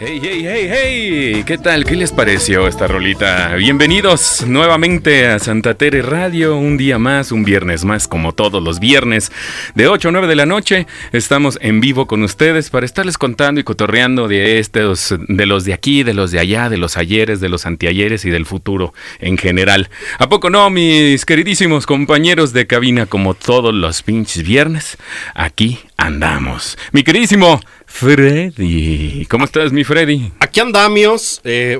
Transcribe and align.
Hey, 0.00 0.20
hey, 0.22 0.46
hey, 0.46 0.70
hey, 0.70 1.44
¿qué 1.44 1.58
tal? 1.58 1.84
¿Qué 1.84 1.96
les 1.96 2.12
pareció 2.12 2.68
esta 2.68 2.86
rolita? 2.86 3.56
Bienvenidos 3.56 4.46
nuevamente 4.46 5.26
a 5.26 5.40
Santa 5.40 5.74
Tere 5.74 6.02
Radio, 6.02 6.56
un 6.56 6.76
día 6.76 7.00
más, 7.00 7.32
un 7.32 7.42
viernes 7.42 7.84
más, 7.84 8.06
como 8.06 8.32
todos 8.32 8.62
los 8.62 8.78
viernes, 8.78 9.32
de 9.74 9.88
8 9.88 10.10
a 10.10 10.12
9 10.12 10.28
de 10.28 10.36
la 10.36 10.46
noche. 10.46 10.86
Estamos 11.10 11.58
en 11.62 11.80
vivo 11.80 12.06
con 12.06 12.22
ustedes 12.22 12.70
para 12.70 12.86
estarles 12.86 13.18
contando 13.18 13.60
y 13.60 13.64
cotorreando 13.64 14.28
de 14.28 14.60
estos, 14.60 15.16
de 15.26 15.46
los 15.46 15.64
de 15.64 15.72
aquí, 15.72 16.04
de 16.04 16.14
los 16.14 16.30
de 16.30 16.38
allá, 16.38 16.68
de 16.68 16.76
los 16.76 16.96
ayeres, 16.96 17.40
de 17.40 17.48
los 17.48 17.66
antiayeres 17.66 18.24
y 18.24 18.30
del 18.30 18.46
futuro 18.46 18.94
en 19.18 19.36
general. 19.36 19.90
¿A 20.20 20.28
poco 20.28 20.48
no, 20.48 20.70
mis 20.70 21.24
queridísimos 21.24 21.86
compañeros 21.86 22.52
de 22.52 22.68
cabina, 22.68 23.06
como 23.06 23.34
todos 23.34 23.74
los 23.74 24.04
pinches 24.04 24.44
viernes? 24.44 24.96
Aquí 25.34 25.80
andamos. 25.96 26.78
Mi 26.92 27.02
queridísimo 27.02 27.60
Freddy. 27.88 29.26
¿Cómo 29.26 29.44
estás, 29.44 29.72
mi 29.72 29.82
Freddy? 29.82 30.30
Aquí 30.40 30.60
andamos, 30.60 31.40
eh, 31.42 31.78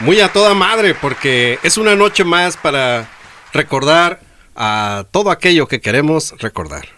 muy 0.00 0.20
a 0.20 0.28
toda 0.28 0.54
madre, 0.54 0.94
porque 0.94 1.58
es 1.62 1.76
una 1.78 1.96
noche 1.96 2.22
más 2.24 2.56
para 2.56 3.08
recordar 3.52 4.20
a 4.54 5.06
todo 5.10 5.30
aquello 5.30 5.66
que 5.66 5.80
queremos 5.80 6.34
recordar. 6.38 6.86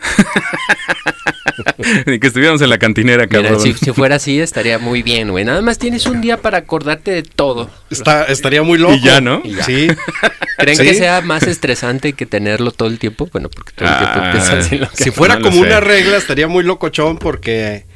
Ni 2.07 2.19
que 2.19 2.27
estuviéramos 2.27 2.61
en 2.61 2.69
la 2.71 2.79
cantinera, 2.79 3.27
Mira, 3.27 3.43
cabrón. 3.43 3.61
si, 3.61 3.73
si 3.75 3.93
fuera 3.93 4.17
así, 4.17 4.39
estaría 4.41 4.79
muy 4.79 5.03
bien, 5.03 5.31
güey. 5.31 5.45
Nada 5.45 5.63
más 5.63 5.79
tienes 5.79 6.07
un 6.07 6.21
día 6.21 6.37
para 6.37 6.59
acordarte 6.59 7.11
de 7.13 7.23
todo. 7.23 7.71
Está, 7.91 8.25
estaría 8.25 8.63
muy 8.63 8.79
loco. 8.79 8.95
Y 8.95 9.01
ya, 9.01 9.21
¿no? 9.21 9.41
Y 9.45 9.55
ya. 9.55 9.63
Sí. 9.65 9.89
¿Creen 10.59 10.77
Sí. 10.77 10.83
que 10.85 10.95
sea 10.95 11.21
más 11.21 11.45
estresante 11.45 12.13
que 12.13 12.27
tenerlo 12.27 12.71
todo 12.73 12.89
el 12.89 12.99
tiempo? 12.99 13.29
Bueno, 13.33 13.49
porque 13.49 13.73
todo 13.73 13.89
el 13.89 13.97
tiempo 13.97 14.19
Ah, 14.21 14.31
piensas 14.33 14.73
en 14.73 14.81
lo 14.81 14.91
que... 14.91 14.97
Si 15.05 15.11
fuera 15.11 15.37
No 15.37 15.43
como 15.49 15.61
una 15.61 15.81
regla, 15.81 16.17
estaría 16.17 16.49
muy 16.49 16.65
locochón 16.65 17.19
porque 17.19 17.87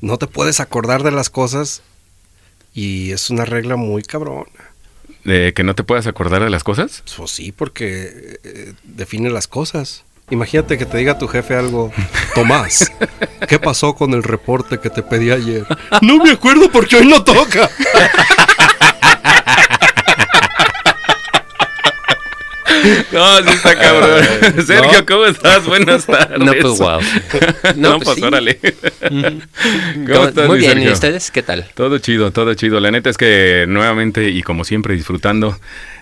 no 0.00 0.18
te 0.18 0.26
puedes 0.26 0.60
acordar 0.60 1.02
de 1.02 1.10
las 1.10 1.30
cosas 1.30 1.82
y 2.74 3.12
es 3.12 3.30
una 3.30 3.44
regla 3.44 3.76
muy 3.76 4.02
cabrona. 4.02 4.50
¿De 5.24 5.52
que 5.54 5.64
no 5.64 5.74
te 5.74 5.82
puedas 5.82 6.06
acordar 6.06 6.44
de 6.44 6.50
las 6.50 6.62
cosas? 6.62 7.02
Pues 7.16 7.30
sí, 7.32 7.50
porque 7.50 8.38
eh, 8.44 8.74
define 8.84 9.30
las 9.30 9.48
cosas. 9.48 10.04
Imagínate 10.30 10.76
que 10.76 10.86
te 10.86 10.98
diga 10.98 11.18
tu 11.18 11.28
jefe 11.28 11.54
algo, 11.54 11.92
Tomás, 12.34 12.92
¿qué 13.48 13.58
pasó 13.58 13.94
con 13.94 14.12
el 14.12 14.24
reporte 14.24 14.78
que 14.78 14.90
te 14.90 15.02
pedí 15.02 15.30
ayer? 15.30 15.64
No 16.02 16.18
me 16.18 16.30
acuerdo 16.30 16.70
porque 16.70 16.96
hoy 16.96 17.06
no 17.06 17.22
toca. 17.22 17.70
No, 23.12 23.38
sí 23.42 23.48
está 23.50 23.78
cabrón. 23.78 24.24
Sergio, 24.66 25.06
¿cómo 25.06 25.26
estás? 25.26 25.64
Buenas 25.66 26.06
tardes. 26.06 26.38
No, 26.46 26.52
pues 26.60 26.78
wow. 26.78 27.00
No, 27.76 27.90
No, 27.90 28.00
pues, 28.00 28.04
pues, 28.04 28.16
sí. 28.18 28.22
órale. 28.24 28.58
¿Cómo- 28.58 30.06
¿Cómo 30.12 30.28
estás, 30.28 30.46
Muy 30.48 30.58
bien, 30.58 30.72
Sergio? 30.72 30.90
¿y 30.90 30.92
ustedes 30.92 31.30
qué 31.30 31.42
tal? 31.42 31.66
Todo 31.74 31.98
chido, 31.98 32.30
todo 32.30 32.54
chido. 32.54 32.80
La 32.80 32.90
neta 32.90 33.10
es 33.10 33.16
que 33.18 33.64
nuevamente 33.68 34.28
y 34.30 34.42
como 34.42 34.64
siempre 34.64 34.94
disfrutando 34.94 35.58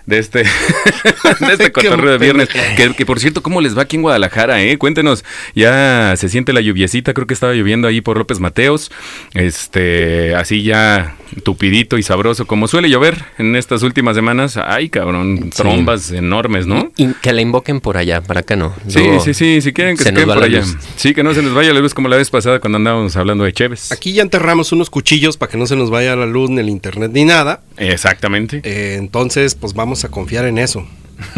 de 0.07 0.19
este, 0.19 0.43
de 1.41 1.53
este 1.53 1.73
cotorreo 1.73 2.13
de 2.13 2.19
viernes. 2.19 2.49
Que, 2.77 2.93
que, 2.95 3.07
por 3.07 3.21
cierto, 3.21 3.43
¿cómo 3.43 3.61
les 3.61 3.77
va 3.77 3.83
aquí 3.83 3.97
en 3.97 4.03
Guadalajara? 4.03 4.63
Eh? 4.63 4.77
Cuéntenos, 4.79 5.25
ya 5.55 6.15
se 6.17 6.29
siente 6.29 6.53
la 6.53 6.61
lluviecita, 6.61 7.15
creo 7.15 7.27
que 7.27 7.35
estaba 7.35 7.55
lloviendo 7.55 7.89
ahí 7.89 8.01
por 8.01 8.19
López 8.19 8.41
Mateos. 8.41 8.91
Este, 9.35 10.35
así 10.35 10.63
ya 10.63 11.17
tupidito 11.43 11.99
y 11.99 12.03
sabroso, 12.03 12.47
como 12.47 12.69
suele 12.69 12.89
llover 12.89 13.25
en 13.39 13.57
estas 13.57 13.83
últimas 13.83 14.15
semanas. 14.15 14.57
Ay, 14.57 14.89
cabrón, 14.89 15.45
Sí. 15.45 15.51
trombas 15.57 16.11
enormes, 16.13 16.67
¿no? 16.67 16.93
Y 16.97 17.13
que 17.15 17.33
la 17.33 17.41
invoquen 17.41 17.81
por 17.81 17.97
allá, 17.97 18.21
para 18.21 18.41
acá 18.41 18.57
no. 18.57 18.75
Sí, 18.89 18.99
Luego 19.01 19.21
sí, 19.21 19.35
sí, 19.35 19.61
si 19.61 19.73
quieren 19.73 19.97
que 19.97 20.03
se 20.05 20.09
se, 20.11 20.13
nos 20.13 20.23
queden 20.25 20.35
por 20.35 20.45
allá. 20.45 20.61
luz. 20.61 20.77
Sí, 20.97 21.15
que 21.15 21.23
no 21.23 21.35
se 21.35 21.43
nos 21.43 21.55
vaya 21.55 21.73
la 21.73 21.81
luz 21.81 21.95
como 21.95 22.09
la 22.09 22.17
vez 22.17 22.31
pasada 22.31 22.61
cuando 22.61 22.77
andábamos 22.77 23.17
hablando 23.17 23.45
de 23.45 23.53
Cheves. 23.53 23.91
Aquí 23.93 24.13
ya 24.13 24.23
enterramos 24.23 24.73
unos 24.73 24.91
cuchillos 24.91 25.37
para 25.37 25.51
que 25.51 25.59
no 25.59 25.67
se 25.67 25.77
nos 25.77 25.91
vaya 25.91 26.15
la 26.17 26.27
luz, 26.27 26.51
ni 26.51 26.61
el 26.61 26.69
internet, 26.69 27.11
ni 27.13 27.25
nada. 27.25 27.63
Exactamente. 27.77 28.61
Eh, 28.65 28.97
entonces, 28.99 29.55
pues 29.55 29.75
vamos 29.75 29.94
a 30.03 30.09
confiar 30.11 30.47
en 30.47 30.59
eso. 30.59 30.85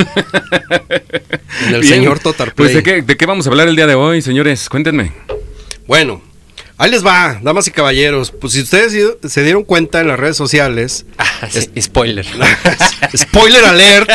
en 1.69 1.75
el 1.75 1.81
Bien. 1.83 1.95
señor 1.95 2.19
Totar 2.21 2.55
Pues. 2.55 2.73
¿de 2.75 2.83
qué, 2.83 3.03
¿de 3.03 3.17
qué 3.17 3.27
vamos 3.27 3.47
a 3.47 3.51
hablar 3.51 3.69
el 3.69 3.77
día 3.77 3.87
de 3.87 3.95
hoy, 3.95 4.23
señores? 4.23 4.69
Cuéntenme. 4.69 5.13
Bueno, 5.87 6.23
ahí 6.79 6.91
les 6.91 7.05
va, 7.05 7.39
damas 7.43 7.67
y 7.69 7.71
caballeros. 7.71 8.31
Pues 8.31 8.55
si 8.55 8.63
ustedes 8.63 8.93
se- 9.29 9.43
dieron 9.43 9.65
cuenta 9.65 10.01
en 10.01 10.09
las 10.09 10.19
redes 10.19 10.37
sociales, 10.37 11.07
Ah, 11.19 11.49
sí, 11.51 11.69
spoiler. 11.83 12.25
spoiler 13.17 13.65
alert, 13.67 14.11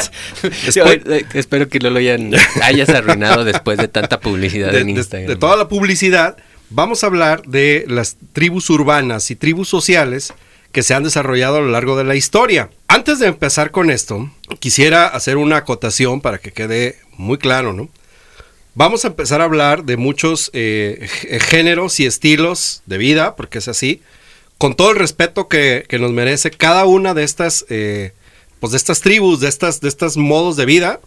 Spo- 0.67 1.01
eh, 1.11 1.25
espero 1.35 1.69
que 1.69 1.77
no 1.79 1.91
lo 1.91 1.99
hayan, 1.99 2.31
hayas 2.63 2.89
arruinado 2.89 3.43
después 3.43 3.77
de 3.77 3.87
tanta 3.87 4.19
publicidad 4.19 4.71
de, 4.71 4.79
en 4.79 4.87
de- 4.87 4.91
Instagram. 4.93 5.27
de 5.29 5.35
toda 5.35 5.55
la 5.55 5.67
publicidad, 5.67 6.37
vamos 6.71 7.03
a 7.03 7.07
hablar 7.07 7.43
de 7.43 7.85
las 7.87 8.17
tribus 8.33 8.69
urbanas 8.71 9.29
y 9.29 9.35
tribus 9.35 9.69
sociales 9.69 10.33
que 10.71 10.83
se 10.83 10.93
han 10.93 11.03
desarrollado 11.03 11.57
a 11.57 11.61
lo 11.61 11.67
largo 11.67 11.97
de 11.97 12.03
la 12.03 12.15
historia. 12.15 12.69
Antes 12.87 13.19
de 13.19 13.27
empezar 13.27 13.71
con 13.71 13.89
esto, 13.89 14.29
quisiera 14.59 15.07
hacer 15.07 15.37
una 15.37 15.57
acotación 15.57 16.21
para 16.21 16.37
que 16.37 16.51
quede 16.51 16.97
muy 17.17 17.37
claro, 17.37 17.73
¿no? 17.73 17.89
Vamos 18.73 19.03
a 19.03 19.09
empezar 19.09 19.41
a 19.41 19.45
hablar 19.45 19.83
de 19.83 19.97
muchos 19.97 20.49
eh, 20.53 21.07
g- 21.21 21.39
géneros 21.41 21.99
y 21.99 22.05
estilos 22.05 22.83
de 22.85 22.97
vida, 22.97 23.35
porque 23.35 23.57
es 23.57 23.67
así, 23.67 24.01
con 24.57 24.75
todo 24.75 24.91
el 24.91 24.97
respeto 24.97 25.47
que, 25.49 25.85
que 25.89 25.99
nos 25.99 26.11
merece 26.11 26.51
cada 26.51 26.85
una 26.85 27.13
de 27.13 27.23
estas, 27.23 27.65
eh, 27.69 28.13
pues 28.61 28.71
de 28.71 28.77
estas 28.77 29.01
tribus, 29.01 29.41
de 29.41 29.49
estas, 29.49 29.81
de 29.81 29.89
estos 29.89 30.15
modos 30.15 30.55
de 30.55 30.65
vida. 30.65 31.01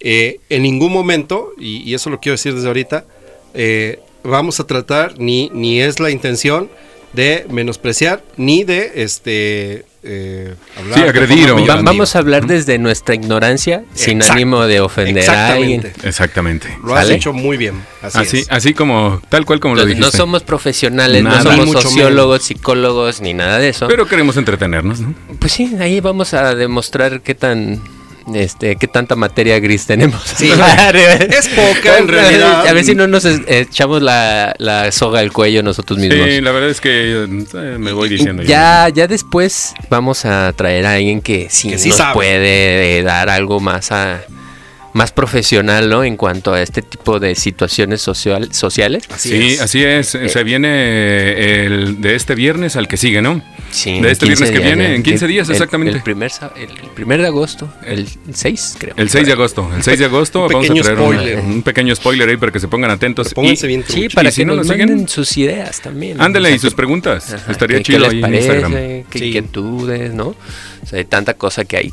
Eh, 0.00 0.40
en 0.48 0.62
ningún 0.62 0.92
momento, 0.92 1.52
y, 1.56 1.88
y 1.88 1.94
eso 1.94 2.10
lo 2.10 2.18
quiero 2.18 2.34
decir 2.34 2.54
desde 2.54 2.66
ahorita, 2.66 3.04
eh, 3.54 4.00
vamos 4.24 4.58
a 4.58 4.66
tratar, 4.66 5.18
ni, 5.18 5.50
ni 5.54 5.80
es 5.80 6.00
la 6.00 6.10
intención 6.10 6.68
de 7.14 7.46
menospreciar, 7.50 8.22
ni 8.36 8.64
de 8.64 8.92
este 8.96 9.84
eh, 10.06 10.54
hablar 10.76 10.98
Sí, 10.98 11.04
agredir 11.04 11.50
o- 11.52 11.66
Va- 11.66 11.80
vamos 11.80 12.14
a 12.14 12.18
hablar 12.18 12.46
desde 12.46 12.78
nuestra 12.78 13.14
ignorancia, 13.14 13.84
sin 13.94 14.18
Exacto. 14.18 14.34
ánimo 14.34 14.66
de 14.66 14.80
ofender 14.80 15.30
a 15.30 15.52
alguien. 15.54 15.80
Exactamente. 15.80 16.08
Exactamente. 16.08 16.78
Lo 16.84 16.94
has 16.94 17.04
¿Sale? 17.06 17.14
hecho 17.16 17.32
muy 17.32 17.56
bien. 17.56 17.82
Así, 18.02 18.18
Así, 18.18 18.38
es. 18.40 18.46
así 18.50 18.74
como, 18.74 19.22
tal 19.30 19.46
cual 19.46 19.60
como 19.60 19.76
lo 19.76 19.86
dijiste. 19.86 20.04
no 20.04 20.10
somos 20.10 20.42
profesionales, 20.42 21.22
Nada. 21.22 21.42
no 21.42 21.50
somos 21.56 21.82
sociólogos, 21.82 22.42
psicólogos, 22.42 23.20
ni 23.22 23.32
nada 23.32 23.58
de 23.58 23.70
eso. 23.70 23.88
Pero 23.88 24.06
queremos 24.06 24.36
entretenernos, 24.36 25.00
¿no? 25.00 25.14
pues 25.38 25.52
sí, 25.52 25.74
ahí 25.80 26.00
vamos 26.00 26.34
a 26.34 26.54
demostrar 26.54 27.22
qué 27.22 27.34
tan 27.34 27.80
este 28.32 28.76
qué 28.76 28.88
tanta 28.88 29.16
materia 29.16 29.58
gris 29.60 29.86
tenemos. 29.86 30.22
Sí. 30.36 30.50
Es 30.94 31.48
poca, 31.48 31.98
en 31.98 32.08
realidad. 32.08 32.66
A 32.66 32.72
ver 32.72 32.84
si 32.84 32.94
no 32.94 33.06
nos 33.06 33.24
echamos 33.24 34.02
la, 34.02 34.54
la 34.58 34.90
soga 34.92 35.20
al 35.20 35.32
cuello 35.32 35.62
nosotros 35.62 35.98
mismos. 35.98 36.26
Sí, 36.28 36.40
la 36.40 36.52
verdad 36.52 36.70
es 36.70 36.80
que 36.80 37.24
eh, 37.24 37.78
me 37.78 37.92
voy 37.92 38.08
diciendo. 38.08 38.42
yo. 38.42 38.48
Ya, 38.48 38.88
ya 38.88 39.06
después 39.06 39.74
vamos 39.90 40.24
a 40.24 40.52
traer 40.54 40.86
a 40.86 40.94
alguien 40.94 41.20
que 41.20 41.48
sí, 41.50 41.70
Que 41.70 41.78
sí 41.78 41.88
nos 41.88 41.98
sabe. 41.98 42.14
puede 42.14 42.98
eh, 42.98 43.02
dar 43.02 43.28
algo 43.28 43.60
más 43.60 43.90
a 43.92 44.22
más 44.94 45.12
profesional, 45.12 45.90
¿no? 45.90 46.02
En 46.04 46.16
cuanto 46.16 46.54
a 46.54 46.62
este 46.62 46.80
tipo 46.80 47.20
de 47.20 47.34
situaciones 47.34 48.00
social, 48.00 48.52
sociales. 48.54 49.04
Así 49.10 49.28
sí, 49.28 49.46
es. 49.54 49.60
así 49.60 49.84
es. 49.84 50.06
Se 50.08 50.44
viene 50.44 51.64
el 51.66 52.00
de 52.00 52.14
este 52.14 52.34
viernes 52.34 52.76
al 52.76 52.88
que 52.88 52.96
sigue, 52.96 53.20
¿no? 53.20 53.42
Sí, 53.70 54.00
De 54.00 54.12
este 54.12 54.26
15 54.26 54.44
viernes 54.44 54.50
que 54.50 54.58
días 54.66 54.76
viene, 54.78 54.94
en 54.94 55.02
15 55.02 55.26
días, 55.26 55.48
El- 55.48 55.54
exactamente. 55.56 55.96
El, 55.96 56.02
primer, 56.04 56.30
sa- 56.30 56.52
el, 56.56 56.70
el 56.70 56.90
primer 56.94 57.20
de 57.20 57.26
agosto, 57.26 57.72
el 57.84 58.08
6, 58.32 58.76
creo. 58.78 58.94
El 58.96 59.10
6 59.10 59.26
de 59.26 59.32
agosto. 59.32 59.68
El 59.76 59.82
6 59.82 59.98
de 59.98 60.04
agosto 60.04 60.42
Un 60.46 60.52
vamos 60.52 60.64
a 60.64 60.68
pequeño 60.68 60.82
traer 60.84 60.98
un- 61.00 61.12
spoiler. 61.14 61.38
Un, 61.40 61.62
pequeño 61.62 61.94
spoiler 61.96 62.28
ahí 62.28 62.36
para 62.36 62.52
que 62.52 62.60
se 62.60 62.68
pongan 62.68 62.90
atentos. 62.92 63.34
Pónganse 63.34 63.66
Y- 63.66 63.68
bien 63.68 63.84
Sí, 63.86 63.92
truchos. 63.94 64.14
para 64.14 64.30
si 64.30 64.42
que 64.42 64.46
no 64.46 64.54
nos 64.54 64.66
nos 64.68 64.68
manden 64.78 64.88
siguen, 64.90 65.08
sus 65.08 65.36
ideas 65.36 65.80
también. 65.80 66.20
Ándale, 66.20 66.48
O 66.48 66.50
sea, 66.50 66.56
y 66.56 66.58
sus 66.60 66.70
que- 66.70 66.76
preguntas. 66.76 67.32
Ajá, 67.34 67.50
Estaría 67.50 67.78
¿qué- 67.78 67.82
chido 67.82 67.98
¿Qué 67.98 68.04
ahí 68.06 68.10
les 68.12 68.14
en 68.16 68.20
parece? 68.30 68.46
Instagram. 68.46 68.72
¿Qué 69.10 69.18
Sí. 69.18 69.24
inquietudes, 69.26 70.14
no? 70.14 70.28
O 70.28 70.86
sea, 70.88 70.98
hay 71.00 71.04
tanta 71.04 71.34
cosa 71.34 71.64
que 71.64 71.76
hay. 71.78 71.92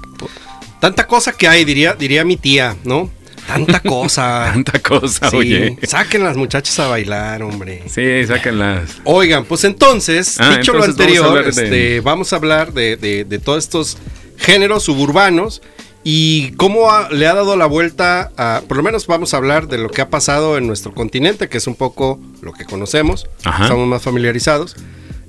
Tanta 0.82 1.08
cosa 1.08 1.32
que 1.32 1.48
hay, 1.48 1.64
diría, 1.64 1.94
diría 1.94 2.26
mi 2.26 2.36
tía, 2.36 2.76
¿no? 2.84 3.10
Tanta 3.48 3.80
cosa. 3.84 4.50
Tanta 4.52 4.80
cosa, 4.80 5.30
Sí, 5.30 5.38
oye. 5.38 5.78
Saquen 5.84 6.24
las 6.26 6.36
muchachas 6.36 6.78
a 6.80 6.88
bailar, 6.88 7.42
hombre. 7.44 7.84
Sí, 7.88 8.26
sáquenlas. 8.28 8.98
Oigan, 9.06 9.46
pues 9.46 9.64
entonces, 9.64 10.38
Ah, 10.40 10.58
dicho 10.58 10.74
entonces 10.74 10.74
lo 10.74 10.80
vamos 10.80 10.88
a 10.88 10.92
anterior, 10.92 11.26
hablar 11.28 11.54
de- 11.54 11.64
este, 11.64 12.00
vamos 12.02 12.34
a 12.34 12.36
hablar 12.36 12.74
de, 12.74 12.98
de- 12.98 13.24
de 13.24 13.40
todos 13.40 13.64
estos 13.64 13.98
géneros 14.38 14.84
suburbanos 14.84 15.62
y 16.04 16.52
cómo 16.54 16.92
ha- 16.92 17.10
le 17.12 17.28
ha 17.28 17.34
dado 17.36 17.56
la 17.58 17.68
vuelta 17.68 18.32
a, 18.36 18.62
por 18.68 18.76
lo 18.78 18.82
menos 18.84 19.06
vamos 19.06 19.34
a 19.36 19.38
hablar 19.38 19.68
de 19.68 19.78
lo 19.78 19.90
que 19.90 20.02
ha 20.02 20.10
pasado 20.10 20.58
en 20.58 20.66
nuestro 20.66 20.94
continente, 20.94 21.48
que 21.48 21.58
es 21.60 21.68
un 21.68 21.76
poco 21.76 22.20
lo 22.42 22.54
que 22.54 22.66
conocemos, 22.66 23.28
Ajá. 23.44 23.64
estamos 23.66 23.88
más 23.88 24.02
familiarizados, 24.02 24.76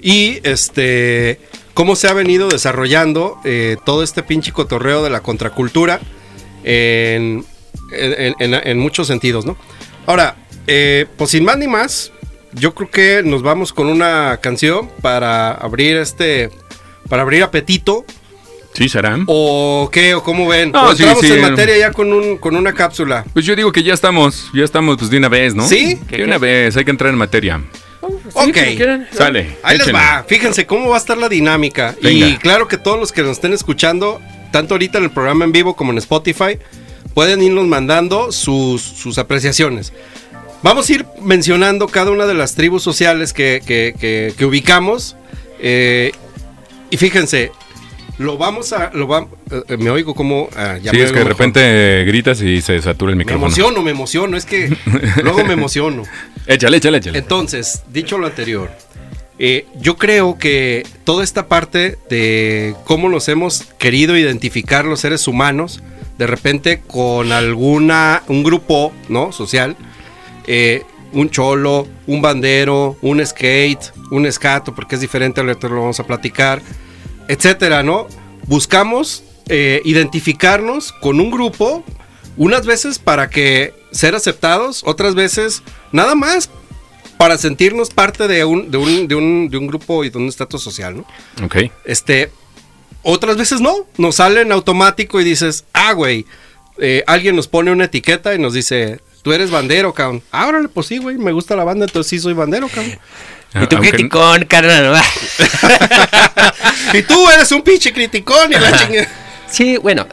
y 0.00 0.40
este, 0.44 1.38
cómo 1.74 1.96
se 1.96 2.08
ha 2.08 2.12
venido 2.12 2.48
desarrollando 2.48 3.38
eh, 3.44 3.76
todo 3.84 4.02
este 4.02 4.22
pinche 4.22 4.52
cotorreo 4.52 5.02
de 5.02 5.10
la 5.10 5.20
contracultura 5.20 6.00
en, 6.64 7.44
en- 7.92 8.34
en- 8.38 8.54
en 8.54 8.78
muchos 8.78 9.06
sentidos, 9.06 9.44
¿no? 9.46 9.56
Ahora, 10.06 10.36
eh, 10.66 11.06
pues 11.16 11.30
sin 11.30 11.44
más 11.44 11.58
ni 11.58 11.69
más, 11.69 12.12
yo 12.52 12.74
creo 12.74 12.90
que 12.90 13.22
nos 13.24 13.42
vamos 13.42 13.72
con 13.72 13.86
una 13.88 14.38
canción 14.42 14.90
para 15.00 15.52
abrir 15.52 15.96
este, 15.96 16.50
para 17.08 17.22
abrir 17.22 17.42
apetito. 17.42 18.04
¿Sí 18.74 18.88
será? 18.88 19.19
¿O 19.26 19.90
qué? 19.92 20.14
¿O 20.14 20.22
cómo 20.22 20.48
ven? 20.48 20.72
No, 20.72 20.86
¿O 20.86 20.94
sí, 20.96 21.02
entramos 21.02 21.26
sí. 21.26 21.32
en 21.32 21.42
materia 21.42 21.76
ya 21.76 21.92
con, 21.92 22.10
un, 22.12 22.38
con 22.38 22.56
una 22.56 22.72
cápsula. 22.72 23.22
Pues 23.34 23.44
yo 23.44 23.54
digo 23.54 23.70
que 23.70 23.82
ya 23.82 23.92
estamos, 23.92 24.48
ya 24.54 24.64
estamos 24.64 24.96
pues 24.96 25.10
de 25.10 25.19
una 25.19 25.28
vez, 25.28 25.54
¿no? 25.54 25.69
¿Sí? 25.69 25.98
De 26.08 26.24
una 26.24 26.38
vez, 26.38 26.74
hay 26.76 26.84
que 26.84 26.90
entrar 26.90 27.10
en 27.12 27.19
materia. 27.19 27.60
Ok. 28.34 28.44
Sale. 29.12 29.56
Ahí 29.62 29.76
les 29.79 29.87
va. 29.94 30.25
Fíjense 30.29 30.67
cómo 30.67 30.88
va 30.90 30.96
a 30.96 30.99
estar 30.99 31.17
la 31.19 31.29
dinámica. 31.29 31.94
Y 32.11 32.37
claro 32.38 32.69
que 32.69 32.79
todos 32.79 32.99
los 32.99 33.12
que 33.12 33.23
nos 33.23 33.32
estén 33.32 33.52
escuchando, 33.52 34.20
tanto 34.50 34.75
ahorita 34.75 34.99
en 34.99 35.05
el 35.05 35.11
programa 35.11 35.44
en 35.44 35.52
vivo 35.52 35.75
como 35.76 35.93
en 35.93 35.99
Spotify, 35.99 36.58
pueden 37.14 37.43
irnos 37.43 37.67
mandando 37.67 38.32
sus, 38.32 38.81
sus 38.82 39.19
apreciaciones. 39.19 39.93
Vamos 40.62 40.88
a 40.88 40.93
ir 40.93 41.06
mencionando 41.20 41.88
cada 41.88 42.11
una 42.12 42.25
de 42.26 42.34
las 42.34 42.55
tribus 42.55 42.82
sociales 42.82 43.32
que, 43.32 43.61
que- 43.67 43.94
que- 43.99 44.32
que 44.37 44.44
ubicamos. 44.44 45.17
eh, 45.61 46.12
y 46.90 46.96
fíjense, 46.99 47.52
lo 48.22 48.38
vamos 48.38 48.72
a. 48.72 48.90
Lo 48.94 49.06
va- 49.06 49.26
eh, 49.69 49.76
me 49.76 49.90
oigo 49.90 50.14
como. 50.14 50.48
ah, 50.56 50.78
ya 50.82 50.90
Sí, 50.90 50.96
me 50.96 51.02
es 51.04 51.10
que 51.12 51.19
de 51.19 51.24
mejor. 51.24 51.38
repente 51.38 52.04
gritas 52.06 52.40
y 52.40 52.60
se 52.62 52.80
satura 52.80 53.10
el 53.10 53.16
Me 53.16 53.24
micrófono. 53.24 53.46
emociono, 53.46 53.82
me 53.82 53.90
emociono. 53.90 54.36
Es 54.36 54.46
que 54.46 54.74
luego 55.22 55.44
me 55.44 55.52
emociono. 55.54 56.04
Échale, 56.46 56.78
échale, 56.78 56.98
échale. 56.98 57.19
Entonces, 57.19 57.82
dicho 57.92 58.19
lo 58.19 58.26
anterior, 58.26 58.70
eh, 59.38 59.66
yo 59.80 59.96
creo 59.96 60.38
que 60.38 60.84
toda 61.04 61.22
esta 61.24 61.46
parte 61.48 61.98
de 62.10 62.74
cómo 62.84 63.08
nos 63.08 63.28
hemos 63.28 63.62
querido 63.78 64.16
identificar 64.16 64.84
los 64.84 65.00
seres 65.00 65.28
humanos, 65.28 65.82
de 66.19 66.26
repente 66.26 66.80
con 66.86 67.30
alguna, 67.32 68.22
un 68.28 68.42
grupo, 68.42 68.92
¿no? 69.08 69.32
Social, 69.32 69.76
eh, 70.46 70.82
un 71.12 71.30
cholo, 71.30 71.86
un 72.06 72.22
bandero, 72.22 72.96
un 73.02 73.24
skate, 73.24 73.92
un 74.10 74.26
escato, 74.26 74.74
porque 74.74 74.94
es 74.96 75.00
diferente, 75.00 75.40
ahorita 75.40 75.69
lo 75.69 75.76
vamos 75.80 76.00
a 76.00 76.04
platicar, 76.06 76.60
etcétera, 77.28 77.82
¿no? 77.82 78.06
Buscamos 78.46 79.22
eh, 79.48 79.80
identificarnos 79.84 80.92
con 80.92 81.20
un 81.20 81.30
grupo, 81.30 81.84
unas 82.36 82.66
veces 82.66 82.98
para 82.98 83.28
que 83.30 83.74
ser 83.90 84.14
aceptados, 84.14 84.82
otras 84.86 85.14
veces 85.14 85.62
nada 85.92 86.14
más 86.14 86.50
para 87.19 87.38
sentirnos 87.38 87.90
parte 87.90 88.26
de 88.26 88.44
un, 88.44 88.70
de 88.70 88.78
un, 88.78 89.08
de 89.08 89.14
un, 89.14 89.48
de 89.48 89.56
un 89.56 89.66
grupo 89.66 90.04
y 90.04 90.10
de 90.10 90.19
un 90.19 90.28
estatus 90.28 90.62
social, 90.62 90.96
¿no? 90.96 91.06
Ok. 91.44 91.56
Este, 91.84 92.30
otras 93.02 93.36
veces 93.36 93.60
no, 93.60 93.86
nos 93.96 94.16
sale 94.16 94.40
en 94.40 94.52
automático 94.52 95.20
y 95.20 95.24
dices, 95.24 95.64
ah, 95.72 95.92
güey, 95.92 96.26
eh, 96.78 97.04
alguien 97.06 97.36
nos 97.36 97.48
pone 97.48 97.70
una 97.70 97.84
etiqueta 97.84 98.34
y 98.34 98.38
nos 98.38 98.54
dice, 98.54 99.00
tú 99.22 99.32
eres 99.32 99.50
bandero, 99.50 99.92
cabrón. 99.92 100.22
Ah, 100.30 100.48
órale, 100.48 100.69
pues 100.69 100.86
sí, 100.86 100.98
güey, 100.98 101.19
me 101.19 101.32
gusta 101.32 101.56
la 101.56 101.64
banda, 101.64 101.84
entonces 101.84 102.10
sí 102.10 102.19
soy 102.19 102.32
bandero, 102.32 102.69
cabrón. 102.69 102.98
Y 103.54 103.66
tú 103.66 103.76
Aunque- 103.76 103.90
criticón, 103.90 104.44
carnal. 104.46 104.94
y 106.94 107.02
tú 107.02 107.28
eres 107.31 107.50
un 107.52 107.62
pinche 107.62 107.93
criticón 107.93 108.50
y 108.52 108.54
la 108.54 108.72
chingada. 108.78 109.08
Sí, 109.50 109.76
bueno, 109.76 110.06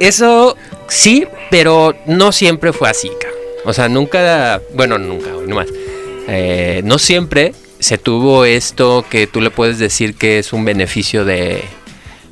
eso 0.00 0.56
sí, 0.88 1.26
pero 1.50 1.94
no 2.06 2.32
siempre 2.32 2.72
fue 2.72 2.88
así, 2.88 3.08
cabrón. 3.20 3.40
O 3.66 3.72
sea, 3.72 3.88
nunca, 3.88 4.62
bueno, 4.74 4.96
nunca, 4.96 5.32
güey, 5.32 5.46
no 5.46 5.56
más. 5.56 5.66
Eh, 6.28 6.80
no 6.84 6.98
siempre 6.98 7.52
se 7.78 7.98
tuvo 7.98 8.44
esto 8.46 9.04
que 9.10 9.26
tú 9.26 9.40
le 9.40 9.50
puedes 9.50 9.78
decir 9.78 10.14
que 10.14 10.38
es 10.38 10.52
un 10.54 10.64
beneficio 10.64 11.24
de, 11.26 11.62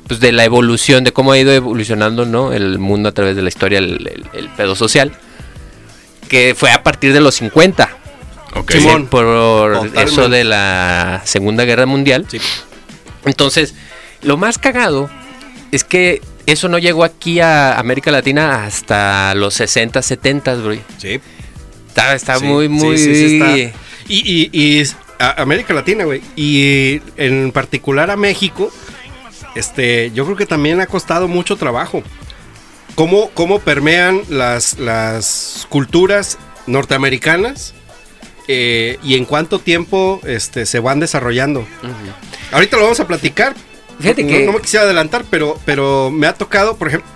pues, 0.07 0.19
de 0.19 0.31
la 0.31 0.45
evolución, 0.45 1.03
de 1.03 1.13
cómo 1.13 1.31
ha 1.33 1.37
ido 1.37 1.51
evolucionando, 1.53 2.25
¿no? 2.25 2.53
El 2.53 2.79
mundo 2.79 3.09
a 3.09 3.11
través 3.11 3.35
de 3.35 3.43
la 3.43 3.49
historia, 3.49 3.77
el, 3.79 4.07
el- 4.07 4.25
el 4.33 4.49
pedo 4.49 4.75
social, 4.75 5.11
que 6.27 6.55
fue 6.57 6.71
a 6.71 6.81
partir 6.81 7.13
de 7.13 7.19
los 7.21 7.35
50. 7.35 7.97
Ok. 8.55 8.71
Simón. 8.71 9.01
Sí, 9.03 9.07
por 9.09 9.23
Totalmente. 9.73 10.03
eso 10.03 10.29
de 10.29 10.43
la 10.43 11.21
Segunda 11.25 11.65
Guerra 11.65 11.85
Mundial. 11.85 12.25
Sí. 12.29 12.39
Entonces, 13.25 13.73
lo 14.21 14.37
más 14.37 14.57
cagado 14.57 15.09
es 15.71 15.83
que 15.83 16.21
eso 16.45 16.69
no 16.69 16.77
llegó 16.77 17.03
aquí 17.03 17.39
a 17.39 17.77
América 17.79 18.11
Latina 18.11 18.65
hasta 18.65 19.33
los 19.35 19.53
60, 19.55 20.01
70, 20.01 20.55
bro. 20.55 20.75
Sí. 20.97 21.19
Está, 21.87 22.13
está 22.15 22.37
Sí, 22.39 22.45
muy, 22.45 22.65
sí, 22.67 22.69
muy... 22.73 22.97
sí, 22.97 23.15
sí 23.15 23.33
está. 23.39 23.57
Y, 23.57 23.71
y, 24.07 24.49
y 24.51 24.79
es- 24.79 24.95
a- 25.19 25.41
América 25.41 25.73
Latina, 25.73 26.03
güey. 26.05 26.21
Y 26.35 27.01
en 27.17 27.51
particular 27.51 28.11
a 28.11 28.15
México, 28.17 28.71
este, 29.55 30.11
yo 30.11 30.25
creo 30.25 30.37
que 30.37 30.45
también 30.45 30.79
ha 30.81 30.87
costado 30.87 31.27
mucho 31.27 31.55
trabajo. 31.55 32.03
Cómo, 32.95 33.29
cómo 33.33 33.59
permean 33.59 34.21
las, 34.29 34.77
las 34.79 35.65
culturas 35.69 36.37
norteamericanas 36.67 37.73
eh, 38.47 38.97
y 39.03 39.15
en 39.15 39.25
cuánto 39.25 39.59
tiempo 39.59 40.21
este, 40.25 40.65
se 40.65 40.79
van 40.79 40.99
desarrollando. 40.99 41.67
Ahorita 42.51 42.77
lo 42.77 42.83
vamos 42.83 42.99
a 42.99 43.07
platicar. 43.07 43.55
Fíjate 43.99 44.23
no, 44.23 44.29
que- 44.29 44.45
no 44.45 44.53
me 44.53 44.61
quisiera 44.61 44.85
adelantar, 44.85 45.25
pero, 45.29 45.59
pero 45.65 46.11
me 46.11 46.27
ha 46.27 46.33
tocado, 46.33 46.75
por 46.77 46.89
ejemplo, 46.89 47.09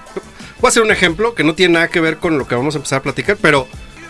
voy 0.60 0.68
a 0.68 0.70
hacer 0.70 0.82
un 0.84 0.92
ejemplo 0.92 1.36
que 1.36 1.44
no 1.44 1.54
tiene 1.56 1.74
nada 1.74 1.88
que 1.90 2.00
ver 2.00 2.18
con 2.18 2.38
lo 2.38 2.48
que 2.48 2.56
vamos 2.56 2.76
a 2.76 2.78
empezar 2.78 3.00
a 3.00 3.04
platicar, 3.04 3.38
pero 3.42 3.68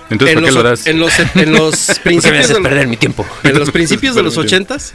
Entonces, 0.10 0.36
en 0.38 0.42
¿por 0.44 0.50
qué 0.50 0.52
los, 0.56 0.64
lo 0.64 0.70
das? 0.70 0.88
en 0.88 1.00
los, 1.00 1.20
en 1.36 1.52
los 1.54 1.86
¿Por 1.88 1.96
qué 1.96 2.00
me 2.00 2.04
principios 2.04 2.44
haces 2.46 2.56
de, 2.58 2.62
perder 2.64 2.88
mi 2.88 2.98
tiempo? 2.98 3.26
en 3.44 3.58
los 3.60 3.72
principios 3.72 4.16
de 4.16 4.24
los 4.24 4.38
ochentas, 4.38 4.94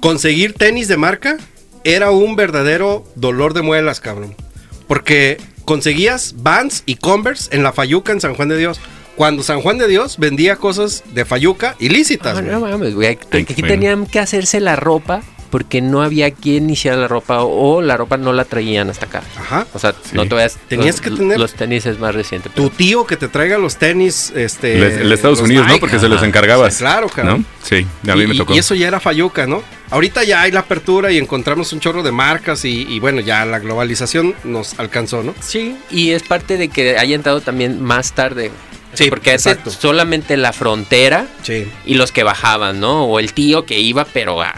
conseguir 0.00 0.54
tenis 0.54 0.88
de 0.88 0.96
marca 0.96 1.36
era 1.84 2.10
un 2.10 2.36
verdadero 2.36 3.04
dolor 3.14 3.54
de 3.54 3.62
muelas, 3.62 4.00
cabrón. 4.00 4.34
Porque 4.86 5.38
conseguías 5.64 6.34
Vans 6.38 6.82
y 6.86 6.96
Converse 6.96 7.54
en 7.54 7.62
la 7.62 7.72
Fayuca 7.72 8.12
en 8.12 8.20
San 8.20 8.34
Juan 8.34 8.48
de 8.48 8.56
Dios. 8.56 8.80
Cuando 9.18 9.42
San 9.42 9.60
Juan 9.60 9.78
de 9.78 9.88
Dios 9.88 10.16
vendía 10.18 10.54
cosas 10.56 11.02
de 11.12 11.24
Fayuca 11.24 11.74
ilícitas. 11.80 12.38
Ah, 12.38 12.40
no 12.40 12.60
mames, 12.60 12.94
güey. 12.94 13.08
Aquí, 13.08 13.44
tenían 13.62 14.06
que 14.06 14.20
hacerse 14.20 14.60
la 14.60 14.76
ropa 14.76 15.22
porque 15.50 15.80
no 15.80 16.02
había 16.02 16.30
quien 16.30 16.70
hiciera 16.70 16.96
la 16.96 17.08
ropa 17.08 17.40
o 17.42 17.80
la 17.82 17.96
ropa 17.96 18.16
no 18.16 18.32
la 18.32 18.44
traían 18.44 18.90
hasta 18.90 19.06
acá. 19.06 19.22
Ajá. 19.36 19.66
O 19.74 19.78
sea, 19.80 19.92
Sí. 19.92 20.10
no 20.12 20.28
te 20.28 20.34
vayas... 20.36 20.56
Tenías 20.68 20.96
los, 20.96 21.00
que 21.00 21.10
tener- 21.10 21.38
Los 21.40 21.54
tenis 21.54 21.84
es 21.86 21.98
más 21.98 22.14
reciente. 22.14 22.48
pero- 22.54 22.68
Tu 22.68 22.76
tío 22.76 23.06
que 23.06 23.16
te 23.16 23.26
traiga 23.26 23.58
los 23.58 23.76
tenis, 23.76 24.30
este... 24.36 24.76
El, 25.00 25.10
Estados 25.10 25.40
Unidos, 25.40 25.66
¿no? 25.66 25.78
Porque 25.80 25.98
se 25.98 26.08
los 26.08 26.18
Ajá. 26.18 26.26
encargabas. 26.26 26.74
Sí, 26.74 26.80
claro, 26.80 27.08
cabrón. 27.08 27.40
¿No? 27.40 27.66
Sí, 27.66 27.84
a 28.08 28.14
mí 28.14 28.22
y, 28.22 28.26
me 28.28 28.34
tocó. 28.36 28.54
y 28.54 28.58
eso 28.58 28.74
ya 28.76 28.86
era 28.86 29.00
Fayuca, 29.00 29.46
¿no? 29.48 29.62
Ahorita 29.90 30.22
ya 30.22 30.42
hay 30.42 30.52
la 30.52 30.60
apertura 30.60 31.10
y 31.10 31.18
encontramos 31.18 31.72
un 31.72 31.80
chorro 31.80 32.04
de 32.04 32.12
marcas 32.12 32.64
y, 32.64 32.82
y 32.88 33.00
bueno, 33.00 33.20
ya 33.20 33.44
la 33.46 33.58
globalización 33.58 34.34
nos 34.44 34.78
alcanzó, 34.78 35.22
¿no? 35.24 35.34
Sí, 35.40 35.76
y 35.90 36.10
es 36.10 36.22
parte 36.22 36.56
de 36.58 36.68
que 36.68 36.98
haya 36.98 37.16
entrado 37.16 37.40
también 37.40 37.82
más 37.82 38.12
tarde. 38.12 38.52
Sí, 39.04 39.10
porque 39.10 39.32
exacto. 39.32 39.70
solamente 39.70 40.36
la 40.36 40.52
frontera 40.52 41.26
Sí. 41.42 41.66
y 41.86 41.94
los 41.94 42.12
que 42.12 42.22
bajaban, 42.22 42.80
¿no? 42.80 43.04
O 43.04 43.18
el 43.18 43.32
tío 43.32 43.64
que 43.64 43.78
iba, 43.80 44.04
pero 44.04 44.42
ah, 44.42 44.54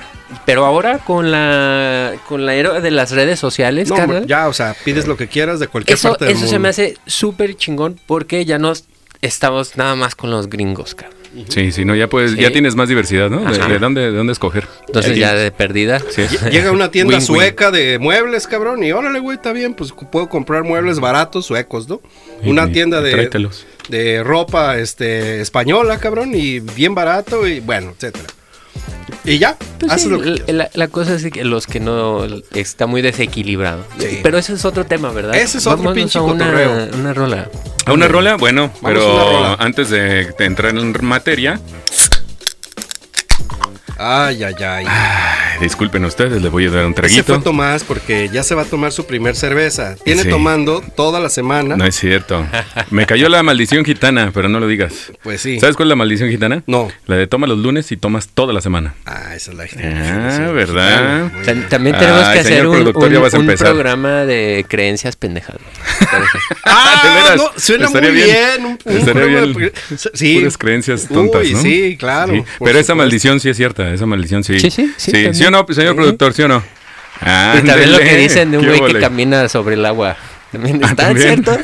pero 0.46 0.64
ahora 0.64 0.98
con 0.98 1.30
la 1.30 2.14
con 2.28 2.46
la 2.46 2.54
era 2.54 2.80
de 2.80 2.90
las 2.90 3.10
redes 3.10 3.38
sociales, 3.38 3.88
No, 3.88 3.96
carnal, 3.96 4.26
ya, 4.26 4.48
o 4.48 4.52
sea, 4.52 4.74
pides 4.84 5.06
lo 5.06 5.16
que 5.16 5.28
quieras 5.28 5.60
de 5.60 5.68
cualquier 5.68 5.96
eso 5.96 6.10
parte 6.10 6.24
del 6.26 6.34
eso 6.34 6.46
se 6.46 6.52
mundo. 6.52 6.60
me 6.60 6.68
hace 6.68 6.96
súper 7.06 7.56
chingón 7.56 7.98
porque 8.06 8.44
ya 8.44 8.58
no 8.58 8.72
estamos 9.22 9.76
nada 9.76 9.94
más 9.96 10.14
con 10.14 10.30
los 10.30 10.48
gringos, 10.48 10.94
cabrón. 10.94 11.18
Sí, 11.48 11.70
sí, 11.70 11.84
no, 11.84 11.94
ya 11.94 12.08
puedes, 12.08 12.32
Sí. 12.32 12.38
ya 12.38 12.50
tienes 12.50 12.74
más 12.74 12.88
diversidad, 12.88 13.30
¿no? 13.30 13.38
De, 13.52 13.78
dónde, 13.78 14.00
de 14.00 14.10
dónde 14.10 14.32
escoger. 14.32 14.66
Entonces 14.88 15.16
ya 15.16 15.32
de 15.32 15.52
perdida. 15.52 16.00
Sí. 16.10 16.22
Llega 16.50 16.70
a 16.70 16.72
una 16.72 16.90
tienda 16.90 17.20
sueca 17.20 17.70
de 17.70 18.00
muebles, 18.00 18.48
cabrón, 18.48 18.82
y 18.82 18.90
órale, 18.90 19.20
güey, 19.20 19.36
está 19.36 19.52
bien, 19.52 19.74
pues 19.74 19.92
puedo 20.10 20.28
comprar 20.28 20.64
muebles 20.64 20.98
baratos 20.98 21.46
suecos, 21.46 21.88
¿no? 21.88 22.00
Una 22.42 22.72
tienda 22.72 23.00
de, 23.00 23.12
tráetelos. 23.12 23.64
De 23.90 24.22
ropa 24.22 24.78
este, 24.78 25.40
española, 25.40 25.98
cabrón, 25.98 26.32
y 26.34 26.60
bien 26.60 26.94
barato, 26.94 27.46
y 27.46 27.60
bueno, 27.60 27.92
etcétera. 27.96 28.24
Y 29.24 29.38
ya, 29.38 29.56
Pues 29.78 29.92
haces 29.92 30.04
sí, 30.04 30.08
lo 30.08 30.20
que 30.20 30.52
la, 30.52 30.70
la- 30.72 30.88
cosa 30.88 31.14
es 31.14 31.24
que 31.30 31.44
los 31.44 31.66
que 31.66 31.78
no 31.80 32.24
está 32.54 32.86
muy 32.86 33.02
desequilibrado. 33.02 33.84
Sí. 33.98 34.20
Pero 34.22 34.38
ese 34.38 34.54
es 34.54 34.64
otro 34.64 34.86
tema, 34.86 35.10
¿verdad? 35.12 35.34
Ese 35.34 35.58
es 35.58 35.66
otro 35.66 35.78
Vámonos 35.78 35.94
pinche 35.94 36.18
a 36.18 36.22
una, 36.22 36.44
cotorreo. 36.46 36.88
una 36.94 37.12
rola. 37.12 37.50
¿A 37.84 37.92
una 37.92 38.08
rola? 38.08 38.36
Bueno, 38.36 38.68
Vamos 38.80 38.80
pero 38.82 39.00
rola. 39.32 39.56
antes 39.58 39.90
de, 39.90 40.32
de 40.38 40.44
entrar 40.44 40.74
en 40.76 41.04
materia, 41.04 41.60
Ay, 43.98 44.42
ay, 44.44 44.54
ay. 44.64 44.86
ay, 44.88 45.49
disculpen 45.60 46.04
ustedes, 46.04 46.40
les 46.42 46.50
voy 46.50 46.66
a 46.66 46.70
dar 46.70 46.86
un 46.86 46.94
traguito. 46.94 47.34
fue 47.34 47.42
Tomás 47.42 47.84
porque 47.84 48.28
ya 48.32 48.42
se 48.42 48.54
va 48.54 48.62
a 48.62 48.64
tomar 48.64 48.92
su 48.92 49.06
primer 49.06 49.36
cerveza. 49.36 49.96
Tiene 50.04 50.22
Sí. 50.24 50.28
tomando 50.28 50.82
toda 50.96 51.20
la 51.20 51.28
semana. 51.28 51.76
No 51.76 51.84
es 51.84 51.94
cierto. 51.96 52.46
Me 52.90 53.06
cayó 53.06 53.28
la 53.28 53.42
maldición 53.42 53.84
gitana, 53.84 54.30
pero 54.34 54.48
no 54.48 54.60
lo 54.60 54.66
digas. 54.66 55.12
Pues 55.22 55.40
sí. 55.40 55.60
¿Sabes 55.60 55.76
cuál 55.76 55.88
es 55.88 55.90
la 55.90 55.96
maldición 55.96 56.30
gitana? 56.30 56.62
No. 56.66 56.88
La 57.06 57.16
de 57.16 57.26
toma 57.26 57.46
los 57.46 57.58
lunes 57.58 57.90
y 57.92 57.96
tomas 57.96 58.28
toda 58.28 58.52
la 58.52 58.60
semana. 58.60 58.94
Ah, 59.06 59.34
esa 59.34 59.52
es 59.52 59.56
la 59.56 59.64
Ah, 59.64 60.50
¿verdad? 60.52 61.30
También 61.68 61.96
tenemos 61.98 62.24
Ay, 62.24 62.34
que 62.34 62.40
hacer 62.40 62.66
un, 62.66 62.92
programa 63.58 64.24
de 64.24 64.64
creencias 64.68 65.16
pendejas. 65.16 65.56
Ah, 66.64 67.00
¿De 67.04 67.08
veras? 67.10 67.36
no, 67.36 67.50
suena 67.60 67.86
Estaría 67.86 68.10
muy 68.10 68.18
bien. 68.22 68.30
bien. 68.30 68.64
un- 68.66 68.78
un 68.84 68.98
Estaría 68.98 69.22
programa 69.22 69.46
bien. 69.58 69.72
de- 69.72 69.98
Sí. 70.14 70.38
Puras 70.38 70.58
creencias 70.58 71.08
tontas, 71.08 71.42
Uy, 71.44 71.54
¿no? 71.54 71.62
sí, 71.62 71.96
claro. 71.98 72.32
Sí, 72.34 72.42
Pero 72.64 72.78
esa 72.78 72.94
maldición 72.94 73.40
sí 73.40 73.48
es 73.48 73.56
cierta, 73.56 73.92
esa 73.92 74.06
maldición 74.06 74.44
sí. 74.44 74.58
Sí, 74.60 74.70
sí, 74.70 74.92
sí. 74.96 75.12
¿Sí 75.32 75.44
o 75.54 75.66
no, 75.68 75.74
señor 75.74 75.94
productor, 75.96 76.32
sí 76.32 76.42
o 76.42 76.48
no? 76.48 76.62
Ah, 77.20 77.54
y 77.62 77.66
también 77.66 77.92
lo 77.92 77.98
que 77.98 78.16
dicen 78.16 78.50
de 78.50 78.58
un 78.58 78.64
¿Qué 78.64 78.78
güey 78.78 78.92
que 78.94 79.00
camina 79.00 79.48
sobre 79.48 79.74
el 79.74 79.84
agua. 79.84 80.16
También 80.52 80.80
Ah, 80.82 80.88
está, 80.90 81.04
¿también? 81.06 81.44
¿cierto? 81.44 81.58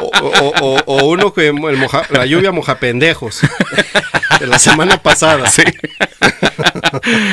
O, 0.00 0.06
o- 0.28 0.54
o- 0.60 0.82
o 0.86 1.04
uno 1.06 1.32
que 1.32 1.48
el 1.48 1.54
moja- 1.54 2.06
la 2.10 2.26
lluvia 2.26 2.52
moja 2.52 2.78
pendejos. 2.78 3.40
De 4.40 4.46
la 4.46 4.58
semana 4.58 5.00
pasada. 5.02 5.48
Sí. 5.48 5.62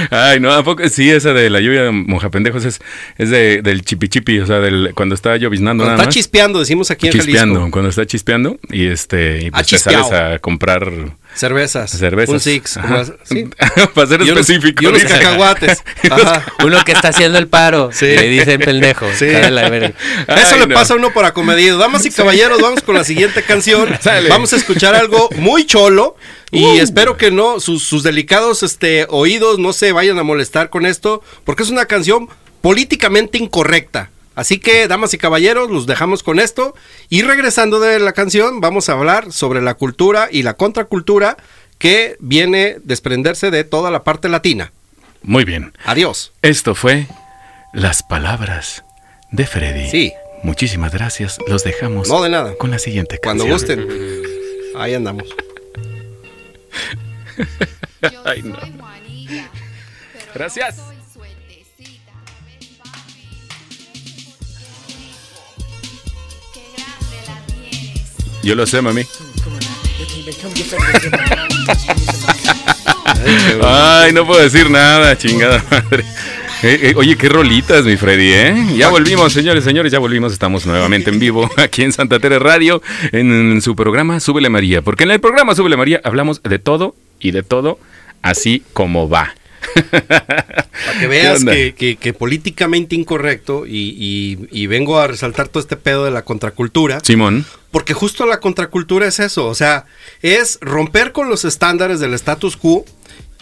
Ay, 0.10 0.40
no, 0.40 0.52
¿a 0.54 0.64
poco? 0.64 0.88
Sí, 0.90 1.10
esa 1.10 1.34
de 1.34 1.50
la 1.50 1.60
lluvia 1.60 1.84
de 1.84 1.92
mojapendejos 1.92 2.66
es, 2.66 2.80
es 3.18 3.30
de, 3.30 3.62
del 3.62 3.84
chipichipi, 3.84 4.40
o 4.40 4.46
sea, 4.46 4.60
del, 4.60 4.92
cuando 4.96 5.16
está 5.16 5.36
lloviznando 5.38 5.84
Cuando 5.84 5.98
nada 5.98 6.04
está 6.04 6.08
más. 6.08 6.14
chispeando, 6.16 6.60
decimos 6.60 6.92
aquí 6.92 7.08
en 7.08 7.14
chispeando, 7.14 7.56
Jalisco. 7.56 7.72
cuando 7.72 7.90
está 7.90 8.06
chispeando 8.06 8.60
y 8.70 8.88
este 8.88 9.46
y 9.46 9.52
pues 9.52 9.68
te 9.68 9.78
sales 9.78 10.12
a 10.12 10.40
comprar 10.40 10.90
Cervezas. 11.36 11.92
Cervezas. 11.92 12.34
Un 12.34 12.40
six. 12.40 12.80
Sí. 13.24 13.46
Para 13.94 14.08
ser 14.08 14.22
Y 14.22 14.30
unos- 14.32 14.42
específico. 14.50 14.84
Y 14.84 14.88
unos 14.88 15.02
dice. 15.02 15.14
cacahuates. 15.14 15.84
Ajá. 16.10 16.46
Uno 16.64 16.84
que 16.84 16.92
está 16.92 17.10
haciendo 17.10 17.38
el 17.38 17.48
paro. 17.48 17.90
Sí. 17.94 18.06
Le 18.06 18.28
dicen 18.28 18.60
pendejo. 18.60 19.08
Sí. 19.18 19.28
La 19.28 19.70
verga. 19.70 19.94
Eso 20.28 20.56
Ay, 20.56 20.60
le 20.60 20.68
no. 20.68 20.76
pasa 20.76 20.94
a 20.94 20.98
uno 20.98 21.12
por 21.14 21.26
acomedido. 21.26 21.78
Damas 21.78 22.06
y 22.06 22.12
caballeros, 22.12 22.62
vamos 22.62 22.82
con 22.82 22.96
la 22.96 23.04
siguiente 23.04 23.44
canción. 23.44 23.90
Sale. 24.02 24.30
Vamos 24.30 24.54
a 24.54 24.58
escuchar 24.58 24.94
algo 24.96 25.30
muy 25.38 25.66
cholo. 25.66 26.16
Y 26.52 26.66
Uh. 26.66 26.78
espero 26.82 27.16
que 27.16 27.32
no, 27.32 27.60
sus, 27.62 27.84
sus 27.84 28.04
delicados 28.04 28.62
este, 28.64 29.06
oídos 29.10 29.58
no 29.58 29.72
se 29.72 29.94
vayan 29.94 30.20
a 30.20 30.24
molestar 30.24 30.70
con 30.70 30.86
esto, 30.86 31.24
porque 31.46 31.64
es 31.64 31.70
una 31.70 31.86
canción 31.86 32.28
políticamente 32.62 33.38
incorrecta. 33.38 34.10
Así 34.36 34.60
que, 34.60 34.88
damas 34.88 35.14
y 35.14 35.18
caballeros, 35.18 35.70
los 35.70 35.86
dejamos 35.88 36.24
con 36.24 36.40
esto. 36.40 36.74
Y 37.10 37.22
regresando 37.22 37.80
de 37.80 38.00
la 38.00 38.14
canción, 38.14 38.62
vamos 38.62 38.90
a 38.90 38.94
hablar 38.94 39.32
sobre 39.32 39.62
la 39.62 39.74
cultura 39.74 40.30
y 40.32 40.44
la 40.44 40.54
contracultura 40.56 41.38
que 41.78 42.16
viene 42.20 42.76
a 42.78 42.80
desprenderse 42.84 43.52
de 43.52 43.64
toda 43.64 43.92
la 43.92 44.04
parte 44.04 44.30
latina. 44.30 44.72
Muy 45.24 45.46
bien. 45.46 45.74
Adiós. 45.86 46.32
Esto 46.42 46.76
fue 46.76 47.08
Las 47.74 48.04
Palabras 48.04 48.84
de 49.32 49.46
Freddy. 49.46 49.90
Sí. 49.90 50.14
Muchísimas 50.44 50.92
gracias. 50.94 51.38
Los 51.48 51.64
dejamos 51.64 52.08
No 52.10 52.22
de 52.24 52.30
nada. 52.30 52.56
con 52.58 52.72
la 52.72 52.80
siguiente 52.80 53.20
Cuando 53.22 53.46
canción. 53.46 53.80
gusten. 53.86 54.22
Ahí 54.76 54.96
andamos. 54.96 55.26
Ay, 58.26 58.42
no. 58.44 58.58
Gracias. 60.34 60.78
Yo 68.44 68.56
lo 68.56 68.66
sé, 68.66 68.82
mami. 68.82 69.04
Ay, 73.64 74.14
no 74.14 74.26
puedo 74.26 74.42
decir 74.42 74.70
nada, 74.70 75.18
chingada 75.18 75.64
madre. 75.70 76.04
Eh, 76.64 76.80
eh, 76.90 76.94
oye, 76.96 77.18
qué 77.18 77.28
rolitas, 77.28 77.86
mi 77.86 77.98
Freddy, 77.98 78.34
¿eh? 78.34 78.66
Ya 78.78 78.90
volvimos, 78.90 79.34
señores, 79.34 79.64
señores, 79.64 79.92
ya 79.92 79.98
volvimos. 79.98 80.32
Estamos 80.32 80.66
nuevamente 80.68 81.10
en 81.10 81.18
vivo 81.18 81.50
aquí 81.58 81.84
en 81.84 81.92
Santa 81.92 82.20
Tere 82.20 82.38
Radio, 82.38 82.84
en, 83.12 83.62
su 83.62 83.76
programa 83.76 84.20
Súbele 84.20 84.50
María. 84.50 84.84
Porque 84.84 85.04
en 85.06 85.12
el 85.12 85.20
programa 85.20 85.56
Súbele 85.56 85.76
María 85.76 86.02
hablamos 86.04 86.44
de 86.44 86.60
todo 86.60 86.96
y 87.20 87.32
de 87.32 87.42
todo 87.42 87.80
así 88.22 88.64
como 88.74 89.10
va. 89.10 89.34
Para 90.08 91.00
que 91.00 91.08
veas 91.08 91.44
que, 91.46 91.74
que- 91.76 91.96
que 91.96 92.14
políticamente 92.14 92.96
incorrecto 92.96 93.66
y, 93.66 93.96
y- 93.98 94.48
y 94.52 94.68
vengo 94.68 95.00
a 95.00 95.08
resaltar 95.08 95.48
todo 95.48 95.62
este 95.62 95.76
pedo 95.78 96.06
de 96.06 96.12
la 96.12 96.24
contracultura, 96.24 97.00
Simón. 97.04 97.46
porque 97.72 97.94
justo 97.94 98.26
la 98.26 98.40
contracultura 98.40 99.08
es 99.08 99.20
eso, 99.20 99.46
o 99.48 99.56
sea, 99.56 99.86
es 100.22 100.58
romper 100.62 101.12
con 101.12 101.30
los 101.30 101.46
estándares 101.46 102.00
del 102.00 102.14
status 102.14 102.58
quo 102.58 102.86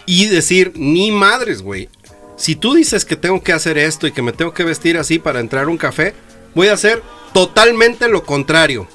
y 0.06 0.26
decir, 0.28 0.74
ni 0.76 1.12
madres, 1.12 1.62
güey. 1.62 1.90
Si 2.38 2.56
tú 2.56 2.74
dices 2.74 3.06
que 3.06 3.16
tengo 3.16 3.44
que 3.44 3.54
hacer 3.54 3.78
esto 3.78 4.08
y 4.08 4.12
que 4.12 4.22
me 4.22 4.32
tengo 4.32 4.54
que 4.54 4.64
vestir 4.64 4.98
así 4.98 5.20
para 5.20 5.40
entrar 5.40 5.66
a 5.66 5.70
un 5.70 5.78
café, 5.78 6.14
voy 6.56 6.68
a 6.70 6.74
hacer 6.74 7.04
totalmente 7.34 8.08
lo 8.08 8.24
contrario. 8.24 8.88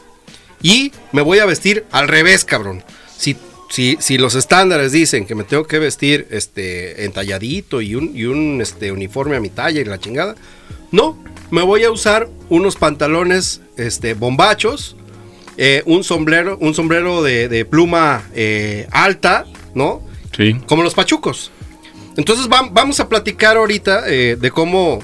Y 0.63 0.93
me 1.13 1.21
voy 1.21 1.41
a 1.41 1.45
vestir 1.45 1.85
al 1.93 2.09
revés, 2.09 2.45
cabrón. 2.47 2.83
Si, 3.19 3.37
si, 3.75 3.97
si 3.99 4.19
los 4.19 4.37
estándares 4.37 4.93
dicen 4.93 5.27
que 5.27 5.35
me 5.35 5.43
tengo 5.43 5.65
que 5.65 5.81
vestir 5.81 6.29
este, 6.31 7.05
entalladito 7.05 7.81
y 7.81 7.97
un, 7.97 8.17
y 8.17 8.25
un 8.27 8.61
este, 8.63 8.93
uniforme 8.93 9.35
a 9.35 9.41
mi 9.41 9.49
talla 9.49 9.81
y 9.81 9.85
la 9.85 9.99
chingada, 9.99 10.37
no, 10.93 11.19
me 11.51 11.63
voy 11.63 11.83
a 11.83 11.91
usar 11.91 12.29
unos 12.51 12.77
pantalones 12.77 13.63
este, 13.77 14.15
bombachos, 14.15 14.95
eh, 15.57 15.83
un 15.87 16.05
sombrero, 16.05 16.57
un 16.61 16.73
sombrero 16.73 17.23
de, 17.25 17.49
de 17.49 17.65
pluma 17.65 18.23
eh, 18.35 18.87
alta, 18.93 19.45
¿no? 19.75 20.03
Sí. 20.37 20.55
Como 20.67 20.85
los 20.85 20.95
pachucos. 20.95 21.51
Entonces 22.17 22.49
vam- 22.49 22.71
vamos 22.73 23.01
a 23.01 23.09
platicar 23.09 23.57
ahorita 23.57 24.05
eh, 24.07 24.37
de 24.41 24.51
cómo 24.53 25.03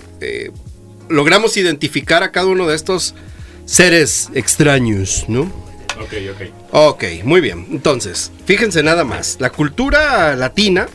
logramos 1.09 1.57
identificar 1.57 2.23
a 2.23 2.31
cada 2.31 2.47
uno 2.47 2.69
de 2.69 2.77
estos 2.77 3.17
seres 3.65 4.29
extraños, 4.35 5.25
¿no? 5.27 5.51
Ok, 6.01 6.13
ok. 6.33 6.43
Ok, 6.73 7.05
muy 7.25 7.41
bien. 7.41 7.67
Entonces, 7.71 8.33
fíjense 8.47 8.83
nada 8.83 9.05
más. 9.05 9.37
La 9.41 9.51
cultura 9.51 10.35
latina, 10.37 10.89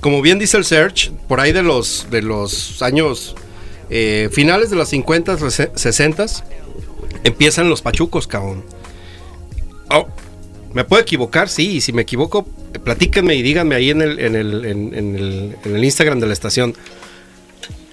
como 0.00 0.22
bien 0.22 0.38
dice 0.38 0.56
el 0.56 0.64
Search, 0.64 1.10
por 1.28 1.40
ahí 1.40 1.52
de 1.52 1.62
los, 1.62 2.06
de 2.10 2.22
los 2.22 2.80
años 2.82 3.34
eh, 3.90 4.28
finales 4.32 4.70
de 4.70 4.76
los 4.76 4.88
50, 4.88 5.36
60, 5.74 6.26
empiezan 7.24 7.68
los 7.68 7.82
pachucos, 7.82 8.26
cabrón. 8.26 8.64
Oh, 9.90 10.06
¿Me 10.72 10.84
puedo 10.84 11.02
equivocar? 11.02 11.48
Sí, 11.48 11.72
y 11.76 11.80
si 11.80 11.92
me 11.92 12.02
equivoco, 12.02 12.44
platíquenme 12.84 13.34
y 13.34 13.42
díganme 13.42 13.74
ahí 13.74 13.90
en 13.90 14.00
el, 14.02 14.20
en 14.20 14.36
el, 14.36 14.64
en- 14.64 15.56
el, 15.64 15.84
Instagram 15.84 16.20
de 16.20 16.26
la 16.28 16.32
estación. 16.32 16.74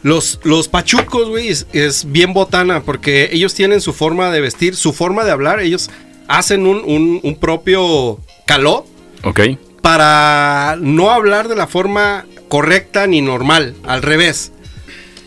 Los, 0.04 0.39
los 0.44 0.68
pachucos, 0.68 1.27
güey, 1.27 1.50
es 1.50 2.06
bien 2.12 2.34
botana 2.34 2.84
porque 2.84 3.30
ellos 3.34 3.56
tienen 3.56 3.82
su 3.82 3.94
forma 3.94 4.32
de 4.32 4.42
vestir, 4.42 4.75
su 4.75 4.94
forma 4.94 5.25
de 5.25 5.32
hablar. 5.32 5.60
Ellos 5.60 5.89
hacen 6.27 6.65
un, 6.67 6.77
un- 6.86 7.19
un 7.24 7.36
propio 7.39 8.19
caló 8.46 8.86
Ok. 9.24 9.41
para 9.81 10.77
no 10.79 11.12
hablar 11.12 11.48
de 11.48 11.55
la 11.55 11.67
forma 11.67 12.25
correcta 12.48 13.07
ni 13.07 13.22
normal, 13.22 13.75
al 13.84 14.01
revés. 14.01 14.51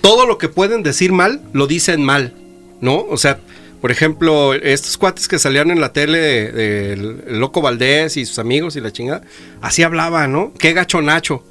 Todo 0.00 0.26
lo 0.26 0.38
que 0.38 0.48
pueden 0.48 0.82
decir 0.82 1.12
mal, 1.12 1.40
lo 1.52 1.66
dicen 1.66 2.02
mal, 2.02 2.34
¿no? 2.80 3.04
O 3.10 3.16
sea, 3.18 3.38
por 3.80 3.90
ejemplo, 3.90 4.54
estos 4.54 4.96
cuates 4.98 5.28
que 5.28 5.38
salían 5.38 5.70
en 5.70 5.80
la 5.80 5.92
tele 5.92 6.18
del 6.18 6.54
de, 6.54 6.92
el 7.32 7.40
Loco 7.40 7.60
Valdés 7.62 8.16
y 8.16 8.24
sus 8.26 8.38
amigos 8.38 8.76
y 8.76 8.80
la 8.80 8.92
chingada, 8.92 9.22
así 9.62 9.82
hablaban, 9.82 10.32
¿no? 10.32 10.52
Qué 10.58 10.72
gacho 10.72 11.00
Nacho. 11.02 11.42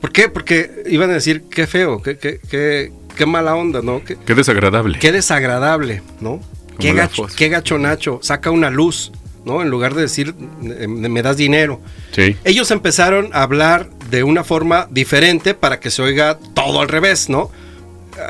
¿Por 0.00 0.12
qué? 0.12 0.28
Porque 0.28 0.82
iban 0.86 1.10
a 1.10 1.14
decir, 1.14 1.44
qué 1.50 1.66
feo, 1.66 2.02
qué, 2.02 2.18
qué, 2.18 2.38
qué, 2.50 2.92
qué 3.16 3.26
mala 3.26 3.54
onda, 3.54 3.80
¿no? 3.82 4.04
Qué, 4.04 4.16
Qué 4.24 4.34
desagradable. 4.34 4.98
qué 4.98 5.12
desagradable, 5.12 6.02
¿no? 6.20 6.40
Qué 6.78 6.92
gacho, 6.92 7.26
qué 7.36 7.48
gacho 7.48 7.78
Nacho, 7.78 8.18
saca 8.22 8.50
una 8.50 8.70
luz, 8.70 9.12
¿no? 9.44 9.62
En 9.62 9.70
lugar 9.70 9.94
de 9.94 10.02
decir, 10.02 10.34
eh, 10.62 10.86
me 10.88 11.22
das 11.22 11.36
dinero. 11.36 11.80
Sí. 12.12 12.36
Ellos 12.44 12.70
empezaron 12.70 13.30
a 13.32 13.42
hablar 13.42 13.90
de 14.10 14.22
una 14.22 14.44
forma 14.44 14.88
diferente 14.90 15.54
para 15.54 15.80
que 15.80 15.90
se 15.90 16.02
oiga 16.02 16.38
todo 16.54 16.80
al 16.80 16.88
revés, 16.88 17.28
¿no? 17.28 17.50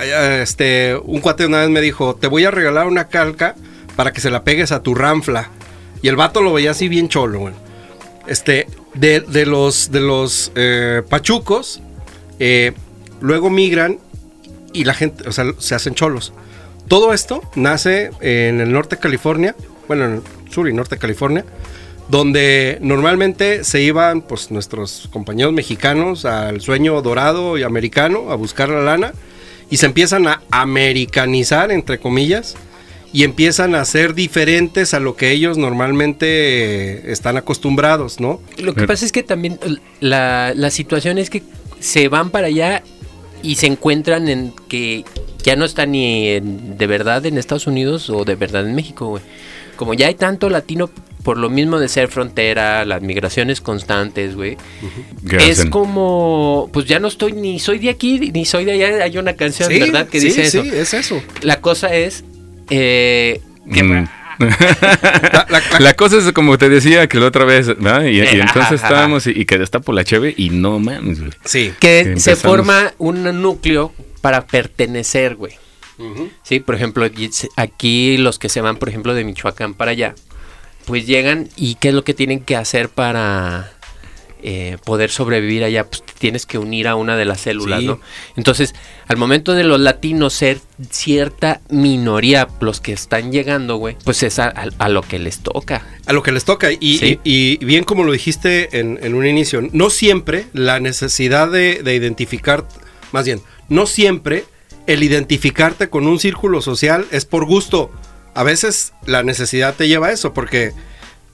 Eh, 0.01 0.41
Este, 0.43 0.97
un 1.05 1.21
cuate 1.21 1.47
una 1.47 1.61
vez 1.61 1.71
me 1.71 1.81
dijo, 1.81 2.15
te 2.17 2.27
voy 2.27 2.45
a 2.45 2.51
regalar 2.51 2.87
una 2.87 3.09
calca 3.09 3.55
para 3.97 4.13
que 4.13 4.21
se 4.21 4.31
la 4.31 4.45
pegues 4.45 4.73
a 4.73 4.83
tu 4.83 4.95
ranfla. 4.95 5.51
Y 6.03 6.09
el 6.09 6.17
vato 6.17 6.43
lo 6.43 6.53
veía 6.53 6.73
así 6.73 6.89
bien 6.89 7.09
cholo, 7.09 7.39
güey. 7.39 7.55
Este, 8.27 8.67
de, 8.95 9.21
de 9.21 9.47
los, 9.47 9.91
de 9.91 10.01
los 10.01 10.53
eh, 10.55 11.03
pachucos, 11.09 11.81
eh, 12.39 12.73
luego 13.21 13.51
migran 13.51 13.99
y 14.73 14.85
la 14.85 14.95
gente, 14.95 15.29
o 15.29 15.33
sea, 15.33 15.47
se 15.59 15.75
hacen 15.75 15.95
cholos. 15.95 16.33
Todo 16.88 17.14
esto 17.14 17.43
nace 17.55 18.11
en 18.21 18.61
el 18.61 18.73
norte 18.73 18.97
de 18.97 19.00
California, 19.00 19.55
bueno, 19.88 20.05
en 20.05 20.12
el 20.14 20.53
sur 20.53 20.69
y 20.69 20.73
norte 20.73 20.97
de 20.97 21.00
California, 21.00 21.45
donde 22.09 22.79
normalmente 22.83 23.64
se 23.64 23.81
iban 23.83 24.21
pues 24.21 24.50
nuestros 24.50 25.09
compañeros 25.12 25.53
mexicanos 25.53 26.25
al 26.25 26.61
sueño 26.61 27.00
dorado 27.00 27.57
y 27.57 27.62
americano 27.62 28.31
a 28.31 28.35
buscar 28.35 28.69
la 28.69 28.83
lana 28.83 29.12
y 29.71 29.79
se 29.79 29.87
empiezan 29.87 30.26
a 30.26 30.43
americanizar 30.50 31.71
entre 31.71 31.99
comillas 31.99 32.55
y 33.12 33.23
empiezan 33.23 33.75
a 33.75 33.85
ser 33.85 34.14
diferentes 34.14 34.93
a 34.93 35.00
lo 35.00 35.17
que 35.17 35.31
ellos 35.31 35.57
normalmente 35.57 37.11
están 37.12 37.37
acostumbrados, 37.37 38.21
¿no? 38.21 38.41
Lo 38.59 38.75
que 38.75 38.87
pasa 38.87 39.07
es 39.07 39.12
que 39.12 39.23
también 39.23 39.59
la, 40.00 40.53
la 40.55 40.71
situación 40.71 41.19
es 41.19 41.31
que 41.31 41.43
se 41.79 42.09
van 42.09 42.31
para 42.31 42.49
allá 42.49 42.83
y 43.43 43.55
se 43.55 43.67
encuentran 43.67 44.29
en 44.29 44.53
que 44.69 45.05
ya 45.45 45.55
no 45.55 45.65
están 45.65 45.93
ni 45.93 46.29
en- 46.31 46.77
de 46.77 46.87
verdad 46.89 47.25
en 47.27 47.39
Estados 47.39 47.67
Unidos 47.69 48.11
o 48.11 48.25
de 48.25 48.35
verdad 48.35 48.67
en 48.67 48.75
México, 48.75 49.07
güey. 49.07 49.23
Como 49.77 49.95
ya 49.95 50.09
hay 50.09 50.15
tanto 50.15 50.51
latino 50.51 50.91
por 51.23 51.39
lo 51.39 51.49
mismo 51.51 51.79
de 51.79 51.89
ser 51.89 52.09
frontera, 52.09 52.85
las 52.85 53.01
migraciones 53.03 53.61
constantes, 53.61 54.35
güey. 54.37 54.57
¿Qué 55.29 55.37
Es 55.37 55.59
hacen? 55.61 55.71
como, 55.71 56.69
pues 56.73 56.87
ya 56.87 56.99
no 56.99 57.09
estoy 57.09 57.33
ni 57.33 57.59
soy 57.59 57.79
de 57.79 57.89
aquí 57.91 58.31
ni 58.33 58.45
soy 58.45 58.65
de 58.67 58.73
allá. 58.73 59.05
Hay 59.05 59.17
una 59.19 59.35
canción, 59.35 59.71
Sí, 59.71 59.79
¿verdad? 59.81 60.07
Que 60.09 60.21
sí, 60.21 60.27
dice 60.27 60.51
sí, 60.51 60.59
eso. 60.59 60.75
es 60.77 60.95
eso. 60.95 61.23
La 61.43 61.61
cosa 61.61 61.95
es 61.95 62.25
eh, 62.71 63.41
que 63.73 63.83
Mm. 63.83 64.09
La- 64.39 65.47
la- 65.49 65.63
la- 65.71 65.81
La 65.81 65.95
cosa 65.95 66.19
es 66.19 66.31
como 66.33 66.59
te 66.59 66.69
decía 66.69 67.07
que 67.09 67.19
la 67.19 67.27
otra 67.27 67.45
vez, 67.45 67.67
¿verdad? 67.69 68.03
Y, 68.05 68.17
y 68.17 68.21
Eh, 68.21 68.29
entonces 68.41 68.83
estábamos 68.83 69.27
y, 69.27 69.31
y 69.31 69.45
que 69.45 69.59
destapo 69.59 69.93
la 69.93 70.03
cheve 70.05 70.35
y 70.37 70.51
no 70.51 70.79
mames, 70.81 71.21
güey. 71.21 71.31
sí. 71.45 71.73
que 71.81 72.13
Que 72.15 72.21
se 72.21 72.35
forma 72.37 72.93
un 72.99 73.23
núcleo 73.43 73.93
para 74.25 74.47
pertenecer, 74.47 75.37
güey. 75.37 75.52
Sí, 76.45 76.59
por 76.59 76.75
ejemplo, 76.75 77.07
aquí 77.57 78.16
los 78.16 78.38
que 78.38 78.49
se 78.49 78.62
van, 78.62 78.76
por 78.78 78.88
ejemplo, 78.88 79.12
de 79.12 79.23
Michoacán 79.23 79.75
para 79.75 79.90
allá, 79.90 80.14
pues 80.87 81.07
llegan 81.07 81.50
y 81.57 81.75
qué 81.75 81.88
es 81.88 81.95
lo 81.95 82.04
que 82.04 82.14
tienen 82.14 82.40
que 82.40 82.57
hacer 82.57 82.88
para 82.88 83.71
eh, 84.43 84.78
poder 84.87 85.11
sobrevivir 85.11 85.62
allá, 85.62 85.85
pues 85.85 86.02
te 86.02 86.14
tienes 86.19 86.47
que 86.47 86.57
unir 86.57 86.88
a 86.88 86.95
una 86.97 87.16
de 87.19 87.26
las 87.26 87.43
células, 87.43 87.81
Sí. 87.81 87.87
¿no? 87.87 88.00
Entonces, 88.37 88.75
al 89.09 89.19
momento 89.19 89.52
de 89.54 89.64
los 89.64 89.78
latinos 89.78 90.33
ser 90.33 90.59
cierta 90.90 91.61
minoría, 91.69 92.49
los 92.61 92.81
que 92.81 92.93
están 92.95 93.31
llegando, 93.31 93.76
güey, 93.76 93.97
pues 94.04 94.23
es 94.23 94.38
a, 94.38 94.47
a- 94.49 94.69
a 94.78 94.88
lo 94.88 95.02
que 95.02 95.19
les 95.19 95.40
toca. 95.40 95.87
A 96.07 96.12
lo 96.14 96.23
que 96.23 96.33
les 96.33 96.45
toca. 96.47 96.71
Y, 96.73 96.99
Sí. 96.99 97.21
y- 97.25 97.59
y 97.61 97.64
bien 97.64 97.85
como 97.85 98.04
lo 98.04 98.12
dijiste 98.12 98.78
en, 98.81 98.99
en 99.02 99.14
un 99.14 99.26
inicio, 99.26 99.61
no 99.73 99.90
siempre 99.90 100.47
la 100.54 100.81
necesidad 100.81 101.50
de, 101.50 101.83
de 101.83 101.95
identificar, 101.95 102.66
más 103.14 103.26
bien, 103.26 103.40
no 103.68 103.87
siempre 103.87 104.44
el 104.88 105.04
identificarte 105.04 105.88
con 105.88 106.09
un 106.09 106.18
círculo 106.18 106.61
social 106.61 107.06
es 107.12 107.25
por 107.25 107.44
gusto. 107.44 107.92
A 108.35 108.42
veces 108.42 108.92
la 109.06 109.23
necesidad 109.23 109.76
te 109.76 109.87
lleva 109.87 110.09
a 110.09 110.12
eso, 110.12 110.35
porque 110.35 110.73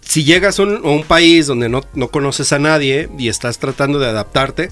si 0.03 0.25
llegas 0.25 0.61
a 0.61 0.65
un, 0.65 1.05
país 1.05 1.47
donde 1.47 1.71
no, 1.71 1.81
no 1.95 2.09
conoces 2.09 2.53
a 2.53 2.59
nadie 2.59 3.09
y 3.19 3.31
estás 3.31 3.59
tratando 3.59 3.99
de 3.99 4.09
adaptarte, 4.09 4.69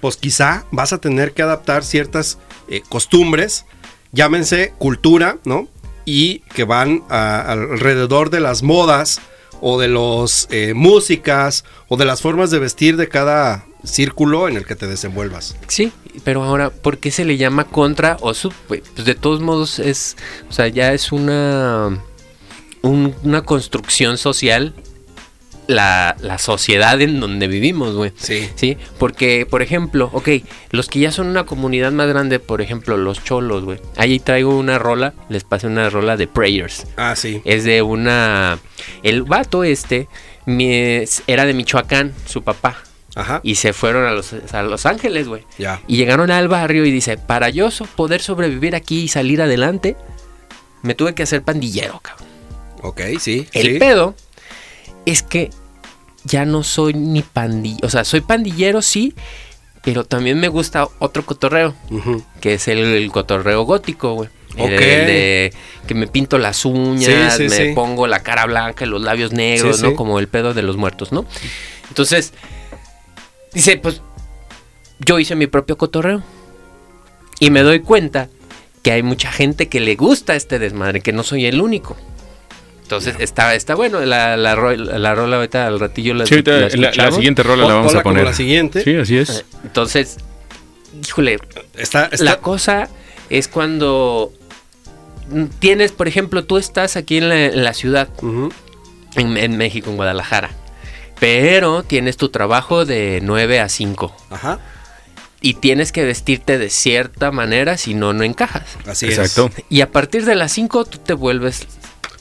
pues 0.00 0.16
quizá 0.16 0.64
vas 0.70 0.92
a 0.92 0.98
tener 0.98 1.32
que 1.32 1.42
adaptar 1.42 1.82
ciertas 1.82 2.38
eh, 2.68 2.80
costumbres, 2.88 3.66
llámense 4.12 4.72
cultura, 4.78 5.38
¿no? 5.44 5.66
Y 6.04 6.44
que 6.54 6.62
van 6.62 7.02
alrededor 7.08 8.30
de 8.30 8.38
las 8.38 8.62
modas 8.62 9.20
o 9.60 9.80
de 9.80 9.88
los 9.88 10.46
eh, 10.52 10.74
músicas 10.74 11.64
o 11.88 11.96
de 11.96 12.04
las 12.04 12.22
formas 12.22 12.52
de 12.52 12.60
vestir 12.60 12.96
de 12.96 13.08
cada 13.08 13.66
círculo 13.84 14.48
en 14.48 14.56
el 14.56 14.64
que 14.66 14.76
te 14.76 14.86
desenvuelvas. 14.86 15.56
Sí, 15.68 15.92
pero 16.24 16.42
ahora, 16.44 16.70
¿por 16.70 16.98
qué 16.98 17.10
se 17.10 17.24
le 17.24 17.36
llama 17.36 17.64
contra 17.64 18.16
o 18.20 18.34
sub? 18.34 18.52
güey? 18.68 18.82
Pues 18.94 19.04
de 19.06 19.14
todos 19.14 19.40
modos 19.40 19.78
es, 19.78 20.16
o 20.48 20.52
sea, 20.52 20.68
ya 20.68 20.92
es 20.92 21.12
una, 21.12 21.98
un- 22.82 23.14
una 23.22 23.42
construcción 23.42 24.18
social 24.18 24.74
la, 25.68 26.16
la 26.20 26.38
sociedad 26.38 27.00
en 27.00 27.20
donde 27.20 27.46
vivimos, 27.46 27.94
güey. 27.94 28.12
Sí. 28.16 28.48
Sí, 28.56 28.76
porque, 28.98 29.46
por 29.48 29.62
ejemplo, 29.62 30.10
ok, 30.12 30.28
los 30.70 30.88
que 30.88 30.98
ya 30.98 31.12
son 31.12 31.28
una 31.28 31.44
comunidad 31.46 31.92
más 31.92 32.08
grande, 32.08 32.40
por 32.40 32.60
ejemplo, 32.60 32.96
los 32.96 33.22
cholos, 33.22 33.64
güey. 33.64 33.78
Ahí 33.96 34.18
traigo 34.18 34.56
una 34.58 34.78
rola, 34.78 35.14
les 35.28 35.44
pasé 35.44 35.68
una 35.68 35.88
rola 35.88 36.16
de 36.16 36.26
Prayers. 36.26 36.86
Ah, 36.96 37.14
sí. 37.16 37.40
Es 37.44 37.62
de 37.64 37.80
una... 37.82 38.58
El 39.04 39.22
vato 39.22 39.62
este 39.64 40.08
mi- 40.46 41.04
era 41.28 41.44
de 41.46 41.54
Michoacán, 41.54 42.12
su 42.26 42.42
papá. 42.42 42.76
Ajá. 43.14 43.40
Y 43.42 43.56
se 43.56 43.72
fueron 43.72 44.06
a 44.06 44.12
Los, 44.12 44.32
a 44.52 44.62
los 44.62 44.86
Ángeles, 44.86 45.28
güey. 45.28 45.44
Y 45.86 45.96
llegaron 45.96 46.30
al 46.30 46.48
barrio 46.48 46.84
y 46.86 46.90
dice, 46.90 47.16
para 47.18 47.48
yo 47.50 47.70
so- 47.70 47.84
poder 47.86 48.22
sobrevivir 48.22 48.74
aquí 48.74 49.02
y 49.02 49.08
salir 49.08 49.42
adelante, 49.42 49.96
me 50.82 50.94
tuve 50.94 51.14
que 51.14 51.22
hacer 51.22 51.42
pandillero, 51.42 52.00
cabrón. 52.00 52.28
Ok, 52.82 53.00
sí. 53.20 53.46
El 53.52 53.66
sí. 53.74 53.78
pedo 53.78 54.14
es 55.06 55.22
que 55.22 55.50
ya 56.24 56.44
no 56.44 56.62
soy 56.62 56.94
ni 56.94 57.22
pandillero, 57.22 57.86
o 57.86 57.90
sea, 57.90 58.04
soy 58.04 58.20
pandillero 58.22 58.80
sí, 58.82 59.14
pero 59.84 60.04
también 60.04 60.38
me 60.40 60.48
gusta 60.48 60.86
otro 61.00 61.24
cotorreo, 61.26 61.74
que 62.40 62.54
es 62.54 62.68
el, 62.68 62.78
el 62.78 63.10
cotorreo 63.10 63.62
gótico, 63.64 64.14
güey. 64.14 64.28
El- 64.56 64.62
Ok. 64.74 64.80
el 64.82 65.06
de 65.06 65.52
que 65.86 65.94
me 65.94 66.06
pinto 66.06 66.38
las 66.38 66.64
uñas, 66.64 67.36
Sí, 67.36 67.48
sí, 67.48 67.62
me 67.64 67.72
pongo 67.74 68.06
la 68.06 68.20
cara 68.22 68.44
blanca 68.46 68.84
y 68.84 68.88
los 68.88 69.00
labios 69.02 69.32
negros, 69.32 69.80
¿no? 69.82 69.94
Como 69.96 70.18
el 70.18 70.28
pedo 70.28 70.52
de 70.54 70.62
los 70.62 70.76
muertos, 70.76 71.10
¿no? 71.10 71.24
Entonces, 71.88 72.32
dice, 73.54 73.76
pues, 73.78 74.00
yo 75.00 75.18
hice 75.18 75.34
mi 75.34 75.46
propio 75.46 75.76
cotorreo. 75.76 76.22
Y 77.40 77.50
me 77.50 77.62
doy 77.62 77.80
cuenta 77.80 78.28
que 78.82 78.92
hay 78.92 79.02
mucha 79.02 79.30
gente 79.32 79.68
que 79.68 79.80
le 79.80 79.96
gusta 79.96 80.34
este 80.36 80.58
desmadre, 80.58 81.00
que 81.00 81.12
no 81.12 81.22
soy 81.22 81.46
el 81.46 81.60
único. 81.60 81.96
Entonces, 82.82 83.16
está, 83.20 83.54
está 83.54 83.74
bueno, 83.74 84.00
la, 84.00 84.36
la, 84.36 84.54
ro- 84.54 84.76
la 84.76 85.14
rola 85.14 85.36
ahorita 85.36 85.66
al 85.66 85.80
ratillo 85.80 86.14
la, 86.14 86.26
Sí, 86.26 86.34
ahorita 86.34 86.50
la 86.52 86.68
la, 86.68 86.92
la 86.94 87.12
siguiente 87.12 87.42
rola 87.42 87.66
la 87.66 87.74
vamos 87.74 87.94
a 87.94 88.02
poner. 88.02 88.24
la 88.24 88.34
siguiente. 88.34 88.82
Sí, 88.84 88.94
así 88.96 89.16
es. 89.16 89.44
Entonces, 89.64 90.18
híjole, 91.06 91.38
Está, 91.74 92.06
está- 92.06 92.22
la 92.24 92.36
cosa 92.38 92.88
es 93.30 93.48
cuando 93.48 94.32
tienes, 95.58 95.92
por 95.92 96.06
ejemplo, 96.06 96.44
tú 96.44 96.58
estás 96.58 96.96
aquí 96.96 97.16
en 97.18 97.28
la, 97.30 97.46
en 97.46 97.64
la 97.64 97.72
ciudad, 97.72 98.08
en 99.16 99.56
México, 99.56 99.88
en 99.90 99.96
Guadalajara, 99.96 100.50
pero 101.22 101.84
tienes 101.84 102.16
tu 102.16 102.30
trabajo 102.30 102.84
de 102.84 103.20
9 103.22 103.60
a 103.60 103.68
5 103.68 104.12
Ajá. 104.30 104.58
y 105.40 105.54
tienes 105.54 105.92
que 105.92 106.04
vestirte 106.04 106.58
de 106.58 106.68
cierta 106.68 107.30
manera, 107.30 107.76
si 107.78 107.94
no, 107.94 108.12
no 108.12 108.24
encajas. 108.24 108.64
Así 108.88 109.06
Exacto. 109.06 109.48
es. 109.56 109.64
Y 109.68 109.82
a 109.82 109.92
partir 109.92 110.24
de 110.24 110.34
las 110.34 110.50
5 110.50 110.84
tú 110.84 110.98
te 110.98 111.12
vuelves 111.12 111.68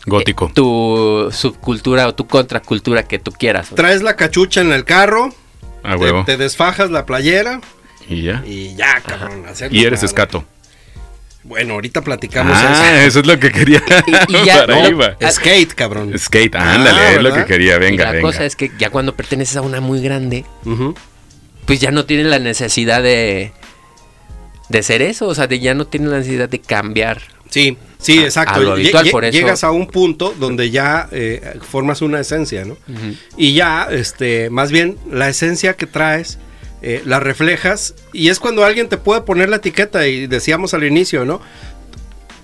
Gótico. 0.06 0.50
eh, 0.50 0.52
tu 0.54 1.30
subcultura 1.32 2.08
o 2.08 2.14
tu 2.14 2.28
contracultura 2.28 3.02
que 3.02 3.18
tú 3.18 3.32
quieras. 3.32 3.70
Traes 3.74 4.04
la 4.04 4.16
cachucha 4.16 4.62
en 4.62 4.72
el 4.72 4.86
carro, 4.86 5.34
A 5.82 5.94
te, 5.94 5.96
huevo. 5.96 6.24
te 6.24 6.38
desfajas 6.38 6.92
la 6.92 7.08
playera 7.08 7.60
Y 8.08 8.22
ya. 8.22 8.44
y 8.46 8.76
ya, 8.76 9.02
cabrón. 9.02 9.46
Y 9.72 9.84
eres 9.84 10.00
nada. 10.02 10.06
escato. 10.06 10.46
Bueno, 11.44 11.74
ahorita 11.74 12.02
platicamos 12.04 12.56
Ah, 12.56 13.04
eso 13.04 13.20
es 13.22 13.26
lo 13.26 13.40
que 13.40 13.52
quería. 13.52 13.82
Y- 14.28 14.36
y 14.38 14.46
ya- 14.46 14.66
Para 14.68 14.90
no, 14.92 15.16
eso. 15.20 15.32
Skate, 15.32 15.74
cabrón. 15.74 16.18
Skate, 16.18 16.56
Ah, 16.56 16.76
ándale, 16.76 17.16
es 17.16 17.22
lo 17.24 17.34
que 17.34 17.46
quería. 17.46 17.78
Y 17.78 17.80
Venga, 17.80 18.06
la 18.06 18.12
venga. 18.12 18.22
cosa 18.28 18.46
es 18.46 18.56
que 18.56 18.72
ya 18.78 18.90
cuando 18.92 19.16
perteneces 19.16 19.56
a 19.58 19.62
una 19.62 19.82
muy 19.82 20.02
grande, 20.02 20.46
pues 21.66 21.80
ya 21.80 21.92
no 21.92 22.06
tienes 22.06 22.28
la 22.28 22.40
necesidad 22.40 23.02
de 23.02 23.54
de 24.70 24.84
ser 24.84 25.02
eso, 25.02 25.28
o 25.28 25.36
sea, 25.36 25.48
de 25.48 25.60
ya 25.60 25.74
no 25.74 25.86
tienes 25.86 26.10
la 26.12 26.18
necesidad 26.20 26.48
de 26.48 26.62
cambiar. 26.62 27.22
Sí, 27.50 27.78
sí, 27.98 28.20
A- 28.20 28.24
exacto. 28.24 28.54
a 28.62 28.64
lo 28.64 28.72
habitual, 28.72 29.06
lle- 29.06 29.12
por 29.12 29.26
eso- 29.26 29.38
Llegas 29.38 29.66
a 29.66 29.72
un 29.72 29.88
punto 29.88 30.34
donde 30.40 30.70
ya 30.72 31.10
eh, 31.12 31.60
formas 31.70 32.02
una 32.02 32.22
esencia, 32.22 32.64
¿no? 32.64 32.78
Y 33.36 33.54
ya, 33.54 33.88
este, 33.92 34.50
más 34.50 34.72
bien, 34.72 34.98
la 35.12 35.28
esencia 35.28 35.74
que 35.74 35.88
traes, 35.88 36.38
eh, 36.82 37.02
la 37.06 37.20
reflejas, 37.20 37.94
y 38.13 38.30
es 38.30 38.39
cuando 38.39 38.63
alguien 38.65 38.89
te 38.89 38.98
puede 38.98 39.22
poner 39.22 39.50
la 39.50 39.58
etiqueta, 39.58 40.08
y 40.08 40.28
decíamos 40.28 40.74
al 40.74 40.84
inicio, 40.84 41.26
¿no? 41.26 41.41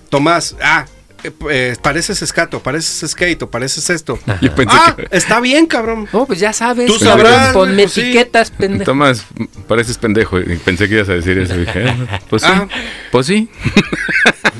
Tomás, 0.10 0.56
ah, 0.62 0.86
eh, 1.24 1.32
eh, 1.50 1.76
pareces 1.82 2.22
escato, 2.22 2.62
pareces 2.62 3.10
skate, 3.12 3.42
o 3.42 3.50
pareces 3.50 3.90
esto. 3.90 4.20
Yo 4.42 4.54
pensé 4.56 4.76
Ah, 4.80 4.96
que. 4.96 5.08
está 5.12 5.40
bien, 5.40 5.66
cabrón. 5.66 6.08
No, 6.14 6.26
pues 6.26 6.40
ya 6.40 6.54
sabes. 6.54 6.86
Tú 6.88 7.00
cabrón, 7.00 7.26
sabrás, 7.34 7.54
Ponme 7.54 7.84
pues 7.84 7.94
sí. 7.94 8.02
etiquetas, 8.02 8.52
pendejo. 8.52 8.86
Tomás, 8.86 9.26
pareces 9.68 9.98
pendejo. 9.98 10.40
y 10.40 10.56
Pensé 10.58 10.88
que 10.88 10.96
ibas 10.96 11.10
a 11.10 11.14
decir 11.14 11.38
eso. 11.40 11.58
Dije, 11.58 11.90
ah, 11.90 12.20
pues 12.30 12.44
sí. 12.44 12.48
Ah. 12.52 12.68
Pues 13.12 13.26
sí. 13.26 13.50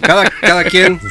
Cada, 0.02 0.30
cada 0.42 0.64
quien. 0.66 1.00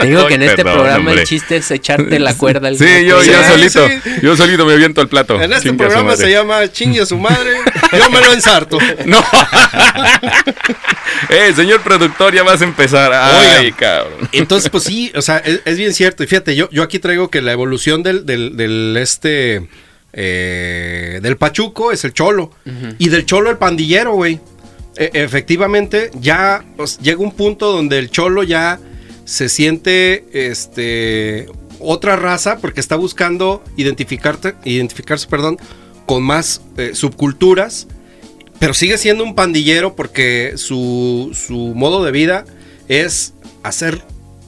Te 0.00 0.06
digo 0.06 0.26
que 0.26 0.34
en 0.34 0.42
este 0.42 0.56
perdón, 0.56 0.74
programa 0.74 0.98
hombre. 1.10 1.22
el 1.22 1.26
chiste 1.28 1.56
es 1.56 1.70
echarte 1.70 2.18
la 2.18 2.34
cuerda 2.34 2.68
al 2.68 2.76
Sí, 2.78 3.04
yo, 3.06 3.22
Sí, 3.22 3.30
yo 3.30 3.42
solito. 3.44 3.88
sí. 3.88 4.10
Yo 4.22 4.36
solito 4.36 4.66
me 4.66 4.72
aviento 4.74 5.00
al 5.00 5.08
plato. 5.08 5.40
En 5.40 5.52
este 5.52 5.68
Chingue 5.68 5.78
programa 5.84 6.16
se 6.16 6.30
llama 6.30 6.70
Chingue 6.70 7.00
a 7.02 7.06
su 7.06 7.16
madre. 7.18 7.56
Yo 7.96 8.10
me 8.10 8.20
lo 8.20 8.32
ensarto. 8.32 8.78
No. 9.06 9.22
eh, 11.30 11.52
señor 11.54 11.82
productor, 11.82 12.34
ya 12.34 12.42
vas 12.42 12.60
a 12.60 12.64
empezar. 12.64 13.12
Ay, 13.12 13.66
Oiga. 13.66 13.76
cabrón. 13.76 14.28
Entonces, 14.32 14.70
pues 14.70 14.84
sí, 14.84 15.12
o 15.14 15.22
sea, 15.22 15.38
es, 15.38 15.60
es 15.64 15.76
bien 15.78 15.92
cierto. 15.94 16.22
Y 16.22 16.26
fíjate, 16.26 16.54
yo, 16.56 16.68
yo 16.70 16.82
aquí 16.82 16.98
traigo 16.98 17.28
que 17.30 17.40
la 17.42 17.52
evolución 17.52 18.02
del, 18.02 18.26
del, 18.26 18.56
del 18.56 18.96
este 18.96 19.68
eh, 20.12 21.18
del 21.22 21.36
Pachuco 21.36 21.92
es 21.92 22.04
el 22.04 22.12
cholo. 22.12 22.50
Y 22.98 23.08
del 23.08 23.24
cholo 23.26 23.50
el 23.50 23.56
pandillero, 23.58 24.12
güey. 24.14 24.40
E- 24.96 25.10
efectivamente, 25.14 26.10
ya 26.20 26.64
pues, 26.76 26.98
llega 26.98 27.18
un 27.20 27.32
punto 27.32 27.70
donde 27.72 27.98
el 27.98 28.10
cholo 28.10 28.42
ya 28.42 28.78
se 29.28 29.50
siente 29.50 30.24
este 30.32 31.48
otra 31.80 32.16
raza 32.16 32.56
porque 32.58 32.80
está 32.80 32.96
buscando 32.96 33.62
identificarse, 33.76 34.54
perdón, 35.28 35.58
con 36.06 36.22
más 36.22 36.62
eh, 36.78 36.92
subculturas. 36.94 37.88
Pero 38.58 38.72
sigue 38.72 38.96
siendo 38.96 39.22
un 39.22 39.34
pandillero 39.34 39.94
porque 39.94 40.54
su, 40.56 41.30
su 41.34 41.74
modo 41.76 42.02
de 42.04 42.10
vida 42.10 42.46
es 42.88 43.34
hacer 43.62 44.02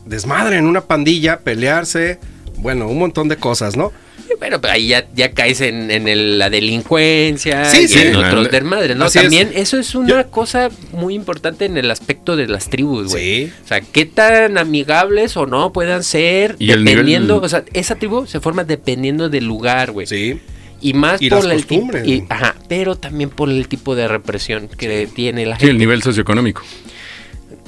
desmadre 0.07 0.57
en 0.57 0.67
una 0.67 0.81
pandilla, 0.81 1.41
pelearse, 1.41 2.19
bueno, 2.57 2.89
un 2.89 2.99
montón 2.99 3.29
de 3.29 3.37
cosas, 3.37 3.77
¿no? 3.77 3.93
Bueno, 4.41 4.61
pero 4.61 4.73
ahí 4.73 4.89
ya, 4.89 5.07
ya 5.15 5.31
caes 5.33 5.61
en, 5.61 5.91
en 5.91 6.09
el- 6.09 6.39
la 6.39 6.51
delincuencia 6.51 7.65
Sí, 7.67 7.83
y 7.83 7.89
sí. 7.89 7.99
en 8.01 8.17
otros 8.17 8.47
Ande- 8.47 8.51
desmadres, 8.51 8.97
¿no? 8.97 9.05
Así 9.05 9.19
es. 9.19 9.25
También 9.25 9.51
eso 9.55 9.79
es 9.79 9.95
una 9.95 10.25
cosa 10.25 10.71
muy 10.93 11.15
importante 11.15 11.67
en 11.67 11.77
el 11.77 11.91
aspecto 11.91 12.37
de 12.37 12.49
las 12.49 12.71
tribus, 12.71 13.13
güey. 13.13 13.47
Sí. 13.47 13.53
O 13.65 13.69
sea, 13.69 13.81
qué 13.83 14.07
tan 14.07 14.57
amigables 14.59 15.37
o 15.37 15.47
no 15.47 15.73
puedan 15.73 16.03
ser, 16.03 16.57
Y 16.59 16.71
el 16.73 16.85
dependiendo, 16.85 17.35
nivel- 17.37 17.45
o 17.45 17.49
sea, 17.51 17.65
esa 17.75 17.97
tribu 17.97 18.27
se 18.27 18.41
forma 18.41 18.65
dependiendo 18.65 19.29
del 19.29 19.45
lugar, 19.45 19.93
güey. 19.93 20.07
Sí. 20.07 20.41
Y 20.81 20.95
más 20.95 21.21
Y 21.21 21.29
por 21.29 21.45
las 21.45 21.57
el 21.59 21.67
tipo, 21.67 21.91
y- 22.03 22.25
ajá, 22.31 22.57
pero 22.67 22.97
también 22.97 23.29
por 23.29 23.51
el 23.51 23.69
tipo 23.69 23.95
de 23.95 24.09
represión 24.09 24.69
que 24.69 25.07
tiene 25.15 25.45
la 25.45 25.57
Sí, 25.57 25.61
gente. 25.61 25.73
el 25.73 25.79
nivel 25.79 26.03
socioeconómico. 26.03 26.63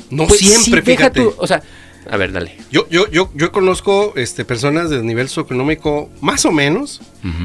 No 0.08 0.26
Pues 0.26 0.40
sí, 0.40 0.46
siempre, 0.46 0.80
deja 0.82 1.10
fíjate. 1.10 1.20
tú, 1.20 1.34
o 1.36 1.46
sea, 1.46 1.62
a 2.10 2.16
ver, 2.16 2.32
dale. 2.32 2.56
Yo, 2.70 2.88
yo, 2.90 3.08
yo, 3.10 3.30
yo 3.34 3.52
conozco 3.52 4.12
este, 4.16 4.44
personas 4.44 4.90
de 4.90 5.02
nivel 5.02 5.28
socioeconómico 5.28 6.10
más 6.20 6.44
o 6.44 6.52
menos 6.52 7.00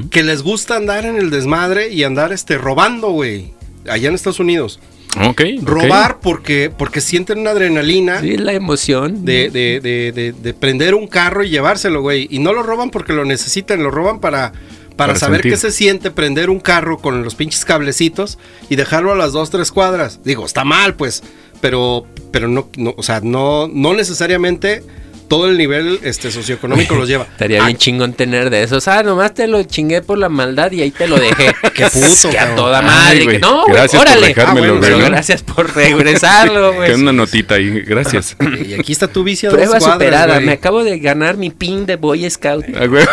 que 0.10 0.24
les 0.24 0.41
gusta 0.41 0.76
andar 0.76 1.06
en 1.06 1.17
el 1.17 1.30
desmadre 1.30 1.89
y 1.89 2.04
andar 2.04 2.32
este, 2.34 2.58
robando, 2.58 3.10
güey. 3.12 3.54
Allá 3.89 4.10
en 4.10 4.15
Estados 4.15 4.39
Unidos. 4.39 4.80
Ok. 5.26 5.41
Robar 5.63 6.20
porque, 6.20 6.72
porque 6.76 7.00
sienten 7.02 7.39
una 7.39 7.52
adrenalina 7.52 8.20
Sí, 8.22 8.38
la 8.38 8.54
emoción. 8.54 9.24
de, 9.26 9.50
de, 9.50 9.80
de, 9.80 10.12
de, 10.12 10.32
de 10.34 10.54
prender 10.54 10.93
un 10.96 11.08
carro 11.08 11.43
y 11.43 11.50
llevárselo, 11.50 12.02
güey. 12.02 12.28
Y 12.30 12.39
no 12.39 12.54
lo 12.54 12.62
roban 12.63 12.89
porque 12.89 13.13
lo 13.13 13.24
necesitan, 13.26 13.82
lo 13.82 13.89
roban 13.89 14.20
para, 14.20 14.52
para, 14.52 15.13
Para 15.13 15.15
saber 15.15 15.38
sentir. 15.41 15.52
qué 15.54 15.58
se 15.58 15.72
siente 15.72 16.12
prender 16.12 16.50
un 16.50 16.60
carro 16.60 16.98
con 16.98 17.24
los 17.24 17.36
pinches 17.36 17.63
cablecitos 17.65 18.38
y 18.70 18.76
dejarlo 18.76 19.12
a 19.13 19.15
las 19.15 19.32
dos, 19.32 19.50
tres 19.50 19.72
cuadras. 19.72 20.20
Digo, 20.24 20.46
está 20.46 20.63
mal, 20.65 20.96
pues, 20.96 21.24
pero, 21.62 22.06
pero 22.32 22.48
no, 22.48 22.70
no, 22.78 22.93
o 22.98 23.04
sea, 23.04 23.20
no, 23.22 23.67
no 23.72 23.93
necesariamente 23.93 24.84
todo 25.28 25.50
el 25.50 25.58
nivel 25.58 26.00
este, 26.04 26.32
socioeconómico 26.32 26.96
los 26.96 27.10
lleva. 27.10 27.24
Estaría 27.32 27.65
bien 27.65 27.76
chingón 27.78 28.13
tener 28.13 28.50
de 28.50 28.63
esos. 28.63 28.88
Ah, 28.88 29.04
nomás 29.04 29.34
te 29.34 29.46
lo 29.48 29.62
chingué 29.63 30.02
por 30.02 30.17
la 30.17 30.30
maldad 30.30 30.72
y 30.72 30.82
ahí 30.82 30.91
te 30.91 31.06
lo 31.06 31.20
dejé. 31.20 31.54
Qué 31.76 31.86
puto, 31.88 32.30
Que 32.30 32.39
a 32.39 32.56
toda 32.56 32.80
Ay, 32.80 32.86
madre. 32.86 33.28
que- 33.34 33.39
no, 33.39 33.65
gracias 33.65 34.02
por 34.02 34.10
órale. 34.10 34.28
dejármelo, 34.28 34.76
Ah, 34.76 34.80
bueno, 34.80 34.98
¿no? 35.00 35.06
gracias 35.06 35.43
por 35.43 35.76
regresarlo, 35.76 36.72
Que 36.72 36.78
güey. 36.78 36.93
una 36.93 37.12
notita 37.12 37.56
ahí, 37.56 37.82
gracias. 37.82 38.38
Y 38.65 38.74
aquí 38.76 38.93
está 38.93 39.10
tu 39.10 39.24
vicio 39.26 39.50
de 39.50 39.56
Prueba 39.58 39.80
cuadras, 39.80 39.93
superada. 39.96 40.39
Me 40.39 40.54
acabo 40.54 40.84
de 40.86 40.98
ganar 41.00 41.36
mi 41.36 41.50
pin 41.50 41.86
de 41.86 41.98
Boy 41.98 42.30
Scout. 42.30 42.63
Ah, 42.80 42.86
güey. 42.86 43.06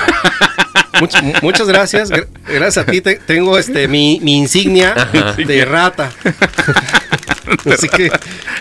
Much- 1.00 1.20
mu- 1.20 1.32
muchas 1.42 1.66
gracias. 1.66 2.12
Gra- 2.12 2.28
gracias 2.46 2.86
a 2.86 2.88
ti 2.88 3.00
te- 3.00 3.16
tengo 3.16 3.58
este 3.58 3.88
mi, 3.88 4.20
mi 4.22 4.36
insignia 4.36 4.92
Ajá. 4.96 5.32
de 5.32 5.64
rata. 5.64 6.12
Así 7.72 7.88
que 7.88 8.10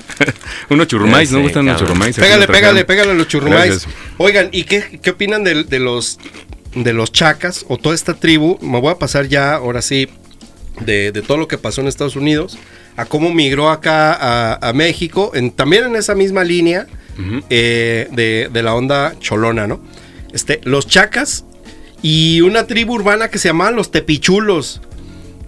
Unos 0.69 0.87
churrumais, 0.87 1.31
¿no 1.31 1.41
gustan 1.41 1.65
los 1.65 1.79
churrumais? 1.79 2.15
Pégale, 2.15 2.47
pégale, 2.47 2.85
pégale 2.85 3.11
a 3.11 3.13
los 3.13 3.27
churrumais. 3.27 3.69
Gracias. 3.69 3.93
Oigan, 4.17 4.49
¿y 4.51 4.63
qué, 4.63 4.99
qué 5.01 5.09
opinan 5.11 5.43
de, 5.43 5.63
de 5.63 5.79
los 5.79 6.19
de 6.75 6.91
los 6.93 7.11
chacas 7.11 7.65
o 7.67 7.77
toda 7.77 7.93
esta 7.95 8.15
tribu? 8.15 8.57
Me 8.61 8.79
voy 8.81 8.91
a 8.91 8.97
pasar 8.97 9.27
ya, 9.27 9.55
ahora 9.55 9.81
sí, 9.81 10.09
de, 10.81 11.11
de 11.11 11.21
todo 11.21 11.37
lo 11.37 11.47
que 11.47 11.57
pasó 11.57 11.81
en 11.81 11.87
Estados 11.87 12.15
Unidos, 12.15 12.57
a 12.97 13.05
cómo 13.05 13.31
migró 13.33 13.69
acá 13.69 14.13
a, 14.13 14.69
a 14.69 14.73
México, 14.73 15.31
en, 15.35 15.51
también 15.51 15.83
en 15.85 15.95
esa 15.95 16.15
misma 16.15 16.43
línea 16.43 16.87
eh, 17.49 18.07
de, 18.11 18.49
de 18.51 18.63
la 18.63 18.73
onda 18.73 19.13
cholona, 19.19 19.67
¿no? 19.67 19.81
Este, 20.33 20.61
los 20.63 20.87
chacas 20.87 21.45
y 22.01 22.41
una 22.41 22.65
tribu 22.65 22.93
urbana 22.95 23.29
que 23.29 23.37
se 23.37 23.49
llamaban 23.49 23.75
los 23.75 23.91
tepichulos. 23.91 24.81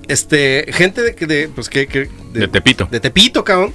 Este, 0.07 0.65
gente 0.71 1.01
de, 1.01 1.15
que- 1.15 1.25
de 1.25 1.47
pues 1.49 1.69
que, 1.69 1.87
que- 1.87 2.09
De 2.39 2.47
Tepito. 2.47 2.87
de 2.91 2.99
Tepito, 2.99 3.43
cabrón, 3.43 3.73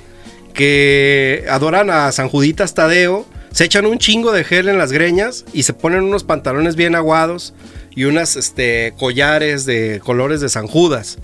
que 0.54 1.44
adoran 1.48 1.90
a 1.90 2.12
San 2.12 2.28
Juditas 2.28 2.74
Tadeo, 2.74 3.26
se 3.52 3.64
echan 3.64 3.86
un 3.86 3.98
chingo 3.98 4.32
de 4.32 4.44
gel 4.44 4.68
en 4.68 4.78
las 4.78 4.92
greñas 4.92 5.44
y 5.52 5.62
se 5.64 5.72
ponen 5.72 6.02
unos 6.04 6.22
pantalones 6.24 6.76
bien 6.76 6.94
aguados 6.94 7.54
y 7.94 8.04
unas 8.04 8.36
este 8.36 8.92
collares 8.98 9.64
de 9.66 10.00
colores 10.04 10.40
de 10.40 10.48
San 10.48 10.66
Judas. 10.66 11.18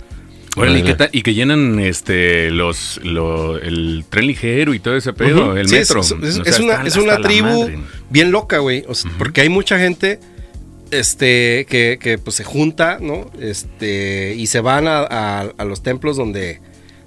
Órale, 0.57 0.79
¿y, 0.79 0.93
tal? 0.95 1.09
y 1.11 1.21
que 1.21 1.35
llenan 1.35 1.79
este 1.79 2.49
los 2.49 2.99
lo- 3.03 3.57
el 3.59 4.03
tren 4.09 4.25
ligero 4.25 4.73
y 4.73 4.79
todo 4.79 4.97
ese 4.97 5.13
pedo, 5.13 5.55
el 5.55 5.67
Sí, 5.69 5.75
metro. 5.75 6.01
Es, 6.01 6.11
es- 6.11 6.39
O 6.39 6.43
es 6.43 6.55
sea, 6.55 6.65
una, 6.65 6.87
es 6.87 6.95
una 6.95 7.17
tribu 7.21 7.69
bien 8.09 8.31
loca, 8.31 8.57
güey. 8.57 8.83
O 8.87 8.95
sea, 8.95 9.11
Porque 9.19 9.41
hay 9.41 9.49
mucha 9.49 9.77
gente 9.77 10.19
este, 10.89 11.65
que, 11.69 11.99
que, 12.01 12.17
pues, 12.17 12.37
se 12.37 12.43
junta, 12.43 12.97
¿no? 12.99 13.29
Este, 13.39 14.33
y 14.35 14.47
se 14.47 14.59
van 14.61 14.87
a, 14.87 14.99
a- 15.01 15.51
a 15.57 15.65
los 15.65 15.83
templos 15.83 16.17
donde, 16.17 16.59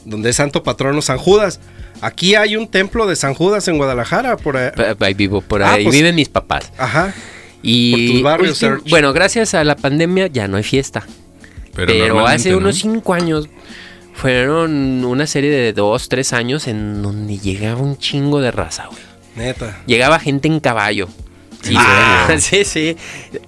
donde 0.05 0.31
es 0.31 0.37
santo 0.37 0.63
patrono 0.63 1.03
San 1.03 1.19
Judas. 1.19 1.61
Aquí 2.01 2.35
hay 2.35 2.57
un 2.57 2.67
templo 2.69 3.07
de 3.07 3.17
San 3.17 3.35
Judas 3.35 3.69
en 3.69 3.77
Guadalajara, 3.77 4.37
por 4.37 4.57
ahí. 4.57 4.71
Ahí 5.01 5.15
vivo, 5.15 5.41
por 5.43 5.63
Ah, 5.63 5.73
ahí 5.75 5.85
pues- 5.85 5.95
viven 5.97 6.15
mis 6.15 6.29
papás. 6.29 6.73
Ajá. 6.79 7.13
Y 7.63 7.93
por 8.07 8.13
tus 8.15 8.23
barrios, 8.23 8.65
bueno, 8.89 9.13
gracias 9.13 9.53
a 9.55 9.63
la 9.65 9.77
pandemia 9.77 10.29
ya 10.29 10.49
no 10.49 10.57
hay 10.57 10.63
fiesta. 10.63 11.07
Pero, 11.75 12.27
hace 12.27 12.51
¿no? 12.53 12.59
unos 12.59 12.77
cinco 12.79 13.13
años 13.15 13.49
fueron 14.15 15.05
una 15.05 15.27
serie 15.27 15.51
de 15.51 15.73
dos, 15.73 16.09
tres 16.09 16.33
años 16.33 16.67
en 16.69 17.03
donde 17.03 17.39
llegaba 17.39 17.81
un 17.81 17.97
chingo 17.99 18.41
de 18.41 18.51
raza, 18.51 18.87
güey. 18.87 19.01
Neta. 19.37 19.81
Llegaba 19.87 20.19
gente 20.19 20.49
en 20.49 20.61
caballo. 20.61 21.09
Sí, 21.63 21.75
Ah. 21.77 22.35
sí, 22.39 22.65
sí. 22.65 22.97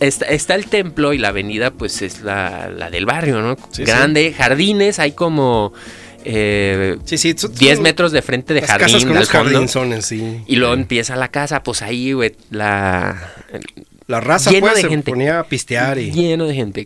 Está, 0.00 0.26
está 0.26 0.54
el 0.54 0.66
templo 0.66 1.12
y 1.12 1.18
la 1.18 1.28
avenida, 1.28 1.70
pues 1.72 2.02
es 2.02 2.20
la, 2.22 2.68
la 2.68 2.90
del 2.90 3.06
barrio, 3.06 3.40
¿no? 3.40 3.56
Sí, 3.70 3.84
Grande, 3.84 4.32
jardines, 4.36 4.98
hay 4.98 5.12
como 5.12 5.72
eh, 6.24 6.96
Sí, 7.04 7.18
sí. 7.18 7.34
son- 7.36 7.54
10 7.54 7.76
son 7.76 7.82
metros 7.82 8.12
de 8.12 8.22
frente 8.22 8.54
de 8.54 8.60
las 8.62 8.70
casas 8.70 8.90
jardín 8.92 9.08
con 9.08 9.16
al 9.16 9.20
los 9.22 9.30
fondo. 9.30 9.50
jardinzones, 9.50 10.06
sí. 10.06 10.42
Y 10.46 10.56
luego 10.56 10.74
empieza 10.74 11.16
la 11.16 11.28
casa, 11.28 11.62
pues 11.62 11.82
ahí, 11.82 12.12
güey, 12.12 12.34
la... 12.50 13.32
La 14.08 14.20
raza, 14.20 14.50
Lleno 14.50 14.62
pues, 14.66 14.76
de 14.76 14.82
se 14.82 14.88
gente. 14.88 15.10
ponía 15.10 15.38
a 15.38 15.44
pistear 15.44 15.98
y... 15.98 16.10
Lleno 16.10 16.46
de 16.46 16.54
gente. 16.54 16.84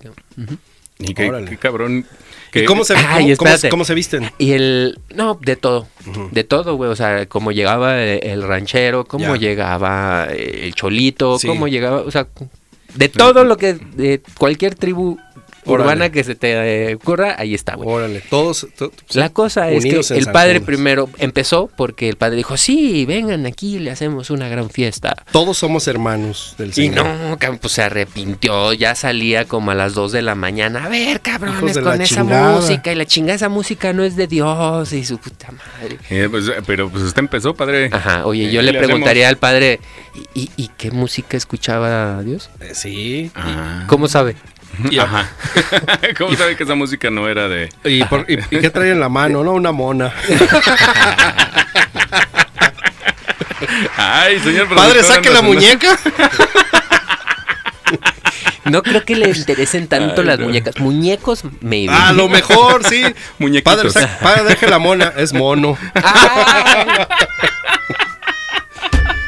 Y 0.98 1.14
qué, 1.14 1.28
Órale. 1.28 1.50
qué 1.50 1.56
cabrón. 1.56 2.06
¿Y 2.50 2.60
que- 2.60 2.64
cómo 2.66 2.84
se, 2.84 2.94
Ay, 2.94 3.04
cómo- 3.04 3.36
cómo, 3.38 3.50
espérate. 3.50 3.68
cómo 3.70 3.84
se 3.84 3.94
visten? 3.94 4.30
Y 4.38 4.52
el... 4.52 4.98
No, 5.14 5.38
de 5.42 5.56
todo. 5.56 5.88
De 6.30 6.44
todo, 6.44 6.74
güey. 6.76 6.90
O 6.90 6.96
sea, 6.96 7.26
cómo 7.26 7.52
llegaba 7.52 8.02
el, 8.02 8.20
el 8.24 8.42
ranchero, 8.42 9.04
cómo 9.06 9.34
Ya. 9.34 9.40
llegaba 9.40 10.28
eh, 10.30 10.60
el 10.64 10.74
cholito, 10.74 11.38
Sí. 11.38 11.48
cómo 11.48 11.68
llegaba... 11.68 12.00
O 12.02 12.10
sea, 12.10 12.28
de 12.94 13.08
todo 13.08 13.44
lo 13.44 13.56
que... 13.56 13.74
De 13.74 14.20
cualquier 14.38 14.74
tribu 14.74 15.18
Órale. 15.66 15.84
urbana 15.84 16.10
que 16.10 16.24
se 16.24 16.34
te 16.34 16.90
eh, 16.90 16.94
ocurra, 16.94 17.34
ahí 17.38 17.54
está, 17.54 17.74
güey. 17.76 17.88
Órale, 17.88 18.22
todos... 18.30 18.66
to- 18.76 18.92
La 19.14 19.30
cosa 19.30 19.70
es 19.70 19.84
que 19.84 20.00
el 20.16 20.26
padre 20.32 20.54
Judas. 20.54 20.66
primero 20.66 21.08
empezó 21.18 21.68
porque 21.76 22.08
el 22.08 22.16
padre 22.16 22.36
dijo, 22.36 22.56
sí, 22.56 23.04
vengan 23.06 23.46
aquí, 23.46 23.78
le 23.78 23.90
hacemos 23.90 24.30
una 24.30 24.48
gran 24.48 24.70
fiesta. 24.70 25.14
Todos 25.32 25.58
somos 25.58 25.86
hermanos 25.88 26.54
del 26.58 26.70
Y 26.70 26.72
Señor. 26.72 27.06
no, 27.06 27.38
cabrón, 27.38 27.58
pues 27.60 27.72
se 27.74 27.82
arrepintió, 27.82 28.72
ya 28.72 28.94
salía 28.94 29.44
como 29.46 29.70
a 29.70 29.74
las 29.74 29.94
2 29.94 30.12
de 30.12 30.22
la 30.22 30.34
mañana. 30.34 30.84
A 30.84 30.88
ver, 30.88 31.20
cabrones, 31.20 31.78
con 31.78 32.00
esa 32.00 32.04
chingada. 32.16 32.56
música. 32.56 32.92
Y 32.92 32.94
la 32.94 33.04
chingada, 33.06 33.34
esa 33.34 33.48
música 33.48 33.92
no 33.92 34.04
es 34.04 34.16
de 34.16 34.26
Dios 34.26 34.92
y 34.92 35.04
su 35.04 35.18
puta 35.18 35.48
madre. 35.52 35.98
Eh, 36.10 36.28
pues, 36.30 36.48
eh, 36.48 36.54
pero 36.66 36.88
pues 36.88 37.02
usted 37.02 37.20
empezó, 37.20 37.54
padre. 37.54 37.90
Ajá, 37.92 38.24
oye, 38.26 38.48
Eh, 38.48 38.52
yo 38.52 38.60
¿qué 38.60 38.66
le 38.66 38.72
le 38.72 38.78
preguntaría 38.78 39.28
al 39.28 39.36
padre, 39.36 39.80
¿y, 40.34 40.40
y, 40.42 40.50
y 40.56 40.68
qué 40.76 40.90
música 40.90 41.36
escuchaba 41.36 42.22
Dios? 42.22 42.50
Eh, 42.60 42.70
sí. 42.74 43.30
Ah. 43.34 43.84
¿Cómo 43.88 44.08
sabe? 44.08 44.36
Y, 44.90 44.98
Ajá. 44.98 45.28
¿Cómo 46.18 46.34
sabe 46.36 46.56
que 46.56 46.64
esa 46.64 46.74
música 46.74 47.10
no 47.10 47.28
era 47.28 47.48
de.? 47.48 47.68
y 47.84 48.04
por- 48.04 48.24
y- 48.30 48.34
y 48.50 48.60
qué 48.60 48.70
trae 48.70 48.90
en 48.90 49.00
la 49.00 49.08
mano? 49.08 49.42
No, 49.44 49.52
una 49.54 49.72
mona. 49.72 50.12
Ay, 53.96 54.38
señor 54.40 54.68
Padre, 54.74 55.02
saque 55.02 55.30
la 55.30 55.42
muñeca. 55.42 55.98
No 58.64 58.82
creo 58.82 59.04
que 59.04 59.14
le 59.14 59.30
interesen 59.30 59.86
tanto 59.86 60.22
Ay, 60.22 60.26
las 60.26 60.38
no. 60.40 60.46
muñecas. 60.46 60.78
Muñecos, 60.80 61.44
maybe. 61.60 61.92
A 61.94 62.12
lo 62.12 62.28
mejor, 62.28 62.82
sí. 62.84 63.02
Muñequitos. 63.38 63.74
Padre, 63.76 63.90
saque- 63.90 64.22
padre, 64.22 64.44
deje 64.44 64.66
la 64.68 64.78
mona. 64.78 65.12
Es 65.16 65.32
mono. 65.32 65.78
Ah, 65.94 67.06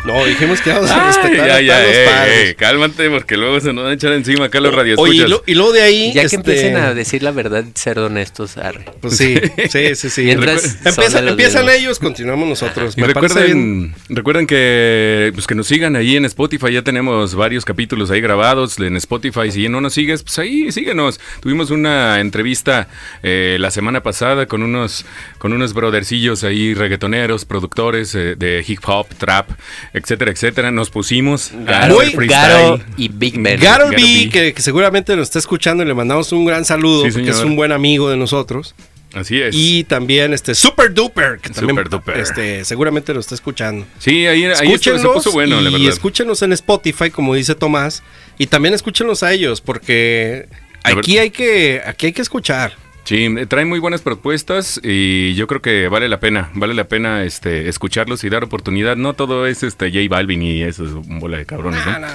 No, 0.09 0.25
dijimos 0.25 0.61
que 0.61 0.71
vamos 0.71 0.91
a 0.91 1.01
Ay, 1.01 1.07
respetar 1.09 1.47
ya, 1.47 1.55
a 1.57 1.61
ya, 1.61 1.79
los 1.87 1.97
padres. 2.13 2.49
ey, 2.49 2.55
cálmate 2.55 3.11
porque 3.11 3.37
luego 3.37 3.61
se 3.61 3.73
nos 3.73 3.85
van 3.85 3.93
a 3.93 3.95
echar 3.95 4.13
encima 4.13 4.47
acá 4.47 4.59
los 4.61 4.69
Oye, 4.73 4.75
y, 4.75 4.79
radioescuchas. 4.79 5.31
lo- 5.31 5.43
y 5.47 5.55
luego 5.55 5.73
de 5.73 5.83
ahí. 5.83 6.13
ya 6.15 6.23
que 6.23 6.27
este, 6.27 6.37
empiecen 6.37 6.77
a 6.77 6.95
decir 6.95 7.23
la 7.23 7.31
verdad, 7.31 7.65
ser 7.75 7.99
honestos, 7.99 8.57
arre. 8.57 8.87
Pues 9.01 9.17
sí, 9.17 9.37
sí, 9.71 9.95
sí, 9.95 10.11
sí. 10.11 10.23
Mientras 10.23 10.79
Empiezan, 10.85 11.25
mismos. 11.37 11.73
ellos, 11.75 11.99
continuamos 11.99 12.49
nosotros. 12.49 12.95
Y 12.97 13.03
bien. 13.03 13.09
recuerden, 13.15 13.95
recuerden 14.09 14.47
que, 14.47 15.31
pues 15.35 15.47
que 15.47 15.55
nos 15.55 15.67
sigan 15.67 15.95
ahí 15.97 16.17
en 16.17 16.25
Spotify, 16.25 16.73
ya 16.73 16.83
tenemos 16.83 17.35
varios 17.35 17.65
capítulos 17.65 18.11
ahí 18.11 18.21
grabados 18.21 18.79
en 18.79 18.97
Spotify, 18.97 19.51
si 19.51 19.69
no 19.69 19.81
nos 19.81 19.93
sigues, 19.95 20.23
pues 20.23 20.39
ahí 20.39 20.73
síguenos. 20.73 21.21
Tuvimos 21.41 21.71
una 21.71 22.21
entrevista 22.21 22.89
eh, 23.23 23.57
la 23.61 23.71
semana 23.71 24.03
pasada 24.03 24.47
con 24.47 24.63
unos, 24.63 25.05
con 25.39 25.53
unos 25.53 25.75
brothercillos 25.75 26.45
ahí, 26.45 26.75
reggaetoneros, 26.75 27.45
productores 27.45 28.15
eh, 28.15 28.35
de 28.37 28.65
hip 28.67 28.81
hop, 28.87 29.07
trap, 29.19 29.51
etcétera, 29.99 30.31
etcétera. 30.31 30.71
Nos 30.71 30.91
pusimos 30.91 31.53
a 31.67 31.89
Muy. 31.89 32.13
Garo 32.27 32.81
y 32.97 33.09
Big 33.09 33.41
Ben. 33.41 33.61
Garo 33.61 33.87
Garo 33.87 33.91
B, 33.91 33.97
B. 34.25 34.31
que, 34.31 34.55
que 34.55 34.63
seguramente 34.63 35.15
nos 35.17 35.25
está 35.29 35.39
escuchando 35.39 35.83
y 35.83 35.87
le 35.87 35.95
mandamos 35.95 36.33
un 36.33 36.45
gran 36.45 36.65
saludo, 36.65 37.05
Sí, 37.05 37.11
porque 37.13 37.31
es 37.31 37.41
un 37.41 37.57
buen 37.57 37.73
amigo 37.73 38.09
de 38.11 38.17
nosotros. 38.17 38.75
Así 39.15 39.41
es. 39.41 39.55
Y 39.57 39.85
también 39.85 40.35
este 40.35 40.55
Super 40.55 40.93
Duper, 40.93 41.39
que 41.41 41.49
también 41.49 41.77
Super 41.77 41.89
Duper. 41.89 42.19
Este, 42.19 42.65
seguramente 42.65 43.15
lo 43.15 43.21
está 43.21 43.35
escuchando. 43.35 43.87
sí, 43.99 44.27
ahí, 44.27 44.45
ahí 44.45 44.79
se 44.79 44.93
puso 44.99 45.33
bueno, 45.33 45.61
la 45.63 45.71
y 45.71 45.73
verdad. 45.73 45.89
escúchenos 45.89 46.43
en 46.43 46.53
Spotify, 46.53 47.11
como 47.11 47.35
dice 47.35 47.55
Tomás, 47.55 48.03
y 48.37 48.47
también 48.49 48.75
escúchenlos 48.75 49.23
a 49.23 49.33
ellos, 49.33 49.63
porque 49.63 50.47
La 50.85 50.91
aquí 51.01 51.17
hay 51.17 51.31
que, 51.31 51.81
aquí 51.87 52.07
hay 52.07 52.13
que 52.13 52.21
escuchar. 52.23 52.75
Sí, 53.09 53.25
eh, 53.25 53.47
traen 53.47 53.71
muy 53.71 53.79
buenas 53.79 54.03
propuestas 54.03 54.79
y 54.85 55.33
yo 55.33 55.47
creo 55.47 55.63
que 55.63 55.89
vale 55.89 56.11
la 56.11 56.21
pena, 56.21 56.51
vale 56.53 56.75
la 56.75 56.85
pena 56.89 57.25
este 57.25 57.71
escucharlos 57.71 58.23
y 58.23 58.29
dar 58.29 58.45
oportunidad. 58.45 58.97
No 58.97 59.15
todo 59.15 59.47
es 59.47 59.63
este 59.63 59.91
J 59.91 60.01
Balvin 60.11 60.43
y 60.43 60.61
eso 60.63 60.85
es 60.85 60.91
un 60.91 61.19
bola 61.19 61.39
de 61.39 61.47
cabrones, 61.47 61.81
¿no? 61.87 61.93
No, 61.93 61.99
no, 62.01 62.07
no, 62.09 62.15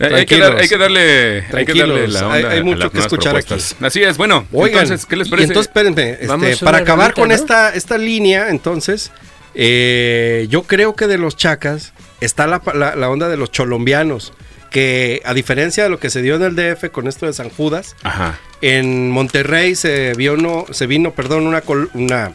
no. 0.00 0.04
Eh, 0.06 0.14
Hay 0.16 0.26
que, 0.26 0.38
dar- 0.38 0.56
hay 0.56 0.68
que 0.68 0.76
darle, 0.78 1.44
hay 1.52 1.64
que 1.64 1.74
darle 1.74 2.08
la 2.08 2.26
onda 2.26 2.34
hay- 2.34 2.44
hay 2.44 2.58
a 2.58 2.64
mucho 2.64 2.78
las 2.78 2.90
que 2.90 2.98
escuchar 2.98 3.34
propuestas. 3.34 3.76
Así 3.80 4.02
es, 4.02 4.16
bueno, 4.16 4.44
Oigan, 4.50 4.82
entonces, 4.82 5.06
¿qué 5.06 5.14
les 5.14 5.28
y 5.28 5.30
parece? 5.30 5.46
entonces 5.52 5.68
espérenme, 5.70 6.10
este, 6.14 6.26
Vamos 6.26 6.60
para 6.60 6.78
acabar 6.78 7.14
con 7.14 7.28
¿no? 7.28 7.34
esta, 7.36 7.72
esta 7.72 7.96
línea, 7.96 8.48
entonces, 8.48 9.12
eh, 9.54 10.48
yo 10.50 10.64
creo 10.64 10.96
que 10.96 11.06
de 11.06 11.18
los 11.18 11.36
chacas 11.36 11.92
está 12.20 12.48
la, 12.48 12.60
la- 12.74 12.96
la 12.96 13.08
onda 13.10 13.28
de 13.28 13.36
los 13.36 13.52
cholombianos, 13.52 14.32
que 14.72 15.20
a 15.24 15.34
diferencia 15.34 15.84
de 15.84 15.90
lo 15.90 15.98
que 16.00 16.10
se 16.10 16.22
dio 16.22 16.34
en 16.36 16.42
el 16.42 16.56
DF 16.56 16.90
con 16.90 17.06
esto 17.06 17.26
de 17.26 17.32
San 17.32 17.50
Judas, 17.50 17.94
Ajá. 18.02 18.38
en 18.60 19.10
Monterrey 19.10 19.74
se 19.76 20.14
vio 20.14 20.36
no, 20.36 20.64
se 20.70 20.86
vino, 20.86 21.12
perdón, 21.12 21.46
una 21.46 21.62
una 21.94 22.32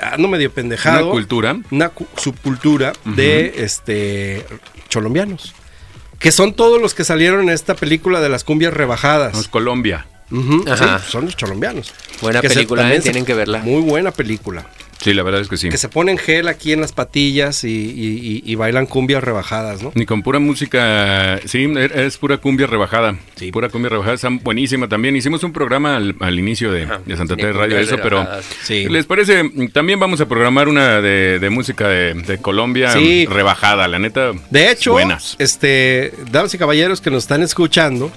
ando 0.00 0.28
medio 0.28 0.50
pendejado, 0.52 1.04
Una 1.06 1.12
cultura. 1.12 1.56
una 1.70 1.88
cu- 1.90 2.06
subcultura 2.16 2.92
de 3.04 3.54
este 3.64 4.44
colombianos. 4.92 5.54
Que 6.18 6.30
son 6.32 6.54
todos 6.54 6.80
los 6.80 6.94
que 6.94 7.04
salieron 7.04 7.42
en 7.42 7.48
esta 7.50 7.74
película 7.74 8.20
de 8.20 8.28
las 8.28 8.44
cumbias 8.44 8.72
rebajadas. 8.72 9.32
Vamos, 9.32 9.48
Colombia. 9.48 10.06
Ujú, 10.30 10.64
Ajá. 10.70 11.00
sí, 11.00 11.10
son 11.10 11.24
los 11.26 11.36
colombianos. 11.36 11.92
Buena 12.20 12.40
Que 12.40 12.48
película, 12.48 12.82
también 12.82 13.00
¿eh? 13.00 13.02
se- 13.02 13.10
Tienen 13.10 13.24
que 13.26 13.34
verla. 13.34 13.58
Muy 13.58 13.82
buena 13.82 14.12
película. 14.12 14.64
Sí, 15.02 15.12
la 15.14 15.22
verdad 15.24 15.40
es 15.40 15.48
que 15.48 15.56
sí. 15.56 15.68
Que 15.68 15.78
se 15.78 15.88
ponen 15.88 16.16
gel 16.16 16.46
aquí 16.48 16.72
en 16.72 16.80
las 16.80 16.92
patillas 16.92 17.64
y, 17.64 17.68
y- 17.68 18.42
y- 18.46 18.52
y 18.52 18.54
bailan 18.54 18.86
cumbias 18.86 19.22
rebajadas, 19.22 19.82
¿no? 19.82 19.90
Ni 19.94 20.06
con 20.06 20.22
pura 20.22 20.38
música, 20.38 21.40
sí, 21.44 21.64
er- 21.66 21.92
es 21.98 22.16
pura 22.18 22.38
cumbia 22.38 22.66
rebajada. 22.66 23.16
Sí. 23.36 23.50
Pura 23.50 23.68
cumbia 23.68 23.88
rebajada, 23.90 24.14
está 24.14 24.28
buenísima 24.30 24.88
también. 24.88 25.16
Hicimos 25.16 25.42
un 25.42 25.52
programa 25.52 25.96
al, 25.96 26.14
al 26.20 26.38
inicio 26.38 26.70
de, 26.70 26.86
de 27.04 27.16
Santa 27.16 27.36
Teresa 27.36 27.58
Radio, 27.58 27.78
eso, 27.78 27.96
pero. 28.02 28.26
Sí. 28.62 28.88
¿les 28.88 29.04
parece? 29.06 29.42
También 29.72 29.98
vamos 29.98 30.20
a 30.20 30.26
programar 30.28 30.68
una 30.68 31.00
de, 31.00 31.38
de 31.40 31.50
música 31.50 31.88
de, 31.88 32.14
de 32.14 32.38
Colombia 32.38 32.92
Sí. 32.92 33.26
rebajada, 33.26 33.88
la 33.88 33.98
neta. 33.98 34.32
De 34.50 34.70
hecho, 34.70 34.92
buenas. 34.92 35.34
este, 35.40 36.12
damas 36.30 36.54
y 36.54 36.58
caballeros 36.58 37.00
que 37.00 37.10
nos 37.10 37.24
están 37.24 37.42
escuchando, 37.42 38.10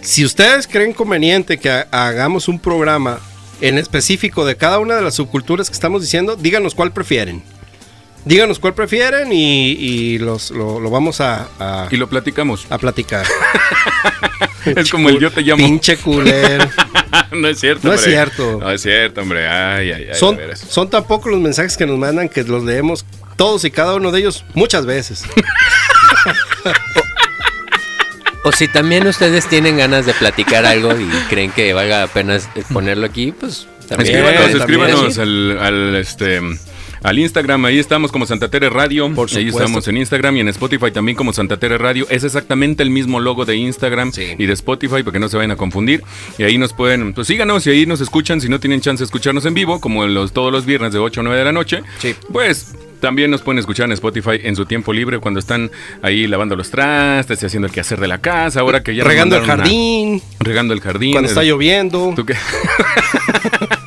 si 0.00 0.24
ustedes 0.24 0.66
creen 0.66 0.92
conveniente 0.92 1.58
que 1.58 1.70
ha- 1.70 1.86
hagamos 1.92 2.48
un 2.48 2.58
programa 2.58 3.20
en 3.60 3.78
específico 3.78 4.44
de 4.44 4.56
cada 4.56 4.78
una 4.78 4.96
de 4.96 5.02
las 5.02 5.14
subculturas 5.14 5.68
que 5.68 5.74
estamos 5.74 6.02
diciendo, 6.02 6.36
díganos 6.36 6.74
cuál 6.74 6.92
prefieren. 6.92 7.42
Díganos 8.24 8.58
cuál 8.58 8.72
prefieren 8.74 9.32
y, 9.32 9.72
y 9.72 10.18
los, 10.18 10.50
lo, 10.50 10.80
lo 10.80 10.88
vamos 10.90 11.20
a, 11.20 11.46
a- 11.58 11.88
Y 11.90 11.96
lo 11.98 12.08
platicamos. 12.08 12.66
a 12.70 12.78
platicar. 12.78 13.26
es 14.64 14.90
como 14.90 15.10
el 15.10 15.18
yo 15.20 15.30
te 15.30 15.42
llamo. 15.42 15.62
Pinche 15.64 15.98
culero. 15.98 16.66
no 17.32 17.48
es 17.48 17.60
cierto, 17.60 17.86
No 17.86 17.92
es 17.92 18.00
hombre. 18.00 18.12
cierto. 18.12 18.58
No 18.60 18.70
es 18.70 18.80
cierto, 18.82 19.20
hombre. 19.20 19.46
Ay, 19.46 19.92
ay, 19.92 20.06
ay. 20.10 20.18
son, 20.18 20.38
son 20.68 20.88
tan 20.88 21.04
pocos 21.04 21.30
los 21.30 21.40
mensajes 21.40 21.76
que 21.76 21.84
nos 21.86 21.98
mandan 21.98 22.30
que 22.30 22.42
los 22.44 22.64
leemos 22.64 23.04
todos 23.36 23.62
y 23.66 23.70
cada 23.70 23.94
uno 23.94 24.10
de 24.10 24.20
ellos 24.20 24.42
muchas 24.54 24.86
veces. 24.86 25.24
O 28.44 28.52
si 28.52 28.68
también 28.68 29.06
ustedes 29.06 29.48
tienen 29.48 29.78
ganas 29.78 30.04
de 30.04 30.12
platicar 30.12 30.66
algo 30.66 30.92
y 30.92 31.08
creen 31.30 31.50
que 31.50 31.72
valga 31.72 32.00
la 32.00 32.06
pena 32.08 32.38
ponerlo 32.72 33.06
aquí, 33.06 33.32
pues 33.32 33.66
también. 33.88 34.16
Escríbanos, 34.16 34.54
escríbanos 34.54 35.18
al, 35.18 35.96
este 35.96 36.40
al 37.04 37.18
Instagram, 37.20 37.64
ahí 37.66 37.78
estamos 37.78 38.10
como 38.10 38.26
Santa 38.26 38.48
Tere 38.50 38.68
Radio, 38.70 39.08
Por 39.14 39.28
ahí 39.28 39.46
supuesto. 39.46 39.58
estamos 39.62 39.86
en 39.88 39.98
Instagram 39.98 40.36
y 40.38 40.40
en 40.40 40.48
Spotify 40.48 40.90
también 40.90 41.14
como 41.16 41.32
Santa 41.32 41.56
Tere 41.58 41.78
Radio, 41.78 42.06
es 42.10 42.24
exactamente 42.24 42.82
el 42.82 42.90
mismo 42.90 43.20
logo 43.20 43.44
de 43.44 43.54
Instagram 43.56 44.10
Sí. 44.12 44.34
y 44.38 44.46
de 44.46 44.52
Spotify 44.54 45.02
para 45.04 45.12
que 45.12 45.18
no 45.20 45.28
se 45.28 45.36
vayan 45.36 45.52
a 45.52 45.56
confundir 45.56 46.02
y 46.38 46.42
ahí 46.42 46.58
nos 46.58 46.72
pueden, 46.72 47.12
pues 47.14 47.26
síganos 47.28 47.66
y 47.66 47.70
ahí 47.70 47.86
nos 47.86 48.00
escuchan 48.00 48.40
si 48.40 48.48
no 48.48 48.58
tienen 48.58 48.80
chance 48.80 49.02
de 49.02 49.04
escucharnos 49.04 49.44
en 49.44 49.54
vivo, 49.54 49.80
como 49.80 50.06
los, 50.06 50.32
todos 50.32 50.50
los 50.50 50.66
viernes 50.66 50.92
de 50.92 50.98
8 50.98 51.20
a 51.20 51.24
9 51.24 51.38
de 51.38 51.44
la 51.44 51.52
noche, 51.52 51.82
Sí. 51.98 52.14
pues 52.32 52.74
también 53.00 53.30
nos 53.30 53.42
pueden 53.42 53.58
escuchar 53.58 53.84
en 53.84 53.92
Spotify 53.92 54.40
en 54.42 54.56
su 54.56 54.64
tiempo 54.64 54.94
libre 54.94 55.18
cuando 55.18 55.38
están 55.38 55.70
ahí 56.00 56.26
lavando 56.26 56.56
los 56.56 56.70
trastes 56.70 57.42
y 57.42 57.46
haciendo 57.46 57.66
el 57.66 57.72
quehacer 57.72 58.00
de 58.00 58.08
la 58.08 58.16
casa, 58.18 58.60
ahora 58.60 58.82
que 58.82 58.94
ya 58.94 59.04
Regando 59.04 59.36
el 59.36 59.42
una- 59.44 59.56
jardín, 59.58 60.22
regando 60.40 60.72
el 60.72 60.80
jardín. 60.80 61.12
cuando 61.12 61.28
está 61.28 61.42
lloviendo. 61.42 62.14
¿Tú 62.16 62.24
qué? 62.24 62.34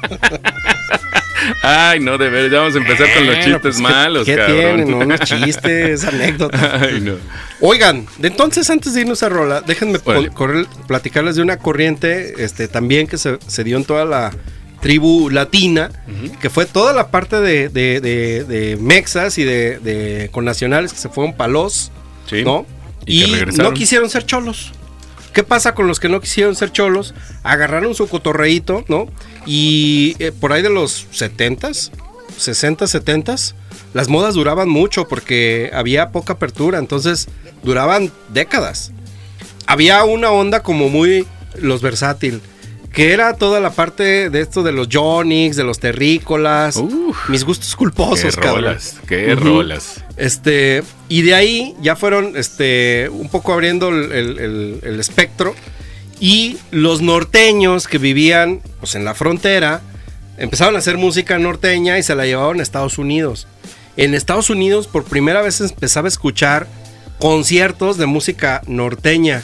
Ay, 1.63 1.99
no, 1.99 2.17
de 2.17 2.29
ver, 2.29 2.49
ya 2.51 2.59
vamos 2.59 2.75
a 2.75 2.77
empezar 2.77 3.07
con 3.13 3.25
los 3.25 3.35
Bueno, 3.35 3.43
chistes 3.43 3.61
pues, 3.61 3.75
¿qué- 3.77 3.81
malos, 3.81 4.25
¿Qué 4.25 4.35
cabrón. 4.35 4.55
tienen? 4.57 4.91
No, 4.91 4.97
unos 4.99 5.19
chistes, 5.21 6.03
anécdotas. 6.05 6.73
Ay, 6.81 7.01
no. 7.01 7.13
Oigan, 7.59 8.05
de 8.19 8.27
entonces 8.27 8.69
antes 8.69 8.93
de 8.93 9.01
irnos 9.01 9.23
a 9.23 9.29
Rola, 9.29 9.61
déjenme 9.61 9.99
correr- 9.99 10.67
platicarles 10.87 11.35
de 11.35 11.41
una 11.41 11.57
corriente 11.57 12.35
este, 12.43 12.67
también 12.67 13.07
que 13.07 13.17
se, 13.17 13.37
se 13.47 13.63
dio 13.63 13.75
en 13.77 13.83
toda 13.85 14.05
la 14.05 14.31
tribu 14.81 15.29
latina, 15.31 15.89
que 16.39 16.49
fue 16.51 16.65
toda 16.67 16.93
la 16.93 17.09
parte 17.09 17.41
de, 17.41 17.69
de, 17.69 17.99
de- 17.99 18.43
de 18.43 18.77
mexas 18.77 19.37
y 19.39 19.43
de, 19.43 19.79
de 19.79 20.29
connacionales 20.31 20.93
que 20.93 20.99
se 20.99 21.09
fueron 21.09 21.35
palos, 21.35 21.91
Sí. 22.29 22.43
¿no? 22.43 22.65
Y 23.05 23.23
Y, 23.23 23.31
que 23.33 23.45
no 23.63 23.73
quisieron 23.73 24.09
ser 24.09 24.25
cholos. 24.25 24.71
¿Qué 25.37 25.43
pasa 25.43 25.75
con 25.75 25.85
los 25.85 25.99
que 25.99 26.09
no 26.09 26.19
quisieron 26.19 26.55
ser 26.55 26.71
cholos? 26.71 27.13
Agarraron 27.43 27.93
su 27.93 28.07
cotorreíto, 28.07 28.83
¿no? 28.87 29.05
Y 29.45 30.15
eh, 30.17 30.31
por 30.31 30.51
ahí 30.51 30.63
de 30.63 30.71
los 30.71 31.05
70s, 31.11 31.91
60, 32.35 32.85
70s, 32.85 33.53
las 33.93 34.09
modas 34.09 34.33
duraban 34.33 34.67
mucho 34.67 35.07
porque 35.07 35.69
había 35.75 36.09
poca 36.09 36.33
apertura, 36.33 36.79
entonces 36.79 37.27
duraban 37.61 38.11
décadas. 38.29 38.91
Había 39.67 40.03
una 40.05 40.31
onda 40.31 40.63
como 40.63 40.89
muy 40.89 41.27
los 41.53 41.83
versátil, 41.83 42.41
que 42.97 43.13
era 43.13 43.35
toda 43.35 43.59
la 43.59 43.69
parte 43.69 44.31
de 44.31 44.41
esto 44.41 44.63
de 44.63 44.71
los 44.71 44.87
Jonix, 44.91 45.55
de 45.55 45.63
los 45.63 45.79
terrícolas, 45.79 46.77
Uf. 46.77 47.29
mis 47.29 47.43
gustos 47.43 47.69
Qué 47.69 47.77
culposos, 47.77 48.35
cabrón. 48.35 48.55
rolas, 48.55 48.95
qué 49.07 49.35
rolas. 49.35 50.03
Este, 50.17 50.81
y 51.07 51.21
de 51.21 51.35
ahí 51.35 51.75
ya 51.79 51.95
fueron 51.95 52.35
este, 52.35 53.07
un 53.11 53.29
poco 53.29 53.53
abriendo 53.53 53.89
el, 53.89 54.11
el- 54.11 54.39
el- 54.39 54.79
el 54.81 54.99
espectro. 54.99 55.53
Y 56.19 56.57
los 56.71 57.01
norteños 57.03 57.87
que 57.87 57.99
vivían 57.99 58.61
pues, 58.79 58.95
en 58.95 59.05
la 59.05 59.13
frontera 59.13 59.81
empezaron 60.39 60.75
a 60.75 60.79
hacer 60.79 60.97
música 60.97 61.37
norteña 61.37 61.99
y 61.99 62.03
se 62.03 62.15
la 62.15 62.25
llevaban 62.25 62.59
a 62.59 62.63
Estados 62.63 62.97
Unidos. 62.97 63.45
En 63.95 64.15
Estados 64.15 64.49
Unidos 64.49 64.87
por 64.87 65.03
primera 65.03 65.43
vez 65.43 65.61
empezaba 65.61 66.07
a 66.07 66.09
escuchar 66.09 66.65
conciertos 67.19 67.97
de 67.97 68.07
música 68.07 68.61
norteña. 68.65 69.43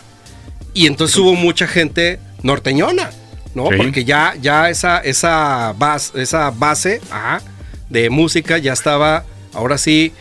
Y 0.73 0.87
entonces 0.87 1.15
hubo 1.17 1.35
mucha 1.35 1.67
gente 1.67 2.19
norteñona, 2.41 3.11
¿no? 3.55 3.69
Sí. 3.69 3.77
Porque 3.77 4.05
ya, 4.05 4.35
ya 4.41 4.69
esa, 4.69 4.99
esa, 4.99 5.73
base, 5.77 6.21
esa 6.21 6.51
base 6.51 7.01
ajá, 7.11 7.41
de 7.89 8.09
música 8.09 8.57
ya 8.57 8.73
estaba, 8.73 9.25
ahora 9.53 9.77
sí, 9.77 10.13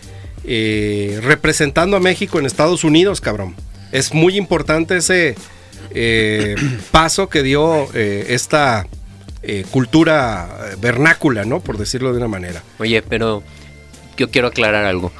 eh, 0.45 1.21
representando 1.23 1.97
a 1.97 2.01
México 2.01 2.39
en 2.39 2.47
Estados 2.47 2.85
Unidos, 2.85 3.21
cabrón. 3.21 3.55
Es 3.93 4.15
muy 4.15 4.37
importante 4.37 4.97
ese 4.97 5.35
eh, 5.95 6.57
paso 6.91 7.29
que 7.29 7.43
dio 7.43 7.89
eh, 7.95 8.27
esta 8.29 8.87
eh, 9.43 9.65
cultura 9.71 10.49
vernácula, 10.81 11.45
¿no? 11.45 11.61
Por 11.61 11.79
decirlo 11.79 12.13
de 12.13 12.19
una 12.19 12.29
manera. 12.29 12.63
Oye, 12.79 13.03
pero 13.03 13.43
yo 14.17 14.31
quiero 14.31 14.49
aclarar 14.49 14.85
algo. 14.85 15.13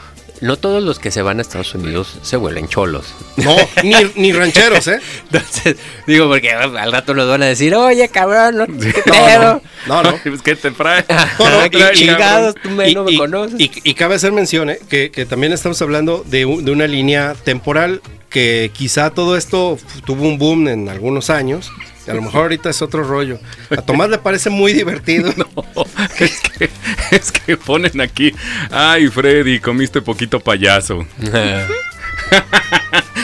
No 0.43 0.57
todos 0.57 0.83
los 0.83 0.99
que 0.99 1.11
se 1.11 1.23
van 1.23 1.39
a 1.39 1.43
Estados 1.43 1.75
Unidos 1.75 2.19
se 2.23 2.37
vuelven 2.37 2.69
cholos. 2.69 3.15
No, 3.37 3.57
ni, 3.83 3.95
ni 4.17 4.33
rancheros, 4.33 4.87
¿eh? 4.89 4.99
Entonces, 5.33 5.77
digo, 6.07 6.29
porque 6.29 6.51
al 6.53 6.93
rato 6.93 7.15
nos 7.15 7.29
van 7.29 7.43
a 7.43 7.47
decir, 7.47 7.75
oye, 7.75 8.09
cabrón, 8.09 8.57
no, 8.59 8.67
¿qué 8.67 8.93
No, 9.07 9.63
no, 9.87 10.03
no. 10.03 10.17
Pues, 10.23 10.43
¿Qué 10.45 10.57
te 10.57 10.71
trae? 10.73 11.05
No, 11.39 11.61
no, 11.71 11.93
chingados, 11.93 12.55
tú 12.63 12.71
me, 12.71 12.91
Y, 12.91 12.95
no 12.95 13.05
me 13.05 13.13
y- 13.13 13.19
conoces. 13.19 13.59
y- 13.61 13.71
y 13.85 13.95
cabe 13.95 14.17
hacer 14.17 14.33
mención 14.33 14.69
¿eh? 14.69 14.79
que, 14.91 15.11
que 15.11 15.25
también 15.27 15.53
estamos 15.53 15.81
hablando 15.81 16.25
de, 16.27 16.45
un- 16.45 16.65
de 16.65 16.73
una 16.73 16.87
línea 16.87 17.35
temporal 17.45 18.03
que 18.29 18.71
quizá 18.75 19.11
todo 19.11 19.37
esto 19.37 19.79
tuvo 20.05 20.25
un 20.27 20.39
boom 20.39 20.67
en 20.69 20.89
algunos 20.89 21.31
años. 21.31 21.71
Y 22.07 22.11
a 22.11 22.15
lo 22.15 22.23
mejor 22.23 22.43
ahorita 22.43 22.71
es 22.71 22.83
otro 22.83 23.03
rollo. 23.05 23.39
A 23.71 23.83
Tomás 23.83 24.09
le 24.11 24.19
parece 24.19 24.51
muy 24.51 24.73
divertido. 24.73 25.33
es, 26.19 26.41
que, 26.41 26.71
es 27.11 27.33
que 27.33 27.57
ponen 27.57 28.01
aquí. 28.01 28.33
Ay, 28.71 29.09
Freddy, 29.09 29.59
comiste 29.61 30.01
poquito 30.03 30.41
payaso. 30.41 31.07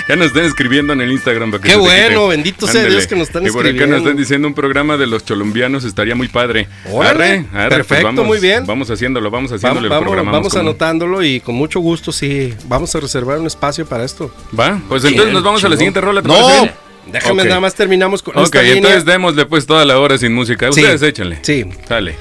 Ya 0.09 0.17
nos 0.17 0.29
están 0.29 0.45
escribiendo 0.45 0.95
en 0.95 1.03
el 1.03 1.13
Instagram. 1.13 1.51
para 1.51 1.63
que 1.63 1.69
Qué 1.69 1.77
bueno, 1.77 2.21
quite. 2.23 2.29
bendito 2.29 2.67
sea 2.67 2.83
Dios 2.85 3.07
que 3.07 3.15
nos 3.15 3.29
están 3.29 3.47
Y 3.47 3.51
por 3.51 3.61
acá 3.61 3.69
escribiendo. 3.69 3.97
nos 3.97 4.07
están 4.07 4.17
diciendo 4.17 4.49
un 4.49 4.55
programa 4.55 4.97
de 4.97 5.07
los 5.07 5.23
colombianos 5.23 5.85
estaría 5.85 6.15
muy 6.15 6.29
padre. 6.29 6.67
Órale, 6.91 7.45
perfecto, 7.53 8.07
vamos, 8.07 8.25
muy 8.27 8.41
bien. 8.41 8.65
Vamos 8.65 8.91
haciéndolo, 8.91 9.31
vamos 9.31 9.53
haciéndolo 9.53 9.75
Vamos, 9.75 9.85
el 9.85 9.91
vamos, 9.91 10.05
programa. 10.07 10.33
vamos 10.33 10.49
como- 10.49 10.61
anotándolo 10.63 11.23
y 11.23 11.41
con 11.41 11.57
mucho 11.57 11.81
gusto 11.81 12.11
sí, 12.11 12.55
vamos 12.69 12.95
a 12.95 13.01
reservar 13.01 13.39
un 13.39 13.47
espacio 13.49 13.85
para 13.87 14.03
esto. 14.05 14.35
Va, 14.59 14.81
pues 14.89 15.05
entonces 15.05 15.31
nos 15.35 15.43
vamos 15.43 15.63
a 15.63 15.69
la 15.69 15.77
siguiente 15.77 16.01
rola. 16.01 16.23
¿te 16.23 16.29
No? 16.29 16.88
Déjame 17.13 17.43
Ok. 17.43 17.49
nada 17.49 17.61
más 17.61 17.75
terminamos 17.75 18.23
con 18.23 18.37
Ok, 18.37 18.45
esta 18.45 18.63
línea. 18.63 18.77
entonces 18.77 19.05
démosle 19.05 19.47
pues 19.47 19.67
toda 19.67 19.85
la 19.85 19.99
hora 19.99 20.19
sin 20.19 20.33
música. 20.35 20.71
Sí, 20.73 20.81
Ustedes 20.81 21.03
échenle. 21.03 21.39
Sí, 21.43 21.65
Sale. 21.87 22.15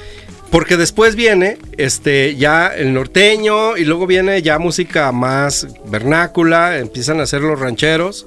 Porque 0.50 0.76
después 0.78 1.14
viene 1.14 1.58
este 1.76 2.34
ya 2.36 2.68
el 2.68 2.94
norteño 2.94 3.76
y 3.76 3.84
luego 3.84 4.06
viene 4.06 4.40
ya 4.40 4.58
música 4.58 5.12
más 5.12 5.66
vernácula, 5.86 6.78
empiezan 6.78 7.20
a 7.20 7.24
hacer 7.24 7.42
los 7.42 7.60
rancheros 7.60 8.26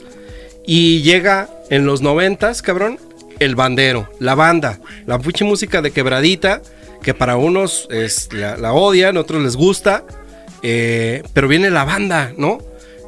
y 0.68 1.02
llega 1.02 1.50
en 1.72 1.86
los 1.88 2.02
noventas, 2.02 2.62
cabrón, 2.62 3.00
el 3.40 3.56
bandero, 3.56 4.08
la 4.20 4.36
banda, 4.36 4.80
la 5.08 5.18
pinche 5.18 5.44
música 5.46 5.82
de 5.82 5.90
quebradita 5.90 6.62
que 7.02 7.16
para 7.16 7.38
unos 7.38 7.88
es, 7.90 8.32
la, 8.32 8.56
la 8.56 8.74
odian, 8.74 9.18
otros 9.18 9.42
les 9.42 9.56
gusta, 9.56 10.04
eh, 10.62 11.24
pero 11.34 11.48
viene 11.48 11.72
la 11.72 11.86
banda, 11.86 12.32
¿no? 12.38 12.60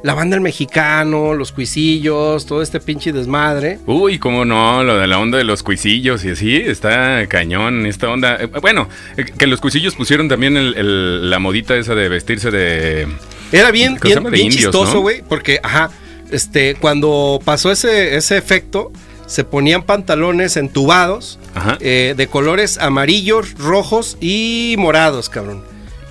La 0.04 0.12
banda 0.12 0.36
el 0.36 0.42
mexicano, 0.42 1.32
los 1.32 1.50
cuisillos, 1.50 2.44
todo 2.44 2.60
este 2.60 2.78
pinche 2.78 3.10
desmadre. 3.10 3.78
Uy, 3.86 4.18
cómo 4.18 4.44
no, 4.44 4.84
lo 4.84 4.98
de 4.98 5.06
la 5.06 5.18
onda 5.18 5.38
de 5.38 5.44
los 5.44 5.62
cuisillos 5.62 6.22
y 6.26 6.30
así, 6.32 6.54
está 6.56 7.26
cañón 7.26 7.86
esta 7.86 8.10
onda. 8.10 8.36
Eh, 8.36 8.48
bueno, 8.60 8.86
eh, 9.16 9.24
que 9.24 9.46
los 9.46 9.62
cuisillos 9.62 9.94
pusieron 9.94 10.28
también 10.28 10.58
el- 10.58 10.74
el- 10.76 11.30
la 11.30 11.38
modita 11.38 11.74
esa 11.74 11.94
de 11.94 12.10
vestirse 12.10 12.50
de... 12.50 13.08
Era 13.50 13.70
bien, 13.70 13.96
¿Cómo 13.96 14.12
se 14.12 14.20
bien, 14.20 14.44
indios, 14.44 14.64
chistoso, 14.64 14.92
¿no? 14.96 15.00
güey, 15.00 15.22
porque, 15.26 15.58
ajá, 15.62 15.88
este, 16.30 16.74
cuando 16.74 17.40
pasó 17.42 17.72
ese, 17.72 18.14
ese 18.16 18.36
efecto, 18.36 18.92
se 19.24 19.42
ponían 19.44 19.84
pantalones 19.84 20.58
entubados 20.58 21.38
eh, 21.80 22.12
de 22.14 22.26
colores 22.26 22.76
amarillos, 22.76 23.54
rojos 23.56 24.18
y 24.20 24.74
morados, 24.76 25.30
cabrón, 25.30 25.64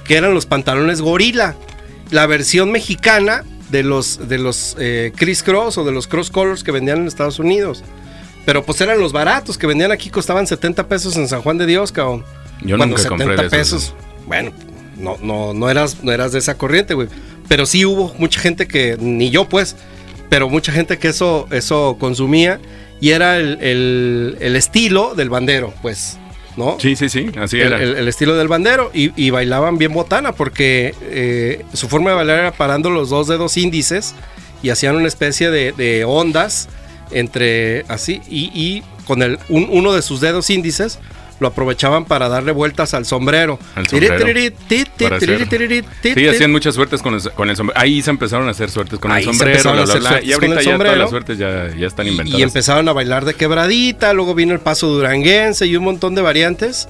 que 0.04 0.16
eran 0.18 0.34
los 0.34 0.48
pantalones 0.48 1.00
gorila, 1.00 1.56
la 2.10 2.26
versión 2.26 2.72
mexicana 2.72 3.44
de 3.74 3.84
los, 3.84 4.30
de 4.30 4.38
los 4.38 4.78
eh, 4.80 5.12
Criss 5.16 5.44
Cross 5.44 5.78
o 5.80 5.84
de 5.84 5.92
los 5.92 6.08
Cross 6.08 6.30
Colors 6.30 6.64
que 6.64 6.72
vendían 6.72 7.00
en 7.00 7.08
Estados 7.08 7.40
Unidos. 7.40 7.84
Pero 8.46 8.64
pues 8.64 8.80
eran 8.82 9.00
los 9.00 9.12
baratos 9.12 9.58
que 9.58 9.68
vendían 9.68 9.92
aquí, 9.92 10.10
costaban 10.10 10.46
70 10.48 10.88
pesos 10.88 11.18
en 11.18 11.28
San 11.28 11.42
Juan 11.42 11.58
de 11.58 11.66
Dios, 11.66 11.92
cabrón. 11.92 12.24
Yo 12.62 12.78
Cuando 12.78 12.96
nunca 12.98 13.10
compré 13.10 13.28
de 13.36 13.42
esos. 13.46 13.50
pesos. 13.52 13.94
Bueno, 14.28 14.52
no, 14.98 15.18
no, 15.22 15.54
no 15.54 15.70
eras, 15.70 16.04
no 16.04 16.12
eras 16.12 16.32
de 16.34 16.40
esa 16.40 16.56
corriente, 16.58 16.94
güey. 16.94 17.08
Pero 17.48 17.66
sí 17.66 17.84
hubo 17.84 18.14
mucha 18.20 18.40
gente 18.40 18.68
que, 18.68 18.96
ni 19.00 19.30
yo 19.32 19.50
pues, 19.50 19.76
pero 20.30 20.50
mucha 20.50 20.72
gente 20.72 20.98
que 21.00 21.08
eso, 21.10 21.48
eso 21.52 21.98
consumía 22.00 22.60
y 23.02 23.10
era 23.10 23.38
el, 23.38 23.58
el- 23.62 24.38
el 24.40 24.56
estilo 24.56 25.16
del 25.16 25.30
bandero, 25.30 25.74
pues, 25.82 26.18
¿no? 26.58 26.78
Sí, 26.80 26.96
sí, 26.96 27.10
sí, 27.10 27.30
así 27.40 27.60
el, 27.60 27.68
era. 27.74 27.82
el- 27.84 27.96
el 27.98 28.08
estilo 28.08 28.36
del 28.36 28.48
bandero 28.48 28.92
y, 28.94 29.12
y 29.22 29.30
bailaban 29.32 29.78
bien 29.78 29.94
botana 29.94 30.34
porque 30.34 30.94
eh, 31.02 31.64
su 31.74 31.88
forma 31.90 32.12
de 32.12 32.16
bailar 32.18 32.40
era 32.40 32.52
parando 32.52 32.90
los 32.90 33.10
dos 33.10 33.28
dedos 33.28 33.58
índices 33.58 34.14
y 34.62 34.70
hacían 34.70 34.96
una 34.96 35.08
especie 35.08 35.50
de, 35.50 35.72
de 35.74 36.06
ondas 36.06 36.70
entre 37.12 37.86
así 37.88 38.22
y, 38.30 38.52
y 38.54 38.84
con 39.06 39.22
el, 39.22 39.40
un- 39.50 39.68
uno 39.72 39.94
de 39.94 40.02
sus 40.02 40.22
dedos 40.22 40.50
índices 40.50 41.00
lo 41.44 41.50
aprovechaban 41.50 42.06
para 42.06 42.28
darle 42.30 42.52
vueltas 42.52 42.96
al 42.96 43.06
sombrero. 43.06 43.60
Sí, 46.02 46.28
hacían 46.28 46.52
muchas 46.52 46.74
suertes 46.74 47.04
con 47.04 47.14
el, 47.14 47.32
con 47.34 47.50
el 47.50 47.56
sombrero. 47.56 47.80
Ahí 47.80 48.02
se 48.02 48.10
empezaron 48.10 48.48
a 48.48 48.52
hacer 48.52 48.72
suertes 48.72 48.98
con 48.98 49.12
Ahí 49.12 49.24
el 49.24 49.30
sombrero, 49.30 49.62
bla, 49.74 49.84
bla, 49.86 49.96
bla. 49.96 50.22
Y 50.24 50.34
ahorita 50.34 50.62
ya 50.62 50.78
todas 50.78 50.98
las 50.98 51.10
suertes 51.12 51.38
ya, 51.38 51.70
ya 51.78 51.86
están 51.86 52.08
Y- 52.08 52.10
inventadas. 52.12 52.40
Y 52.40 52.44
empezaron 52.44 52.90
a 52.90 52.94
bailar 52.94 53.26
de 53.26 53.36
quebradita, 53.36 54.14
luego 54.14 54.34
vino 54.34 54.54
el 54.54 54.60
paso 54.60 54.88
duranguense 54.88 55.68
y 55.68 55.76
un 55.76 55.84
montón 55.84 56.16
de 56.16 56.22
variantes. 56.24 56.88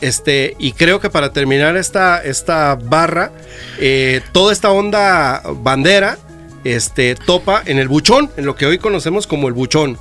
Este, 0.00 0.56
y 0.58 0.72
creo 0.72 0.98
que 0.98 1.10
para 1.10 1.32
terminar 1.32 1.76
esta, 1.76 2.20
esta 2.24 2.74
barra, 2.74 3.30
eh, 3.78 4.20
toda 4.32 4.52
esta 4.52 4.70
onda 4.72 5.42
bandera 5.62 6.18
este, 6.64 7.14
topa 7.14 7.62
en 7.66 7.78
el 7.78 7.86
buchón, 7.86 8.30
en 8.36 8.44
lo 8.46 8.56
que 8.56 8.66
hoy 8.66 8.78
conocemos 8.78 9.28
como 9.28 9.46
el 9.46 9.54
buchón, 9.54 9.98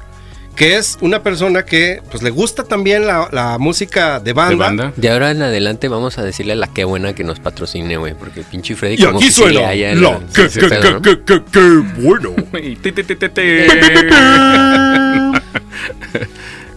que 0.56 0.78
es 0.78 0.98
una 1.02 1.24
persona 1.24 1.64
que 1.66 2.02
pues, 2.12 2.22
le 2.24 2.30
gusta 2.30 2.64
también 2.64 3.08
la, 3.08 3.30
la 3.32 3.58
música 3.58 4.20
de 4.20 4.34
banda. 4.34 4.52
¿De 4.52 4.56
banda? 4.58 4.94
De 4.96 5.10
ahora 5.10 5.32
en 5.32 5.42
adelante 5.42 5.88
vamos 5.88 6.18
a 6.18 6.24
decirle 6.24 6.54
a 6.54 6.56
la 6.56 6.68
que 6.68 6.84
buena 6.84 7.14
que 7.14 7.24
nos 7.24 7.40
patrocine, 7.40 7.98
güey. 7.98 8.14
Porque 8.14 8.44
pinche 8.44 8.76
Freddy 8.76 8.96
Y 8.96 8.98
como 9.06 9.18
aquí 9.18 9.28
que 9.28 9.32
suena 9.32 9.62
la 9.62 10.20
que, 10.34 10.46
ese 10.46 10.60
que, 10.60 10.68
pedo, 10.68 10.82
que, 10.82 10.92
¿no? 10.92 11.02
que, 11.02 11.24
que, 11.24 11.44
que 11.52 11.60
bueno. 12.02 12.36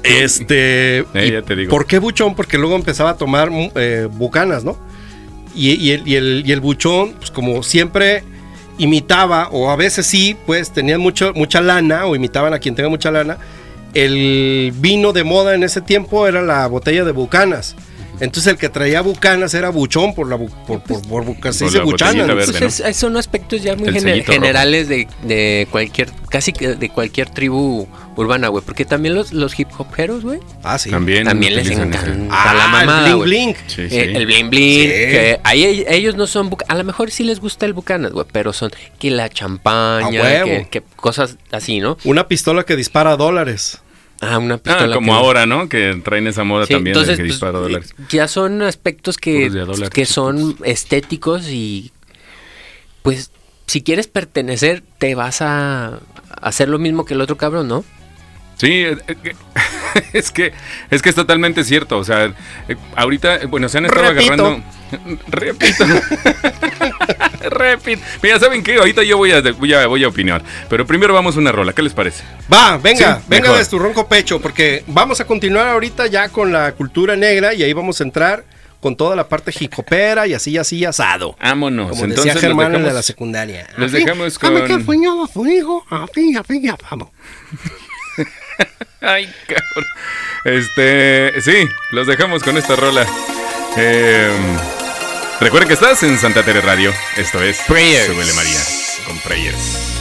Este. 0.04 0.98
Eh, 1.14 1.30
ya 1.32 1.42
te 1.42 1.56
digo. 1.56 1.70
¿Por 1.70 1.86
qué 1.86 1.98
buchón? 1.98 2.34
Porque 2.34 2.58
luego 2.58 2.76
empezaba 2.76 3.10
a 3.10 3.16
tomar 3.16 3.50
mm, 3.50 3.70
eh, 3.74 4.08
bucanas, 4.10 4.62
¿no? 4.62 4.78
Y, 5.54 5.72
y 5.72 5.92
el, 5.92 6.06
y, 6.06 6.16
el, 6.16 6.42
y 6.46 6.52
el 6.52 6.60
buchón, 6.60 7.14
pues 7.14 7.30
como 7.30 7.62
siempre 7.62 8.22
imitaba, 8.76 9.48
o 9.50 9.70
a 9.70 9.76
veces 9.76 10.06
sí, 10.06 10.36
pues 10.46 10.72
tenían 10.72 11.00
mucho, 11.00 11.32
mucha 11.34 11.60
lana, 11.60 12.06
o 12.06 12.16
imitaban 12.16 12.52
a 12.52 12.58
quien 12.58 12.74
tenga 12.74 12.88
mucha 12.88 13.10
lana. 13.10 13.38
El 13.94 14.72
vino 14.76 15.12
de 15.12 15.24
moda 15.24 15.54
en 15.54 15.62
ese 15.62 15.80
tiempo 15.80 16.26
era 16.26 16.42
la 16.42 16.66
botella 16.66 17.04
de 17.04 17.12
bucanas. 17.12 17.76
Entonces 18.20 18.52
el 18.52 18.58
que 18.58 18.68
traía 18.68 19.00
bucanas 19.00 19.54
era 19.54 19.70
buchón 19.70 20.14
por 20.14 20.28
la 20.28 20.36
bu- 20.36 20.48
por, 20.68 20.80
por, 20.84 21.02
por, 21.02 21.24
se 21.24 21.34
Por 21.34 21.50
dice 21.52 21.78
la 21.78 21.84
buchana. 21.84 22.10
botellita 22.12 22.26
¿no? 22.28 22.34
verde. 22.36 22.52
Pues 22.60 22.80
¿no? 22.80 22.86
es- 22.86 22.96
son 22.96 23.16
aspectos 23.16 23.60
ya 23.62 23.74
muy 23.74 23.92
generales 24.22 24.88
de, 24.88 25.08
de 25.24 25.66
cualquier, 25.68 26.10
casi 26.28 26.52
de 26.52 26.88
cualquier 26.90 27.28
tribu 27.30 27.88
urbana, 28.14 28.46
güey. 28.48 28.62
Porque 28.64 28.84
también 28.84 29.16
los, 29.16 29.32
los 29.32 29.58
hip 29.58 29.66
hoperos, 29.78 30.22
güey, 30.22 30.38
Ah, 30.62 30.78
sí. 30.78 30.90
También, 30.90 31.24
también 31.24 31.56
les 31.56 31.68
encanta 31.68 31.98
ese. 32.02 32.12
Ah, 32.30 32.54
la 32.56 32.68
mamada, 32.68 33.08
el 33.10 33.16
bling 33.16 33.24
bling. 33.24 33.56
Sí, 33.66 33.90
sí. 33.90 33.96
Eh, 33.96 34.12
el 34.16 34.26
bling 34.26 34.48
bling, 34.48 34.82
Sí. 34.82 34.88
que 34.88 35.40
ahí 35.42 35.84
ellos 35.88 36.14
no 36.14 36.28
son 36.28 36.50
buca- 36.50 36.66
a 36.68 36.76
lo 36.76 36.84
mejor 36.84 37.10
sí 37.10 37.24
les 37.24 37.40
gusta 37.40 37.66
el 37.66 37.72
bucanas, 37.72 38.12
güey, 38.12 38.26
pero 38.30 38.52
son 38.52 38.70
que 39.00 39.10
la 39.10 39.28
champaña, 39.28 40.20
A 40.20 40.22
huevo. 40.22 40.46
que, 40.46 40.68
que 40.70 40.82
cosas 40.94 41.36
así, 41.50 41.80
¿no? 41.80 41.98
Una 42.04 42.28
pistola 42.28 42.62
que 42.62 42.76
dispara 42.76 43.16
dólares. 43.16 43.80
Ah, 44.26 44.38
una 44.38 44.54
Ah, 44.54 44.58
pistola 44.58 44.94
como 44.94 45.12
que- 45.12 45.18
ahora, 45.18 45.46
¿no? 45.46 45.68
Que 45.68 46.00
traen 46.04 46.26
esa 46.26 46.44
moda 46.44 46.66
Sí, 46.66 46.74
también 46.74 46.94
entonces, 46.96 47.16
de 47.18 47.22
que 47.22 47.26
pues, 47.28 47.32
dispara 47.34 47.58
dólares. 47.58 47.94
ya 48.08 48.26
son 48.28 48.62
aspectos 48.62 49.16
que, 49.18 49.50
que 49.92 50.06
son 50.06 50.56
estéticos 50.64 51.48
y 51.48 51.92
pues 53.02 53.30
si 53.66 53.82
quieres 53.82 54.06
pertenecer 54.08 54.82
te 54.98 55.14
vas 55.14 55.40
a 55.42 56.00
hacer 56.40 56.68
lo 56.68 56.78
mismo 56.78 57.04
que 57.04 57.14
el 57.14 57.20
otro 57.20 57.36
cabrón, 57.36 57.68
¿no? 57.68 57.84
Sí, 58.56 58.70
eh, 58.70 58.96
eh, 59.08 59.34
es 60.12 60.30
que 60.30 60.52
es 60.90 61.02
que 61.02 61.08
es 61.08 61.14
totalmente 61.14 61.64
cierto. 61.64 61.98
O 61.98 62.04
sea, 62.04 62.32
ahorita, 62.96 63.40
bueno, 63.48 63.68
se 63.68 63.78
han 63.78 63.86
estado 63.86 64.12
Repito. 64.12 64.32
agarrando. 64.32 64.64
Repito. 65.28 65.84
Repito. 67.50 68.02
Mira, 68.22 68.38
¿saben 68.38 68.62
qué? 68.62 68.76
Ahorita 68.76 69.02
yo 69.02 69.16
voy 69.16 69.32
a, 69.32 69.40
voy 69.40 69.72
a, 69.74 69.86
voy 69.86 70.04
a 70.04 70.08
opinar. 70.08 70.42
Pero 70.68 70.86
primero 70.86 71.14
vamos 71.14 71.36
a 71.36 71.38
una 71.40 71.52
rola. 71.52 71.72
¿Qué 71.72 71.82
les 71.82 71.92
parece? 71.92 72.24
Va, 72.52 72.76
venga, 72.78 73.16
Sí, 73.18 73.24
venga 73.28 73.48
mejor. 73.48 73.58
de 73.58 73.70
tu 73.70 73.78
ronco 73.78 74.08
pecho, 74.08 74.40
porque 74.40 74.84
vamos 74.86 75.20
a 75.20 75.26
continuar 75.26 75.68
ahorita 75.68 76.06
ya 76.06 76.28
con 76.28 76.52
la 76.52 76.72
cultura 76.72 77.16
negra 77.16 77.54
y 77.54 77.62
ahí 77.62 77.72
vamos 77.72 78.00
a 78.00 78.04
entrar 78.04 78.44
con 78.80 78.96
toda 78.96 79.16
la 79.16 79.26
parte 79.28 79.50
hijopera 79.58 80.26
y 80.26 80.34
así, 80.34 80.58
así, 80.58 80.84
asado. 80.84 81.36
Vámonos. 81.40 81.88
Como 81.90 82.04
Entonces 82.04 82.24
decía 82.24 82.34
los 82.34 82.42
Germán 82.42 82.74
en 82.74 82.82
de 82.84 82.92
la 82.92 83.02
secundaria. 83.02 83.66
los 83.78 83.92
dejamos 83.92 84.38
con. 84.38 84.56
a 84.56 85.26
su 85.32 85.46
hijo, 85.46 85.84
a 85.88 86.06
fin, 86.08 86.36
a 86.36 86.44
fin, 86.44 86.70
vamos. 86.90 87.08
Ay, 89.00 89.32
cabrón. 89.46 89.84
Este, 90.44 91.40
sí, 91.40 91.66
los 91.92 92.06
dejamos 92.06 92.42
con 92.42 92.56
esta 92.58 92.76
rola. 92.76 93.06
Eh, 93.76 94.30
recuerden 95.40 95.68
que 95.68 95.74
estás 95.74 96.02
en 96.02 96.18
Santa 96.18 96.42
Tere 96.42 96.60
Radio. 96.60 96.92
Esto 97.16 97.42
es 97.42 97.58
Prayers. 97.66 98.06
Súbele 98.06 98.32
María 98.32 98.60
con 99.06 99.18
Prayers. 99.18 99.94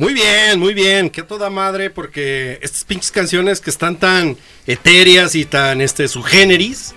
Muy 0.00 0.14
bien, 0.14 0.58
muy 0.58 0.72
bien, 0.72 1.10
que 1.10 1.22
toda 1.22 1.50
madre, 1.50 1.90
porque 1.90 2.58
estas 2.62 2.84
pinches 2.84 3.10
canciones 3.10 3.60
que 3.60 3.68
están 3.68 3.96
tan 3.96 4.34
etéreas 4.66 5.34
y 5.34 5.44
tan 5.44 5.82
este 5.82 6.08
subgéneris, 6.08 6.94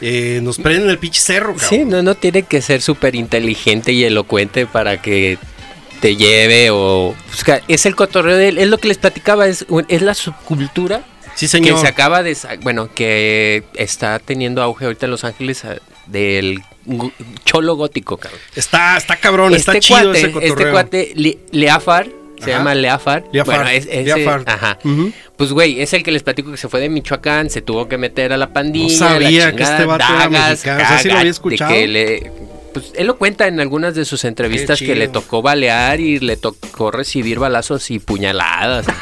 eh, 0.00 0.38
nos 0.40 0.58
prenden 0.58 0.88
el 0.88 0.98
pinche 0.98 1.20
cerro, 1.20 1.54
cabrón. 1.54 1.68
Sí, 1.68 1.84
no, 1.84 2.00
no 2.04 2.14
tiene 2.14 2.44
que 2.44 2.62
ser 2.62 2.80
súper 2.80 3.16
inteligente 3.16 3.90
y 3.90 4.04
elocuente 4.04 4.66
para 4.66 5.02
que 5.02 5.36
te 6.04 6.16
lleve 6.16 6.68
o... 6.70 7.14
pues, 7.46 7.62
es 7.66 7.86
el 7.86 7.96
cotorreo, 7.96 8.36
de, 8.36 8.48
es 8.48 8.68
lo 8.68 8.76
que 8.76 8.88
les 8.88 8.98
platicaba, 8.98 9.46
es, 9.46 9.64
es 9.88 10.02
la 10.02 10.12
subcultura 10.12 11.02
Sí, 11.34 11.46
que 11.46 11.48
señor. 11.48 11.80
se 11.80 11.88
acaba 11.88 12.22
de... 12.22 12.36
Bueno, 12.60 12.90
que 12.94 13.64
está 13.74 14.18
teniendo 14.18 14.60
auge 14.62 14.84
ahorita 14.84 15.06
en 15.06 15.10
Los 15.12 15.24
Ángeles 15.24 15.64
ah, 15.64 15.76
del 16.04 16.60
cholo 17.46 17.74
gótico, 17.76 18.18
cabrón. 18.18 18.38
Está, 18.54 18.98
está 18.98 19.16
cabrón, 19.16 19.54
está 19.54 19.80
chido 19.80 20.12
ese 20.12 20.30
cotorreo. 20.30 20.52
este 20.52 20.70
cuate, 20.70 21.12
Le- 21.16 21.38
Leafar, 21.52 22.06
se 22.38 22.50
llama 22.50 22.74
Leafar. 22.74 23.24
Leafar, 23.32 23.56
Bueno, 23.62 23.70
es- 23.70 23.86
ese- 23.90 24.04
Leafar. 24.14 24.42
Ajá. 24.46 24.78
Pues, 25.38 25.52
güey, 25.52 25.80
es 25.80 25.94
el 25.94 26.02
que 26.02 26.12
les 26.12 26.22
platico 26.22 26.50
que 26.50 26.58
se 26.58 26.68
fue 26.68 26.80
de 26.80 26.90
Michoacán, 26.90 27.48
se 27.48 27.62
tuvo 27.62 27.88
que 27.88 27.96
meter 27.96 28.30
a 28.34 28.36
la 28.36 28.52
pandilla. 28.52 28.92
No 28.92 28.98
sabía 29.08 29.46
la 29.46 29.56
que 29.56 29.62
este 29.62 29.76
chingada, 29.78 29.86
vato 29.86 30.04
era 30.04 30.18
dagas, 30.28 30.50
mexicano, 30.50 30.82
o 30.84 30.86
sea, 30.86 30.98
sí 30.98 31.08
lo 31.08 31.14
había 31.14 31.14
caga, 31.14 31.24
de 31.24 31.30
escuchado. 31.30 31.72
que 31.72 31.88
le- 31.88 32.32
pues, 32.74 32.92
él 32.94 33.06
lo 33.06 33.16
cuenta 33.16 33.46
en 33.46 33.60
algunas 33.60 33.94
de 33.94 34.04
sus 34.04 34.24
entrevistas 34.24 34.78
que 34.80 34.94
le 34.94 35.08
tocó 35.08 35.40
balear 35.40 36.00
y 36.00 36.18
le 36.18 36.36
tocó 36.36 36.90
recibir 36.90 37.38
balazos 37.38 37.90
y 37.90 37.98
puñaladas. 37.98 38.86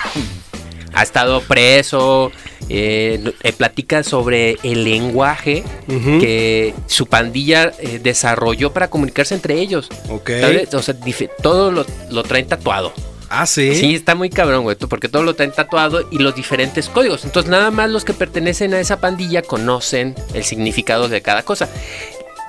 ha 0.95 1.03
estado 1.03 1.41
preso, 1.41 2.31
eh, 2.69 3.33
eh, 3.43 3.53
platica 3.53 4.03
sobre 4.03 4.59
el 4.63 4.85
lenguaje 4.85 5.65
que 5.89 6.75
su 6.87 7.07
pandilla 7.07 7.73
eh, 7.79 7.99
desarrolló 8.03 8.73
para 8.73 8.89
comunicarse 8.89 9.35
entre 9.35 9.59
ellos. 9.59 9.89
Ok. 10.09 10.31
¿Sabes? 10.41 10.75
O 10.75 10.83
sea, 10.83 10.95
todo 11.43 11.73
lo, 11.73 11.87
lo 12.11 12.23
traen 12.23 12.47
tatuado. 12.47 12.93
Ah, 13.35 13.47
sí. 13.47 13.75
Sí, 13.75 13.95
está 13.95 14.15
muy 14.15 14.29
cabrón, 14.29 14.65
güey, 14.65 14.77
porque 14.77 15.09
todo 15.09 15.23
lo 15.23 15.35
traen 15.35 15.53
tatuado 15.53 16.07
y 16.11 16.19
los 16.19 16.35
diferentes 16.35 16.91
códigos. 16.91 17.25
Entonces, 17.25 17.51
nada 17.51 17.71
más 17.71 17.89
los 17.89 18.05
que 18.05 18.13
pertenecen 18.13 18.75
a 18.75 18.81
esa 18.81 19.01
pandilla 19.01 19.41
conocen 19.41 20.15
el 20.35 20.45
significado 20.45 21.09
de 21.09 21.23
cada 21.23 21.43
cosa. 21.43 21.69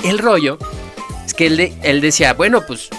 El 0.03 0.19
rollo 0.19 0.57
es 1.25 1.33
que 1.33 1.47
él, 1.47 1.57
de- 1.57 1.73
él 1.83 2.01
decía, 2.01 2.33
bueno, 2.33 2.61
pues 2.65 2.89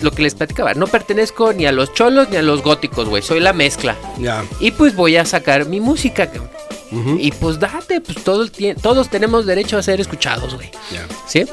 lo 0.00 0.10
que 0.12 0.22
les 0.22 0.34
platicaba, 0.34 0.74
no 0.74 0.86
pertenezco 0.86 1.52
ni 1.52 1.66
a 1.66 1.72
los 1.72 1.92
cholos 1.92 2.28
ni 2.30 2.36
a 2.36 2.42
los 2.42 2.62
góticos, 2.62 3.08
güey, 3.08 3.22
soy 3.22 3.40
la 3.40 3.52
mezcla. 3.52 3.96
Ya. 4.18 4.44
Y 4.58 4.70
pues 4.70 4.94
voy 4.96 5.16
a 5.16 5.24
sacar 5.24 5.66
mi 5.66 5.80
música, 5.80 6.26
cabrón. 6.26 6.50
Ujú. 6.92 7.16
Y 7.20 7.30
pues 7.32 7.60
date, 7.60 8.00
pues 8.00 8.24
todos, 8.24 8.50
todos 8.82 9.08
tenemos 9.10 9.46
derecho 9.46 9.78
a 9.78 9.82
ser 9.82 10.00
escuchados, 10.00 10.54
güey. 10.54 10.70
Ya. 10.90 11.06
¿Sí? 11.26 11.44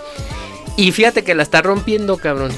Y 0.77 0.91
fíjate 0.91 1.23
que 1.23 1.35
la 1.35 1.43
está 1.43 1.61
rompiendo, 1.61 2.17
cabrón. 2.17 2.51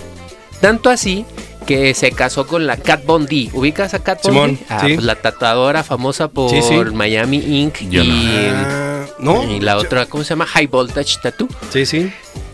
Tanto 0.62 0.90
así 0.90 1.26
que 1.66 1.94
se 1.94 2.12
casó 2.12 2.48
con 2.48 2.68
la 2.68 2.78
Cat 2.78 3.06
Von 3.06 3.26
D. 3.26 3.50
¿Ubicas 3.54 3.94
a 3.94 4.00
Cat 4.04 4.24
D? 4.24 4.58
Ah, 4.70 4.82
sí. 4.86 4.94
pues 4.96 5.06
la 5.06 5.16
tatuadora 5.16 5.84
famosa 5.84 6.28
por 6.30 6.50
Sí, 6.52 6.62
sí. 6.62 6.76
Miami 6.94 7.38
Inc. 7.62 7.80
Yo 7.90 8.04
no. 8.04 8.14
y, 8.14 8.30
Ah, 8.54 9.06
¿No? 9.20 9.44
y 9.44 9.60
la 9.60 9.78
otra, 9.78 10.06
¿cómo 10.06 10.24
se 10.24 10.30
llama? 10.30 10.46
High 10.46 10.68
Voltage 10.68 11.18
Tattoo. 11.22 11.48
Sí, 11.72 11.86
sí. 11.86 12.12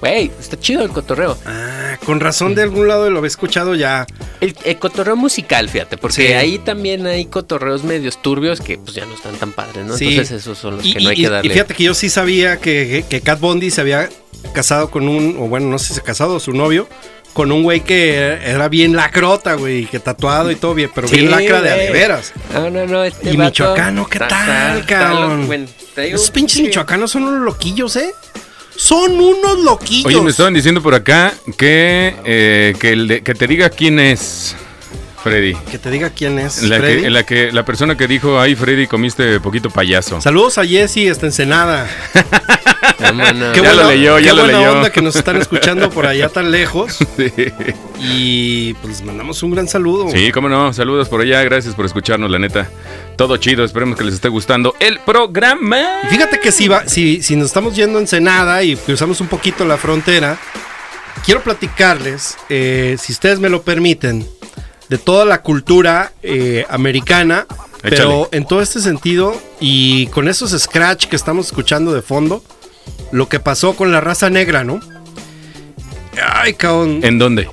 Güey, 0.08 0.32
está 0.40 0.60
chido 0.60 0.84
el 0.84 0.90
cotorreo. 0.90 1.36
Ah, 1.48 1.98
con 2.06 2.20
razón 2.20 2.54
de 2.54 2.62
algún 2.62 2.88
lado 2.88 3.10
lo 3.10 3.18
había 3.20 3.28
escuchado 3.28 3.74
ya. 3.74 4.06
El, 4.40 4.56
el 4.64 4.78
cotorreo 4.78 5.16
musical, 5.16 5.68
fíjate, 5.70 5.98
porque 5.98 6.28
Sí. 6.28 6.34
ahí 6.34 6.60
también 6.60 7.08
hay 7.08 7.26
cotorreos 7.26 7.84
medios 7.84 8.22
turbios 8.22 8.62
que 8.62 8.78
pues 8.78 8.96
ya 8.96 9.06
no 9.06 9.16
están 9.16 9.36
tan 9.38 9.52
padres, 9.52 9.84
¿no? 9.86 9.98
Sí. 9.98 10.10
Entonces 10.10 10.42
esos 10.42 10.58
son 10.60 10.78
los 10.78 10.86
Y, 10.86 10.94
que 10.94 11.00
no 11.00 11.10
hay 11.10 11.16
y- 11.16 11.22
que 11.22 11.28
y 11.28 11.30
darle. 11.32 11.52
fíjate 11.54 11.74
que 11.74 11.84
yo 11.86 11.94
sí 11.96 12.10
sabía 12.10 12.58
que, 12.58 13.04
que 13.10 13.22
Cat 13.22 13.40
Bondi 13.40 13.72
se 13.72 13.82
había 13.82 14.10
casado 14.54 14.92
con 14.92 15.08
un, 15.10 15.38
o 15.40 15.48
bueno, 15.48 15.68
no 15.70 15.80
sé 15.80 15.88
si 15.88 15.94
se 15.96 16.02
casado 16.02 16.36
o 16.36 16.40
su 16.40 16.52
novio, 16.54 16.88
con 17.34 17.52
un 17.52 17.64
güey 17.64 17.82
que 17.82 18.16
era 18.46 18.70
bien 18.70 18.96
lacrota, 18.96 19.56
güey, 19.56 19.88
que 19.88 20.00
tatuado 20.00 20.52
y 20.52 20.56
todo 20.56 20.74
bien, 20.76 20.92
pero 20.94 21.08
bien 21.08 21.32
lacra 21.32 21.62
de, 21.62 21.72
de 21.72 21.92
veras. 21.92 22.32
No, 22.54 22.70
no, 22.70 22.86
no. 22.86 23.04
Este 23.04 23.32
y 23.32 23.36
vato 23.38 23.50
michoacano, 23.50 24.08
¿qué 24.08 24.20
tal, 24.20 24.86
cabrón? 24.86 25.48
bueno, 25.48 25.66
Esos 25.98 26.30
pinches 26.32 26.60
pinche- 26.60 26.68
michoacanos 26.68 27.12
son 27.12 27.24
unos 27.24 27.42
loquillos, 27.42 27.96
¿eh? 27.96 28.12
Son 28.76 29.12
unos 29.20 29.60
loquillos. 29.60 30.06
Oye, 30.06 30.22
me 30.22 30.32
estaban 30.32 30.54
diciendo 30.54 30.82
por 30.82 30.94
acá 30.96 31.34
que, 31.58 32.16
eh, 32.26 32.76
que, 32.80 32.92
el 32.92 33.08
de- 33.08 33.22
que 33.24 33.34
te 33.34 33.48
diga 33.48 33.70
quién 33.70 34.00
es 34.00 34.56
Freddy. 35.26 35.56
Que 35.72 35.80
te 35.80 35.90
diga 35.90 36.12
quién 36.12 36.38
es. 36.38 36.62
La, 36.62 36.78
Freddy. 36.78 37.02
que, 37.02 37.10
la, 37.10 37.24
que, 37.26 37.52
la 37.52 37.66
persona 37.66 37.98
que 37.98 38.08
dijo, 38.08 38.40
ay 38.40 38.56
Freddy, 38.56 38.86
comiste 38.86 39.40
poquito 39.40 39.72
payaso. 39.72 40.22
Saludos 40.22 40.60
a 40.60 40.66
Jessy, 40.66 41.08
esta 41.08 41.26
Ensenada. 41.26 41.90
Qué 43.54 43.62
Ya 43.62 43.74
lo 43.74 43.90
leyó, 43.90 44.20
ya 44.20 44.30
qué 44.30 44.36
lo 44.36 44.44
buena 44.44 44.60
leyó. 44.60 44.72
onda 44.74 44.90
que 44.92 45.02
nos 45.02 45.16
están 45.16 45.38
escuchando 45.38 45.90
por 45.90 46.06
allá 46.06 46.30
tan 46.30 46.52
lejos. 46.52 47.00
Sí. 47.16 47.32
Y 48.00 48.74
pues 48.76 49.00
les 49.00 49.04
mandamos 49.04 49.42
un 49.42 49.52
gran 49.52 49.68
saludo. 49.68 50.12
Sí, 50.12 50.32
cómo 50.32 50.48
no. 50.50 50.74
Saludos 50.74 51.10
por 51.10 51.22
allá. 51.22 51.42
Gracias 51.44 51.74
por 51.74 51.86
escucharnos, 51.86 52.30
la 52.30 52.38
neta. 52.38 52.70
Todo 53.16 53.38
chido. 53.38 53.64
Esperemos 53.64 53.98
que 53.98 54.04
les 54.04 54.14
esté 54.14 54.28
gustando 54.28 54.76
el 54.80 55.00
programa. 55.00 55.80
Y 56.04 56.08
fíjate 56.08 56.40
que 56.40 56.52
si, 56.52 56.68
va, 56.68 56.88
si, 56.88 57.24
si 57.24 57.36
nos 57.36 57.48
estamos 57.48 57.76
yendo 57.76 57.98
a 57.98 58.02
Ensenada 58.02 58.62
y 58.64 58.76
cruzamos 58.76 59.22
un 59.22 59.28
poquito 59.28 59.66
la 59.66 59.78
frontera, 59.78 60.38
quiero 61.26 61.42
platicarles, 61.42 62.38
eh, 62.50 62.98
si 63.00 63.14
ustedes 63.14 63.40
me 63.40 63.50
lo 63.50 63.64
permiten, 63.64 64.28
de 64.90 64.98
toda 64.98 65.26
la 65.26 65.42
cultura 65.42 66.14
eh, 66.24 66.66
americana, 66.70 67.46
pero 67.82 68.30
en 68.32 68.46
todo 68.46 68.62
este 68.62 68.80
sentido 68.80 69.40
y 69.60 70.08
con 70.08 70.28
esos 70.28 70.52
scratch 70.52 71.06
que 71.08 71.16
estamos 71.16 71.48
escuchando 71.48 71.94
de 71.94 72.02
fondo, 72.02 72.44
lo 73.12 73.30
que 73.30 73.40
pasó 73.40 73.76
con 73.76 73.92
la 73.92 74.02
raza 74.02 74.30
negra, 74.30 74.64
¿no? 74.64 74.80
Ay, 76.22 76.54
cabrón. 76.54 77.02
¿En 77.04 77.20
dónde? 77.20 77.50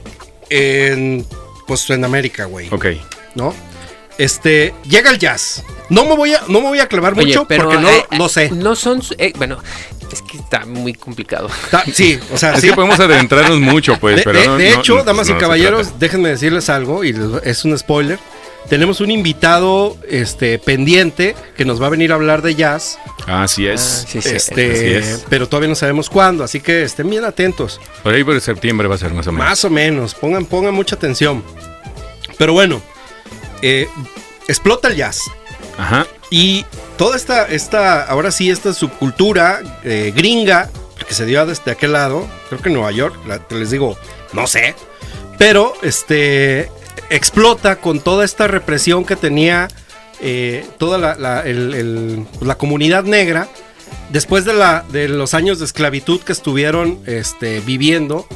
En, 0.50 1.26
pues 1.66 1.88
en 1.90 2.04
América, 2.04 2.44
güey. 2.44 2.68
Ok. 2.70 2.86
¿No? 3.34 3.54
Este, 4.22 4.74
llega 4.88 5.10
el 5.10 5.18
jazz. 5.18 5.62
No 5.88 6.04
me 6.04 6.14
voy 6.14 6.34
a, 6.34 6.42
no 6.48 6.60
me 6.60 6.68
voy 6.68 6.78
a 6.80 6.86
clavar 6.88 7.12
Oye, 7.14 7.26
mucho 7.26 7.44
pero, 7.46 7.64
porque 7.64 7.78
no, 7.82 7.90
eh, 7.90 8.06
no 8.12 8.28
sé. 8.28 8.50
No 8.50 8.76
son. 8.76 9.02
eh, 9.18 9.32
bueno, 9.36 9.58
es 10.12 10.22
que 10.22 10.38
está 10.38 10.64
muy 10.64 10.94
complicado. 10.94 11.48
Sí, 11.92 12.18
o 12.32 12.38
sea, 12.38 12.54
Es 12.54 12.60
sí. 12.60 12.68
que 12.68 12.74
podemos 12.74 12.98
adentrarnos 13.00 13.58
mucho, 13.60 13.98
pues, 13.98 14.16
de, 14.16 14.22
pero 14.22 14.38
de- 14.40 14.46
no- 14.46 14.56
de 14.58 14.70
no- 14.74 14.80
hecho, 14.80 14.94
no- 14.96 15.04
damas 15.04 15.28
no 15.28 15.36
y 15.36 15.38
caballeros, 15.38 15.98
déjenme 15.98 16.28
decirles 16.30 16.68
algo, 16.70 17.04
y 17.04 17.14
es 17.44 17.64
un 17.64 17.76
spoiler. 17.76 18.18
Tenemos 18.68 19.00
un 19.00 19.10
invitado 19.10 19.96
este, 20.08 20.56
pendiente 20.60 21.34
que 21.56 21.64
nos 21.64 21.82
va 21.82 21.88
a 21.88 21.90
venir 21.90 22.12
a 22.12 22.14
hablar 22.14 22.42
de 22.42 22.54
jazz, 22.54 22.96
Así 23.26 23.66
es. 23.66 24.04
Ah, 24.04 24.08
sí, 24.08 24.22
sí. 24.22 24.28
este, 24.36 24.72
así 24.72 24.86
es. 25.12 25.24
pero 25.28 25.48
todavía 25.48 25.68
no 25.68 25.74
sabemos 25.74 26.08
cuándo, 26.08 26.44
así 26.44 26.60
que 26.60 26.84
estén 26.84 27.10
bien 27.10 27.24
atentos. 27.24 27.80
Por 28.04 28.14
ahí 28.14 28.22
por 28.22 28.40
septiembre 28.40 28.86
va 28.86 28.94
a 28.94 28.98
ser 28.98 29.12
más 29.14 29.26
o 29.26 29.32
menos. 29.32 29.48
Más 29.48 29.64
o 29.64 29.70
menos, 29.70 30.14
pongan, 30.14 30.44
pongan 30.46 30.74
mucha 30.74 30.94
atención. 30.94 31.42
Pero 32.38 32.52
bueno, 32.52 32.80
eh, 33.62 33.88
explota 34.48 34.88
el 34.88 34.96
jazz. 34.96 35.20
Ajá. 35.78 36.06
Y 36.30 36.64
toda 36.96 37.16
esta, 37.16 37.46
esta, 37.46 38.02
ahora 38.04 38.30
sí, 38.30 38.50
esta 38.50 38.72
subcultura 38.74 39.60
eh, 39.84 40.12
gringa, 40.14 40.70
que 41.06 41.14
se 41.14 41.24
dio 41.26 41.44
desde 41.46 41.70
aquel 41.72 41.92
lado, 41.92 42.28
creo 42.48 42.60
que 42.60 42.68
en 42.68 42.74
Nueva 42.74 42.92
York, 42.92 43.16
la- 43.26 43.40
les 43.50 43.70
digo, 43.70 43.96
no 44.32 44.46
sé, 44.46 44.74
pero 45.38 45.74
este 45.82 46.70
explota 47.10 47.76
con 47.76 48.00
toda 48.00 48.24
esta 48.24 48.46
represión 48.46 49.04
que 49.04 49.16
tenía 49.16 49.68
eh, 50.20 50.64
toda 50.78 50.98
la, 50.98 51.14
la- 51.16 51.40
el- 51.40 51.74
el- 51.74 52.26
pues, 52.38 52.46
la 52.46 52.56
comunidad 52.56 53.04
negra 53.04 53.48
después 54.10 54.44
de, 54.44 54.54
la, 54.54 54.84
de 54.90 55.08
los 55.08 55.34
años 55.34 55.58
de 55.58 55.64
esclavitud 55.64 56.20
que 56.20 56.32
estuvieron 56.32 57.00
este, 57.06 57.60
viviendo 57.60 58.26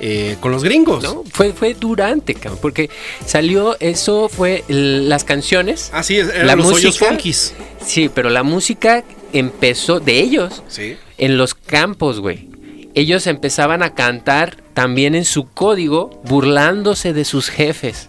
eh, 0.00 0.36
con 0.40 0.52
los 0.52 0.62
gringos. 0.64 1.02
¿no? 1.02 1.24
Fue, 1.32 1.52
fue 1.52 1.74
durante, 1.74 2.34
cabrón, 2.34 2.58
porque 2.60 2.90
salió 3.24 3.76
eso, 3.80 4.28
fue 4.28 4.64
el- 4.68 5.08
las 5.08 5.24
canciones. 5.24 5.90
Así 5.92 6.18
es, 6.18 6.28
eran 6.28 6.46
La 6.46 6.56
los 6.56 6.66
hoyos 6.66 6.84
música- 6.94 7.06
funkis. 7.06 7.54
Sí, 7.84 8.10
pero 8.12 8.30
la 8.30 8.42
música 8.42 9.04
empezó 9.32 10.00
de 10.00 10.20
ellos 10.20 10.62
Sí. 10.68 10.96
en 11.18 11.36
los 11.38 11.54
campos, 11.54 12.20
güey. 12.20 12.48
Ellos 12.94 13.26
empezaban 13.26 13.82
a 13.82 13.94
cantar 13.94 14.56
también 14.74 15.14
en 15.14 15.24
su 15.24 15.48
código, 15.50 16.20
burlándose 16.24 17.12
de 17.12 17.24
sus 17.24 17.48
jefes. 17.50 18.08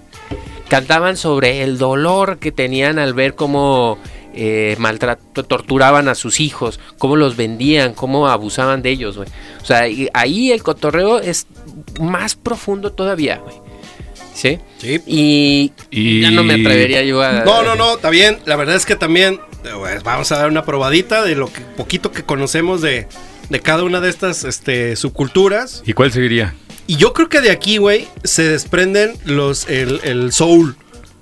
Cantaban 0.69 1.15
sobre 1.17 1.61
el 1.63 1.77
dolor 1.77 2.39
que 2.39 2.51
tenían 2.51 2.99
al 2.99 3.13
ver 3.13 3.35
cómo 3.35 3.97
eh, 4.39 4.75
maltrato, 4.77 5.43
torturaban 5.43 6.07
a 6.07 6.15
sus 6.15 6.39
hijos, 6.39 6.79
cómo 6.99 7.15
los 7.15 7.35
vendían, 7.35 7.93
cómo 7.93 8.27
abusaban 8.27 8.81
de 8.83 8.91
ellos, 8.91 9.17
güey. 9.17 9.27
O 9.61 9.65
sea, 9.65 9.87
y 9.87 10.07
ahí 10.13 10.51
el 10.51 10.61
cotorreo 10.61 11.19
es 11.19 11.47
más 11.99 12.35
profundo 12.35 12.91
todavía, 12.91 13.37
güey. 13.37 13.55
¿Sí? 14.33 14.59
Sí. 14.77 15.01
Y, 15.07 15.71
Y- 15.89 16.21
ya 16.21 16.29
no 16.29 16.43
me 16.43 16.53
atrevería 16.53 17.01
yo 17.01 17.23
a... 17.23 17.43
No, 17.43 17.63
no, 17.63 17.75
no, 17.75 17.95
está 17.95 18.11
bien. 18.11 18.37
La 18.45 18.55
verdad 18.55 18.75
es 18.75 18.85
que 18.85 18.95
también 18.95 19.39
pues, 19.63 20.03
vamos 20.03 20.31
a 20.31 20.37
dar 20.37 20.47
una 20.47 20.63
probadita 20.63 21.23
de 21.23 21.35
lo 21.35 21.51
que 21.51 21.61
poquito 21.61 22.11
que 22.11 22.21
conocemos 22.23 22.81
de, 22.81 23.07
de 23.49 23.59
cada 23.61 23.83
una 23.83 23.99
de 23.99 24.09
estas 24.09 24.43
este, 24.43 24.95
subculturas. 24.95 25.81
¿Y 25.87 25.93
cuál 25.93 26.11
seguiría? 26.11 26.53
Y 26.85 26.97
yo 26.97 27.13
creo 27.13 27.29
que 27.29 27.41
de 27.41 27.49
aquí, 27.49 27.77
güey, 27.77 28.07
se 28.23 28.43
desprenden 28.43 29.17
los 29.25 29.67
el, 29.69 30.01
el 30.03 30.31
soul. 30.31 30.75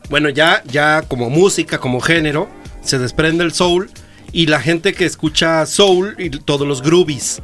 Bueno, 0.10 0.28
ya, 0.30 0.62
ya 0.66 1.02
como 1.04 1.30
música, 1.30 1.80
como 1.80 2.02
género, 2.02 2.50
se 2.86 2.98
desprende 3.00 3.44
el 3.44 3.54
soul. 3.54 3.90
Y 4.32 4.48
la 4.48 4.60
gente 4.60 4.94
que 4.94 5.06
escucha 5.06 5.66
soul 5.66 6.16
y 6.18 6.30
todos 6.30 6.68
los 6.68 6.82
groovies. 6.82 7.42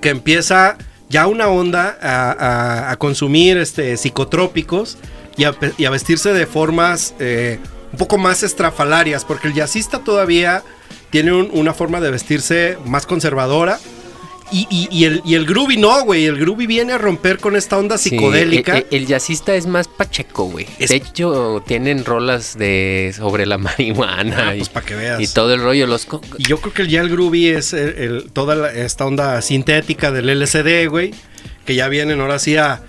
Que 0.00 0.10
empieza 0.10 0.76
ya 1.08 1.26
una 1.26 1.48
onda 1.48 1.98
a, 2.00 2.94
consumir 2.98 3.56
este, 3.58 3.96
psicotrópicos 3.96 4.96
y 5.36 5.44
a, 5.44 5.90
vestirse 5.90 6.32
de 6.32 6.46
formas 6.46 7.14
eh, 7.18 7.58
un 7.92 7.98
poco 7.98 8.16
más 8.18 8.42
estrafalarias. 8.42 9.24
Porque 9.24 9.48
el 9.48 9.54
jazzista 9.54 10.00
todavía 10.00 10.62
tiene 11.10 11.32
un- 11.32 11.50
una 11.52 11.74
forma 11.74 12.00
de 12.00 12.10
vestirse 12.12 12.78
más 12.84 13.06
conservadora. 13.06 13.78
Y, 14.52 14.66
y- 14.70 14.88
y 14.90 15.04
el, 15.04 15.22
y 15.24 15.34
el 15.34 15.46
groovy 15.46 15.76
no, 15.76 16.02
güey. 16.04 16.24
El 16.26 16.38
groovy 16.38 16.66
viene 16.66 16.92
a 16.92 16.98
romper 16.98 17.38
con 17.38 17.54
esta 17.56 17.78
onda 17.78 17.98
Sí, 17.98 18.10
psicodélica. 18.10 18.78
el, 18.78 18.86
el 18.90 19.06
jazzista 19.06 19.54
es 19.54 19.66
más 19.66 19.86
pacheco, 19.88 20.44
güey. 20.44 20.66
Es- 20.78 20.90
De 20.90 20.96
hecho, 20.96 21.62
tienen 21.66 22.04
rolas 22.04 22.58
de 22.58 23.14
sobre 23.16 23.46
la 23.46 23.58
marihuana 23.58 24.48
Ah, 24.48 24.54
y, 24.54 24.58
pues 24.58 24.68
para 24.68 24.86
que 24.86 24.94
veas. 24.96 25.20
y 25.20 25.28
todo 25.28 25.54
el 25.54 25.62
rollo. 25.62 25.86
Los 25.86 26.08
Y 26.38 26.44
yo 26.48 26.58
creo 26.60 26.72
que 26.74 26.88
ya 26.88 27.00
el 27.00 27.08
groovy 27.10 27.48
es 27.48 27.72
el- 27.72 27.94
el- 27.98 28.30
toda 28.32 28.54
la- 28.56 28.72
esta 28.72 29.06
onda 29.06 29.40
sintética 29.42 30.10
del 30.10 30.28
LSD, 30.28 30.86
güey. 30.88 31.14
Que 31.64 31.74
ya 31.74 31.88
vienen 31.88 32.20
ahora 32.20 32.38
sí 32.38 32.56
a 32.56 32.82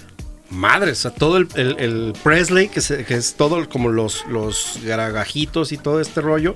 madres, 0.50 1.06
a 1.06 1.14
todo 1.14 1.38
el, 1.38 1.48
el- 1.56 1.76
el 1.80 2.14
Presley, 2.24 2.68
que, 2.70 2.82
se- 2.82 3.06
que 3.06 3.14
es 3.14 3.36
todo 3.36 3.70
como 3.70 3.90
los, 3.90 4.26
los 4.28 4.80
garagajitos 4.84 5.72
y 5.72 5.78
todo 5.78 6.02
este 6.02 6.22
rollo. 6.22 6.56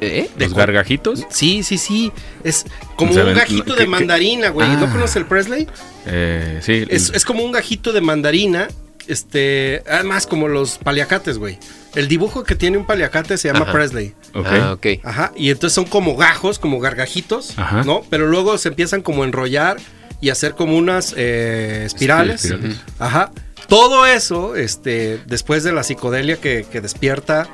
¿Eh? 0.00 0.28
de 0.36 0.44
¿Los 0.44 0.52
co- 0.54 0.58
gargajitos? 0.58 1.24
Sí, 1.30 1.62
sí, 1.62 1.78
sí. 1.78 2.12
Es 2.44 2.64
como 2.96 3.12
O 3.12 3.14
sea, 3.14 3.24
un 3.24 3.34
gajito 3.34 3.64
¿qué- 3.74 3.80
de 3.80 3.84
qué? 3.84 3.86
mandarina, 3.86 4.48
güey. 4.50 4.68
¿No 4.76 4.86
Ah. 4.86 4.92
conoces 4.92 5.16
el 5.16 5.26
Presley? 5.26 5.66
Eh, 6.06 6.60
sí. 6.62 6.84
Es, 6.88 7.10
es 7.14 7.24
como 7.24 7.42
un 7.44 7.52
gajito 7.52 7.92
de 7.92 8.00
mandarina. 8.00 8.68
Este, 9.08 9.82
además 9.88 10.26
como 10.26 10.48
los 10.48 10.78
paliacates, 10.78 11.38
güey. 11.38 11.58
El 11.94 12.08
dibujo 12.08 12.42
que 12.42 12.56
tiene 12.56 12.76
un 12.76 12.84
paliacate 12.86 13.38
se 13.38 13.48
llama 13.48 13.60
Ajá. 13.64 13.72
Presley. 13.72 14.14
Ok. 14.34 14.46
Ah, 14.50 14.72
ok. 14.72 14.86
Ajá, 15.04 15.32
y 15.36 15.50
entonces 15.50 15.74
son 15.74 15.84
como 15.84 16.16
gajos, 16.16 16.58
como 16.58 16.80
gargajitos, 16.80 17.56
Ajá. 17.56 17.84
¿no? 17.84 18.02
Pero 18.10 18.26
luego 18.26 18.58
se 18.58 18.68
empiezan 18.68 19.02
como 19.02 19.22
a 19.22 19.26
enrollar 19.26 19.76
y 20.20 20.30
hacer 20.30 20.54
como 20.56 20.76
unas 20.76 21.14
eh, 21.16 21.84
espirales. 21.86 22.44
Espirales. 22.44 22.78
Ajá. 22.98 23.30
Todo 23.68 24.06
eso, 24.06 24.56
este, 24.56 25.20
después 25.26 25.62
de 25.62 25.72
la 25.72 25.82
psicodelia 25.84 26.36
que, 26.36 26.66
que 26.70 26.80
despierta 26.80 27.48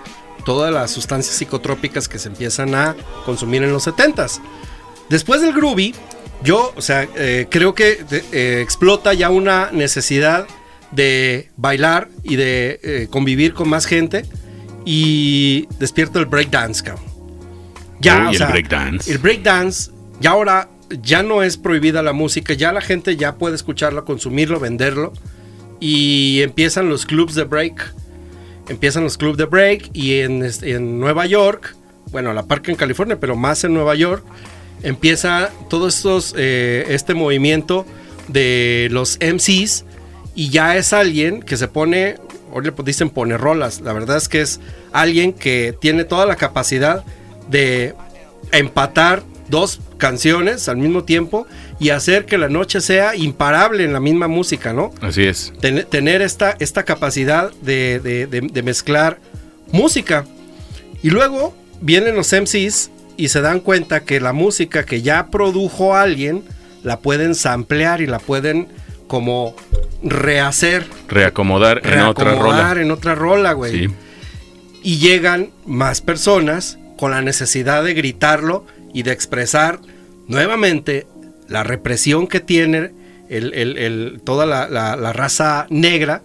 todas 0.44 0.72
las 0.72 0.90
sustancias 0.90 1.36
psicotrópicas 1.36 2.08
que 2.08 2.18
se 2.18 2.28
empiezan 2.28 2.74
a 2.74 2.96
consumir 3.24 3.62
en 3.62 3.72
los 3.72 3.86
70s. 3.86 4.40
Después 5.08 5.40
del 5.42 5.52
groovy, 5.52 5.94
yo, 6.42 6.72
o 6.76 6.80
sea, 6.82 7.08
eh, 7.16 7.46
creo 7.50 7.74
que 7.74 8.04
eh, 8.32 8.60
explota 8.62 9.12
ya 9.14 9.30
una 9.30 9.70
necesidad 9.72 10.46
de 10.90 11.50
bailar 11.56 12.08
y 12.22 12.36
de 12.36 12.80
eh, 12.82 13.08
convivir 13.10 13.54
con 13.54 13.68
más 13.68 13.86
gente 13.86 14.24
y 14.84 15.68
despierta 15.78 16.18
el 16.18 16.26
breakdance, 16.26 16.82
cabrón. 16.82 17.04
Ya, 18.00 18.22
Uy, 18.22 18.26
o 18.26 18.30
el 18.30 18.36
sea, 18.36 18.48
breakdance. 18.48 19.10
El 19.10 19.18
breakdance, 19.18 19.90
ya 20.20 20.30
ahora 20.30 20.68
ya 21.02 21.22
no 21.22 21.42
es 21.42 21.56
prohibida 21.56 22.02
la 22.02 22.12
música, 22.12 22.54
ya 22.54 22.72
la 22.72 22.80
gente 22.80 23.16
ya 23.16 23.36
puede 23.36 23.54
escucharlo, 23.54 24.04
consumirlo, 24.04 24.60
venderlo. 24.60 25.12
Y 25.80 26.42
empiezan 26.42 26.88
los 26.88 27.06
clubs 27.06 27.34
de 27.34 27.44
break. 27.44 27.94
Empiezan 28.68 29.04
los 29.04 29.18
clubs 29.18 29.36
de 29.36 29.44
break 29.44 29.90
y 29.92 30.20
en, 30.20 30.48
en 30.62 31.00
Nueva 31.00 31.26
York, 31.26 31.74
bueno, 32.10 32.30
a 32.30 32.34
la 32.34 32.44
par 32.44 32.62
que 32.62 32.70
en 32.70 32.76
California, 32.76 33.18
pero 33.18 33.36
más 33.36 33.64
en 33.64 33.74
Nueva 33.74 33.94
York, 33.94 34.24
empieza 34.82 35.50
todo 35.68 35.88
estos, 35.88 36.34
eh, 36.36 36.86
este 36.88 37.14
movimiento 37.14 37.86
de 38.28 38.88
los 38.90 39.18
MCs 39.20 39.84
y 40.34 40.50
ya 40.50 40.76
es 40.76 40.92
alguien 40.92 41.42
que 41.42 41.56
se 41.56 41.68
pone, 41.68 42.16
hoy 42.52 42.64
le 42.64 42.72
dicen 42.84 43.10
pone 43.10 43.36
rolas, 43.36 43.80
la 43.80 43.92
verdad 43.92 44.16
es 44.16 44.28
que 44.28 44.40
es 44.40 44.60
alguien 44.92 45.32
que 45.32 45.74
tiene 45.80 46.04
toda 46.04 46.26
la 46.26 46.36
capacidad 46.36 47.04
de 47.50 47.94
empatar 48.52 49.22
dos 49.48 49.80
canciones 49.98 50.68
al 50.68 50.78
mismo 50.78 51.04
tiempo 51.04 51.46
y 51.82 51.90
hacer 51.90 52.26
que 52.26 52.38
la 52.38 52.48
noche 52.48 52.80
sea 52.80 53.16
imparable 53.16 53.84
en 53.84 53.92
la 53.92 54.00
misma 54.00 54.28
música, 54.28 54.72
¿no? 54.72 54.92
Así 55.00 55.24
es. 55.24 55.52
Ten- 55.60 55.84
tener 55.88 56.22
esta, 56.22 56.56
esta 56.60 56.84
capacidad 56.84 57.50
de, 57.62 57.98
de- 58.00 58.26
de- 58.26 58.40
de 58.42 58.62
mezclar 58.62 59.18
música. 59.72 60.24
Y 61.02 61.10
luego 61.10 61.54
vienen 61.80 62.14
los 62.14 62.32
MCs 62.32 62.90
y 63.16 63.28
se 63.28 63.40
dan 63.40 63.60
cuenta 63.60 64.04
que 64.04 64.20
la 64.20 64.32
música 64.32 64.84
que 64.84 65.02
ya 65.02 65.26
produjo 65.28 65.94
alguien 65.96 66.44
la 66.84 67.00
pueden 67.00 67.34
samplear 67.34 68.00
y 68.00 68.06
la 68.06 68.18
pueden 68.18 68.68
como 69.08 69.54
rehacer, 70.02 70.86
Reacomodar 71.08 71.78
en 71.84 72.00
otra 72.00 72.24
reacomodar 72.30 72.70
rola. 72.76 72.82
en 72.82 72.90
otra 72.90 73.14
rola, 73.14 73.52
güey. 73.52 73.72
Sí. 73.88 73.94
Y 74.82 74.98
llegan 74.98 75.50
más 75.66 76.00
personas 76.00 76.78
con 76.96 77.10
la 77.10 77.20
necesidad 77.22 77.84
de 77.84 77.94
gritarlo 77.94 78.64
y 78.94 79.02
de 79.02 79.12
expresar 79.12 79.80
nuevamente 80.28 81.06
la 81.48 81.62
represión 81.64 82.26
que 82.26 82.40
tiene 82.40 82.92
el- 83.28 83.52
el- 83.54 83.78
el- 83.78 84.20
toda 84.24 84.46
la, 84.46 84.68
la- 84.68 84.96
la 84.96 85.12
raza 85.12 85.66
negra, 85.70 86.22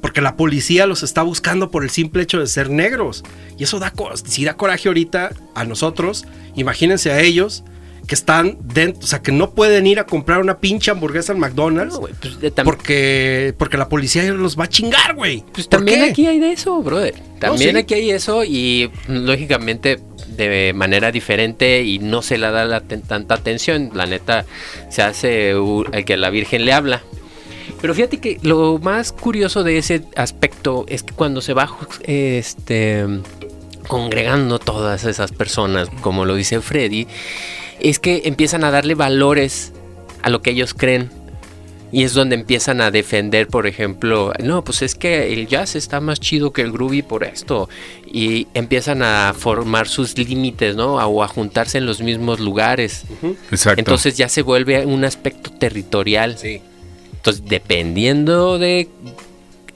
porque 0.00 0.20
la 0.20 0.36
policía 0.36 0.86
los 0.86 1.02
está 1.02 1.22
buscando 1.22 1.70
por 1.70 1.82
el 1.82 1.90
simple 1.90 2.22
hecho 2.22 2.38
de 2.38 2.46
ser 2.46 2.70
negros. 2.70 3.24
Y 3.58 3.64
eso 3.64 3.78
da, 3.78 3.92
si 4.24 4.44
da 4.44 4.54
coraje 4.56 4.88
ahorita 4.88 5.30
a 5.54 5.64
nosotros, 5.64 6.24
imagínense 6.54 7.10
a 7.10 7.20
ellos 7.20 7.64
que 8.06 8.14
están 8.14 8.56
dentro, 8.62 9.02
o 9.02 9.06
sea, 9.06 9.20
que 9.20 9.32
no 9.32 9.50
pueden 9.50 9.84
ir 9.84 9.98
a 9.98 10.06
comprar 10.06 10.40
una 10.40 10.58
pinche 10.58 10.92
hamburguesa 10.92 11.32
al 11.32 11.38
McDonald's 11.38 11.94
No, 11.94 12.02
pues, 12.20 12.38
de 12.38 12.52
porque, 12.52 13.52
porque 13.58 13.76
la 13.76 13.88
policía 13.88 14.22
los 14.32 14.56
va 14.56 14.64
a 14.64 14.68
chingar, 14.68 15.16
güey. 15.16 15.42
Pues 15.52 15.66
¿Por 15.66 15.78
también 15.80 16.00
qué? 16.04 16.10
aquí 16.10 16.26
hay 16.28 16.38
de 16.38 16.52
eso, 16.52 16.80
brother. 16.82 17.14
También 17.40 17.72
sí. 17.72 17.76
aquí 17.78 17.94
hay 17.94 18.10
eso 18.12 18.44
y 18.44 18.92
lógicamente 19.08 19.98
de 20.36 20.72
manera 20.74 21.10
diferente 21.12 21.82
y 21.82 21.98
no 21.98 22.22
se 22.22 22.38
le 22.38 22.50
da 22.50 22.64
la 22.64 22.80
tanta 22.80 23.34
atención. 23.34 23.90
La 23.94 24.06
neta 24.06 24.44
se 24.90 25.02
hace 25.02 25.50
el 25.50 26.04
que 26.04 26.16
la 26.16 26.30
Virgen 26.30 26.64
le 26.64 26.72
habla. 26.72 27.02
Pero 27.80 27.94
fíjate 27.94 28.18
que 28.18 28.38
lo 28.42 28.78
más 28.78 29.12
curioso 29.12 29.62
de 29.62 29.78
ese 29.78 30.02
aspecto 30.16 30.86
es 30.88 31.02
que 31.02 31.14
cuando 31.14 31.40
se 31.40 31.52
va 31.52 31.68
este 32.02 33.06
congregando 33.86 34.58
todas 34.58 35.04
esas 35.04 35.32
personas, 35.32 35.88
como 36.00 36.24
lo 36.24 36.34
dice 36.34 36.60
Freddy, 36.60 37.06
es 37.80 37.98
que 37.98 38.22
empiezan 38.24 38.64
a 38.64 38.70
darle 38.70 38.94
valores 38.94 39.72
a 40.22 40.30
lo 40.30 40.42
que 40.42 40.50
ellos 40.50 40.74
creen. 40.74 41.10
Y 41.92 42.02
es 42.02 42.14
donde 42.14 42.34
empiezan 42.34 42.80
a 42.80 42.90
defender, 42.90 43.46
por 43.46 43.66
ejemplo, 43.66 44.32
no, 44.42 44.64
pues 44.64 44.82
es 44.82 44.96
que 44.96 45.32
el 45.32 45.46
jazz 45.46 45.76
está 45.76 46.00
más 46.00 46.18
chido 46.18 46.52
que 46.52 46.62
el 46.62 46.72
groovy 46.72 47.02
por 47.02 47.22
esto. 47.22 47.68
Y 48.18 48.46
empiezan 48.54 49.02
a 49.02 49.34
formar 49.36 49.88
sus 49.88 50.16
límites, 50.16 50.74
¿no? 50.74 50.94
O 50.94 51.22
a 51.22 51.28
juntarse 51.28 51.76
en 51.76 51.84
los 51.84 52.00
mismos 52.00 52.40
lugares. 52.40 53.04
Exacto. 53.50 53.78
Entonces 53.78 54.16
ya 54.16 54.30
se 54.30 54.40
vuelve 54.40 54.86
un 54.86 55.04
aspecto 55.04 55.50
territorial. 55.50 56.38
Sí. 56.38 56.62
Entonces, 57.16 57.42
dependiendo 57.46 58.58
de 58.58 58.88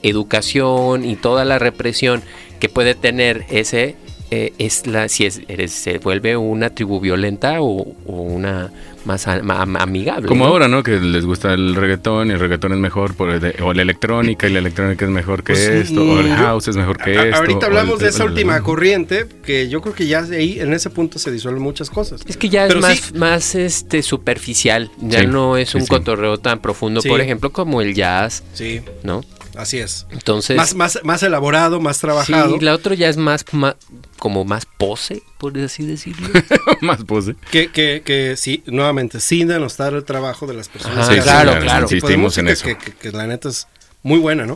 educación 0.01 1.05
y 1.05 1.15
toda 1.15 1.45
la 1.45 1.59
represión 1.59 2.23
que 2.59 2.69
puede 2.69 2.95
tener 2.95 3.45
ese, 3.49 3.95
eh, 4.31 4.53
es 4.57 4.87
la 4.87 5.07
si 5.09 5.25
es, 5.25 5.41
eres- 5.47 5.71
se 5.73 5.99
vuelve 5.99 6.37
una 6.37 6.69
tribu 6.71 6.99
violenta 6.99 7.61
o, 7.61 7.93
o 8.07 8.11
una 8.21 8.71
más 9.05 9.27
a- 9.27 9.41
amigable. 9.79 10.27
Como 10.27 10.45
¿no? 10.45 10.51
ahora, 10.51 10.67
¿no? 10.67 10.83
Que 10.83 10.99
les 10.99 11.25
gusta 11.25 11.53
el 11.53 11.75
reggaetón 11.75 12.29
y 12.29 12.33
el 12.33 12.39
reggaetón 12.39 12.73
es 12.73 12.79
mejor 12.79 13.13
por 13.15 13.29
el- 13.29 13.55
o 13.63 13.73
la 13.73 13.81
electrónica 13.81 14.47
y 14.47 14.51
la 14.53 14.59
electrónica 14.59 15.05
es 15.05 15.11
mejor 15.11 15.43
que 15.43 15.53
Pues, 15.53 15.67
esto, 15.67 16.03
o 16.03 16.19
el 16.19 16.29
house 16.35 16.67
es 16.67 16.77
mejor 16.77 16.97
que 16.97 17.17
A- 17.17 17.23
esto. 17.25 17.37
Ahorita 17.37 17.65
hablamos 17.65 17.95
el- 17.95 17.99
de 17.99 18.09
esa 18.09 18.23
el- 18.23 18.29
última 18.31 18.61
corriente, 18.61 19.27
que 19.45 19.69
yo 19.69 19.81
creo 19.81 19.93
que 19.95 20.07
ya 20.07 20.21
de 20.21 20.37
ahí, 20.37 20.59
en 20.59 20.73
ese 20.73 20.89
punto 20.89 21.19
se 21.19 21.31
disuelven 21.31 21.61
muchas 21.63 21.89
cosas. 21.89 22.21
Es 22.27 22.37
que 22.37 22.49
ya 22.49 22.67
Pero 22.67 22.79
es 22.79 22.85
más, 22.85 22.97
sí. 22.99 23.13
más 23.17 23.55
este 23.55 24.03
superficial, 24.03 24.91
ya 25.01 25.21
Sí, 25.21 25.27
no 25.27 25.57
es 25.57 25.69
sí, 25.69 25.77
un 25.77 25.83
sí. 25.83 25.89
cotorreo 25.89 26.37
tan 26.37 26.59
profundo, 26.59 27.01
Sí. 27.01 27.09
por 27.09 27.21
ejemplo, 27.21 27.51
como 27.51 27.81
el 27.81 27.93
jazz, 27.93 28.43
Sí, 28.53 28.81
¿no? 29.03 29.21
Así 29.55 29.79
es. 29.79 30.05
Entonces, 30.11 30.55
Más, 30.57 30.73
más, 30.75 30.99
más 31.03 31.23
elaborado, 31.23 31.79
más 31.79 31.97
sí, 31.97 32.01
trabajado. 32.01 32.57
la 32.61 32.73
otra 32.73 32.95
ya 32.95 33.09
es 33.09 33.17
más, 33.17 33.45
ma- 33.51 33.75
como 34.19 34.45
más 34.45 34.65
pose, 34.77 35.21
por 35.37 35.57
así 35.59 35.85
decirlo. 35.85 36.27
más 36.81 37.03
pose. 37.03 37.35
Que, 37.51 37.71
que, 37.71 38.01
que 38.05 38.35
sí, 38.37 38.63
nuevamente, 38.67 39.19
sin 39.19 39.47
denostar 39.47 39.93
el 39.93 40.03
trabajo 40.03 40.47
de 40.47 40.53
las 40.53 40.69
personas. 40.69 40.99
Ajá, 40.99 41.09
que 41.09 41.15
Sí, 41.17 41.21
claro, 41.23 41.51
este 41.51 41.63
claro. 41.63 41.83
Insistimos 41.83 42.37
en 42.37 42.47
eso. 42.47 42.65
Que, 42.65 42.77
que- 42.77 42.93
que 42.93 43.11
la 43.11 43.27
neta 43.27 43.49
es 43.49 43.67
muy 44.03 44.19
buena, 44.19 44.45
¿no? 44.45 44.55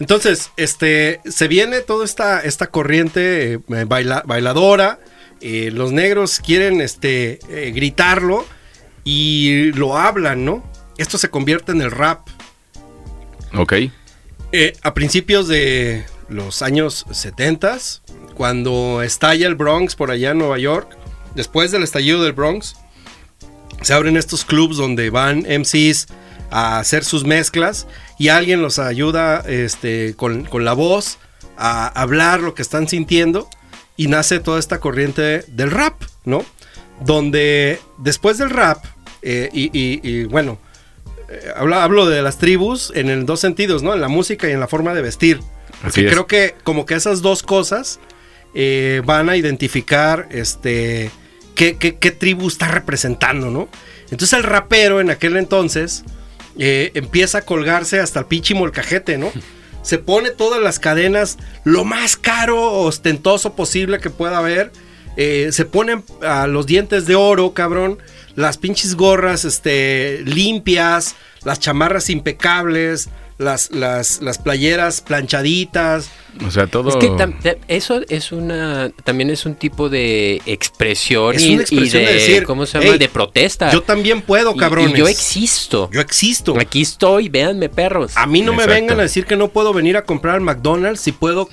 Entonces, 0.00 0.50
este, 0.56 1.20
se 1.24 1.46
viene 1.48 1.80
toda 1.80 2.04
esta, 2.04 2.40
esta 2.40 2.66
corriente 2.68 3.52
eh, 3.54 3.58
baila- 3.86 4.22
bailadora. 4.26 4.98
eh, 5.40 5.70
los 5.72 5.92
negros 5.92 6.40
quieren 6.40 6.80
este, 6.80 7.38
eh, 7.48 7.70
gritarlo 7.72 8.44
y 9.04 9.72
lo 9.72 9.96
hablan, 9.96 10.44
¿no? 10.44 10.64
Esto 10.98 11.18
se 11.18 11.28
convierte 11.28 11.72
en 11.72 11.82
el 11.82 11.90
rap. 11.90 12.26
Ok. 13.54 13.74
Eh, 14.56 14.76
a 14.82 14.94
principios 14.94 15.48
de 15.48 16.04
los 16.28 16.62
años 16.62 17.06
70, 17.10 17.76
cuando 18.36 19.02
estalla 19.02 19.48
el 19.48 19.56
Bronx 19.56 19.96
por 19.96 20.12
allá 20.12 20.30
en 20.30 20.38
Nueva 20.38 20.58
York, 20.58 20.96
después 21.34 21.72
del 21.72 21.82
estallido 21.82 22.22
del 22.22 22.34
Bronx, 22.34 22.76
se 23.82 23.92
abren 23.92 24.16
estos 24.16 24.44
clubs 24.44 24.76
donde 24.76 25.10
van 25.10 25.38
MCs 25.40 26.06
a 26.52 26.78
hacer 26.78 27.04
sus 27.04 27.24
mezclas 27.24 27.88
y 28.16 28.28
alguien 28.28 28.62
los 28.62 28.78
ayuda 28.78 29.40
este, 29.44 30.14
con, 30.14 30.46
la 30.64 30.72
voz 30.72 31.18
a 31.56 31.88
hablar 31.88 32.38
lo 32.38 32.54
que 32.54 32.62
están 32.62 32.86
sintiendo 32.86 33.48
y 33.96 34.06
nace 34.06 34.38
toda 34.38 34.60
esta 34.60 34.78
corriente 34.78 35.44
del 35.48 35.72
rap, 35.72 36.00
¿no? 36.24 36.44
Donde 37.04 37.80
después 37.98 38.38
del 38.38 38.50
rap, 38.50 38.84
eh, 39.22 39.48
y, 39.52 39.64
y- 39.76 40.00
y, 40.08 40.24
bueno, 40.26 40.58
eh, 41.28 41.48
hablo, 41.56 41.76
hablo 41.76 42.06
de 42.06 42.22
las 42.22 42.38
tribus 42.38 42.92
en 42.94 43.08
el 43.10 43.26
dos 43.26 43.40
sentidos, 43.40 43.82
¿no? 43.82 43.94
En 43.94 44.00
la 44.00 44.08
música 44.08 44.48
y 44.48 44.52
en 44.52 44.60
la 44.60 44.68
forma 44.68 44.94
de 44.94 45.02
vestir. 45.02 45.40
Así 45.82 46.00
creo 46.10 46.26
que 46.26 46.54
como 46.64 46.86
que 46.86 46.94
esas 46.94 47.20
dos 47.22 47.42
cosas 47.42 48.00
eh, 48.54 49.02
van 49.04 49.28
a 49.28 49.36
identificar 49.36 50.28
este 50.30 51.10
qué, 51.54 51.76
qué- 51.76 51.96
qué 51.96 52.10
tribu 52.10 52.48
está 52.48 52.68
representando, 52.68 53.50
¿no? 53.50 53.68
Entonces 54.10 54.32
el 54.34 54.42
rapero 54.44 55.00
en 55.00 55.10
aquel 55.10 55.36
entonces 55.36 56.04
eh, 56.58 56.90
empieza 56.94 57.38
a 57.38 57.42
colgarse 57.42 58.00
hasta 58.00 58.20
el 58.20 58.26
pinche 58.26 58.54
molcajete, 58.54 59.18
¿no? 59.18 59.32
Se 59.82 59.98
pone 59.98 60.30
todas 60.30 60.62
las 60.62 60.78
cadenas 60.78 61.36
lo 61.64 61.84
más 61.84 62.16
caro, 62.16 62.72
ostentoso 62.72 63.54
posible 63.54 63.98
que 63.98 64.08
pueda 64.08 64.38
haber. 64.38 64.72
Eh, 65.18 65.50
se 65.52 65.66
ponen 65.66 66.02
a 66.22 66.46
los 66.46 66.64
dientes 66.66 67.04
de 67.06 67.14
oro, 67.16 67.52
cabrón. 67.52 67.98
Las 68.36 68.58
pinches 68.58 68.96
gorras 68.96 69.44
este, 69.44 70.22
limpias, 70.24 71.14
las 71.44 71.60
chamarras 71.60 72.10
impecables, 72.10 73.08
las, 73.38 73.70
las, 73.72 74.20
las 74.22 74.38
playeras 74.38 75.00
planchaditas. 75.00 76.10
O 76.46 76.50
sea, 76.50 76.66
todo. 76.66 76.88
Es 76.88 76.96
que 76.96 77.58
eso 77.68 78.00
es 78.08 78.32
una, 78.32 78.90
también 79.04 79.30
es 79.30 79.46
un 79.46 79.54
tipo 79.54 79.88
de 79.88 80.40
expresión, 80.46 81.34
Es 81.36 81.42
y, 81.42 81.54
una 81.54 81.62
expresión 81.62 82.02
y 82.02 82.06
de 82.06 82.12
de, 82.12 82.18
decir, 82.18 82.44
¿cómo 82.44 82.66
se 82.66 82.78
llama? 82.78 82.90
"Hey, 82.92 82.98
de 82.98 83.08
protesta. 83.08 83.70
Yo 83.72 83.82
también 83.82 84.22
puedo, 84.22 84.54
cabrones. 84.56 84.94
Y, 84.94 84.98
yo 84.98 85.08
existo. 85.08 85.88
Yo 85.92 86.00
existo. 86.00 86.58
Aquí 86.58 86.82
estoy, 86.82 87.28
véanme 87.28 87.68
perros. 87.68 88.16
A 88.16 88.26
mí 88.26 88.40
no 88.42 88.52
me 88.52 88.66
vengan 88.66 88.98
a 88.98 89.02
decir 89.02 89.26
que 89.26 89.36
no 89.36 89.48
puedo 89.48 89.72
venir 89.72 89.96
a 89.96 90.04
comprar 90.04 90.34
al 90.36 90.40
McDonald's 90.40 91.00
si 91.00 91.12
puedo 91.12 91.48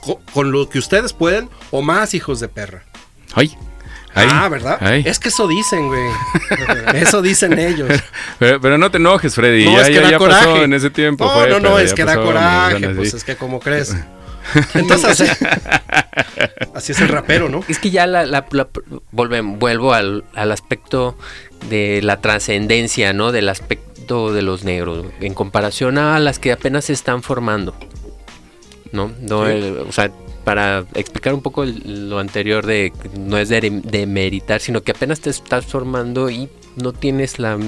co- 0.00 0.20
con 0.32 0.52
lo 0.52 0.68
que 0.68 0.78
ustedes 0.78 1.12
pueden 1.12 1.48
o 1.72 1.82
más, 1.82 2.14
hijos 2.14 2.38
de 2.40 2.48
perra. 2.48 2.84
Ay. 3.34 3.56
Ah, 4.14 4.48
¿verdad? 4.48 4.94
Es 4.94 5.18
que 5.18 5.28
eso 5.30 5.48
dicen, 5.48 5.88
güey. 5.88 6.02
eso 6.94 7.22
dicen 7.22 7.58
ellos. 7.58 7.88
Pero, 8.38 8.60
pero 8.60 8.76
no 8.78 8.90
te 8.90 8.98
enojes, 8.98 9.34
Freddy. 9.34 9.64
No, 9.64 9.72
ya 9.72 9.80
es 9.82 9.88
que 9.88 9.94
ya, 9.94 10.00
da 10.02 10.10
ya 10.10 10.18
coraje. 10.18 10.44
pasó 10.46 10.62
en 10.64 10.72
ese 10.74 10.90
tiempo. 10.90 11.24
No, 11.24 11.30
fue, 11.32 11.48
no, 11.48 11.54
no, 11.60 11.62
pero 11.74 11.78
es 11.78 11.94
que 11.94 12.04
da 12.04 12.16
coraje. 12.22 12.88
Pues 12.90 13.14
es 13.14 13.24
que 13.24 13.36
como 13.36 13.58
crees. 13.60 13.96
Entonces 14.74 15.20
así, 15.20 15.46
así 16.74 16.92
es 16.92 17.00
el 17.00 17.08
rapero, 17.08 17.48
¿no? 17.48 17.64
Es 17.68 17.78
que 17.78 17.90
ya 17.90 18.06
la, 18.06 18.26
la- 18.26 18.44
la- 18.50 18.68
volvem- 19.12 19.56
vuelvo 19.58 19.94
al, 19.94 20.24
al 20.34 20.50
aspecto 20.52 21.16
de 21.70 22.00
la 22.02 22.20
trascendencia, 22.20 23.12
¿no? 23.12 23.30
Del 23.32 23.48
aspecto 23.48 24.32
de 24.34 24.42
los 24.42 24.64
negros, 24.64 25.06
en 25.20 25.32
comparación 25.32 25.96
a 25.96 26.18
las 26.18 26.38
que 26.40 26.50
apenas 26.52 26.86
se 26.86 26.92
están 26.92 27.22
formando. 27.22 27.74
¿No? 28.90 29.12
no 29.20 29.46
Sí. 29.46 29.52
el- 29.52 29.78
o 29.88 29.92
sea, 29.92 30.10
para 30.44 30.84
explicar 30.94 31.34
un 31.34 31.42
poco 31.42 31.62
el- 31.62 32.08
lo 32.10 32.18
anterior 32.18 32.66
de 32.66 32.92
no 33.18 33.38
es 33.38 33.48
de, 33.48 33.60
de 33.60 34.06
meritar, 34.06 34.60
sino 34.60 34.82
que 34.82 34.92
apenas 34.92 35.20
te 35.20 35.30
estás 35.30 35.64
formando 35.66 36.30
y 36.30 36.48
no 36.76 36.92
tienes 36.92 37.38
la, 37.38 37.58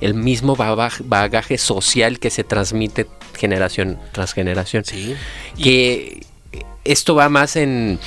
el 0.00 0.14
mismo 0.14 0.56
bagaje, 0.56 1.04
bagaje 1.06 1.58
social 1.58 2.18
que 2.18 2.30
se 2.30 2.44
transmite 2.44 3.06
generación 3.36 3.98
tras 4.12 4.32
generación 4.32 4.84
Sí. 4.84 5.14
que 5.62 6.24
esto 6.84 7.14
va 7.14 7.28
más 7.28 7.56
en, 7.56 7.98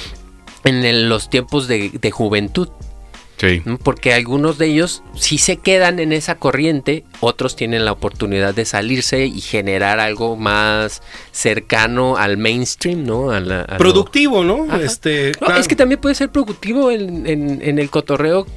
en 0.63 0.83
el- 0.85 1.07
los 1.09 1.29
tiempos 1.29 1.67
de, 1.67 1.89
de 1.89 2.11
juventud, 2.11 2.69
Sí. 3.37 3.61
porque 3.83 4.13
algunos 4.13 4.57
de 4.57 4.67
ellos 4.67 5.03
sí 5.13 5.37
se 5.37 5.57
quedan 5.57 5.99
en 5.99 6.13
esa 6.13 6.35
corriente, 6.35 7.03
otros 7.19 7.55
tienen 7.57 7.83
la 7.83 7.91
oportunidad 7.91 8.53
de 8.55 8.63
salirse 8.65 9.25
y 9.25 9.41
generar 9.41 9.99
algo 9.99 10.37
más 10.37 11.01
cercano 11.31 12.17
al 12.17 12.37
mainstream, 12.37 13.03
¿no? 13.05 13.31
A 13.31 13.39
la- 13.41 13.61
a 13.63 13.73
lo- 13.73 13.77
Productivo, 13.77 14.43
¿no? 14.43 14.65
Ajá. 14.69 14.81
Este, 14.81 15.33
No. 15.41 15.55
Es 15.57 15.67
que 15.67 15.75
también 15.75 15.99
puede 15.99 16.15
ser 16.15 16.29
productivo 16.29 16.91
en, 16.91 17.27
en- 17.27 17.61
en 17.61 17.77
el 17.79 17.89
cotorreo 17.89 18.47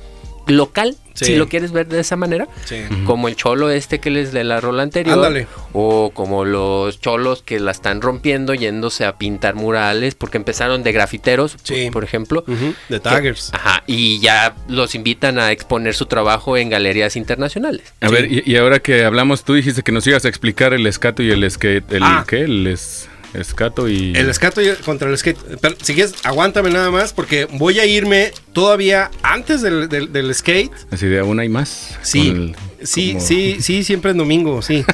local, 0.48 0.96
Sí. 1.14 1.24
si 1.24 1.36
lo 1.36 1.48
quieres 1.48 1.72
ver 1.72 1.88
de 1.88 1.98
esa 2.00 2.14
manera. 2.16 2.46
Sí. 2.64 2.76
Como 3.04 3.26
el 3.28 3.34
cholo 3.36 3.70
este 3.70 3.98
que 3.98 4.08
les 4.10 4.32
de 4.32 4.44
la 4.44 4.60
rola 4.60 4.82
anterior. 4.84 5.16
Ándale. 5.16 5.46
O 5.72 6.10
como 6.14 6.44
los 6.44 7.00
cholos 7.00 7.42
que 7.42 7.58
la 7.58 7.72
están 7.72 8.00
rompiendo 8.00 8.54
yéndose 8.54 9.04
a 9.04 9.16
pintar 9.18 9.54
murales 9.56 10.14
porque 10.14 10.36
empezaron 10.36 10.82
de 10.84 10.92
grafiteros, 10.92 11.56
Sí. 11.64 11.84
por, 11.86 11.92
por 11.94 12.04
ejemplo. 12.04 12.44
Ujú, 12.46 12.74
De 12.88 13.00
Taggers. 13.00 13.50
Ajá, 13.52 13.82
y 13.86 14.20
ya 14.20 14.54
los 14.68 14.94
invitan 14.94 15.38
a 15.40 15.50
exponer 15.50 15.94
su 15.94 16.06
trabajo 16.06 16.56
en 16.56 16.68
galerías 16.70 17.16
internacionales. 17.16 17.92
A 18.00 18.08
ver, 18.10 18.30
y, 18.30 18.42
y 18.46 18.56
ahora 18.56 18.78
que 18.78 19.04
hablamos, 19.04 19.42
tú 19.42 19.54
dijiste 19.54 19.82
que 19.82 19.90
nos 19.92 20.06
ibas 20.06 20.24
a 20.24 20.28
explicar 20.28 20.72
el 20.72 20.86
escato 20.86 21.22
y 21.22 21.30
el 21.32 21.50
skate. 21.50 21.90
¿El 21.92 22.02
Ah. 22.04 22.24
qué? 22.28 22.42
El 22.42 22.66
es- 22.68 23.08
escato 23.34 23.88
y. 23.88 24.12
El 24.16 24.28
escato 24.28 24.60
y- 24.60 24.74
contra 24.84 25.08
el 25.08 25.16
skate. 25.18 25.38
Pero, 25.60 25.76
si 25.82 25.94
quieres, 25.94 26.14
aguántame 26.24 26.70
nada 26.70 26.90
más 26.90 27.12
porque 27.12 27.46
voy 27.52 27.78
a 27.80 27.86
irme 27.86 28.32
todavía 28.52 29.10
antes 29.22 29.62
del, 29.62 29.88
del- 29.88 30.12
del 30.12 30.34
skate. 30.34 30.72
Así 30.90 31.06
de 31.06 31.18
aún 31.20 31.38
hay 31.40 31.48
más. 31.48 31.98
Sí, 32.02 32.28
el- 32.30 32.56
sí, 32.86 33.12
como- 33.14 33.24
sí, 33.24 33.56
sí, 33.60 33.84
siempre 33.84 34.10
en 34.12 34.18
domingo, 34.18 34.62
sí. 34.62 34.84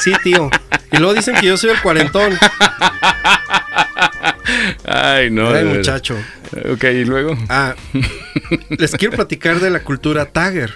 Sí, 0.00 0.12
tío. 0.24 0.50
Y 0.90 0.96
luego 0.98 1.14
dicen 1.14 1.34
que 1.36 1.46
yo 1.46 1.56
soy 1.56 1.70
el 1.70 1.80
cuarentón. 1.80 2.32
Ay, 4.84 5.30
no. 5.30 5.50
Ay, 5.50 5.64
muchacho. 5.64 6.16
Ok, 6.72 6.84
y 6.84 7.04
luego. 7.04 7.36
Ah, 7.48 7.74
les 8.70 8.92
quiero 8.92 9.14
platicar 9.16 9.60
de 9.60 9.70
la 9.70 9.82
cultura 9.82 10.26
tagger. 10.26 10.74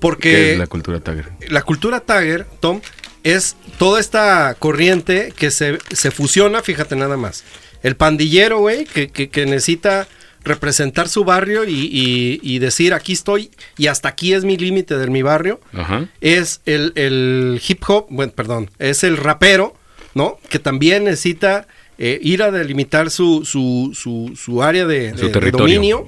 Porque 0.00 0.30
¿Qué 0.30 0.52
es 0.52 0.58
la 0.58 0.66
cultura 0.66 1.00
tagger? 1.00 1.30
la 1.48 1.62
cultura 1.62 2.00
tagger, 2.00 2.46
Tom, 2.60 2.80
es 3.24 3.56
toda 3.78 3.98
esta 4.00 4.54
corriente 4.58 5.32
que 5.36 5.50
se, 5.50 5.78
se 5.92 6.10
fusiona, 6.12 6.62
fíjate 6.62 6.94
nada 6.94 7.16
más. 7.16 7.42
El 7.82 7.96
pandillero, 7.96 8.58
güey, 8.60 8.84
que, 8.84 9.08
que- 9.08 9.28
que 9.28 9.44
necesita 9.46 10.06
representar 10.44 11.08
su 11.08 11.24
barrio 11.24 11.64
y, 11.64 11.72
y- 11.90 12.38
y 12.42 12.58
decir 12.58 12.92
aquí 12.92 13.14
estoy 13.14 13.50
y 13.78 13.86
hasta 13.86 14.08
aquí 14.10 14.34
es 14.34 14.44
mi 14.44 14.56
límite 14.58 14.98
de 14.98 15.06
mi 15.08 15.22
barrio. 15.22 15.58
Ajá. 15.72 16.06
Es 16.20 16.60
el, 16.66 16.92
el 16.96 17.60
hip 17.66 17.82
hop, 17.88 18.06
bueno, 18.10 18.32
perdón, 18.32 18.70
es 18.78 19.04
el 19.04 19.16
rapero, 19.16 19.74
¿no? 20.14 20.38
Que 20.50 20.58
también 20.58 21.04
necesita 21.04 21.66
eh, 21.96 22.18
ir 22.22 22.42
a 22.42 22.50
delimitar 22.50 23.10
su, 23.10 23.44
su, 23.46 23.92
su, 23.94 24.36
su 24.36 24.62
área 24.62 24.84
de, 24.86 25.12
dominio. 25.52 26.06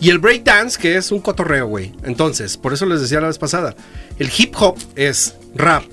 Y 0.00 0.10
el 0.10 0.18
breakdance, 0.18 0.78
que 0.80 0.96
es 0.96 1.10
un 1.12 1.20
cotorreo, 1.20 1.66
güey. 1.66 1.92
Entonces, 2.04 2.56
por 2.56 2.72
eso 2.72 2.84
les 2.86 3.00
decía 3.00 3.20
la 3.20 3.28
vez 3.28 3.38
pasada, 3.38 3.74
el 4.18 4.30
hip 4.36 4.54
hop 4.58 4.76
es 4.96 5.34
rap, 5.54 5.84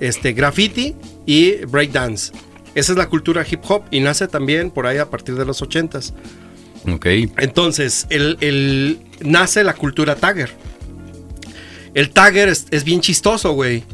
este, 0.00 0.32
graffiti 0.32 0.94
y 1.26 1.64
breakdance. 1.66 2.32
Esa 2.74 2.92
es 2.92 2.98
la 2.98 3.08
cultura 3.08 3.44
hip 3.48 3.60
hop 3.68 3.82
y 3.90 4.00
nace 4.00 4.28
también 4.28 4.70
por 4.70 4.86
ahí 4.86 4.98
a 4.98 5.10
partir 5.10 5.34
de 5.36 5.44
los 5.44 5.60
ochentas. 5.62 6.14
Ok. 6.90 7.06
Entonces, 7.38 8.06
el, 8.10 8.36
el- 8.40 9.00
nace 9.20 9.64
la 9.64 9.74
cultura 9.74 10.14
tagger. 10.16 10.50
El 11.94 12.10
tagger 12.10 12.48
es, 12.48 12.66
es 12.70 12.84
bien 12.84 13.00
chistoso, 13.00 13.52
güey. 13.52 13.84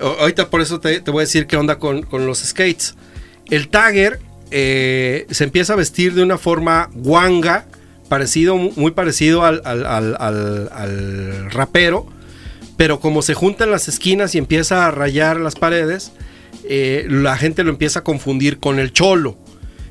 Ahorita 0.00 0.48
por 0.50 0.60
eso 0.60 0.80
te, 0.80 1.00
te 1.00 1.10
voy 1.10 1.20
a 1.22 1.24
decir 1.26 1.46
qué 1.46 1.56
onda 1.56 1.78
con, 1.78 2.02
con 2.02 2.26
los 2.26 2.38
skates. 2.38 2.94
El 3.50 3.68
tagger 3.68 4.20
eh, 4.50 5.26
se 5.30 5.44
empieza 5.44 5.72
a 5.72 5.76
vestir 5.76 6.14
de 6.14 6.22
una 6.22 6.38
forma 6.38 6.90
guanga, 6.94 7.66
parecido, 8.08 8.56
muy 8.56 8.90
parecido 8.92 9.44
al- 9.44 9.62
al- 9.64 10.16
al 10.20 11.50
rapero, 11.50 12.06
pero 12.80 12.98
como 12.98 13.20
se 13.20 13.34
juntan 13.34 13.70
las 13.70 13.88
esquinas 13.88 14.34
y 14.34 14.38
empieza 14.38 14.86
a 14.86 14.90
rayar 14.90 15.38
las 15.38 15.54
paredes, 15.54 16.12
eh, 16.64 17.04
la 17.10 17.36
gente 17.36 17.62
lo 17.62 17.68
empieza 17.68 17.98
a 17.98 18.04
confundir 18.04 18.58
con 18.58 18.78
el 18.78 18.90
cholo. 18.94 19.36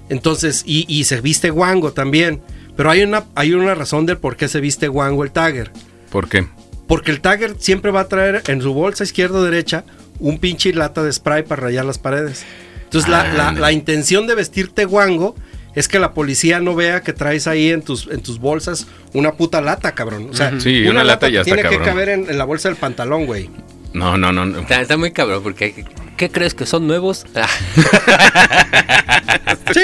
Entonces, 0.09 0.63
y, 0.65 0.85
y 0.87 1.03
se 1.03 1.21
viste 1.21 1.51
guango 1.51 1.91
también. 1.93 2.41
Pero 2.75 2.89
hay 2.89 3.03
una, 3.03 3.25
hay 3.35 3.53
una 3.53 3.75
razón 3.75 4.07
del 4.07 4.17
por 4.17 4.37
qué 4.37 4.47
se 4.47 4.59
viste 4.59 4.87
guango 4.87 5.23
el 5.23 5.29
tagger. 5.29 5.71
¿Por 6.09 6.29
qué? 6.29 6.47
Porque 6.87 7.11
el 7.11 7.21
tagger 7.21 7.57
siempre 7.59 7.91
va 7.91 7.99
a 7.99 8.07
traer 8.07 8.41
en 8.47 8.59
su 8.59 8.73
bolsa 8.73 9.03
izquierda 9.03 9.37
o 9.37 9.43
derecha 9.43 9.83
un 10.17 10.39
pinche 10.39 10.73
lata 10.73 11.03
de 11.03 11.13
spray 11.13 11.43
para 11.43 11.61
rayar 11.61 11.85
las 11.85 11.99
paredes. 11.99 12.43
Entonces, 12.85 13.07
la, 13.07 13.21
Ah, 13.21 13.33
la- 13.37 13.51
no. 13.51 13.59
la 13.59 13.71
intención 13.71 14.25
de 14.25 14.33
vestirte 14.33 14.85
guango 14.85 15.35
es 15.76 15.88
que 15.88 15.99
la 15.99 16.13
policía 16.13 16.59
no 16.59 16.76
vea 16.76 17.01
que 17.01 17.13
traes 17.13 17.47
ahí 17.47 17.70
en 17.72 17.82
tus, 17.82 18.07
en 18.07 18.22
tus 18.22 18.39
bolsas 18.39 18.88
una 19.13 19.34
puta 19.34 19.61
lata, 19.61 19.93
cabrón. 19.93 20.30
O 20.32 20.34
sea, 20.34 20.59
Sí, 20.59 20.88
una 20.88 21.03
lata 21.03 21.30
ya 21.30 21.41
está 21.41 21.45
tiene 21.55 21.61
que 21.70 21.76
cabrón. 21.78 21.88
caber 21.88 22.09
en, 22.09 22.30
en 22.30 22.38
la 22.38 22.43
bolsa 22.45 22.70
del 22.70 22.78
pantalón, 22.78 23.26
güey. 23.26 23.49
No, 23.93 24.17
no, 24.17 24.32
no. 24.32 24.45
no. 24.45 24.59
Está, 24.59 24.82
está 24.82 24.97
muy 24.97 25.11
cabrón, 25.11 25.41
porque 25.41 25.86
¿qué 26.17 26.30
crees 26.30 26.53
que 26.53 26.65
son 26.67 26.86
nuevos? 26.88 27.26
Ah, 27.36 27.47
Sí. 29.74 29.82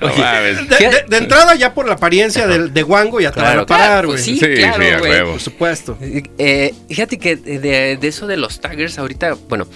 No. 0.00 0.08
De, 0.08 0.54
de- 0.78 1.04
de 1.08 1.16
entrada, 1.16 1.54
ya 1.56 1.74
por 1.74 1.86
la 1.88 1.94
apariencia 1.94 2.46
del- 2.46 2.72
de, 2.72 2.82
guango, 2.82 3.20
ya 3.20 3.32
te 3.32 3.40
van 3.40 3.48
a 3.48 3.52
Claro, 3.52 3.66
parar, 3.66 3.86
claro, 3.88 4.08
güey. 4.08 4.16
pues 4.18 4.24
sí. 4.24 4.38
Sí, 4.38 4.54
claro, 4.54 4.82
sí, 4.82 4.88
a 4.90 4.98
güey. 4.98 5.10
huevo. 5.10 5.30
Por 5.32 5.40
supuesto. 5.40 5.98
Eh, 6.00 6.72
fíjate 6.88 7.18
que 7.18 7.36
de, 7.36 7.96
de 8.00 8.08
eso 8.08 8.26
de 8.28 8.36
los 8.36 8.60
taggers 8.60 8.96
ahorita, 8.98 9.36
bueno, 9.48 9.66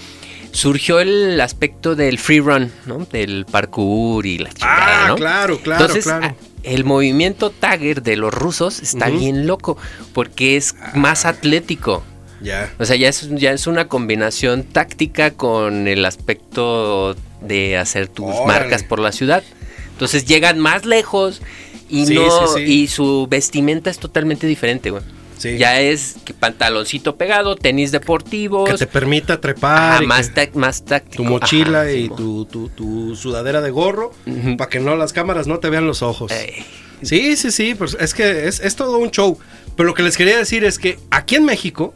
surgió 0.51 0.99
el 0.99 1.39
aspecto 1.41 1.95
del 1.95 2.17
free 2.19 2.39
run, 2.39 2.71
¿no? 2.85 3.05
Del 3.11 3.45
parkour 3.49 4.25
y 4.25 4.39
la 4.39 4.49
chingada, 4.51 5.05
Ah, 5.05 5.07
¿no? 5.09 5.15
claro, 5.15 5.59
claro, 5.59 5.81
Entonces, 5.85 6.03
claro. 6.05 6.35
el 6.63 6.83
movimiento 6.85 7.49
tagger 7.51 8.01
de 8.03 8.15
los 8.15 8.33
rusos 8.33 8.79
está 8.81 9.09
bien 9.09 9.47
loco 9.47 9.77
porque 10.13 10.57
es 10.57 10.75
más 10.95 11.25
atlético. 11.25 12.03
Ya. 12.41 12.71
O 12.79 12.85
sea, 12.85 12.95
ya 12.95 13.09
es, 13.09 13.29
ya 13.31 13.51
es 13.51 13.67
una 13.67 13.87
combinación 13.87 14.63
táctica 14.63 15.31
con 15.31 15.87
el 15.87 16.05
aspecto 16.05 17.15
de 17.41 17.77
hacer 17.77 18.07
tus 18.07 18.27
Órale. 18.27 18.45
marcas 18.45 18.83
por 18.83 18.99
la 18.99 19.11
ciudad. 19.11 19.43
Entonces 19.91 20.25
llegan 20.25 20.57
más 20.59 20.85
lejos 20.85 21.41
y 21.89 22.05
Sí, 22.05 22.13
no 22.15 22.47
sí, 22.47 22.53
sí. 22.65 22.71
y 22.83 22.87
su 22.87 23.27
vestimenta 23.29 23.89
es 23.89 23.99
totalmente 23.99 24.47
diferente, 24.47 24.89
güey. 24.89 25.03
Sí. 25.39 25.57
Ya 25.57 25.79
es 25.79 26.17
que 26.25 26.33
pantaloncito 26.33 27.15
pegado, 27.15 27.55
tenis 27.55 27.91
deportivos, 27.93 28.69
Que 28.69 28.77
te 28.77 28.85
permita 28.87 29.39
trepar. 29.41 30.05
más, 30.05 30.29
que 30.29 30.51
más 30.53 30.83
táctico. 30.83 31.23
tu 31.23 31.29
mochila 31.29 31.81
Ajá, 31.83 31.91
y 31.91 32.09
tu, 32.09 32.43
tu- 32.45 32.67
tu 32.69 33.15
sudadera 33.15 33.61
de 33.61 33.71
gorro. 33.71 34.11
Para 34.57 34.69
que 34.69 34.79
no 34.81 34.95
las 34.97 35.13
cámaras 35.13 35.47
no 35.47 35.59
te 35.59 35.69
vean 35.69 35.87
los 35.87 36.01
ojos. 36.03 36.31
Ey, 36.31 36.65
Sí, 37.01 37.37
sí, 37.37 37.51
sí. 37.51 37.73
Pues 37.73 37.95
es 37.99 38.13
que 38.13 38.47
es, 38.49 38.59
es 38.59 38.75
todo 38.75 38.97
un 38.97 39.09
show. 39.11 39.39
Pero 39.77 39.87
lo 39.87 39.93
que 39.95 40.03
les 40.03 40.17
quería 40.17 40.37
decir 40.37 40.65
es 40.65 40.77
que 40.77 40.99
aquí 41.09 41.35
en 41.37 41.45
México 41.45 41.93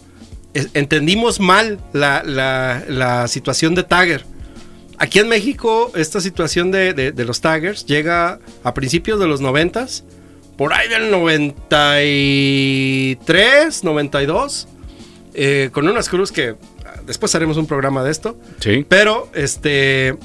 es- 0.53 0.69
entendimos 0.73 1.41
mal 1.41 1.79
la, 1.91 2.23
la- 2.25 2.81
la 2.87 3.27
situación 3.27 3.75
de 3.75 3.83
Tagger. 3.83 4.25
Aquí 4.99 5.19
en 5.19 5.27
México, 5.27 5.91
esta 5.95 6.21
situación 6.21 6.71
de, 6.71 6.93
de- 6.93 7.11
de 7.11 7.25
los 7.25 7.41
taggers 7.41 7.85
llega 7.85 8.39
a 8.63 8.73
principios 8.73 9.19
de 9.19 9.27
los 9.27 9.41
noventas, 9.41 10.05
por 10.57 10.73
ahí 10.73 10.87
del 10.89 11.09
93, 11.11 13.83
92, 13.83 14.67
eh, 15.33 15.69
con 15.71 15.87
unas 15.87 16.09
cruz 16.09 16.31
que 16.31 16.55
ah, 16.85 16.99
después 17.05 17.33
haremos 17.35 17.57
un 17.57 17.67
programa 17.67 18.03
de 18.03 18.11
esto. 18.11 18.37
Sí. 18.59 18.85
Pero, 18.87 19.29
este. 19.33 20.15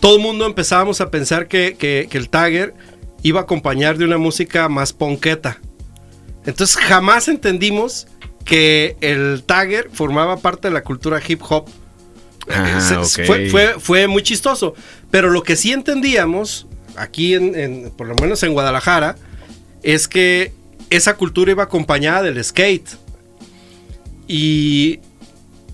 Todo 0.00 0.16
el 0.16 0.22
mundo 0.22 0.44
empezábamos 0.46 1.00
a 1.00 1.10
pensar 1.10 1.48
que, 1.48 1.76
que- 1.78 2.08
que 2.10 2.18
el 2.18 2.28
Tagger 2.28 2.74
iba 3.22 3.40
a 3.40 3.44
acompañar 3.44 3.96
de 3.96 4.04
una 4.04 4.18
música 4.18 4.68
más 4.68 4.92
ponqueta. 4.92 5.58
Entonces 6.44 6.76
jamás 6.76 7.26
entendimos 7.28 8.06
que 8.44 8.98
el 9.00 9.42
Tagger 9.46 9.88
formaba 9.90 10.36
parte 10.36 10.68
de 10.68 10.74
la 10.74 10.82
cultura 10.84 11.22
hip 11.26 11.40
hop. 11.48 11.64
Ah, 12.50 13.02
Se- 13.06 13.22
ok. 13.22 13.26
fue, 13.26 13.48
fue- 13.48 13.74
fue 13.80 14.06
muy 14.06 14.22
chistoso. 14.22 14.74
Pero 15.10 15.30
lo 15.30 15.42
que 15.42 15.56
sí 15.56 15.72
entendíamos, 15.72 16.66
aquí 16.96 17.34
en, 17.34 17.54
en- 17.54 17.90
por 17.90 18.06
lo 18.06 18.14
menos 18.16 18.42
en 18.42 18.52
Guadalajara, 18.52 19.16
es 19.82 20.08
que 20.08 20.52
esa 20.90 21.16
cultura 21.16 21.50
iba 21.50 21.62
acompañada 21.64 22.22
del 22.22 22.42
skate. 22.42 22.88
Y 24.26 25.00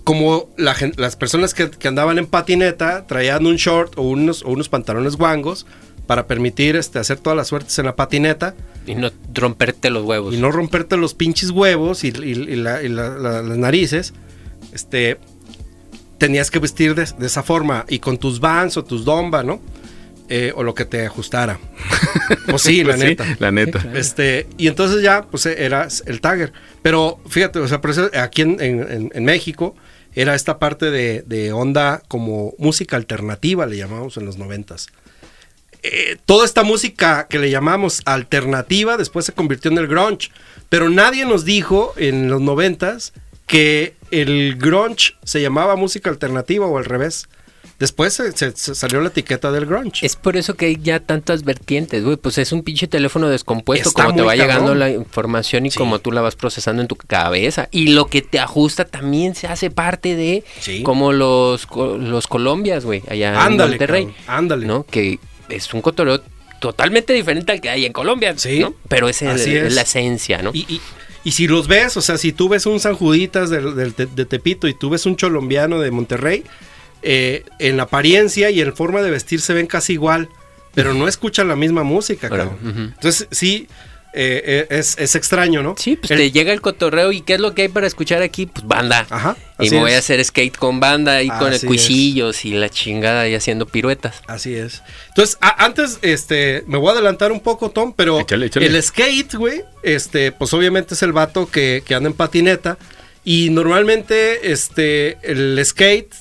como 0.04 0.48
la 0.56 0.74
las 0.96 1.14
personas 1.16 1.54
que, 1.54 1.70
que 1.70 1.88
andaban 1.88 2.18
en 2.18 2.26
patineta 2.26 3.06
traían 3.06 3.46
un 3.46 3.56
short 3.56 3.94
o 3.96 4.02
unos, 4.02 4.42
o 4.42 4.48
unos 4.50 4.68
pantalones 4.68 5.16
guangos 5.16 5.66
para 6.06 6.26
permitir 6.26 6.74
este, 6.74 6.98
hacer 6.98 7.18
todas 7.18 7.36
las 7.36 7.46
suertes 7.48 7.78
en 7.78 7.86
la 7.86 7.94
patineta 7.94 8.56
Y 8.86 8.96
no 8.96 9.10
romperte 9.32 9.90
los 9.90 10.04
huevos. 10.04 10.34
y 10.34 10.38
no 10.38 10.50
romperte 10.50 10.96
los 10.96 11.14
pinches 11.14 11.50
huevos 11.50 12.02
y, 12.02 12.08
y- 12.08 12.30
y 12.30 12.56
la- 12.56 12.82
y 12.82 12.88
la- 12.88 13.10
la- 13.10 13.42
las 13.42 13.58
narices, 13.58 14.12
este, 14.72 15.18
tenías 16.18 16.50
que 16.50 16.58
vestir 16.58 16.96
de, 16.96 17.06
de 17.16 17.26
esa 17.26 17.44
forma 17.44 17.84
y 17.88 18.00
con 18.00 18.18
tus 18.18 18.40
vans 18.40 18.76
o 18.76 18.84
tus 18.84 19.04
domba, 19.04 19.44
¿no? 19.44 19.60
Eh, 20.32 20.52
o 20.54 20.62
lo 20.62 20.74
que 20.74 20.84
te 20.84 21.04
ajustara. 21.06 21.58
Pues 22.46 22.62
sí, 22.62 22.84
la 22.84 22.90
Pues 22.94 23.00
sí, 23.00 23.06
neta. 23.08 23.36
la 23.40 23.50
neta. 23.50 23.84
Este, 23.94 24.46
y 24.56 24.68
entonces 24.68 25.02
ya, 25.02 25.22
pues 25.22 25.44
era 25.46 25.88
el 26.06 26.20
tagger. 26.20 26.52
Pero 26.82 27.18
fíjate, 27.28 27.58
o 27.58 27.66
sea, 27.66 27.80
por 27.80 27.90
eso 27.90 28.08
aquí 28.14 28.42
en, 28.42 28.60
en- 28.60 28.80
en- 28.90 29.10
en 29.12 29.24
México 29.24 29.74
era 30.14 30.34
esta 30.36 30.58
parte 30.60 30.90
de, 30.92 31.22
de 31.26 31.52
onda 31.52 32.02
como 32.08 32.54
música 32.58 32.96
alternativa, 32.96 33.66
le 33.66 33.76
llamamos 33.76 34.16
en 34.16 34.24
los 34.26 34.38
noventas. 34.38 34.86
Eh, 35.82 36.18
toda 36.26 36.44
esta 36.44 36.62
música 36.62 37.26
que 37.28 37.38
le 37.38 37.50
llamamos 37.50 38.02
alternativa 38.04 38.96
después 38.96 39.24
se 39.26 39.32
convirtió 39.32 39.70
en 39.70 39.78
el 39.78 39.88
grunge. 39.88 40.30
Pero 40.68 40.88
nadie 40.90 41.24
nos 41.24 41.44
dijo 41.44 41.94
en 41.96 42.28
los 42.28 42.40
noventas 42.40 43.12
que 43.46 43.94
el 44.12 44.56
grunge 44.56 45.14
se 45.24 45.40
llamaba 45.42 45.74
música 45.76 46.10
alternativa 46.10 46.66
o 46.66 46.78
al 46.78 46.84
revés. 46.84 47.28
Después 47.80 48.12
se, 48.14 48.30
se- 48.32 48.52
se 48.54 48.74
salió 48.76 49.00
la 49.00 49.08
etiqueta 49.08 49.50
del 49.50 49.66
grunge. 49.66 50.06
Es 50.06 50.14
por 50.14 50.36
eso 50.36 50.54
que 50.54 50.66
hay 50.66 50.78
ya 50.80 51.00
tantas 51.00 51.42
vertientes, 51.42 52.04
güey. 52.04 52.16
Pues 52.16 52.38
es 52.38 52.52
un 52.52 52.62
pinche 52.62 52.86
teléfono 52.86 53.28
descompuesto, 53.28 53.88
Está 53.88 54.04
como 54.04 54.16
te 54.16 54.22
va 54.22 54.36
llegando 54.36 54.74
la 54.76 54.90
información 54.90 55.66
y 55.66 55.70
Sí. 55.72 55.78
como 55.78 55.98
tú 55.98 56.12
la 56.12 56.20
vas 56.20 56.36
procesando 56.36 56.82
en 56.82 56.88
tu 56.88 56.94
cabeza. 56.94 57.68
Y 57.72 57.88
lo 57.88 58.06
que 58.06 58.22
te 58.22 58.38
ajusta 58.38 58.84
también 58.84 59.34
se 59.34 59.46
hace 59.48 59.70
parte 59.70 60.14
de 60.14 60.44
Sí. 60.60 60.82
como 60.84 61.12
los, 61.12 61.66
los 61.74 62.26
Colombias, 62.28 62.84
güey, 62.84 63.02
allá 63.08 63.42
Ándale, 63.42 63.64
en 63.64 63.78
Monterrey. 63.78 64.02
cabrón, 64.04 64.24
ándale. 64.28 64.66
¿No? 64.66 64.84
Que 64.84 65.18
es 65.48 65.72
un 65.74 65.80
cotorreo 65.80 66.20
totalmente 66.60 67.14
diferente 67.14 67.52
al 67.52 67.60
que 67.62 67.70
hay 67.70 67.86
en 67.86 67.92
Colombia, 67.94 68.34
Sí. 68.36 68.58
¿no? 68.60 68.74
Pero 68.88 69.08
es, 69.08 69.22
el- 69.22 69.28
Así 69.28 69.56
es. 69.56 69.72
la 69.74 69.80
esencia, 69.80 70.42
¿no? 70.42 70.50
Y, 70.52 70.66
y- 70.68 70.80
y 71.24 71.32
si 71.32 71.48
los 71.48 71.66
ves, 71.66 71.96
o 71.96 72.02
sea, 72.02 72.18
si 72.18 72.32
tú 72.32 72.50
ves 72.50 72.66
un 72.66 72.78
San 72.78 72.94
Juditas 72.94 73.48
del- 73.48 73.74
del 73.74 73.94
Te- 73.94 74.04
de, 74.06 74.26
Tepito 74.26 74.68
y 74.68 74.74
tú 74.74 74.90
ves 74.90 75.06
un 75.06 75.14
colombiano 75.14 75.80
de 75.80 75.90
Monterrey, 75.90 76.44
eh, 77.02 77.44
en 77.58 77.76
la 77.76 77.84
apariencia 77.84 78.50
y 78.50 78.60
en 78.60 78.74
forma 78.74 79.02
de 79.02 79.10
vestir 79.10 79.40
se 79.40 79.52
ven 79.54 79.66
casi 79.66 79.94
igual, 79.94 80.28
pero 80.74 80.94
no 80.94 81.08
escuchan 81.08 81.48
la 81.48 81.56
misma 81.56 81.82
música, 81.82 82.28
cabrón. 82.28 82.92
Entonces, 82.96 83.26
sí, 83.30 83.66
eh, 84.12 84.66
eh, 84.68 84.78
es, 84.78 84.96
es 84.98 85.14
extraño, 85.14 85.62
¿no? 85.62 85.76
Sí, 85.78 85.94
pues 85.94 86.10
El- 86.10 86.16
te 86.18 86.30
llega 86.32 86.52
el 86.52 86.60
cotorreo 86.60 87.12
y 87.12 87.20
¿qué 87.20 87.34
es 87.34 87.40
lo 87.40 87.54
que 87.54 87.62
hay 87.62 87.68
para 87.68 87.86
escuchar 87.86 88.22
aquí? 88.22 88.46
Pues 88.46 88.66
banda. 88.66 89.06
Ajá, 89.08 89.36
Y 89.60 89.70
me 89.70 89.78
voy 89.78 89.92
a 89.92 89.98
hacer 89.98 90.24
skate 90.24 90.56
con 90.56 90.80
banda 90.80 91.22
y 91.22 91.28
con 91.28 91.46
el 91.48 91.54
es. 91.54 91.64
cuchillos 91.64 92.44
y 92.44 92.50
la 92.54 92.68
chingada 92.70 93.28
y 93.28 93.36
haciendo 93.36 93.66
piruetas. 93.66 94.16
Así 94.26 94.52
es. 94.54 94.82
Entonces, 95.10 95.38
a- 95.40 95.64
antes, 95.64 96.00
este, 96.02 96.64
me 96.66 96.76
voy 96.76 96.88
a 96.88 96.92
adelantar 96.94 97.30
un 97.30 97.38
poco, 97.38 97.70
Tom, 97.70 97.92
pero 97.96 98.18
Échale, 98.18 98.46
échale. 98.46 98.66
el 98.66 98.82
skate, 98.82 99.34
güey, 99.34 99.62
este, 99.84 100.32
pues 100.32 100.52
obviamente 100.54 100.94
es 100.94 101.02
el 101.04 101.12
vato 101.12 101.48
que, 101.48 101.84
que 101.86 101.94
anda 101.94 102.08
en 102.10 102.14
patineta. 102.16 102.78
Y 103.24 103.50
normalmente, 103.50 104.50
este, 104.50 105.18
el 105.22 105.60
skate, 105.64 106.12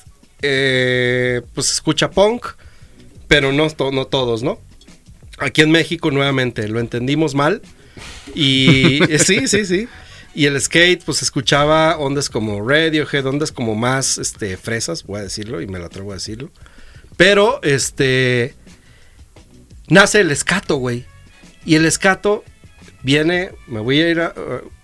eh, 0.42 1.42
pues 1.54 1.72
escucha 1.72 2.10
punk, 2.12 2.46
pero 3.28 3.52
no, 3.52 3.70
to- 3.70 3.92
no 3.92 4.06
todos, 4.06 4.44
¿no? 4.44 4.60
Aquí 5.38 5.62
en 5.62 5.72
México, 5.72 6.12
nuevamente, 6.12 6.68
lo 6.68 6.80
entendimos 6.80 7.36
mal. 7.36 7.62
Y 8.36 9.04
eh, 9.12 9.20
sí, 9.20 9.48
sí, 9.48 9.66
sí. 9.66 9.88
Y 10.36 10.46
el 10.46 10.60
skate, 10.62 11.04
pues 11.04 11.22
escuchaba 11.22 11.98
ondas 11.98 12.30
como 12.30 12.68
Radiohead, 12.68 13.26
ondas 13.26 13.52
como 13.52 13.76
más 13.76 14.18
este, 14.18 14.58
fresas, 14.58 15.04
voy 15.04 15.20
a 15.20 15.24
decirlo, 15.24 15.62
y 15.62 15.68
me 15.68 15.80
la 15.80 15.88
atrevo 15.88 16.12
a 16.12 16.16
decirlo. 16.16 16.52
Pero, 17.18 17.60
este. 17.64 18.54
Nace 19.88 20.22
el 20.22 20.32
escato, 20.32 20.76
güey. 20.78 21.06
Y 21.66 21.76
el 21.76 21.86
escato 21.86 22.44
viene. 23.04 23.52
Me 23.68 23.80
voy 23.80 24.02
a 24.02 24.10
ir 24.10 24.20
a. 24.22 24.34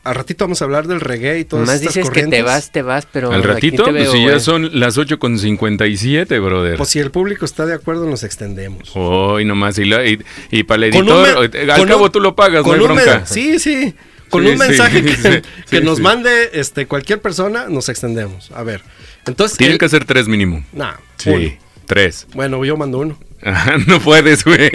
a 0.03 0.13
ratito 0.13 0.45
vamos 0.45 0.61
a 0.61 0.65
hablar 0.65 0.87
del 0.87 1.01
reggae 1.01 1.39
y 1.39 1.45
todas 1.45 1.67
Más 1.67 1.75
estas 1.81 1.95
dices 1.95 2.09
que 2.11 2.27
te 2.27 2.41
vas, 2.41 2.71
te 2.71 2.81
vas, 2.81 3.07
pero 3.11 3.31
Al 3.31 3.39
aquí 3.39 3.47
ratito, 3.47 3.83
te 3.85 3.91
pues 3.91 4.03
veo, 4.03 4.11
si 4.11 4.25
ya 4.25 4.39
son 4.39 4.79
las 4.79 4.97
8.57, 4.97 6.41
brother. 6.43 6.77
Pues 6.77 6.89
si 6.89 6.99
el 6.99 7.11
público 7.11 7.45
está 7.45 7.65
de 7.65 7.73
acuerdo, 7.73 8.05
nos 8.07 8.23
extendemos. 8.23 8.91
Hoy 8.95 9.45
nomás. 9.45 9.77
Y, 9.79 9.85
la- 9.85 10.05
y, 10.05 10.19
y 10.51 10.63
para 10.63 10.85
el 10.85 10.91
Con 10.93 11.09
un 11.09 11.25
editor, 11.25 11.49
eh, 11.55 11.71
al 11.71 11.79
con 11.79 11.87
cabo 11.87 12.05
un- 12.05 12.11
tú 12.11 12.19
lo 12.19 12.35
pagas, 12.35 12.59
no 12.61 12.63
con 12.63 12.75
hay 12.75 12.81
un 12.81 12.87
bronca. 12.95 13.25
sí, 13.25 13.59
sí. 13.59 13.93
Con 14.29 14.43
Sí, 14.43 14.49
un 14.49 14.57
sí, 14.59 14.67
mensaje 14.67 15.03
que, 15.05 15.15
sí, 15.15 15.29
que 15.69 15.77
sí, 15.79 15.83
nos 15.83 15.97
sí. 15.97 16.03
mande 16.03 16.49
este, 16.53 16.87
cualquier 16.87 17.21
persona, 17.21 17.67
nos 17.69 17.89
extendemos. 17.89 18.51
A 18.51 18.63
ver. 18.63 18.81
Entonces. 19.27 19.57
Tienen 19.57 19.73
el- 19.73 19.79
que 19.79 19.87
ser 19.89 20.05
tres 20.05 20.27
mínimo. 20.27 20.65
Nah, 20.73 20.93
Sí, 21.17 21.29
uno. 21.29 21.64
Tres. 21.85 22.27
Bueno, 22.33 22.63
yo 22.65 22.75
mando 22.77 22.99
uno. 22.99 23.17
No 23.87 23.99
puedes, 23.99 24.43
güey. 24.43 24.71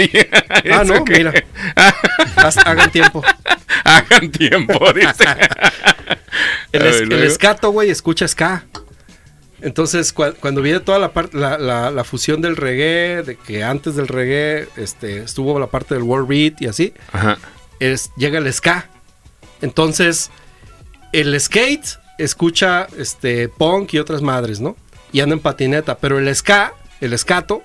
Ah, 0.49 0.61
¿Eso 0.83 0.85
no, 0.95 1.05
mira. 1.05 1.33
Hagan 2.65 2.91
tiempo. 2.93 3.23
Hagan 3.85 4.31
tiempo, 4.31 4.93
dice. 4.93 5.25
El, 6.73 6.83
es- 6.83 6.93
ver, 6.95 7.03
el 7.03 7.09
luego. 7.09 7.25
escato, 7.25 7.71
güey, 7.71 7.91
escucha 7.91 8.27
ska. 8.29 8.65
Entonces, 9.63 10.15
cua- 10.15 10.35
cuando 10.41 10.63
viene 10.63 10.81
toda 10.81 10.99
la, 10.99 11.13
parte 11.13 11.37
la, 11.37 11.59
la- 11.59 11.91
la 11.91 12.05
fusión 12.05 12.41
del 12.41 12.57
reggae, 12.57 13.23
de 13.23 13.37
que 13.37 13.63
antes 13.63 13.95
del 13.97 14.09
reggae 14.09 14.69
este, 14.77 15.19
estuvo 15.19 15.59
la 15.59 15.67
parte 15.67 15.95
del 15.95 16.05
world 16.05 16.29
beat 16.29 16.63
y 16.63 16.67
así, 16.67 16.95
Ajá. 17.13 17.39
es, 17.79 18.11
llega 18.17 18.39
el 18.39 18.51
ska. 18.53 18.89
Entonces, 19.61 20.31
el 21.13 21.39
skate 21.39 21.99
escucha 22.19 22.87
este, 22.97 23.49
punk 23.49 23.93
y 23.95 23.99
otras 23.99 24.23
madres, 24.23 24.61
¿no? 24.61 24.77
Y 25.13 25.21
anda 25.21 25.35
en 25.35 25.41
patineta, 25.41 25.99
pero 25.99 26.19
el 26.19 26.35
ska, 26.35 26.73
el 27.01 27.13
escato, 27.13 27.63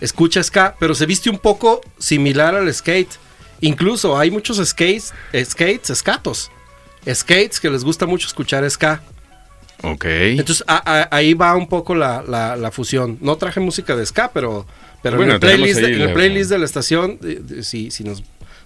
escucha 0.00 0.42
ska, 0.42 0.74
pero 0.78 0.94
se 0.94 1.06
viste 1.06 1.30
un 1.30 1.38
poco 1.38 1.80
similar 1.98 2.54
al 2.54 2.72
skate. 2.72 3.10
Incluso 3.60 4.18
hay 4.18 4.30
muchos 4.30 4.56
skates, 4.68 5.12
skates, 5.44 5.90
escatos. 5.90 6.50
Skates 7.12 7.60
que 7.60 7.70
les 7.70 7.84
gusta 7.84 8.06
mucho 8.06 8.26
escuchar 8.26 8.68
ska. 8.70 9.02
Ok. 9.82 10.04
Entonces 10.06 10.64
a- 10.66 11.00
a- 11.02 11.08
ahí 11.16 11.34
va 11.34 11.54
un 11.56 11.68
poco 11.68 11.94
la, 11.94 12.22
la- 12.26 12.56
la 12.56 12.70
fusión. 12.70 13.18
No 13.20 13.36
traje 13.36 13.60
música 13.60 13.94
de 13.96 14.04
ska, 14.06 14.30
pero, 14.32 14.66
pero 15.02 15.16
Bueno, 15.16 15.32
en, 15.32 15.34
el 15.34 15.40
playlist, 15.40 15.80
de, 15.80 15.86
en 15.94 16.00
el 16.00 16.06
la- 16.08 16.14
playlist 16.14 16.50
de 16.50 16.58
la 16.58 16.64
estación, 16.64 17.18
si, 17.62 17.90
si 17.90 18.04
nos 18.04 18.22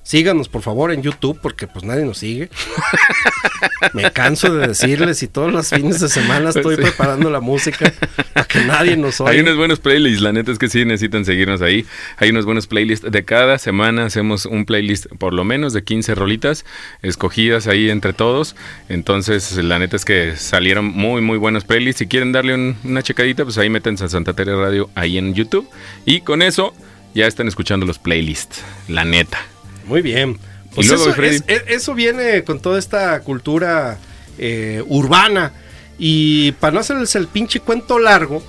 síganos 0.09 0.49
por 0.49 0.63
favor 0.63 0.91
en 0.91 1.03
YouTube, 1.03 1.39
porque 1.43 1.67
pues 1.67 1.85
nadie 1.85 2.07
nos 2.07 2.17
sigue. 2.17 2.49
Me 3.93 4.11
canso 4.11 4.55
de 4.55 4.69
decirles 4.69 5.23
y 5.23 5.29
todos 5.29 5.53
los 5.53 5.69
fines 5.69 6.01
de 6.01 6.09
semana 6.09 6.49
estoy 6.51 6.77
Sí. 6.77 6.83
preparando 6.83 7.29
la 7.31 7.41
música 7.41 7.93
para 8.33 8.47
que 8.47 8.61
nadie 8.65 8.97
nos 8.97 9.21
Hay 9.21 9.27
oiga. 9.39 9.43
unos 9.43 9.57
buenos 9.57 9.81
playlists, 9.81 10.23
la 10.23 10.33
neta 10.33 10.51
es 10.51 10.59
que 10.59 10.69
sí 10.69 10.85
necesitan 10.87 11.25
seguirnos 11.27 11.61
ahí. 11.61 11.85
Hay 12.17 12.31
unos 12.31 12.45
buenos 12.47 12.67
playlists. 12.67 13.11
De 13.11 13.25
cada 13.25 13.59
semana 13.59 14.07
hacemos 14.07 14.47
un 14.47 14.65
playlist 14.65 15.07
por 15.19 15.35
lo 15.35 15.45
menos 15.45 15.73
de 15.75 15.85
15 15.85 16.15
rolitas 16.15 16.65
escogidas 17.03 17.67
ahí 17.67 17.91
entre 17.91 18.13
todos. 18.15 18.57
Entonces, 18.89 19.57
la 19.57 19.79
neta 19.79 19.97
es 19.97 20.05
que 20.07 20.37
salieron 20.37 20.87
muy, 20.87 21.21
muy 21.21 21.37
buenos 21.37 21.65
playlists. 21.65 21.99
Si 21.99 22.07
quieren 22.07 22.33
darle 22.33 22.55
un- 22.55 22.77
una 22.85 23.03
checadita, 23.03 23.45
pues 23.45 23.59
ahí 23.59 23.69
métanse 23.69 24.05
a 24.05 24.09
Santa 24.09 24.33
Tere 24.33 24.57
Radio 24.57 24.89
ahí 24.95 25.19
en 25.19 25.35
YouTube. 25.35 25.69
Y 26.07 26.23
con 26.23 26.41
eso 26.43 26.75
ya 27.15 27.27
están 27.27 27.47
escuchando 27.49 27.85
los 27.87 27.99
playlists, 27.99 28.63
la 28.89 29.05
neta. 29.05 29.39
Muy 29.89 30.03
bien. 30.03 30.39
Pues 30.75 30.87
luego, 30.97 31.11
eso, 31.13 31.23
es- 31.23 31.43
es- 31.47 31.63
eso 31.69 31.95
viene 31.95 32.45
con 32.45 32.61
toda 32.61 32.79
esta 32.79 33.21
cultura 33.21 33.99
eh, 34.39 34.83
urbana. 34.87 35.53
Y 35.99 36.53
para 36.53 36.73
no 36.75 36.81
hacerles 36.81 37.15
el 37.17 37.27
pinche 37.27 37.59
cuento 37.61 37.99
largo, 37.99 38.43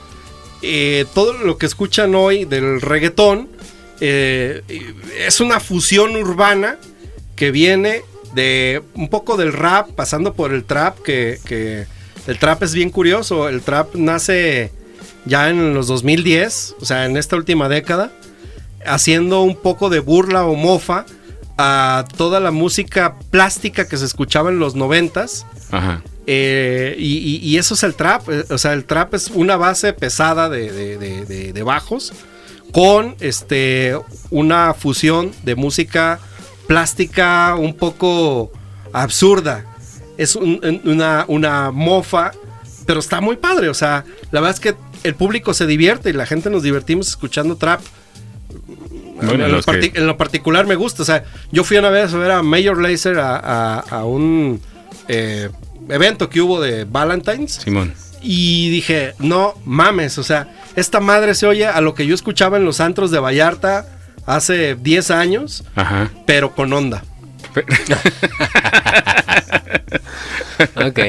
eh, 0.62 1.06
todo 1.16 1.34
lo 1.34 1.58
que 1.58 1.66
escuchan 1.66 2.14
hoy 2.14 2.46
del 2.46 2.82
reggaetón 2.82 3.50
eh, 4.02 4.62
es 5.26 5.40
una 5.42 5.60
fusión 5.60 6.16
urbana 6.16 6.78
que 7.36 7.52
viene 7.52 8.02
de 8.36 8.82
un 8.94 9.10
poco 9.10 9.36
del 9.36 9.52
rap, 9.52 9.90
pasando 9.96 10.34
por 10.34 10.54
el 10.54 10.64
trap, 10.64 11.00
que, 11.02 11.40
que 11.46 11.86
el 12.28 12.38
trap 12.38 12.62
es 12.64 12.74
bien 12.76 12.92
curioso. 12.92 13.50
El 13.50 13.62
trap 13.62 13.96
nace 13.96 14.72
ya 15.26 15.50
en 15.50 15.74
los 15.74 15.88
2010, 15.88 16.76
o 16.80 16.86
sea, 16.86 17.06
en 17.06 17.18
esta 17.18 17.36
última 17.36 17.68
década 17.68 18.12
haciendo 18.86 19.42
un 19.42 19.56
poco 19.58 19.90
de 19.90 20.00
burla 20.00 20.46
o 20.46 20.56
mofa 20.56 21.06
a 21.62 22.06
toda 22.16 22.40
la 22.40 22.52
música 22.52 23.16
plástica 23.32 23.86
que 23.88 23.98
se 23.98 24.06
escuchaba 24.06 24.50
en 24.50 24.60
los 24.60 24.76
noventas. 24.76 25.46
Ajá. 25.72 26.02
eh, 26.32 26.96
y, 26.98 27.18
y- 27.18 27.38
y 27.48 27.58
eso 27.58 27.74
es 27.74 27.84
el 27.84 27.96
trap. 27.96 28.30
eh, 28.30 28.46
O 28.52 28.58
sea, 28.58 28.74
el 28.74 28.86
trap 28.86 29.14
es 29.16 29.30
una 29.30 29.58
base 29.58 29.94
pesada 29.94 30.48
de, 30.48 30.72
de- 30.72 30.98
de- 30.98 31.26
de- 31.26 31.54
de 31.54 31.64
bajos 31.64 32.14
con 32.72 33.16
este 33.20 33.98
una 34.30 34.74
fusión 34.76 35.32
de 35.44 35.56
música 35.56 36.20
plástica 36.68 37.56
un 37.56 37.74
poco 37.76 38.52
absurda. 38.94 39.66
Es 40.18 40.36
un- 40.36 40.60
un- 40.64 40.82
una, 40.86 41.26
una 41.28 41.72
mofa, 41.72 42.32
pero 42.86 43.00
está 43.00 43.22
muy 43.22 43.38
padre. 43.38 43.68
O 43.70 43.74
sea, 43.74 44.06
la 44.32 44.40
verdad 44.40 44.54
es 44.56 44.60
que 44.60 44.76
el 45.04 45.16
público 45.16 45.54
se 45.56 45.66
divierte 45.66 46.12
y 46.12 46.14
la 46.14 46.26
gente 46.28 46.50
nos 46.52 46.62
divertimos 46.64 47.08
escuchando 47.10 47.56
trap. 47.58 47.82
Bueno, 49.22 49.34
en, 49.34 49.40
lo 49.42 49.48
los 49.58 49.66
que- 49.66 49.72
parti- 49.72 49.92
en 49.96 50.08
lo 50.08 50.18
particular 50.18 50.66
me 50.66 50.76
gusta. 50.76 51.02
O 51.04 51.06
sea, 51.06 51.24
yo 51.52 51.64
fui 51.64 51.78
una 51.78 51.90
vez 51.90 52.14
a 52.14 52.18
ver 52.18 52.32
a 52.32 52.42
Major 52.44 52.82
Lazer 52.82 53.20
a, 53.20 53.36
a- 53.36 53.80
a 53.80 54.06
un 54.06 54.62
eh, 55.08 55.50
evento 55.90 56.30
que 56.30 56.42
hubo 56.42 56.62
de 56.62 56.86
Valentine's. 56.86 57.54
Simón. 57.64 57.94
Y 58.22 58.70
dije, 58.70 59.14
no 59.20 59.56
mames, 59.66 60.18
o 60.18 60.24
sea, 60.24 60.48
esta 60.76 61.00
madre 61.00 61.36
se 61.36 61.46
oye 61.48 61.66
a 61.68 61.80
lo 61.82 61.94
que 61.96 62.06
yo 62.06 62.14
escuchaba 62.16 62.58
en 62.58 62.66
los 62.66 62.80
antros 62.82 63.12
de 63.12 63.20
Vallarta 63.20 63.86
hace 64.26 64.76
10 64.76 65.12
años, 65.12 65.64
Ajá. 65.76 66.10
pero 66.26 66.54
con 66.56 66.72
onda. 66.74 67.04
Ok. 70.76 71.00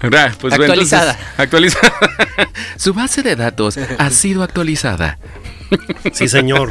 Pues, 0.00 0.10
bueno, 0.40 0.64
Actualizada. 0.64 1.12
entonces, 1.12 1.38
actualizada. 1.38 1.92
Su 2.76 2.92
base 2.92 3.22
de 3.22 3.34
datos 3.36 3.78
ha 3.78 4.10
sido 4.10 4.42
actualizada. 4.42 5.18
Sí, 6.12 6.28
señor. 6.28 6.70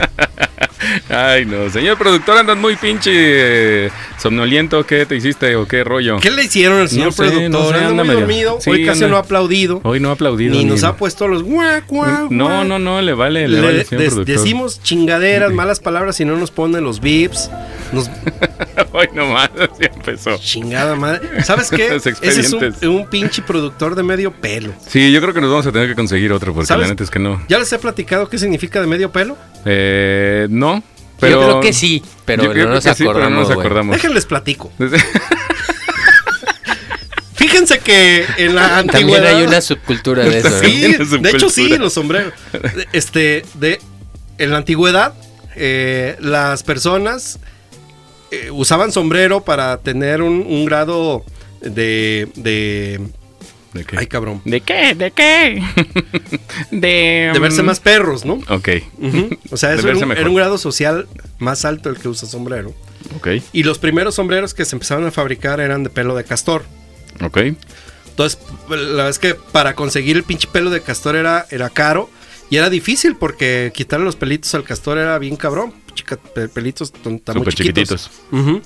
Ay, 1.10 1.46
no, 1.46 1.70
señor 1.70 1.98
productor, 1.98 2.38
andas 2.38 2.58
muy 2.58 2.76
pinche 2.76 3.12
eh, 3.14 3.90
somnoliento. 4.18 4.86
¿Qué 4.86 5.06
te 5.06 5.16
hiciste 5.16 5.56
o 5.56 5.68
qué 5.68 5.84
rollo? 5.84 6.18
¿Qué 6.20 6.32
le 6.32 6.44
hicieron 6.46 6.80
al 6.80 6.90
señor 6.90 7.08
No 7.08 7.12
sé, 7.12 7.18
productor? 7.24 7.50
no 7.50 7.70
sé, 7.70 7.76
Anda 7.76 7.88
anda 7.90 8.04
muy 8.04 8.08
medio- 8.16 8.20
dormido, 8.22 8.58
sí, 8.62 8.70
hoy 8.70 8.86
casi 8.86 9.04
anda- 9.04 9.12
no 9.12 9.18
ha 9.18 9.20
aplaudido, 9.22 9.82
Hoy 9.84 10.00
no 10.00 10.10
ha 10.10 10.14
aplaudido. 10.14 10.54
ni 10.56 10.66
nos 10.66 10.84
ha 10.84 10.96
puesto 10.96 11.28
los 11.28 11.44
guac, 11.44 11.88
guac, 11.88 12.30
No, 12.32 12.64
no, 12.64 12.80
no, 12.80 13.02
le 13.02 13.14
vale, 13.14 13.48
le, 13.48 13.60
Le- 13.60 13.66
vale, 13.66 13.86
señor 13.86 14.02
des- 14.04 14.14
productor. 14.14 14.36
decimos 14.38 14.82
chingaderas, 14.84 15.52
malas 15.52 15.80
palabras 15.80 16.20
y 16.20 16.26
no 16.26 16.36
nos 16.38 16.52
pone 16.52 16.82
los 16.82 17.00
bips. 17.02 17.50
Nos, 17.92 18.10
Hoy 18.92 19.08
nomás, 19.14 19.50
así 19.60 19.86
empezó. 19.94 20.38
Chingada 20.38 20.96
madre. 20.96 21.44
¿Sabes 21.44 21.70
qué? 21.70 21.96
Ese 22.22 22.42
es 22.42 22.54
un, 22.54 22.74
un 22.90 23.08
pinche 23.08 23.42
productor 23.42 23.96
de 23.96 24.04
medio 24.04 24.32
pelo. 24.32 24.72
Sí, 24.88 25.12
yo 25.12 25.20
creo 25.22 25.34
que 25.34 25.42
nos 25.42 25.50
vamos 25.50 25.66
a 25.68 25.72
tener 25.72 25.88
que 25.90 25.96
conseguir 25.96 26.32
otro, 26.32 26.54
porque 26.54 26.68
¿Sabes? 26.68 26.88
la 26.88 26.94
neta 26.94 27.04
es 27.04 27.10
que 27.10 27.20
no. 27.20 27.42
¿Ya 27.50 27.58
les 27.60 27.72
he 27.74 27.80
platicado 27.80 28.30
qué 28.30 28.38
significa 28.38 28.80
de 28.82 28.88
medio 28.88 29.12
pelo? 29.12 29.38
Eh, 29.66 30.48
no, 30.50 30.73
pero... 31.24 31.42
Yo 31.42 31.48
creo 31.48 31.62
que 31.62 31.74
sí, 31.74 32.04
pero 32.26 32.54
no 32.54 32.66
nos 32.66 32.84
que 32.84 32.94
sí, 32.94 33.04
pero 33.04 33.14
no 33.14 33.20
acordamos. 33.20 33.40
nos 33.40 33.48
güey. 33.48 33.60
acordamos. 33.66 33.96
Déjenles 33.96 34.26
platico. 34.26 34.72
Fíjense 37.36 37.80
que 37.80 38.26
en 38.38 38.56
la 38.56 38.70
También 38.70 38.90
antigüedad... 38.90 39.38
hay 39.38 39.44
una 39.44 39.62
subcultura 39.62 40.24
de 40.24 40.40
eso. 40.40 40.50
¿no? 40.50 40.60
Sí, 40.60 40.82
También 40.82 41.02
es 41.02 41.22
de 41.22 41.30
hecho 41.30 41.50
sí, 41.50 41.62
subcultura. 41.64 41.84
los 41.84 41.94
sombreros. 41.94 42.34
Este, 42.94 43.46
de, 43.56 43.80
en 44.38 44.52
la 44.52 44.58
antigüedad, 44.58 45.14
eh, 45.56 46.16
las 46.20 46.64
personas 46.64 47.40
eh, 48.32 48.50
usaban 48.52 48.92
sombrero 48.92 49.44
para 49.44 49.78
tener 49.78 50.22
un, 50.22 50.46
un 50.48 50.66
grado 50.66 51.24
de, 51.62 52.30
de... 52.36 53.02
¿De 53.74 53.84
qué? 53.86 53.98
Ay, 53.98 54.08
cabrón. 54.08 54.42
¿De 54.46 54.62
qué? 54.62 54.94
¿De 54.96 55.12
qué? 55.12 55.64
de... 56.72 57.32
De 57.34 57.40
verse 57.40 57.64
mm, 57.64 57.66
más 57.66 57.80
perros, 57.80 58.24
¿no? 58.26 58.34
Ok. 58.50 58.70
O 59.52 59.58
sea, 59.58 59.74
eso 59.74 59.88
era 59.88 59.98
un, 59.98 60.08
mejor. 60.08 60.18
era 60.20 60.30
un 60.30 60.36
grado 60.36 60.58
social 60.58 61.08
más 61.40 61.66
alto 61.66 61.90
el 61.90 61.98
que 61.98 62.08
usa 62.08 62.28
sombrero. 62.30 62.74
ok, 63.18 63.30
Y 63.52 63.64
los 63.64 63.80
primeros 63.80 64.16
sombreros 64.16 64.54
que 64.54 64.66
se 64.66 64.76
empezaron 64.76 65.06
a 65.06 65.12
fabricar 65.12 65.60
eran 65.60 65.84
de 65.84 65.90
pelo 65.90 66.16
de 66.16 66.24
castor. 66.24 66.64
ok. 67.22 67.38
Entonces, 68.10 68.38
la 68.70 68.76
verdad 68.76 69.10
es 69.10 69.18
que 69.18 69.34
para 69.34 69.74
conseguir 69.74 70.18
el 70.18 70.24
pinche 70.24 70.48
pelo 70.48 70.70
de 70.70 70.82
castor 70.82 71.16
era, 71.16 71.48
era 71.50 71.72
caro 71.72 72.12
y 72.52 72.58
era 72.58 72.70
difícil 72.70 73.16
porque 73.16 73.72
quitarle 73.74 74.06
los 74.06 74.16
pelitos 74.16 74.54
al 74.54 74.64
castor 74.64 75.00
era 75.00 75.18
bien 75.18 75.36
cabrón. 75.36 75.74
Chica- 75.96 76.20
pelitos 76.54 76.92
tan, 76.92 77.18
tan 77.20 77.38
muy 77.38 77.46
Súper 77.46 77.56
chiquitos. 77.56 78.12
chiquititos. 78.30 78.62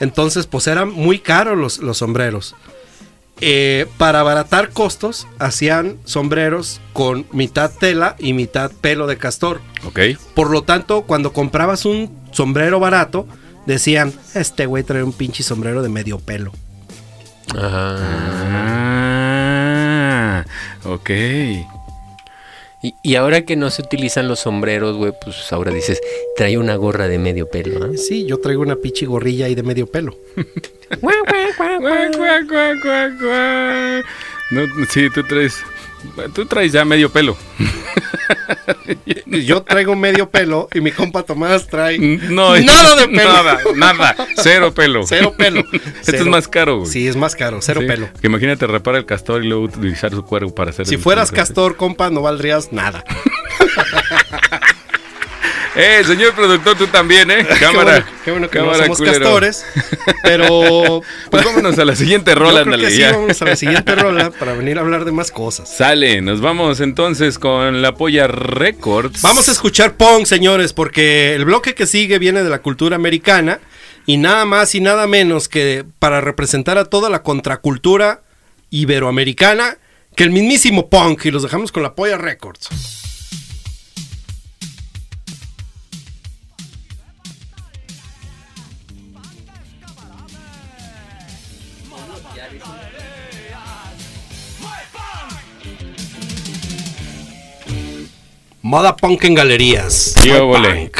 Entonces, 0.00 0.46
pues 0.46 0.66
eran 0.66 0.90
muy 0.90 1.18
caros 1.18 1.58
los, 1.58 1.78
los 1.78 1.98
sombreros. 1.98 2.54
Eh, 3.40 3.86
para 3.96 4.20
abaratar 4.20 4.70
costos, 4.70 5.26
hacían 5.38 5.96
sombreros 6.04 6.80
con 6.92 7.26
mitad 7.32 7.70
tela 7.70 8.16
y 8.18 8.34
mitad 8.34 8.70
pelo 8.80 9.06
de 9.06 9.16
castor. 9.16 9.60
Ok. 9.84 10.00
Por 10.34 10.50
lo 10.50 10.62
tanto, 10.62 11.02
cuando 11.02 11.32
comprabas 11.32 11.86
un 11.86 12.14
sombrero 12.32 12.80
barato, 12.80 13.26
decían, 13.66 14.12
este 14.34 14.66
güey 14.66 14.84
trae 14.84 15.02
un 15.02 15.12
pinche 15.12 15.42
sombrero 15.42 15.82
de 15.82 15.88
medio 15.88 16.18
pelo. 16.18 16.52
Ajá. 17.56 17.96
Ah, 20.42 20.44
ok. 20.84 21.10
Y, 22.82 22.94
y 23.02 23.14
ahora 23.16 23.44
que 23.44 23.56
no 23.56 23.70
se 23.70 23.82
utilizan 23.82 24.26
los 24.26 24.40
sombreros, 24.40 24.96
güey, 24.96 25.12
pues 25.22 25.52
ahora 25.52 25.70
dices, 25.72 26.00
trae 26.36 26.56
una 26.56 26.76
gorra 26.76 27.08
de 27.08 27.18
medio 27.18 27.48
pelo. 27.48 27.84
¿ah? 27.84 27.90
Sí, 27.96 28.26
yo 28.26 28.38
traigo 28.40 28.62
una 28.62 28.76
pinche 28.76 29.06
gorrilla 29.06 29.46
ahí 29.46 29.54
de 29.54 29.62
medio 29.62 29.86
pelo. 29.86 30.16
No, 34.50 34.62
sí, 34.88 35.08
tú 35.14 35.22
traes. 35.24 35.54
Tú 36.34 36.46
traes 36.46 36.72
ya 36.72 36.84
medio 36.84 37.10
pelo. 37.10 37.36
Yo 39.26 39.62
traigo 39.62 39.96
medio 39.96 40.28
pelo 40.30 40.68
y 40.74 40.80
mi 40.80 40.90
compa 40.92 41.22
Tomás 41.22 41.66
trae 41.66 41.98
No, 41.98 42.56
Nada 42.58 42.96
de 42.96 43.08
pelo. 43.16 43.32
Nada, 43.32 43.58
nada. 43.76 44.16
Cero 44.36 44.72
pelo. 44.74 45.02
cero 45.06 45.34
pelo. 45.36 45.64
Esto 46.00 46.16
es 46.16 46.26
más 46.26 46.48
caro, 46.48 46.78
güey. 46.78 46.90
Sí, 46.90 47.06
es 47.08 47.16
más 47.16 47.34
caro, 47.36 47.58
cero 47.60 47.80
Sí, 47.82 47.86
pelo. 47.86 48.08
que 48.20 48.26
imagínate 48.26 48.66
rapar 48.66 48.96
el 48.96 49.06
castor 49.06 49.44
y 49.44 49.48
luego 49.48 49.64
utilizar 49.64 50.10
su 50.10 50.24
cuerpo 50.24 50.54
para 50.54 50.70
hacer. 50.70 50.86
Si 50.86 50.96
fueras 50.96 51.30
castor, 51.32 51.76
compa, 51.76 52.10
no 52.10 52.22
valdrías 52.22 52.72
nada. 52.72 53.04
Eh, 55.76 56.02
señor 56.04 56.34
productor, 56.34 56.76
tú 56.76 56.86
también, 56.88 57.30
¿eh? 57.30 57.46
Cámara. 57.60 58.04
Qué 58.04 58.10
bueno, 58.10 58.16
qué 58.24 58.30
bueno 58.32 58.50
que 58.50 58.58
Cámara, 58.58 58.78
no 58.78 58.82
somos 58.84 58.98
culero. 58.98 59.18
castores. 59.20 59.64
Pero 60.24 61.02
Pues 61.30 61.44
vámonos 61.44 61.78
a 61.78 61.84
la 61.84 61.94
siguiente 61.94 62.32
yo 62.32 62.40
rola, 62.40 62.62
creo 62.64 62.64
que 62.64 62.86
ándale, 62.86 62.90
sí, 62.90 63.02
vamos 63.02 63.40
a 63.40 63.44
la 63.44 63.56
siguiente 63.56 63.94
rola 63.96 64.30
para 64.30 64.54
venir 64.54 64.78
a 64.78 64.80
hablar 64.80 65.04
de 65.04 65.12
más 65.12 65.30
cosas. 65.30 65.68
Sale, 65.74 66.20
nos 66.22 66.40
vamos 66.40 66.80
entonces 66.80 67.38
con 67.38 67.82
la 67.82 67.94
Polla 67.94 68.26
Records. 68.26 69.22
Vamos 69.22 69.48
a 69.48 69.52
escuchar 69.52 69.96
punk, 69.96 70.26
señores, 70.26 70.72
porque 70.72 71.34
el 71.34 71.44
bloque 71.44 71.74
que 71.74 71.86
sigue 71.86 72.18
viene 72.18 72.42
de 72.42 72.50
la 72.50 72.60
cultura 72.62 72.96
americana 72.96 73.60
y 74.06 74.16
nada 74.16 74.44
más 74.46 74.74
y 74.74 74.80
nada 74.80 75.06
menos 75.06 75.48
que 75.48 75.84
para 76.00 76.20
representar 76.20 76.78
a 76.78 76.84
toda 76.84 77.10
la 77.10 77.22
contracultura 77.22 78.22
iberoamericana 78.70 79.78
que 80.16 80.24
el 80.24 80.30
mismísimo 80.30 80.88
punk 80.90 81.26
y 81.26 81.30
los 81.30 81.42
dejamos 81.44 81.70
con 81.70 81.82
la 81.84 81.94
Polla 81.94 82.18
Records. 82.18 82.68
Moda 98.70 98.94
punk 98.94 99.24
en 99.24 99.34
galerías. 99.34 100.14
Qué 100.22 100.40
Moda 100.40 100.62
punk. 100.62 100.96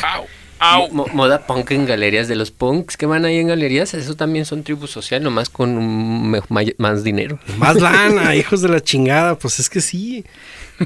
Mo- 0.92 1.06
moda 1.14 1.46
punk 1.46 1.70
en 1.70 1.86
galerías 1.86 2.26
de 2.26 2.34
los 2.34 2.50
punks 2.50 2.96
que 2.96 3.06
van 3.06 3.24
ahí 3.24 3.38
en 3.38 3.46
galerías, 3.46 3.94
eso 3.94 4.16
también 4.16 4.44
son 4.44 4.64
tribu 4.64 4.88
social, 4.88 5.22
nomás 5.22 5.48
con 5.48 5.78
un 5.78 6.36
más 6.78 7.04
dinero. 7.04 7.38
Más 7.58 7.76
lana, 7.80 8.34
hijos 8.34 8.60
de 8.60 8.68
la 8.70 8.80
chingada, 8.80 9.38
pues 9.38 9.60
es 9.60 9.70
que 9.70 9.80
sí. 9.80 10.24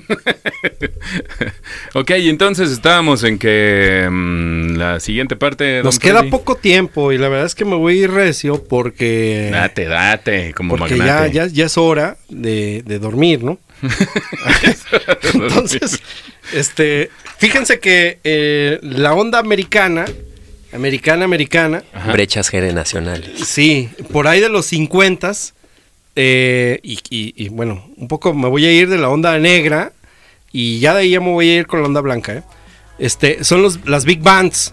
Ok, 1.94 2.10
y 2.18 2.28
entonces 2.28 2.70
estábamos 2.70 3.22
en 3.24 3.38
que 3.38 4.06
mm, 4.10 4.76
la 4.76 5.00
siguiente 5.00 5.36
parte. 5.36 5.82
Nos 5.82 5.98
queda 5.98 6.18
Freddy. 6.18 6.30
poco 6.30 6.56
tiempo 6.56 7.12
y 7.12 7.18
la 7.18 7.28
verdad 7.28 7.46
es 7.46 7.54
que 7.54 7.64
me 7.64 7.76
voy 7.76 7.98
a 8.00 8.02
ir 8.02 8.10
recio 8.10 8.62
porque, 8.62 9.48
Date, 9.52 9.86
date, 9.86 10.52
como 10.54 10.76
porque 10.76 10.98
ya, 10.98 11.28
ya, 11.28 11.46
ya 11.46 11.64
es 11.66 11.78
hora 11.78 12.16
de, 12.28 12.82
de 12.84 12.98
dormir, 12.98 13.42
¿no? 13.42 13.58
Entonces, 15.34 16.00
este, 16.52 17.10
fíjense 17.38 17.80
que 17.80 18.18
eh, 18.24 18.78
la 18.82 19.14
onda 19.14 19.38
americana, 19.38 20.04
americana, 20.72 21.24
americana, 21.24 21.82
Ajá. 21.92 22.12
Brechas 22.12 22.48
generacionales. 22.48 23.46
sí, 23.46 23.88
por 24.12 24.26
ahí 24.28 24.40
de 24.40 24.48
los 24.48 24.66
50 24.66 25.32
y, 26.16 26.20
y- 26.82 26.98
y, 27.10 27.48
bueno, 27.48 27.88
un 27.96 28.08
poco 28.08 28.34
me 28.34 28.48
voy 28.48 28.64
a 28.66 28.72
ir 28.72 28.88
de 28.88 28.98
la 28.98 29.08
onda 29.08 29.38
negra 29.38 29.92
y 30.52 30.78
ya 30.78 30.94
de 30.94 31.00
ahí 31.00 31.10
ya 31.10 31.20
me 31.20 31.30
voy 31.30 31.48
a 31.50 31.56
ir 31.56 31.66
con 31.66 31.80
la 31.80 31.86
onda 31.86 32.00
blanca. 32.00 32.34
¿eh? 32.34 32.42
Este, 32.98 33.42
son 33.44 33.62
los, 33.62 33.86
las 33.88 34.04
big 34.04 34.20
bands 34.20 34.72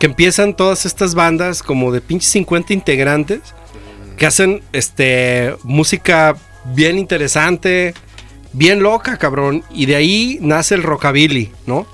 que 0.00 0.06
empiezan 0.06 0.54
todas 0.54 0.86
estas 0.86 1.14
bandas 1.14 1.62
como 1.62 1.92
de 1.92 2.00
pinches 2.00 2.30
50 2.32 2.72
integrantes 2.72 3.40
que 4.16 4.26
hacen 4.26 4.62
este 4.72 5.54
música 5.62 6.36
bien 6.74 6.98
interesante, 6.98 7.94
bien 8.58 8.82
loca, 8.82 9.16
cabrón, 9.16 9.64
y 9.70 9.86
de 9.86 9.96
ahí 9.96 10.38
nace 10.42 10.74
el 10.74 10.82
rockabilly, 10.82 11.52
¿no? 11.66 11.86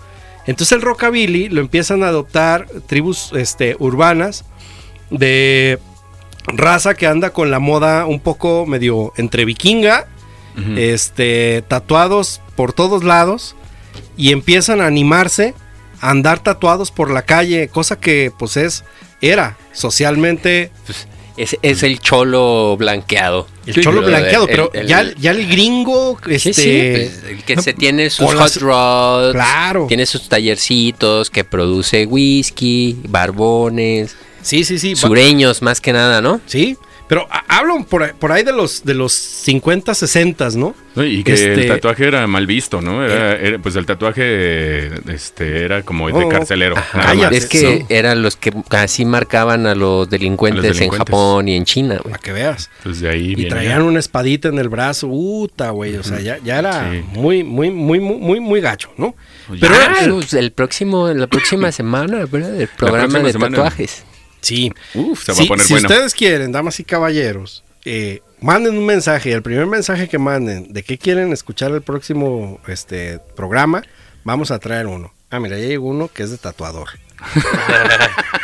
Entonces 0.46 0.72
el 0.72 0.82
rockabilly 0.82 1.48
lo 1.48 1.60
empiezan 1.60 2.02
a 2.02 2.08
adoptar 2.08 2.66
tribus 2.86 3.30
este 3.34 3.76
urbanas 3.78 4.44
de 5.10 5.78
raza 6.46 6.94
que 6.94 7.06
anda 7.06 7.30
con 7.30 7.50
la 7.50 7.58
moda 7.58 8.06
un 8.06 8.20
poco 8.20 8.66
medio 8.66 9.12
entre 9.16 9.44
vikinga, 9.44 10.06
este 10.76 11.64
tatuados 11.66 12.40
por 12.54 12.72
todos 12.72 13.02
lados 13.02 13.56
y 14.16 14.30
empiezan 14.30 14.80
a 14.80 14.86
animarse 14.86 15.54
a 16.00 16.10
andar 16.10 16.38
tatuados 16.40 16.92
por 16.92 17.10
la 17.10 17.22
calle, 17.22 17.68
cosa 17.68 17.98
que 17.98 18.30
pues 18.38 18.56
es 18.56 18.84
era 19.20 19.56
socialmente 19.72 20.70
Es, 21.36 21.56
es 21.62 21.82
el 21.82 21.98
cholo 21.98 22.76
blanqueado. 22.78 23.48
el 23.66 23.74
cholo 23.82 24.02
Pero 24.02 24.06
blanqueado, 24.06 24.44
el- 24.44 24.50
pero 24.50 24.70
el- 24.72 24.86
ya, 24.86 25.12
ya 25.18 25.32
el 25.32 25.48
gringo 25.48 26.16
este 26.28 26.52
sí, 26.52 26.62
pues, 26.92 27.24
el 27.28 27.42
que 27.44 27.60
se 27.60 27.72
tiene 27.72 28.08
sus 28.10 28.32
hot 28.34 28.56
rods, 28.58 29.32
Claro. 29.32 29.86
tiene 29.88 30.06
sus 30.06 30.28
tallercitos, 30.28 31.30
que 31.30 31.42
produce 31.42 32.06
whisky, 32.06 32.96
barbones, 33.08 34.14
sí, 34.42 34.62
sí, 34.64 34.78
sí, 34.78 34.94
sureños 34.94 35.60
más 35.62 35.80
que 35.80 35.92
nada, 35.92 36.20
¿no? 36.20 36.40
sí, 36.46 36.76
pero 37.08 37.26
ha- 37.30 37.58
hablan 37.58 37.84
por, 37.84 38.02
ahí- 38.02 38.12
por 38.18 38.32
ahí 38.32 38.42
de 38.44 38.52
los 38.52 38.84
de 38.84 38.94
los 38.94 39.12
50, 39.12 39.94
60, 39.94 40.48
¿no? 40.56 40.74
Y 40.96 41.22
que 41.24 41.32
Este- 41.34 41.54
el 41.54 41.68
tatuaje 41.68 42.06
era 42.06 42.26
mal 42.26 42.46
visto, 42.46 42.80
¿no? 42.80 43.04
Era, 43.04 43.36
era- 43.36 43.58
pues 43.58 43.76
el 43.76 43.84
tatuaje 43.86 44.86
este, 45.12 45.64
era 45.64 45.82
como 45.82 46.06
de 46.08 46.24
Oh, 46.24 46.28
carcelero. 46.28 46.76
ajá. 46.76 47.12
Es 47.30 47.46
que 47.46 47.84
eran 47.88 48.22
los 48.22 48.36
que 48.36 48.52
así 48.70 49.04
marcaban 49.04 49.66
a 49.66 49.74
los 49.74 50.08
delincuentes, 50.08 50.64
A 50.64 50.68
los 50.68 50.80
en. 50.80 50.90
Japón 50.90 51.48
y 51.48 51.56
en 51.56 51.64
China, 51.64 51.94
güey. 52.02 52.12
Para 52.12 52.22
que 52.22 52.32
veas. 52.32 52.70
De 52.84 53.08
ahí 53.08 53.30
Y 53.30 53.34
viene 53.34 53.50
traían 53.50 53.78
ya. 53.80 53.84
una 53.84 53.98
espadita 53.98 54.48
en 54.48 54.58
el 54.58 54.68
brazo, 54.68 55.08
puta, 55.08 55.70
güey, 55.70 55.96
o 55.96 56.02
sea, 56.02 56.20
ya, 56.20 56.38
ya 56.44 56.58
era 56.60 56.90
Sí. 56.92 57.02
muy, 57.12 57.42
muy, 57.44 57.70
muy, 57.70 58.00
muy, 58.00 58.16
muy, 58.18 58.40
muy 58.40 58.60
gacho, 58.60 58.90
¿no? 58.96 59.14
Oye, 59.50 59.60
Pero 59.60 59.74
Ah, 59.74 59.96
era- 60.02 60.12
pues, 60.14 60.32
el 60.34 60.52
próximo, 60.52 61.08
la 61.08 61.26
próxima 61.26 61.70
semana, 61.72 62.24
¿verdad? 62.30 62.54
El 62.60 62.68
programa 62.68 63.18
de 63.18 63.32
semana. 63.32 63.56
tatuajes. 63.56 64.04
Sí, 64.44 64.72
Uf, 64.94 65.24
se 65.24 65.32
va 65.32 65.36
si, 65.36 65.44
a 65.44 65.48
poner 65.48 65.66
si 65.66 65.72
bueno. 65.74 65.88
ustedes 65.88 66.14
quieren, 66.14 66.52
damas 66.52 66.78
y 66.80 66.84
caballeros, 66.84 67.64
eh, 67.84 68.20
manden 68.40 68.78
un 68.78 68.86
mensaje. 68.86 69.32
El 69.32 69.42
primer 69.42 69.66
mensaje 69.66 70.08
que 70.08 70.18
manden 70.18 70.72
de 70.72 70.82
qué 70.82 70.98
quieren 70.98 71.32
escuchar 71.32 71.72
el 71.72 71.82
próximo 71.82 72.60
este, 72.68 73.20
programa, 73.34 73.82
vamos 74.22 74.50
a 74.50 74.58
traer 74.58 74.86
uno. 74.86 75.12
Ah, 75.30 75.40
mira, 75.40 75.58
ya 75.58 75.66
llegó 75.66 75.88
uno 75.88 76.08
que 76.08 76.22
es 76.22 76.30
de 76.30 76.38
tatuador. 76.38 76.88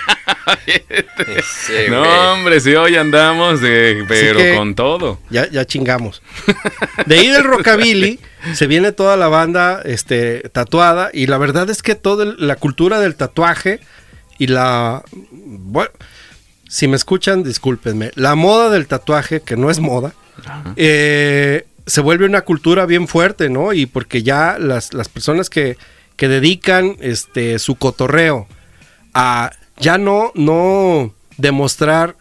No, 1.88 2.32
hombre, 2.32 2.61
sí, 2.61 2.74
hoy 2.74 2.96
andamos 2.96 3.61
de, 3.61 4.05
pero 4.09 4.57
con 4.57 4.74
todo. 4.74 5.20
Ya, 5.30 5.48
ya 5.48 5.64
chingamos. 5.64 6.22
De 7.07 7.18
ahí 7.18 7.28
del 7.28 7.44
rockabilly 7.44 8.18
se 8.55 8.66
viene 8.66 8.92
toda 8.92 9.16
la 9.16 9.28
banda 9.28 9.82
este, 9.84 10.48
tatuada 10.51 11.11
y 11.12 11.26
la 11.26 11.38
verdad 11.38 11.70
es 11.70 11.82
que 11.82 11.94
toda 11.94 12.34
la 12.38 12.57
cultura 12.57 13.01
del 13.01 13.14
tatuaje 13.14 13.80
y 14.41 14.47
la... 14.47 15.05
Bueno, 15.12 15.91
si 16.66 16.88
me 16.88 16.97
escuchan, 16.97 17.43
discúlpenme. 17.45 18.11
La 18.14 18.34
moda 18.34 18.70
del 18.70 18.86
tatuaje, 18.86 19.43
que 19.43 19.57
no 19.57 19.70
es 19.70 19.80
moda, 19.80 20.14
eh, 20.76 21.66
se 21.86 22.01
vuelve 22.01 22.24
una 22.24 22.41
cultura 22.41 22.86
bien 22.86 23.07
fuerte, 23.07 23.51
¿no? 23.51 23.74
Y 23.74 23.84
porque 23.84 24.22
ya 24.22 24.57
las, 24.59 24.95
las 24.95 25.11
personas 25.11 25.51
que, 25.51 25.76
que 26.16 26.28
dedican 26.28 26.97
este, 27.01 27.59
su 27.59 27.74
cotorreo 27.74 28.49
a 29.12 29.51
ya 29.76 29.99
no, 29.99 30.32
no 30.34 31.12
demostrar 31.36 32.16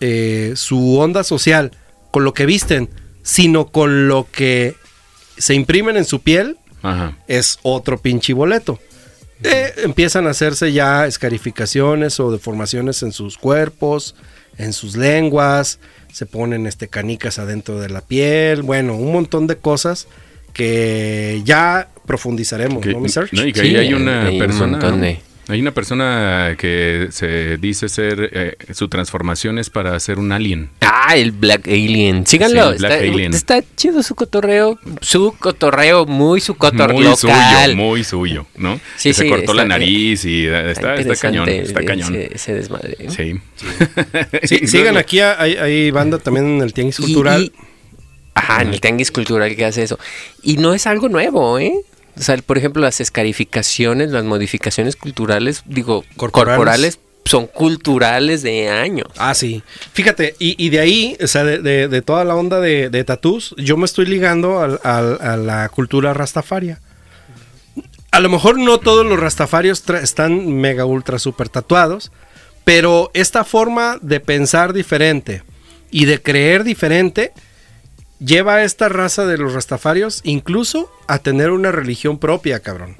eh, 0.00 0.54
su 0.56 0.98
onda 0.98 1.22
social 1.22 1.72
con 2.10 2.24
lo 2.24 2.32
que 2.32 2.46
visten, 2.46 2.88
sino 3.22 3.66
con 3.66 4.08
lo 4.08 4.26
que 4.32 4.74
se 5.36 5.52
imprimen 5.52 5.98
en 5.98 6.06
su 6.06 6.20
piel, 6.20 6.56
Ajá. 6.82 7.18
es 7.26 7.58
otro 7.62 7.98
pinche 7.98 8.32
boleto. 8.32 8.78
Eh, 9.42 9.72
empiezan 9.84 10.26
a 10.26 10.30
hacerse 10.30 10.72
ya 10.72 11.06
escarificaciones 11.06 12.18
o 12.20 12.32
deformaciones 12.32 13.02
en 13.02 13.12
sus 13.12 13.38
cuerpos, 13.38 14.14
en 14.56 14.72
sus 14.72 14.96
lenguas, 14.96 15.78
se 16.12 16.26
ponen 16.26 16.66
este 16.66 16.88
canicas 16.88 17.38
adentro 17.38 17.78
de 17.80 17.88
la 17.88 18.00
piel, 18.00 18.62
bueno, 18.62 18.96
un 18.96 19.12
montón 19.12 19.46
de 19.46 19.56
cosas 19.56 20.08
que 20.52 21.40
ya 21.44 21.88
profundizaremos, 22.06 22.82
Que- 22.82 22.92
¿no, 22.92 23.00
mi 23.00 23.08
Serge? 23.08 23.36
no, 23.36 23.46
y 23.46 23.52
que 23.52 23.60
Sí, 23.60 23.66
ahí 23.68 23.76
hay 23.76 23.94
una 23.94 24.28
un 24.30 24.38
persona. 24.38 24.78
de- 24.78 25.20
Hay 25.48 25.60
una 25.62 25.72
persona 25.72 26.56
que 26.58 27.08
se 27.10 27.56
dice 27.56 27.88
ser. 27.88 28.30
eh, 28.32 28.56
su 28.74 28.88
transformación 28.88 29.58
es 29.58 29.70
para 29.70 29.98
ser 29.98 30.18
un 30.18 30.30
alien. 30.32 30.68
Ah, 30.82 31.16
el 31.16 31.32
Black 31.32 31.66
Alien. 31.66 32.26
Síganlo. 32.26 32.72
Sí, 32.72 32.78
Black 32.78 32.92
está, 32.92 33.04
Alien. 33.12 33.34
está 33.34 33.64
chido 33.76 34.02
su 34.02 34.14
cotorreo. 34.14 34.78
Su 35.00 35.34
cotorreo, 35.38 36.04
muy 36.04 36.40
su 36.42 36.54
cotorreo 36.54 36.94
muy 36.96 37.04
local. 37.04 37.16
suyo, 37.70 37.76
muy 37.76 38.04
suyo, 38.04 38.46
¿no? 38.56 38.78
Sí, 38.96 39.08
Que 39.10 39.14
se 39.14 39.22
sí, 39.24 39.28
cortó 39.30 39.54
la 39.54 39.64
nariz 39.64 40.24
y 40.26 40.46
eh, 40.46 40.70
está, 40.72 40.94
está, 40.96 41.16
cañón, 41.16 41.48
está 41.48 41.82
cañón. 41.82 42.14
Ese, 42.14 42.34
ese 42.34 42.54
desmadre. 42.54 42.96
Sí. 43.08 43.40
Sí, 44.44 44.66
sigan 44.66 44.98
aquí, 44.98 45.20
hay, 45.20 45.56
hay 45.56 45.90
banda 45.90 46.18
también 46.18 46.46
en 46.46 46.60
el 46.62 46.72
Tianguis 46.74 47.00
Y- 47.00 47.02
Cultural. 47.04 47.42
y- 47.44 47.52
ajá, 48.34 48.62
en 48.62 48.68
el 48.68 48.80
tianguis 48.80 49.10
cultural 49.10 49.56
que 49.56 49.64
hace 49.64 49.82
eso. 49.82 49.98
Y 50.44 50.58
no 50.58 50.72
es 50.72 50.86
algo 50.86 51.08
nuevo, 51.08 51.58
¿eh? 51.58 51.72
O 52.18 52.22
sea, 52.22 52.36
por 52.38 52.58
ejemplo, 52.58 52.82
las 52.82 53.00
escarificaciones, 53.00 54.10
las 54.10 54.24
modificaciones 54.24 54.96
culturales, 54.96 55.62
digo, 55.66 56.04
Corporales. 56.16 56.56
corporales, 56.56 56.98
son 57.24 57.46
culturales 57.46 58.42
de 58.42 58.68
años. 58.70 59.08
Ah, 59.18 59.34
sí. 59.34 59.62
Fíjate, 59.92 60.34
y, 60.38 60.54
y 60.64 60.70
de 60.70 60.80
ahí, 60.80 61.16
o 61.22 61.26
sea, 61.26 61.44
de, 61.44 61.58
de- 61.58 61.88
de 61.88 62.02
toda 62.02 62.24
la 62.24 62.34
onda 62.34 62.58
de, 62.60 62.88
de 62.90 63.04
tatús, 63.04 63.54
yo 63.58 63.76
me 63.76 63.84
estoy 63.84 64.06
ligando 64.06 64.60
al- 64.60 64.80
al- 64.82 65.18
a 65.20 65.36
la 65.36 65.68
cultura 65.68 66.14
rastafaria. 66.14 66.80
A 68.10 68.20
lo 68.20 68.30
mejor 68.30 68.58
no 68.58 68.78
todos 68.78 69.04
los 69.04 69.20
rastafarios 69.20 69.84
están 70.02 70.54
mega 70.54 70.86
ultra 70.86 71.18
super 71.18 71.48
tatuados, 71.50 72.10
pero 72.64 73.10
esta 73.14 73.44
forma 73.44 73.98
de 74.00 74.20
pensar 74.20 74.72
diferente 74.72 75.42
y 75.90 76.06
de 76.06 76.20
creer 76.22 76.64
diferente 76.64 77.32
lleva 78.20 78.56
a 78.56 78.64
esta 78.64 78.88
raza 78.88 79.26
de 79.26 79.38
los 79.38 79.54
rastafarios 79.54 80.20
incluso 80.24 80.90
a 81.06 81.18
tener 81.18 81.50
una 81.50 81.72
religión 81.72 82.18
propia, 82.18 82.60
cabrón. 82.60 82.96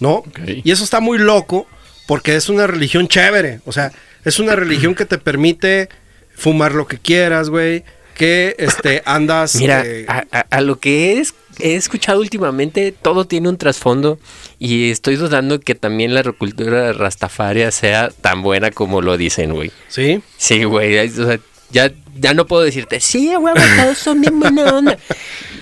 ¿No? 0.00 0.24
Y 0.64 0.70
eso 0.72 0.82
está 0.84 1.00
muy 1.00 1.18
loco 1.18 1.66
porque 2.06 2.34
es 2.36 2.48
una 2.48 2.66
religión 2.66 3.06
chévere. 3.08 3.60
O 3.64 3.72
sea, 3.72 3.92
es 4.24 4.38
una 4.38 4.56
religión 4.56 4.94
que 4.94 5.04
te 5.04 5.18
permite 5.18 5.88
fumar 6.34 6.72
lo 6.72 6.86
que 6.86 6.98
quieras, 6.98 7.48
güey. 7.48 7.84
Que 8.16 8.54
este, 8.58 9.02
andas. 9.06 9.56
Mira, 9.56 9.82
eh, 9.84 10.04
a, 10.08 10.24
a- 10.30 10.46
a 10.50 10.60
lo 10.60 10.78
que 10.78 11.18
es, 11.18 11.34
he 11.58 11.74
escuchado 11.74 12.20
últimamente, 12.20 12.92
todo 12.92 13.26
tiene 13.26 13.48
un 13.48 13.56
trasfondo 13.56 14.18
y 14.60 14.90
estoy 14.92 15.16
dudando 15.16 15.58
que 15.60 15.74
también 15.74 16.14
la 16.14 16.22
cultura 16.22 16.92
rastafaria 16.92 17.70
sea 17.72 18.10
tan 18.10 18.42
buena 18.42 18.70
como 18.70 19.00
lo 19.02 19.16
dicen, 19.16 19.52
güey. 19.52 19.72
sí. 19.88 20.20
Sí, 20.36 20.62
güey. 20.62 20.96
o 20.98 21.26
sea, 21.26 21.40
ya, 21.74 21.92
ya 22.18 22.32
no 22.32 22.46
puedo 22.46 22.62
decirte, 22.62 23.00
sí, 23.00 23.34
güey, 23.34 23.54
todos 23.82 23.98
son 23.98 24.22
bien 24.22 24.40
buena 24.40 24.62
onda. 24.74 24.96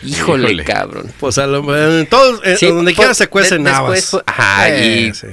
Híjole, 0.05 0.49
Híjole. 0.53 0.65
cabrón. 0.65 1.11
Pues 1.19 1.39
a 1.39 1.47
lo, 1.47 1.59
en 1.99 2.07
todos, 2.07 2.41
eh, 2.45 2.57
Sí, 2.59 2.67
donde 2.67 2.93
quiera 2.95 3.09
pues, 3.11 3.19
se 3.19 3.27
cuecen 3.29 3.63
navas. 3.65 3.93
después, 3.95 4.23
pues, 4.25 4.25
ajá, 4.27 4.69
Eh, 4.71 5.09
y 5.11 5.15
sí. 5.15 5.27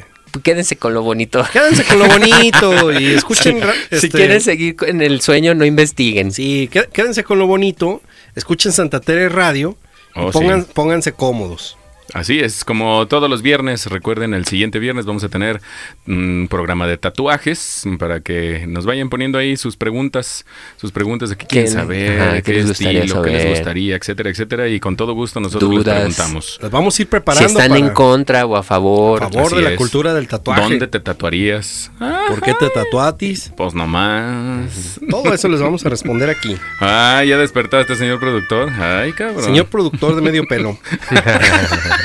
quédense 0.43 0.75
con 0.77 0.93
lo 0.93 1.01
bonito. 1.01 1.45
Quédense 1.51 1.84
con 1.84 1.99
lo 1.99 2.07
bonito 2.07 2.91
y 2.91 3.05
escuchen. 3.15 3.61
Si 3.89 3.95
este, 3.95 4.09
quieren 4.09 4.41
seguir 4.41 4.75
en 4.88 5.01
el 5.01 5.21
sueño, 5.21 5.53
no 5.55 5.65
investiguen. 5.65 6.32
Sí, 6.32 6.69
qué- 6.71 6.88
quédense 6.93 7.23
con 7.23 7.39
lo 7.39 7.47
bonito. 7.47 8.01
Escuchen 8.36 8.71
Santa 8.71 8.99
Tere 9.01 9.27
Radio. 9.30 9.75
y 10.15 10.19
Oh, 10.21 10.32
pongan- 10.32 10.65
sí. 10.65 10.71
Pónganse 10.73 11.11
cómodos. 11.13 11.77
Así 12.14 12.39
es, 12.39 12.64
como 12.66 13.07
todos 13.07 13.30
los 13.30 13.41
viernes, 13.41 13.86
recuerden, 13.86 14.34
el 14.34 14.45
siguiente 14.45 14.80
viernes 14.80 15.05
vamos 15.05 15.24
a 15.24 15.30
tener 15.30 15.62
un 16.07 16.47
programa 16.49 16.88
de 16.88 16.97
tatuajes 16.97 17.84
para 17.99 18.20
que 18.22 18.66
nos 18.68 18.86
vayan 18.86 19.10
poniendo 19.10 19.38
ahí 19.38 19.55
sus 19.57 19.78
preguntas, 19.78 20.45
sus 20.78 20.91
preguntas 20.91 21.30
de 21.30 21.38
qué 21.38 21.45
quieren 21.45 21.72
¿Qué- 21.72 21.74
saber, 21.80 22.22
ajá, 22.22 22.34
qué 22.38 22.41
qué 22.43 22.53
les 22.53 22.68
gustaría 22.68 22.99
estilo, 23.03 23.22
qué 23.22 23.30
les 23.32 23.49
gustaría, 23.49 23.95
etcétera, 23.95 24.30
etcétera, 24.30 24.68
y 24.68 24.80
con 24.80 24.95
todo 24.95 25.14
gusto 25.14 25.39
nosotros 25.39 25.72
les 25.74 25.84
preguntamos. 25.84 26.60
Las 26.62 26.72
vamos 26.72 26.97
a 26.97 27.01
ir 27.01 27.05
Si 27.07 27.12
preparando 27.12 27.47
están 27.47 27.68
para 27.70 27.80
en 27.80 27.89
contra 27.93 28.45
o 28.45 28.55
a 28.55 28.64
favor. 28.64 29.24
a 29.24 29.30
favor 29.30 29.45
Así 29.47 29.55
de 29.57 29.62
la 29.62 29.72
es. 29.72 29.78
cultura 29.78 30.14
del 30.14 30.28
tatuaje. 30.28 30.62
¿Dónde 30.62 30.88
te 30.88 30.99
tatuarías? 30.99 31.91
¿Por 32.28 32.41
qué 32.41 32.53
te 32.53 32.70
tatuatis? 32.70 33.51
pues 33.55 33.74
nomás. 33.74 34.99
Todo 35.10 35.34
eso 35.34 35.47
les 35.47 35.62
vamos 35.62 35.86
a 35.86 35.89
responder 35.89 36.30
aquí. 36.30 36.55
Ah, 36.82 37.24
ya 37.26 37.38
despertaste, 37.38 37.95
señor 37.95 38.20
productor. 38.20 38.70
Ay, 38.80 39.12
cabrón. 39.14 39.43
Señor 39.43 39.66
productor 39.68 40.16
de 40.16 40.22
medio 40.22 40.45
pelo. 40.47 40.78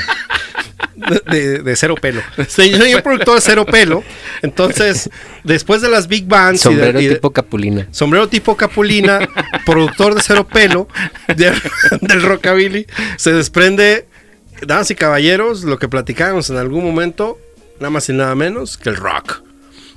De, 0.95 1.75
cero 1.75 1.95
pelo. 1.99 2.21
Señor 2.47 3.03
productor 3.03 3.35
de 3.35 3.41
cero 3.41 3.65
pelo. 3.65 4.03
Entonces, 4.41 5.09
después 5.43 5.81
de 5.81 5.89
las 5.89 6.07
Big 6.07 6.25
Bands 6.25 6.65
y 6.65 6.69
de- 6.69 6.75
Sombrero 6.75 7.01
y 7.01 7.07
de- 7.07 7.15
tipo 7.15 7.31
capulina. 7.31 7.87
sombrero 7.91 8.27
tipo 8.29 8.55
Capulina, 8.57 9.19
productor 9.65 10.15
de 10.15 10.21
cero 10.21 10.47
pelo 10.47 10.87
de- 11.35 11.53
del 12.01 12.21
rockabilly, 12.21 12.85
se 13.17 13.33
desprende, 13.33 14.07
damas 14.65 14.89
y 14.91 14.95
caballeros, 14.95 15.63
lo 15.63 15.77
que 15.79 15.87
platicábamos 15.87 16.49
en 16.49 16.57
algún 16.57 16.83
momento, 16.83 17.37
nada 17.79 17.89
más 17.89 18.07
y 18.09 18.13
nada 18.13 18.35
menos 18.35 18.77
que 18.77 18.89
el 18.89 18.95
rock. 18.95 19.41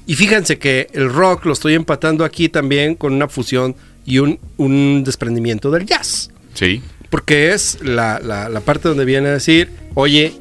Y 0.06 0.14
fíjense 0.14 0.58
que 0.58 0.88
el 0.94 1.12
rock 1.12 1.44
lo 1.44 1.52
estoy 1.52 1.74
empatando 1.74 2.24
aquí 2.24 2.48
también 2.48 2.94
con 2.94 3.12
una 3.12 3.28
fusión 3.28 3.76
y 4.06 4.18
un, 4.20 4.40
un 4.56 5.04
desprendimiento 5.04 5.70
del 5.70 5.84
jazz. 5.86 6.30
Sí. 6.54 6.82
Porque 7.10 7.52
es 7.52 7.78
la, 7.82 8.18
la- 8.22 8.48
la 8.48 8.60
parte 8.60 8.88
donde 8.88 9.04
viene 9.04 9.28
a 9.28 9.32
decir, 9.32 9.70
oye, 9.94 10.32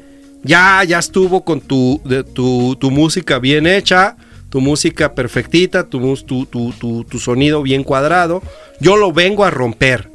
ya, 0.42 0.82
ya 0.84 0.98
estuvo 0.98 1.44
con 1.44 1.60
tu, 1.60 2.00
de- 2.04 2.24
tu, 2.24 2.76
tu 2.80 2.90
música 2.90 3.38
bien 3.38 3.66
hecha, 3.66 4.16
tu 4.50 4.60
música 4.60 5.14
perfectita, 5.14 5.84
tu, 5.88 6.16
tu- 6.16 7.04
tu 7.04 7.18
sonido 7.18 7.62
bien 7.62 7.84
cuadrado. 7.84 8.42
Yo 8.80 8.96
lo 8.96 9.12
vengo 9.12 9.44
a 9.44 9.50
romper. 9.50 10.10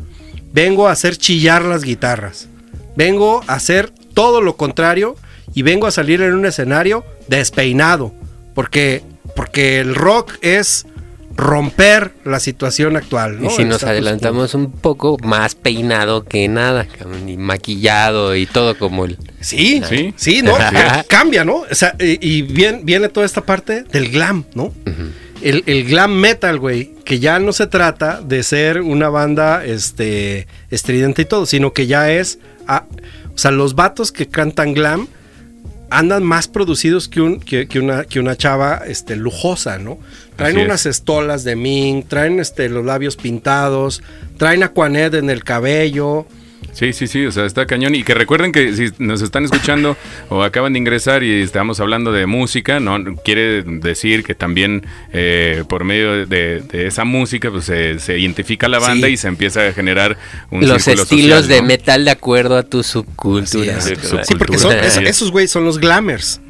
Vengo 0.53 0.87
a 0.87 0.91
hacer 0.91 1.17
chillar 1.17 1.63
las 1.63 1.83
guitarras. 1.83 2.47
Vengo 2.95 3.41
a 3.47 3.55
hacer 3.55 3.91
todo 4.13 4.41
lo 4.41 4.55
contrario 4.55 5.15
y 5.53 5.61
vengo 5.63 5.87
a 5.87 5.91
salir 5.91 6.21
en 6.21 6.33
un 6.33 6.45
escenario 6.45 7.03
despeinado. 7.27 8.13
Porque, 8.55 9.01
porque 9.35 9.79
el 9.79 9.95
rock 9.95 10.33
es 10.41 10.85
romper 11.35 12.13
la 12.25 12.39
situación 12.39 12.95
actual. 12.95 13.41
¿no? 13.41 13.47
Y 13.47 13.49
si 13.51 13.61
El 13.63 13.69
nos 13.69 13.83
adelantamos 13.83 14.53
un 14.53 14.71
poco, 14.71 15.17
más 15.23 15.55
peinado 15.55 16.23
que 16.23 16.47
nada, 16.47 16.87
y 17.27 17.37
maquillado 17.37 18.35
y 18.35 18.45
todo 18.45 18.77
como 18.77 19.05
el... 19.05 19.17
Sí, 19.39 19.81
Sí. 19.87 20.13
sí, 20.15 20.41
¿no? 20.41 20.55
Sí. 20.57 20.75
Cambia, 21.07 21.43
¿no? 21.43 21.57
O 21.69 21.75
sea, 21.75 21.95
y, 21.99 22.17
y 22.27 22.41
bien, 22.43 22.81
viene 22.83 23.09
toda 23.09 23.25
esta 23.25 23.41
parte 23.41 23.83
del 23.83 24.09
glam, 24.09 24.45
¿no? 24.53 24.73
el, 25.41 25.63
el 25.65 25.83
glam 25.85 26.13
metal, 26.13 26.57
güey, 26.59 26.91
que 27.03 27.19
ya 27.19 27.37
no 27.39 27.51
se 27.51 27.67
trata 27.67 28.21
de 28.21 28.43
ser 28.43 28.81
una 28.81 29.09
banda 29.09 29.65
este, 29.65 30.47
estridente 30.69 31.23
y 31.23 31.25
todo, 31.25 31.45
sino 31.45 31.73
que 31.73 31.85
ya 31.87 32.11
es. 32.11 32.39
ah, 32.67 32.85
o 33.35 33.37
sea, 33.37 33.51
los 33.51 33.75
vatos 33.75 34.11
que 34.11 34.27
cantan 34.27 34.73
glam 34.73 35.07
andan 35.93 36.23
más 36.23 36.47
producidos 36.47 37.07
que, 37.07 37.21
un, 37.21 37.39
que, 37.39 37.67
que 37.67 37.79
una, 37.79 38.05
que 38.05 38.19
una 38.19 38.35
chava 38.35 38.81
este, 38.87 39.15
lujosa, 39.15 39.77
¿no? 39.77 39.99
Traen 40.35 40.55
Así 40.55 40.61
es. 40.61 40.65
unas 40.65 40.85
estolas 40.87 41.43
de 41.43 41.55
mink, 41.55 42.07
traen 42.07 42.39
este, 42.39 42.67
los 42.67 42.83
labios 42.83 43.15
pintados, 43.15 44.01
traen 44.37 44.63
Aquanet 44.63 45.13
en 45.13 45.29
el 45.29 45.43
cabello. 45.43 46.25
Sí, 46.73 46.91
sí, 46.91 47.07
sí, 47.07 47.25
o 47.25 47.31
sea, 47.31 47.45
está 47.45 47.65
cañón. 47.67 47.93
Y 47.95 48.03
que 48.03 48.13
recuerden 48.13 48.51
que 48.51 48.73
si 48.75 48.89
nos 48.97 49.21
están 49.21 49.45
escuchando 49.45 49.95
o 50.29 50.43
acaban 50.43 50.73
de 50.73 50.79
ingresar 50.79 51.23
y 51.23 51.41
estamos 51.41 51.79
hablando 51.79 52.11
de 52.11 52.25
música, 52.25 52.79
no 52.79 53.15
quiere 53.23 53.61
decir 53.63 54.23
que 54.23 54.33
también 54.35 54.85
eh, 55.13 55.63
por 55.69 55.83
medio 55.83 56.25
de, 56.25 56.61
de 56.61 56.87
esa 56.87 57.03
música 57.05 57.51
pues 57.51 57.65
se, 57.65 57.99
se 57.99 58.17
identifica 58.19 58.67
la 58.67 58.79
banda 58.79 59.07
Sí. 59.07 59.13
y 59.13 59.17
se 59.17 59.27
empieza 59.27 59.67
a 59.67 59.71
generar 59.73 60.17
un 60.51 60.61
Los 60.67 60.87
estilos 60.87 61.07
social, 61.07 61.47
de 61.47 61.61
¿no? 61.61 61.67
metal 61.67 62.05
de 62.05 62.11
acuerdo 62.11 62.57
a 62.57 62.63
tu 62.63 62.81
subcultura. 62.83 63.77
Así 63.77 63.93
es. 63.93 64.01
¿verdad? 64.11 64.25
Sí, 64.27 64.35
porque 64.35 64.57
son, 64.57 64.73
es- 64.73 64.97
esos 64.97 65.31
güey 65.31 65.47
son 65.47 65.65
los 65.65 65.77
glamers. 65.79 66.41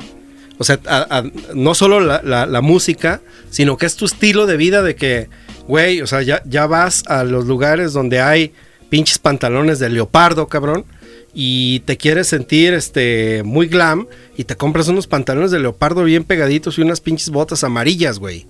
O 0.58 0.64
sea, 0.64 0.80
a- 0.88 1.18
a- 1.20 1.24
no 1.54 1.76
solo 1.76 2.00
la, 2.00 2.22
la- 2.24 2.46
la 2.46 2.62
música, 2.62 3.22
sino 3.50 3.76
que 3.78 3.86
es 3.86 3.96
tu 3.98 4.06
estilo 4.06 4.46
de 4.46 4.56
vida 4.56 4.82
de 4.82 4.96
que, 4.96 5.28
güey, 5.68 6.02
o 6.02 6.08
sea, 6.08 6.22
ya, 6.22 6.42
ya 6.46 6.66
vas 6.68 7.04
a 7.08 7.24
los 7.24 7.46
lugares 7.46 7.92
donde 7.92 8.22
hay 8.22 8.54
pinches 8.94 9.18
pantalones 9.18 9.80
de 9.80 9.90
leopardo, 9.90 10.48
cabrón, 10.48 10.86
y 11.34 11.80
te 11.80 11.98
quieres 11.98 12.28
sentir 12.28 12.76
este 12.76 13.42
muy 13.44 13.66
glam 13.66 14.06
y 14.38 14.44
te 14.44 14.56
compras 14.56 14.88
unos 14.88 15.08
pantalones 15.08 15.50
de 15.50 15.60
leopardo 15.60 16.04
bien 16.04 16.24
pegaditos 16.26 16.78
y 16.78 16.84
unas 16.84 17.02
pinches 17.02 17.32
botas 17.32 17.64
amarillas, 17.64 18.20
güey. 18.20 18.46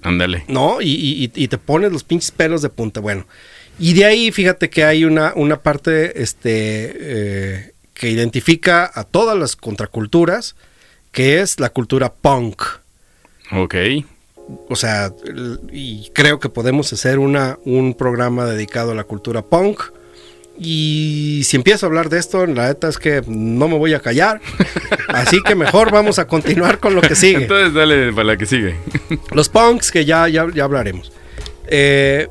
Ándale. 0.00 0.44
¿no? 0.48 0.80
Y, 0.80 0.88
y- 0.92 1.24
y- 1.24 1.44
y 1.44 1.48
te 1.48 1.58
pones 1.58 1.92
los 1.92 2.04
pinches 2.04 2.30
pelos 2.30 2.62
de 2.62 2.70
punta. 2.70 3.00
Bueno, 3.00 3.26
y 3.78 3.92
de 3.92 4.06
ahí 4.06 4.32
fíjate 4.32 4.70
que 4.70 4.82
hay 4.84 5.04
una, 5.04 5.34
una 5.36 5.60
parte 5.62 6.22
este, 6.22 6.48
eh, 6.98 7.72
que 7.92 8.08
identifica 8.08 8.90
a 8.94 9.04
todas 9.04 9.36
las 9.38 9.56
contraculturas, 9.56 10.56
que 11.10 11.42
es 11.42 11.60
la 11.60 11.68
cultura 11.68 12.14
punk. 12.14 12.62
Ok. 13.50 13.74
O 14.68 14.76
sea, 14.76 15.12
y 15.70 16.10
creo 16.12 16.38
que 16.38 16.48
podemos 16.48 16.92
hacer 16.92 17.18
una, 17.18 17.58
un 17.64 17.94
programa 17.94 18.44
dedicado 18.46 18.92
a 18.92 18.94
la 18.94 19.04
cultura 19.04 19.42
punk. 19.42 19.80
Y 20.58 21.42
si 21.44 21.56
empiezo 21.56 21.86
a 21.86 21.88
hablar 21.88 22.08
de 22.08 22.18
esto, 22.18 22.46
la 22.46 22.68
neta 22.68 22.88
es 22.88 22.98
que 22.98 23.22
no 23.26 23.68
me 23.68 23.78
voy 23.78 23.94
a 23.94 24.00
callar. 24.00 24.40
Así 25.08 25.42
que 25.42 25.54
mejor 25.54 25.90
vamos 25.90 26.18
a 26.18 26.26
continuar 26.26 26.78
con 26.78 26.94
lo 26.94 27.00
que 27.00 27.14
sigue. 27.14 27.42
Entonces 27.42 27.72
dale 27.72 28.12
para 28.12 28.24
la 28.24 28.36
que 28.36 28.46
sigue. 28.46 28.76
Los 29.32 29.48
punks, 29.48 29.90
que 29.90 30.04
ya, 30.04 30.28
ya, 30.28 30.46
ya 30.52 30.64
hablaremos. 30.64 31.12
Eh, 31.68 32.28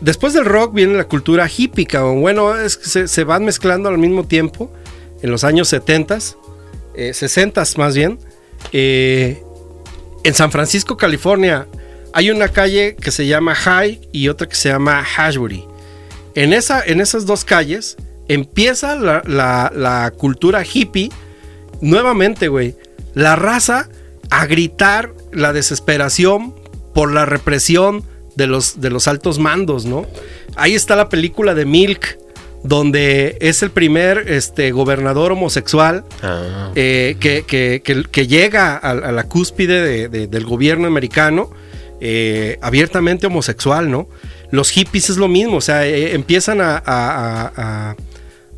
después 0.00 0.34
del 0.34 0.44
rock 0.44 0.74
viene 0.74 0.94
la 0.94 1.04
cultura 1.04 1.48
hippie, 1.48 1.86
cabrón. 1.86 2.20
Bueno, 2.20 2.56
es 2.56 2.76
que 2.76 2.86
se, 2.86 3.08
se 3.08 3.24
van 3.24 3.44
mezclando 3.44 3.88
al 3.88 3.98
mismo 3.98 4.26
tiempo. 4.26 4.70
En 5.22 5.30
los 5.30 5.44
años 5.44 5.68
70, 5.68 6.18
eh, 6.94 7.14
60 7.14 7.62
más 7.78 7.96
bien. 7.96 8.18
Eh, 8.72 9.42
en 10.24 10.34
San 10.34 10.50
Francisco, 10.52 10.96
California, 10.96 11.66
hay 12.12 12.30
una 12.30 12.48
calle 12.48 12.94
que 12.96 13.10
se 13.10 13.26
llama 13.26 13.54
High 13.54 14.08
y 14.12 14.28
otra 14.28 14.48
que 14.48 14.54
se 14.54 14.68
llama 14.68 15.04
Ashbury. 15.16 15.64
En, 16.34 16.52
esa, 16.52 16.82
en 16.84 17.00
esas 17.00 17.26
dos 17.26 17.44
calles 17.44 17.96
empieza 18.28 18.94
la, 18.94 19.22
la- 19.26 19.72
la 19.74 20.12
cultura 20.16 20.62
hippie 20.64 21.10
nuevamente, 21.80 22.48
güey. 22.48 22.76
La 23.14 23.36
raza 23.36 23.88
a 24.30 24.46
gritar 24.46 25.12
la 25.32 25.52
desesperación 25.52 26.54
por 26.94 27.12
la 27.12 27.24
represión 27.26 28.04
de 28.36 28.46
los, 28.46 28.80
de 28.80 28.90
los 28.90 29.08
altos 29.08 29.38
mandos, 29.38 29.84
¿no? 29.84 30.06
Ahí 30.56 30.74
está 30.74 30.96
la 30.96 31.08
película 31.08 31.54
de 31.54 31.64
Milk, 31.66 32.18
donde 32.64 33.36
es 33.40 33.62
el 33.62 33.70
primer 33.70 34.24
este, 34.28 34.70
gobernador 34.70 35.32
homosexual 35.32 36.04
Ah. 36.22 36.70
eh, 36.74 37.16
que, 37.18 37.44
que- 37.44 37.82
que- 37.84 38.04
que 38.04 38.26
llega 38.26 38.74
a, 38.76 38.90
a 38.90 39.12
la 39.12 39.24
cúspide 39.24 39.82
de- 39.82 40.08
de- 40.08 40.26
del 40.28 40.44
gobierno 40.44 40.86
americano 40.86 41.50
eh, 42.00 42.58
abiertamente 42.62 43.26
homosexual, 43.28 43.90
¿no? 43.90 44.08
Los 44.50 44.70
hippies 44.70 45.10
es 45.10 45.16
lo 45.16 45.28
mismo, 45.28 45.56
o 45.56 45.60
sea, 45.60 45.86
eh, 45.86 46.14
empiezan 46.14 46.60
a, 46.60 46.76
a- 46.76 46.82
a- 46.86 47.52
a, 47.90 47.96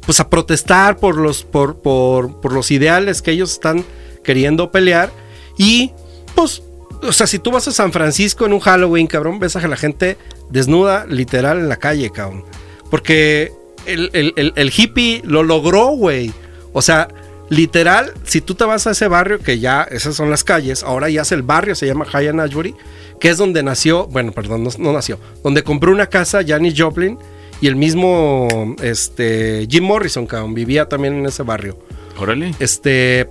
pues 0.05 0.21
a 0.21 0.29
protestar 0.29 0.97
por 0.99 1.17
los, 1.17 1.45
por, 1.45 1.81
por- 1.83 2.41
por 2.41 2.53
los 2.53 2.71
ideales 2.71 3.23
que 3.23 3.31
ellos 3.33 3.53
están 3.53 3.85
queriendo 4.23 4.71
pelear 4.71 5.11
y 5.59 5.93
pues, 6.35 6.63
o 7.03 7.13
sea, 7.13 7.27
si 7.27 7.39
tú 7.39 7.51
vas 7.51 7.69
a 7.69 7.73
San 7.73 7.93
Francisco 7.93 8.45
en 8.47 8.53
un 8.55 8.61
Halloween, 8.61 9.07
cabrón, 9.07 9.39
ves 9.39 9.57
a 9.57 9.69
la 9.69 9.77
gente 9.77 10.17
desnuda 10.51 11.07
literal 11.07 11.59
en 11.59 11.69
la 11.69 11.77
calle, 11.77 12.11
cabrón. 12.11 12.45
Porque 12.91 13.53
el, 13.87 14.11
el- 14.13 14.33
el- 14.37 14.53
el 14.57 14.73
hippie 14.77 15.23
lo 15.25 15.43
logró, 15.43 15.89
güey. 15.89 16.33
O 16.73 16.83
sea, 16.83 17.09
literal, 17.49 18.13
si 18.25 18.41
tú 18.41 18.55
te 18.55 18.65
vas 18.65 18.87
a 18.87 18.93
ese 18.93 19.07
barrio, 19.09 19.39
que 19.39 19.59
ya 19.59 19.83
esas 19.83 20.15
son 20.17 20.31
las 20.31 20.45
calles, 20.45 20.83
ahora 20.83 21.09
ya 21.11 21.23
es 21.23 21.33
el 21.33 21.43
barrio, 21.43 21.75
se 21.75 21.87
llama 21.87 22.05
High 22.05 22.29
Ashbury, 22.41 22.75
que 23.21 23.29
es 23.31 23.37
donde 23.39 23.63
nació, 23.63 24.07
bueno, 24.09 24.33
perdón, 24.33 24.65
no, 24.65 24.71
no 24.79 24.93
nació, 24.93 25.19
donde 25.43 25.63
compró 25.63 25.93
una 25.93 26.07
casa 26.07 26.41
Janis 26.47 26.75
Joplin 26.77 27.17
y 27.61 27.69
el 27.69 27.77
mismo 27.77 28.75
este, 28.83 29.67
Jim 29.71 29.85
Morrison, 29.85 30.27
cabrón, 30.27 30.55
vivía 30.55 30.89
también 30.89 31.15
en 31.19 31.27
ese 31.27 31.43
barrio. 31.45 31.79
Órale. 32.19 32.55
Este. 32.59 33.29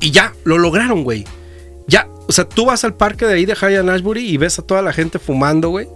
Y 0.00 0.10
ya, 0.10 0.34
lo 0.44 0.58
lograron, 0.58 1.04
güey. 1.04 1.24
Ya, 1.86 2.08
o 2.28 2.32
sea, 2.32 2.44
tú 2.48 2.66
vas 2.66 2.84
al 2.84 2.94
parque 2.94 3.24
de 3.26 3.34
ahí 3.34 3.44
de 3.46 3.54
High 3.54 3.76
Ashbury 3.88 4.26
y 4.28 4.36
ves 4.36 4.58
a 4.58 4.62
toda 4.62 4.82
la 4.82 4.92
gente 4.92 5.18
fumando, 5.18 5.68
güey. 5.70 5.88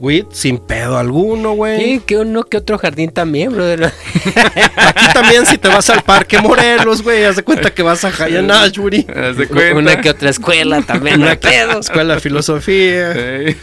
Güey, 0.00 0.24
sin 0.32 0.56
pedo 0.56 0.96
alguno, 0.96 1.52
güey. 1.52 1.78
Sí, 1.78 2.02
que 2.06 2.16
uno 2.16 2.44
que 2.44 2.56
otro 2.56 2.78
jardín 2.78 3.10
también, 3.10 3.52
brother. 3.52 3.84
Aquí 4.76 5.04
también, 5.12 5.44
si 5.44 5.58
te 5.58 5.68
vas 5.68 5.90
al 5.90 6.02
parque 6.02 6.38
Morelos, 6.38 7.02
güey, 7.02 7.24
haz 7.24 7.36
de 7.36 7.42
cuenta 7.42 7.74
que 7.74 7.82
vas 7.82 8.02
a 8.06 8.10
High 8.10 8.50
Ashbury. 8.50 9.06
Haz 9.14 9.36
de 9.36 9.46
cuenta. 9.46 9.76
Una 9.76 10.00
que 10.00 10.08
otra 10.08 10.30
escuela 10.30 10.80
también, 10.80 11.20
no 11.20 11.26
pedo. 11.38 11.80
Escuela 11.80 12.14
de 12.14 12.20
filosofía. 12.20 13.12
Sí. 13.12 13.56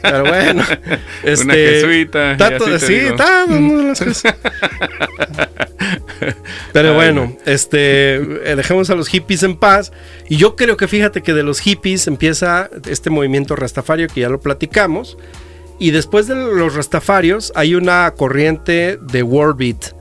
Pero 0.00 0.24
bueno. 0.24 0.64
Este, 1.22 1.44
Una 1.44 1.54
jesuita, 1.54 2.32
y 2.32 2.36
Tato, 2.36 2.64
así 2.64 2.72
te 2.72 2.86
sí, 2.86 2.94
digo. 2.94 3.16
cosas. 3.88 4.22
Pero 6.72 6.88
Ay, 6.90 6.94
bueno, 6.94 7.36
este, 7.46 8.14
eh, 8.14 8.54
dejemos 8.56 8.90
a 8.90 8.94
los 8.94 9.08
hippies 9.08 9.42
en 9.42 9.56
paz. 9.56 9.92
Y 10.28 10.36
yo 10.36 10.56
creo 10.56 10.76
que 10.76 10.88
fíjate 10.88 11.22
que 11.22 11.34
de 11.34 11.42
los 11.42 11.60
hippies 11.60 12.06
empieza 12.06 12.70
este 12.88 13.10
movimiento 13.10 13.56
rastafario 13.56 14.06
que 14.08 14.20
ya 14.20 14.28
lo 14.28 14.40
platicamos. 14.40 15.18
Y 15.80 15.92
después 15.92 16.26
de 16.26 16.36
los 16.36 16.74
rastafarios 16.74 17.52
hay 17.56 17.74
una 17.74 18.12
corriente 18.12 18.98
de 19.00 19.22
World 19.22 19.56
Beat. 19.56 19.96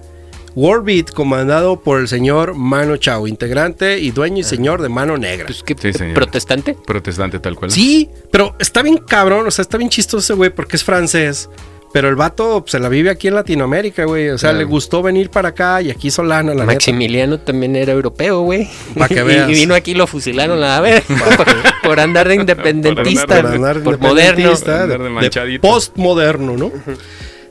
World 0.54 0.86
Beat 0.86 1.12
comandado 1.12 1.80
por 1.80 2.02
el 2.02 2.10
señor 2.10 2.54
Mano 2.54 2.98
Chao, 2.98 3.28
integrante 3.28 3.98
y 3.98 4.12
dueño 4.12 4.40
y 4.40 4.44
señor 4.44 4.82
de 4.82 4.90
Mano 4.90 5.18
Negra. 5.18 5.46
Pues, 5.46 5.64
¿qué, 5.64 5.76
Sí, 5.80 5.94
señor. 5.94 6.16
¿Protestante? 6.16 6.76
Protestante 6.86 7.40
tal 7.40 7.56
cual. 7.56 7.72
Sí, 7.72 8.10
pero 8.30 8.58
está 8.60 8.82
bien 8.82 8.98
cabrón, 8.98 9.48
o 9.48 9.52
sea, 9.52 9.64
está 9.64 9.78
bien 9.78 9.90
chistoso 9.90 10.20
ese 10.20 10.34
güey 10.34 10.50
porque 10.50 10.76
es 10.76 10.84
francés. 10.84 11.50
Pero 11.92 12.08
el 12.08 12.16
vato 12.16 12.62
pues, 12.62 12.72
se 12.72 12.80
la 12.80 12.88
vive 12.88 13.10
aquí 13.10 13.30
en 13.30 13.34
Latinoamérica, 13.36 14.06
güey. 14.06 14.30
O 14.30 14.38
sea, 14.38 14.50
Claro. 14.52 14.60
le 14.60 14.66
gustó 14.66 15.02
venir 15.02 15.32
para 15.32 15.50
acá 15.50 15.82
y 15.82 15.90
aquí 15.90 16.10
hizo 16.10 16.22
lana, 16.24 16.50
la 16.54 16.62
neta. 16.62 16.74
Maximiliano 16.74 17.40
también 17.40 17.76
era 17.76 17.94
europeo, 17.94 18.42
güey. 18.42 18.70
Pa' 18.96 19.08
que 19.08 19.16
Y- 19.22 19.24
veas. 19.24 19.50
Y 19.50 19.54
vino 19.54 19.74
aquí 19.74 19.92
y 19.92 19.96
lo 19.96 20.06
fusilaron 20.06 20.64
a 20.64 20.80
ver 20.82 21.02
por, 21.08 21.48
por 21.84 22.00
andar 22.00 22.28
de 22.28 22.36
independentista, 22.36 23.26
Por 23.42 23.46
andar 23.54 23.82
por 23.82 23.98
de 24.00 24.08
moderno. 24.08 24.30
independentista, 24.52 24.84
Andar 24.84 24.98
de 25.00 25.04
de, 25.06 25.10
manchadito. 25.10 25.62
postmoderno, 25.68 26.58
¿no? 26.58 26.72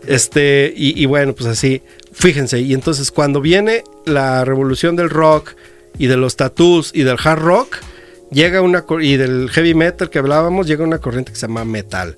Este, 0.07 0.72
y, 0.76 1.03
y 1.03 1.07
bueno, 1.07 1.34
pues 1.34 1.49
así, 1.49 1.82
fíjense, 2.12 2.61
y 2.61 2.72
entonces 2.72 3.11
cuando 3.11 3.41
viene 3.41 3.82
la 4.07 4.45
revolución 4.45 4.97
del 4.97 5.11
rock 5.11 5.55
y 5.99 6.07
de 6.07 6.16
los 6.16 6.36
tattoos 6.36 6.93
y 6.95 7.03
del 7.03 7.16
hard 7.22 7.41
rock, 7.41 7.76
llega 8.30 8.62
una, 8.62 8.84
y 9.01 9.16
del 9.16 9.51
heavy 9.51 9.74
metal 9.74 10.09
que 10.11 10.18
hablábamos, 10.20 10.66
llega 10.66 10.84
una 10.84 10.99
corriente 10.99 11.32
que 11.32 11.39
se 11.39 11.47
llama 11.49 11.64
metal. 11.64 12.16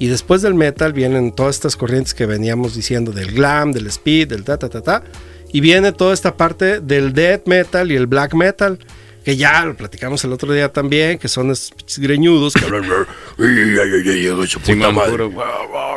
Y 0.00 0.06
después 0.06 0.40
del 0.40 0.54
metal 0.54 0.94
vienen 0.94 1.30
todas 1.30 1.56
estas 1.56 1.76
corrientes 1.76 2.14
que 2.14 2.24
veníamos 2.24 2.74
diciendo 2.74 3.12
del 3.12 3.32
glam, 3.32 3.70
del 3.70 3.86
speed, 3.88 4.28
del 4.28 4.44
ta 4.44 4.56
ta 4.56 4.70
ta 4.70 4.80
ta. 4.80 5.04
Y 5.52 5.60
viene 5.60 5.92
toda 5.92 6.14
esta 6.14 6.38
parte 6.38 6.80
del 6.80 7.12
death 7.12 7.46
metal 7.46 7.92
y 7.92 7.96
el 7.96 8.06
black 8.06 8.32
metal, 8.32 8.78
que 9.26 9.36
ya 9.36 9.62
lo 9.62 9.76
platicamos 9.76 10.24
el 10.24 10.32
otro 10.32 10.54
día 10.54 10.72
también, 10.72 11.18
que 11.18 11.28
son 11.28 11.50
estos 11.50 11.98
greñudos 11.98 12.54
que 12.54 12.64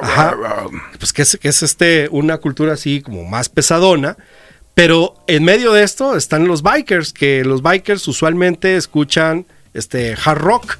Ajá. 0.04 0.36
pues 0.99 1.14
que 1.14 1.22
es, 1.22 1.38
que 1.41 1.47
es 1.47 1.64
este, 1.64 2.10
una 2.12 2.39
cultura 2.39 2.74
así 2.74 2.99
como 3.01 3.24
más 3.24 3.47
pesadona. 3.47 4.18
Pero 4.74 5.16
en 5.28 5.45
medio 5.45 5.72
de 5.72 5.84
esto 5.84 6.18
están 6.18 6.45
los 6.49 6.62
bikers, 6.62 7.14
que 7.14 7.45
los 7.45 7.62
bikers 7.62 8.06
usualmente 8.10 8.76
escuchan 8.76 9.45
este 9.74 10.14
hard 10.22 10.39
rock. 10.39 10.78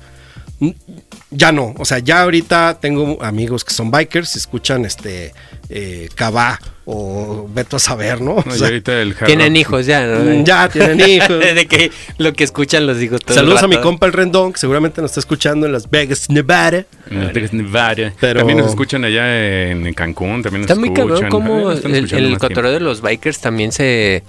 Ya 1.36 1.52
no, 1.52 1.74
o 1.78 1.86
sea, 1.86 2.00
ya 2.00 2.22
ahorita 2.22 2.78
tengo 2.80 3.18
amigos 3.24 3.64
que 3.64 3.74
son 3.74 3.90
bikers 3.90 4.36
y 4.36 4.40
escuchan 4.40 4.86
este 4.86 5.34
eh, 5.70 6.08
Cabá 6.16 6.60
o 6.86 7.48
Beto 7.52 7.78
a 7.78 7.80
saber, 7.80 8.22
¿no? 8.22 8.36
O 8.36 8.52
sea, 8.52 8.68
ahorita 8.68 9.02
el 9.02 9.16
Tienen 9.16 9.56
hijos 9.56 9.86
ya, 9.86 10.06
¿no? 10.06 10.20
mm, 10.20 10.44
ya 10.44 10.68
tienen 10.70 11.00
hijos. 11.10 11.40
de 11.40 11.66
que 11.66 11.92
lo 12.18 12.34
que 12.34 12.44
escuchan 12.44 12.86
los 12.86 13.02
hijos 13.02 13.22
todo 13.22 13.34
el 13.34 13.40
Saludos 13.40 13.64
a 13.64 13.68
mi 13.68 13.78
compa 13.78 14.06
el 14.06 14.14
Rendón, 14.14 14.54
que 14.54 14.60
seguramente 14.60 15.02
nos 15.02 15.12
está 15.12 15.22
escuchando 15.22 15.66
en 15.66 15.72
Las 15.72 15.90
Vegas, 15.90 16.30
Nevada. 16.30 16.86
En 17.10 17.24
Las 17.24 17.34
Vegas, 17.34 17.54
Nevada. 17.54 18.14
Pero- 18.20 18.40
También 18.42 18.60
nos 18.60 18.70
escuchan 18.70 19.04
allá 19.06 19.70
en 19.72 19.92
Cancún. 19.94 20.44
También 20.44 20.62
nos 20.64 20.70
Está 20.72 20.80
muy 20.80 20.90
escuchan. 20.90 21.08
cabrón 21.08 21.30
como 21.32 21.72
están 21.72 21.96
el, 21.96 22.14
el 22.14 22.38
cotorreo 22.38 22.72
de 22.74 22.80
los 22.82 23.02
bikers 23.02 23.40
también 23.40 23.72
se... 23.72 24.24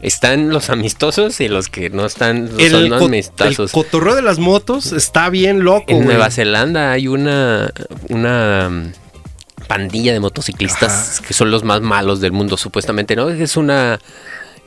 Están 0.00 0.50
los 0.50 0.68
amistosos 0.68 1.40
y 1.40 1.48
los 1.48 1.68
que 1.68 1.88
no 1.90 2.04
están 2.04 2.50
El, 2.58 2.70
son 2.70 2.84
el 2.84 2.92
amistosos. 2.92 3.72
cotorreo 3.72 4.14
de 4.14 4.22
las 4.22 4.38
motos 4.38 4.92
está 4.92 5.30
bien 5.30 5.64
loco. 5.64 5.84
En 5.88 5.96
güey. 5.96 6.08
Nueva 6.08 6.30
Zelanda 6.30 6.92
hay 6.92 7.08
una, 7.08 7.72
una 8.10 8.68
mm, 8.68 8.92
pandilla 9.66 10.12
de 10.12 10.20
motociclistas 10.20 11.18
Ajá. 11.18 11.26
que 11.26 11.32
son 11.34 11.50
los 11.50 11.64
más 11.64 11.80
malos 11.80 12.20
del 12.20 12.32
mundo, 12.32 12.56
supuestamente, 12.56 13.16
¿no? 13.16 13.30
Es 13.30 13.56
una. 13.56 13.98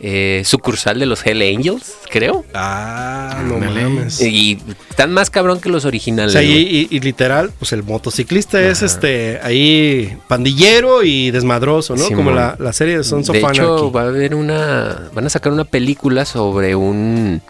Eh, 0.02 0.44
sucursal 0.46 0.98
de 1.00 1.06
los 1.06 1.26
Hell 1.26 1.42
Angels, 1.42 1.94
creo. 2.10 2.46
Ah, 2.54 3.42
no 3.46 3.58
mames. 3.58 4.22
Y 4.22 4.58
están 4.90 5.12
más 5.14 5.30
cabrón 5.30 5.60
que 5.60 5.68
los 5.70 5.84
O 5.86 5.90
originales. 5.90 6.32
sea, 6.34 6.42
y, 6.42 6.48
güey. 6.52 6.76
y- 6.76 6.88
y 6.92 7.00
literal, 7.02 7.52
pues 7.60 7.74
el 7.74 7.84
motociclista 7.84 8.62
es 8.62 8.82
este 8.82 9.40
ahí 9.44 10.18
pandillero 10.30 11.04
y 11.04 11.32
desmadroso, 11.32 11.96
¿no? 11.96 12.06
Sí, 12.08 12.14
Como 12.14 12.32
la, 12.32 12.56
la 12.60 12.72
serie 12.74 12.98
de 12.98 13.04
Sons 13.04 13.28
of 13.30 13.34
de 13.34 13.40
hecho, 13.40 13.48
Anarchy. 13.50 13.92
va 13.94 14.02
a 14.04 14.08
haber 14.08 14.36
una. 14.36 15.10
Van 15.14 15.26
a 15.26 15.30
sacar 15.30 15.52
una 15.52 15.66
película 15.66 16.26
sobre 16.26 16.76
un. 16.76 17.42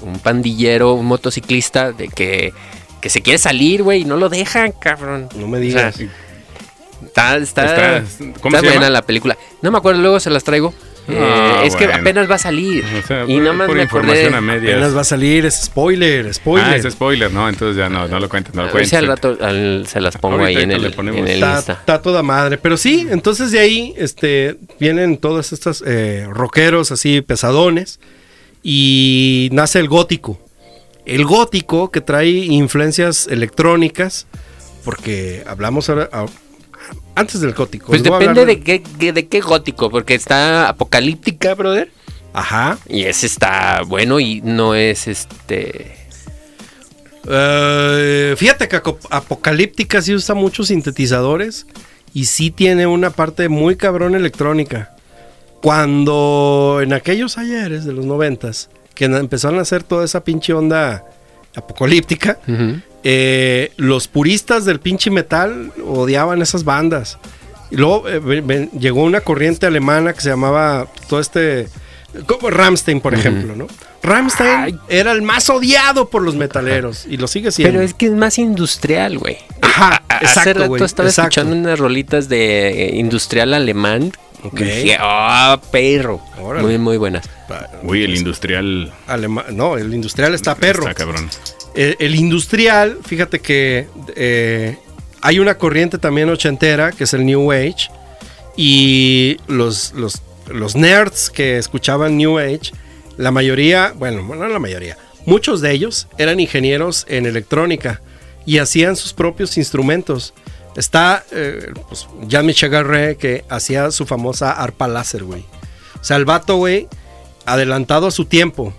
Un 0.00 0.18
pandillero, 0.20 0.94
un 0.94 1.06
motociclista 1.06 1.92
de 1.92 2.08
que. 2.08 2.52
Que 3.00 3.10
se 3.10 3.20
quiere 3.20 3.38
salir, 3.38 3.82
güey, 3.82 4.02
y 4.02 4.04
no 4.04 4.16
lo 4.16 4.28
dejan, 4.28 4.72
cabrón. 4.72 5.28
No 5.36 5.46
me 5.46 5.58
O 5.58 5.60
digas. 5.60 5.94
sea, 5.96 6.06
está, 7.04 7.36
está, 7.36 7.64
Está- 7.64 7.96
está, 7.98 8.40
¿cómo 8.40 8.56
se 8.56 8.62
buena 8.62 8.74
llama? 8.80 8.90
la 8.90 9.02
película. 9.02 9.36
No 9.62 9.70
me 9.70 9.78
acuerdo, 9.78 10.00
luego 10.00 10.18
se 10.18 10.30
las 10.30 10.42
traigo. 10.44 10.74
Ah, 11.10 11.60
Eh, 11.62 11.66
es 11.66 11.74
que 11.76 11.86
apenas 11.86 12.30
va 12.30 12.34
a 12.34 12.38
salir. 12.38 12.84
O 13.02 13.06
sea, 13.06 13.24
y 13.26 13.38
nada 13.38 13.52
más 13.54 13.68
me 13.70 13.82
acordé. 13.82 14.30
medias. 14.40 14.74
Apenas 14.74 14.96
va 14.96 15.00
a 15.00 15.04
salir, 15.04 15.46
es 15.46 15.54
spoiler, 15.64 16.32
spoiler. 16.34 16.68
Ah, 16.68 16.76
es 16.76 16.92
spoiler, 16.92 17.32
¿no? 17.32 17.48
Entonces 17.48 17.76
ya 17.76 17.88
no, 17.88 18.06
no 18.08 18.20
lo 18.20 18.28
cuentes, 18.28 18.54
no 18.54 18.64
lo 18.64 18.70
cuentes. 18.70 18.90
si 18.90 18.96
al 18.96 19.06
rato 19.06 19.36
al- 19.40 19.86
se 19.86 20.00
las 20.00 20.16
pongo 20.18 20.38
Ahorita 20.40 20.58
ahí 20.58 20.64
en 20.64 20.70
el, 20.72 20.84
en 20.84 21.08
el 21.08 21.28
está, 21.28 21.56
Insta. 21.56 21.72
está 21.72 22.02
toda 22.02 22.22
madre. 22.22 22.58
Pero 22.58 22.76
sí, 22.76 23.06
entonces 23.10 23.50
de 23.50 23.58
ahí 23.60 23.94
este, 23.96 24.56
vienen 24.78 25.16
todos 25.16 25.52
estos 25.52 25.82
eh, 25.86 26.26
rockeros 26.30 26.92
así 26.92 27.20
pesadones 27.22 28.00
y 28.62 29.48
nace 29.52 29.78
el 29.78 29.88
gótico. 29.88 30.38
El 31.06 31.24
gótico 31.24 31.90
que 31.90 32.00
trae 32.02 32.28
influencias 32.28 33.28
electrónicas, 33.30 34.26
porque 34.84 35.42
hablamos 35.46 35.88
ahora, 35.88 36.08
a- 36.12 36.26
antes 37.18 37.40
del 37.40 37.52
gótico. 37.52 37.86
Pues 37.88 38.02
depende 38.02 38.46
de 38.46 38.60
qué, 38.60 38.82
de 39.12 39.26
qué 39.26 39.40
gótico, 39.40 39.90
porque 39.90 40.14
está 40.14 40.68
apocalíptica, 40.68 41.54
brother. 41.54 41.90
Ajá. 42.32 42.78
Y 42.88 43.04
ese 43.04 43.26
está 43.26 43.82
bueno 43.86 44.20
y 44.20 44.40
no 44.42 44.74
es 44.74 45.08
este. 45.08 45.96
Eh, 47.28 48.34
fíjate 48.36 48.68
que 48.68 48.80
Apocalíptica 49.10 50.00
sí 50.00 50.14
usa 50.14 50.34
muchos 50.34 50.68
sintetizadores 50.68 51.66
y 52.14 52.26
sí 52.26 52.50
tiene 52.50 52.86
una 52.86 53.10
parte 53.10 53.48
muy 53.48 53.76
cabrón 53.76 54.14
electrónica. 54.14 54.94
Cuando 55.60 56.78
en 56.82 56.92
aquellos 56.92 57.36
ayeres 57.36 57.84
de 57.84 57.92
los 57.92 58.06
noventas, 58.06 58.70
que 58.94 59.06
empezaron 59.06 59.58
a 59.58 59.62
hacer 59.62 59.82
toda 59.82 60.04
esa 60.04 60.24
pinche 60.24 60.52
onda 60.52 61.04
apocalíptica, 61.54 62.38
eh, 63.04 63.72
los 63.76 64.08
puristas 64.08 64.64
del 64.64 64.80
pinche 64.80 65.10
metal 65.10 65.72
odiaban 65.86 66.42
esas 66.42 66.64
bandas. 66.64 67.18
Y 67.70 67.76
luego 67.76 68.08
eh, 68.08 68.18
ven- 68.18 68.70
llegó 68.72 69.02
una 69.04 69.20
corriente 69.20 69.66
alemana 69.66 70.12
que 70.12 70.20
se 70.20 70.30
llamaba 70.30 70.86
todo 71.08 71.20
este... 71.20 71.68
Como 72.26 72.48
Ramstein, 72.48 73.02
por 73.02 73.12
ejemplo, 73.12 73.54
¿no? 73.54 73.66
Ramstein 74.02 74.50
Ay. 74.50 74.78
era 74.88 75.12
el 75.12 75.20
más 75.20 75.50
odiado 75.50 76.08
por 76.08 76.22
los 76.22 76.36
metaleros 76.36 77.04
y 77.06 77.18
lo 77.18 77.28
sigue 77.28 77.52
siendo. 77.52 77.72
Pero 77.74 77.84
es 77.84 77.92
que 77.92 78.06
es 78.06 78.12
más 78.12 78.38
industrial, 78.38 79.18
güey. 79.18 79.36
Ajá, 79.60 80.02
A- 80.08 80.14
Hace 80.16 80.24
exacto, 80.24 80.52
rato 80.60 80.68
güey. 80.68 80.82
estaba 80.82 81.08
exacto. 81.10 81.28
escuchando 81.40 81.56
unas 81.56 81.78
rolitas 81.78 82.30
de 82.30 82.86
eh, 82.86 82.96
industrial 82.96 83.52
alemán. 83.52 84.12
Dije, 84.52 84.96
ah, 84.98 85.60
perro. 85.70 86.20
Órale. 86.40 86.66
Muy, 86.66 86.78
muy 86.78 86.96
buenas. 86.96 87.28
Uy, 87.82 88.04
el 88.04 88.14
industrial 88.14 88.92
Alema- 89.06 89.46
no, 89.50 89.76
el 89.76 89.92
industrial 89.94 90.34
está 90.34 90.54
perro. 90.54 90.82
está 90.88 90.94
cabrón. 90.94 91.28
El, 91.74 91.96
el 91.98 92.14
industrial, 92.14 92.98
fíjate 93.04 93.40
que 93.40 93.88
eh, 94.16 94.76
hay 95.22 95.38
una 95.38 95.56
corriente 95.56 95.98
también 95.98 96.28
ochentera 96.30 96.92
que 96.92 97.04
es 97.04 97.14
el 97.14 97.24
New 97.26 97.50
Age. 97.52 97.88
Y 98.56 99.36
los, 99.46 99.92
los, 99.92 100.20
los 100.48 100.74
nerds 100.74 101.30
que 101.30 101.58
escuchaban 101.58 102.16
New 102.16 102.38
Age, 102.38 102.72
la 103.16 103.30
mayoría, 103.30 103.92
bueno, 103.96 104.22
no 104.22 104.48
la 104.48 104.58
mayoría, 104.58 104.96
muchos 105.26 105.60
de 105.60 105.70
ellos 105.72 106.08
eran 106.18 106.40
ingenieros 106.40 107.06
en 107.08 107.26
electrónica 107.26 108.00
y 108.46 108.58
hacían 108.58 108.96
sus 108.96 109.12
propios 109.12 109.56
instrumentos. 109.58 110.34
Está 110.78 111.24
eh, 111.32 111.72
pues, 111.88 112.06
que 113.16 113.44
hacía 113.48 113.90
su 113.90 114.06
famosa 114.06 114.52
arpa 114.52 114.86
láser, 114.86 115.24
güey. 115.24 115.44
O 116.00 116.04
sea, 116.04 116.16
el 116.16 116.24
vato, 116.24 116.56
güey, 116.56 116.86
adelantado 117.46 118.06
a 118.06 118.10
su 118.12 118.24
tiempo, 118.26 118.72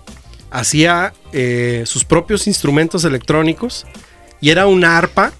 hacía 0.50 1.12
eh, 1.32 1.82
sus 1.86 2.04
propios 2.04 2.46
instrumentos 2.46 3.04
electrónicos 3.04 3.86
y 4.40 4.48
era 4.50 4.66
una 4.66 4.96
arpa 4.96 5.32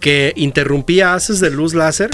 que 0.00 0.34
interrumpía 0.36 1.14
haces 1.14 1.40
de 1.40 1.50
luz 1.50 1.72
láser 1.74 2.10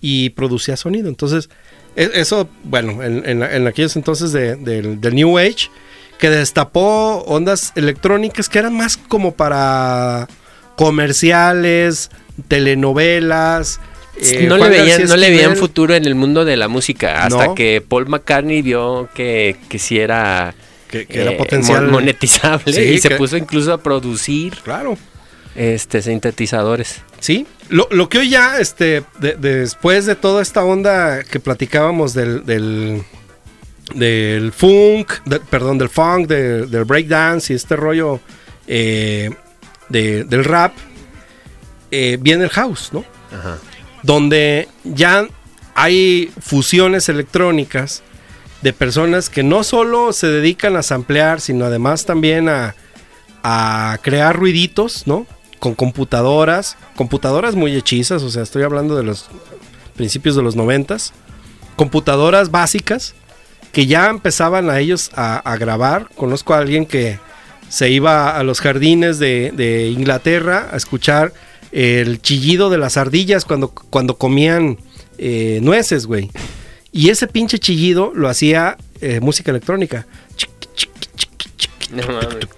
y 0.00 0.30
producía 0.30 0.76
sonido. 0.78 1.08
Entonces, 1.08 1.50
e- 1.96 2.10
eso, 2.14 2.48
bueno, 2.62 3.02
en, 3.02 3.24
en- 3.26 3.42
aquellos 3.66 3.94
entonces 3.96 4.32
de- 4.32 4.56
del, 4.56 5.00
del 5.02 5.14
New 5.14 5.36
Age, 5.36 5.68
que 6.18 6.30
destapó 6.30 7.18
ondas 7.26 7.72
electrónicas 7.74 8.48
que 8.48 8.60
eran 8.60 8.74
más 8.74 8.96
como 8.96 9.32
para 9.32 10.28
comerciales, 10.76 12.10
telenovelas. 12.48 13.80
eh, 14.20 14.46
no, 14.48 14.56
le 14.56 14.68
veían, 14.68 15.04
no 15.06 15.16
le 15.16 15.30
veían 15.30 15.56
futuro 15.56 15.94
en 15.94 16.04
el 16.04 16.14
mundo 16.14 16.44
de 16.44 16.56
la 16.56 16.68
música. 16.68 17.24
Hasta 17.24 17.46
No. 17.48 17.54
que 17.54 17.82
Paul 17.86 18.06
McCartney 18.08 18.62
vio 18.62 19.08
que, 19.14 19.56
que 19.68 19.78
sí 19.78 19.98
era, 19.98 20.54
Que, 20.88 21.06
que 21.06 21.22
era 21.22 21.32
eh, 21.32 21.36
potencial. 21.36 21.82
mon- 21.84 21.92
monetizable 21.92 22.72
Sí, 22.72 22.80
y 22.80 22.98
se 22.98 23.10
puso 23.16 23.36
incluso 23.36 23.72
a 23.72 23.78
producir 23.78 24.54
Claro. 24.62 24.96
este 25.56 26.00
sintetizadores. 26.02 27.02
Sí, 27.18 27.46
lo, 27.70 27.88
lo 27.90 28.08
que 28.08 28.18
hoy 28.18 28.28
ya, 28.30 28.58
este, 28.60 29.02
de- 29.18 29.34
después 29.34 30.06
de 30.06 30.14
toda 30.14 30.42
esta 30.42 30.62
onda 30.64 31.24
que 31.24 31.40
platicábamos 31.40 32.14
del, 32.14 32.44
del, 32.46 33.02
del 33.94 34.52
funk, 34.52 35.12
de- 35.24 35.40
perdón, 35.40 35.78
del 35.78 35.88
funk, 35.88 36.28
de- 36.28 36.66
del 36.66 36.84
breakdance 36.84 37.52
y 37.52 37.56
este 37.56 37.74
rollo 37.76 38.20
eh, 38.66 39.30
de- 39.88 40.24
del 40.24 40.44
rap, 40.44 40.72
eh, 41.94 42.18
viene 42.20 42.44
el 42.44 42.50
house, 42.50 42.90
¿no? 42.92 43.04
Ajá. 43.32 43.58
Donde 44.02 44.68
ya 44.84 45.26
hay 45.74 46.32
fusiones 46.40 47.08
electrónicas 47.08 48.02
de 48.62 48.72
personas 48.72 49.30
que 49.30 49.42
no 49.42 49.62
solo 49.62 50.12
se 50.12 50.26
dedican 50.26 50.76
a 50.76 50.82
samplear, 50.82 51.40
sino 51.40 51.66
además 51.66 52.06
también 52.06 52.48
a, 52.48 52.74
a 53.42 53.98
crear 54.02 54.36
ruiditos, 54.36 55.06
¿no? 55.06 55.26
Con 55.58 55.74
computadoras, 55.74 56.76
computadoras 56.96 57.54
muy 57.54 57.74
hechizas, 57.76 58.22
o 58.22 58.30
sea, 58.30 58.42
estoy 58.42 58.62
hablando 58.62 58.96
de 58.96 59.02
los 59.02 59.26
principios 59.96 60.34
de 60.34 60.42
los 60.42 60.56
noventas, 60.56 61.12
computadoras 61.76 62.50
básicas 62.50 63.14
que 63.72 63.86
ya 63.86 64.08
empezaban 64.08 64.70
a 64.70 64.78
ellos 64.78 65.10
a, 65.14 65.36
a 65.38 65.56
grabar. 65.56 66.08
Conozco 66.14 66.54
a 66.54 66.58
alguien 66.58 66.86
que 66.86 67.18
se 67.68 67.90
iba 67.90 68.36
a 68.36 68.42
los 68.44 68.60
jardines 68.60 69.18
de, 69.18 69.52
de 69.52 69.88
Inglaterra 69.88 70.68
a 70.72 70.76
escuchar 70.76 71.32
el 71.74 72.22
chillido 72.22 72.70
de 72.70 72.78
las 72.78 72.96
ardillas 72.96 73.44
cuando, 73.44 73.68
cuando 73.68 74.16
comían 74.16 74.78
eh, 75.18 75.58
nueces, 75.60 76.06
güey. 76.06 76.30
Y 76.92 77.10
ese 77.10 77.26
pinche 77.26 77.58
chillido 77.58 78.12
lo 78.14 78.28
hacía 78.28 78.76
eh, 79.00 79.18
música 79.20 79.50
electrónica. 79.50 80.06
No 81.90 82.06
mames. 82.06 82.48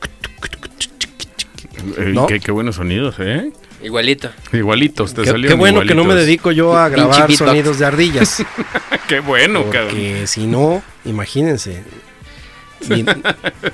¿No? 2.15 2.27
qué, 2.27 2.41
qué 2.41 2.53
buenos 2.53 2.77
sonidos, 2.77 3.15
¿eh? 3.19 3.53
Igualito. 3.83 4.31
Igualitos, 4.53 5.15
te 5.15 5.23
Qué, 5.23 5.31
salieron 5.31 5.57
qué 5.57 5.59
bueno 5.59 5.83
que 5.83 5.95
no 5.95 6.05
me 6.05 6.15
dedico 6.15 6.53
yo 6.53 6.77
a 6.77 6.89
grabar 6.91 7.33
sonidos 7.33 7.79
de 7.79 7.87
ardillas. 7.87 8.45
Qué 9.09 9.21
bueno, 9.21 9.71
cabrón. 9.71 9.91
Porque 9.91 10.27
si 10.27 10.47
no, 10.47 10.83
imagínense. 11.05 11.85
Ni, 12.89 13.05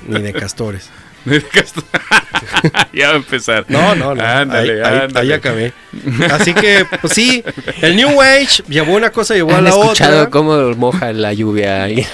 ni 0.07 0.21
de 0.21 0.33
castores. 0.33 0.89
ya 2.93 3.07
va 3.09 3.13
a 3.13 3.17
empezar. 3.17 3.65
No, 3.69 3.95
no, 3.95 4.13
no. 4.15 4.23
Ándale, 4.23 4.83
ahí, 4.85 4.99
ándale. 5.03 5.19
ahí 5.19 5.31
acabé. 5.33 5.73
Así 6.31 6.53
que, 6.53 6.85
pues 7.01 7.13
sí, 7.13 7.43
el 7.81 7.95
New 7.95 8.21
Age 8.21 8.63
llevó 8.67 8.95
una 8.95 9.09
cosa, 9.11 9.33
llevó 9.35 9.53
a 9.53 9.57
¿Han 9.57 9.63
la 9.63 9.69
escuchado 9.71 10.17
otra. 10.19 10.29
cómo 10.29 10.57
moja 10.75 11.13
la 11.13 11.33
lluvia 11.33 11.83
ahí? 11.83 12.05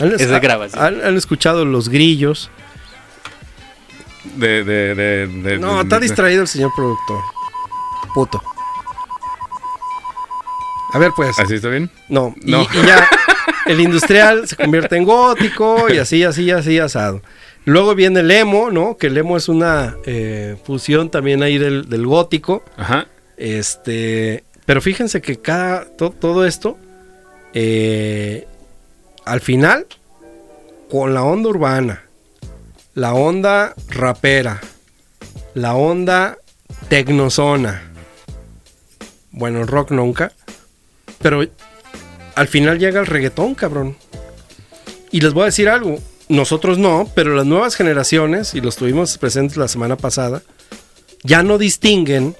¿Han, 0.00 0.12
esa 0.14 0.38
grabación? 0.38 0.82
han- 0.82 1.04
han 1.04 1.16
escuchado 1.16 1.64
los 1.64 1.88
grillos? 1.88 2.50
De, 4.36 4.64
de, 4.64 4.94
de, 4.94 5.26
de- 5.26 5.58
No, 5.58 5.80
está 5.80 5.98
distraído 5.98 6.42
el 6.42 6.48
señor 6.48 6.72
productor. 6.74 7.20
Puto. 8.14 8.42
A 10.92 10.98
ver, 10.98 11.12
pues. 11.14 11.38
¿Así 11.38 11.54
está 11.54 11.68
bien? 11.68 11.90
No, 12.08 12.34
y- 12.42 12.50
No. 12.50 12.62
Y, 12.72 12.86
ya 12.86 13.08
el 13.66 13.80
industrial 13.80 14.48
se 14.48 14.56
convierte 14.56 14.96
en 14.96 15.04
gótico 15.04 15.86
y 15.92 15.98
así, 15.98 16.24
así, 16.24 16.50
así, 16.50 16.78
asado. 16.78 17.22
Luego 17.64 17.94
viene 17.94 18.20
el 18.20 18.30
emo, 18.30 18.70
¿no? 18.70 18.96
Que 18.96 19.08
el 19.08 19.18
emo 19.18 19.36
es 19.36 19.48
una 19.48 19.96
eh, 20.06 20.56
fusión 20.64 21.10
también 21.10 21.42
ahí 21.42 21.58
del, 21.58 21.88
del 21.88 22.06
gótico. 22.06 22.64
Ajá. 22.76 23.06
Este, 23.36 24.44
pero 24.66 24.80
fíjense 24.80 25.20
que 25.20 25.38
cada 25.40 25.84
to- 25.96 26.10
todo 26.10 26.46
esto, 26.46 26.78
eh, 27.52 28.46
al 29.24 29.40
final, 29.40 29.86
con 30.90 31.14
la 31.14 31.22
onda 31.22 31.48
urbana, 31.50 32.02
la 32.94 33.14
onda 33.14 33.74
rapera, 33.88 34.60
la 35.54 35.74
onda 35.74 36.38
tecnozona, 36.88 37.82
bueno, 39.32 39.64
rock 39.64 39.90
nunca, 39.92 40.32
pero 41.22 41.46
al 42.34 42.48
final 42.48 42.78
llega 42.78 43.00
el 43.00 43.06
reggaetón, 43.06 43.54
cabrón. 43.54 43.96
Y 45.12 45.20
les 45.20 45.32
voy 45.32 45.42
a 45.42 45.46
decir 45.46 45.68
algo, 45.68 45.98
nosotros 46.30 46.78
no, 46.78 47.08
pero 47.14 47.34
las 47.34 47.44
nuevas 47.44 47.74
generaciones, 47.74 48.54
y 48.54 48.60
los 48.60 48.76
tuvimos 48.76 49.18
presentes 49.18 49.56
la 49.56 49.68
semana 49.68 49.96
pasada, 49.96 50.42
ya 51.24 51.42
no 51.42 51.58
distinguen 51.58 52.36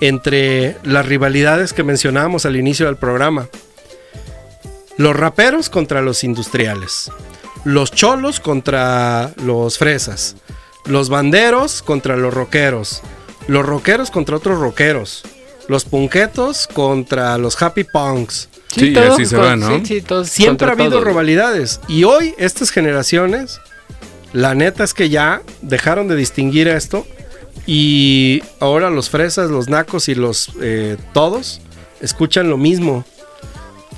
entre 0.00 0.76
las 0.84 1.06
rivalidades 1.06 1.72
que 1.72 1.82
mencionábamos 1.82 2.46
al 2.46 2.56
inicio 2.56 2.86
del 2.86 2.96
programa. 2.96 3.48
Los 4.96 5.16
raperos 5.16 5.68
contra 5.68 6.02
los 6.02 6.22
industriales. 6.22 7.10
Los 7.64 7.90
cholos 7.90 8.38
contra 8.38 9.32
los 9.42 9.76
fresas. 9.76 10.36
Los 10.84 11.08
banderos 11.08 11.82
contra 11.82 12.16
los 12.16 12.32
rockeros. 12.32 13.02
Los 13.48 13.66
rockeros 13.66 14.12
contra 14.12 14.36
otros 14.36 14.60
rockeros. 14.60 15.24
Los 15.66 15.84
punquetos 15.84 16.68
contra 16.68 17.36
los 17.38 17.60
happy 17.60 17.82
punks. 17.82 18.48
Sí, 18.76 18.94
así 18.96 19.24
se 19.26 19.36
va, 19.36 19.56
¿no? 19.56 19.78
sí, 19.78 19.82
sí, 19.86 20.00
todos 20.02 20.28
Siempre 20.28 20.68
ha 20.68 20.72
habido 20.72 20.90
todos. 20.90 21.04
rivalidades. 21.04 21.80
Y 21.88 22.04
hoy, 22.04 22.34
estas 22.38 22.70
generaciones, 22.70 23.60
la 24.32 24.54
neta 24.54 24.84
es 24.84 24.94
que 24.94 25.08
ya 25.08 25.42
dejaron 25.62 26.08
de 26.08 26.16
distinguir 26.16 26.68
esto. 26.68 27.06
Y 27.66 28.42
ahora 28.60 28.90
los 28.90 29.10
fresas, 29.10 29.50
los 29.50 29.68
nacos 29.68 30.08
y 30.08 30.14
los 30.14 30.52
eh, 30.60 30.96
todos 31.12 31.60
escuchan 32.00 32.48
lo 32.48 32.56
mismo. 32.56 33.04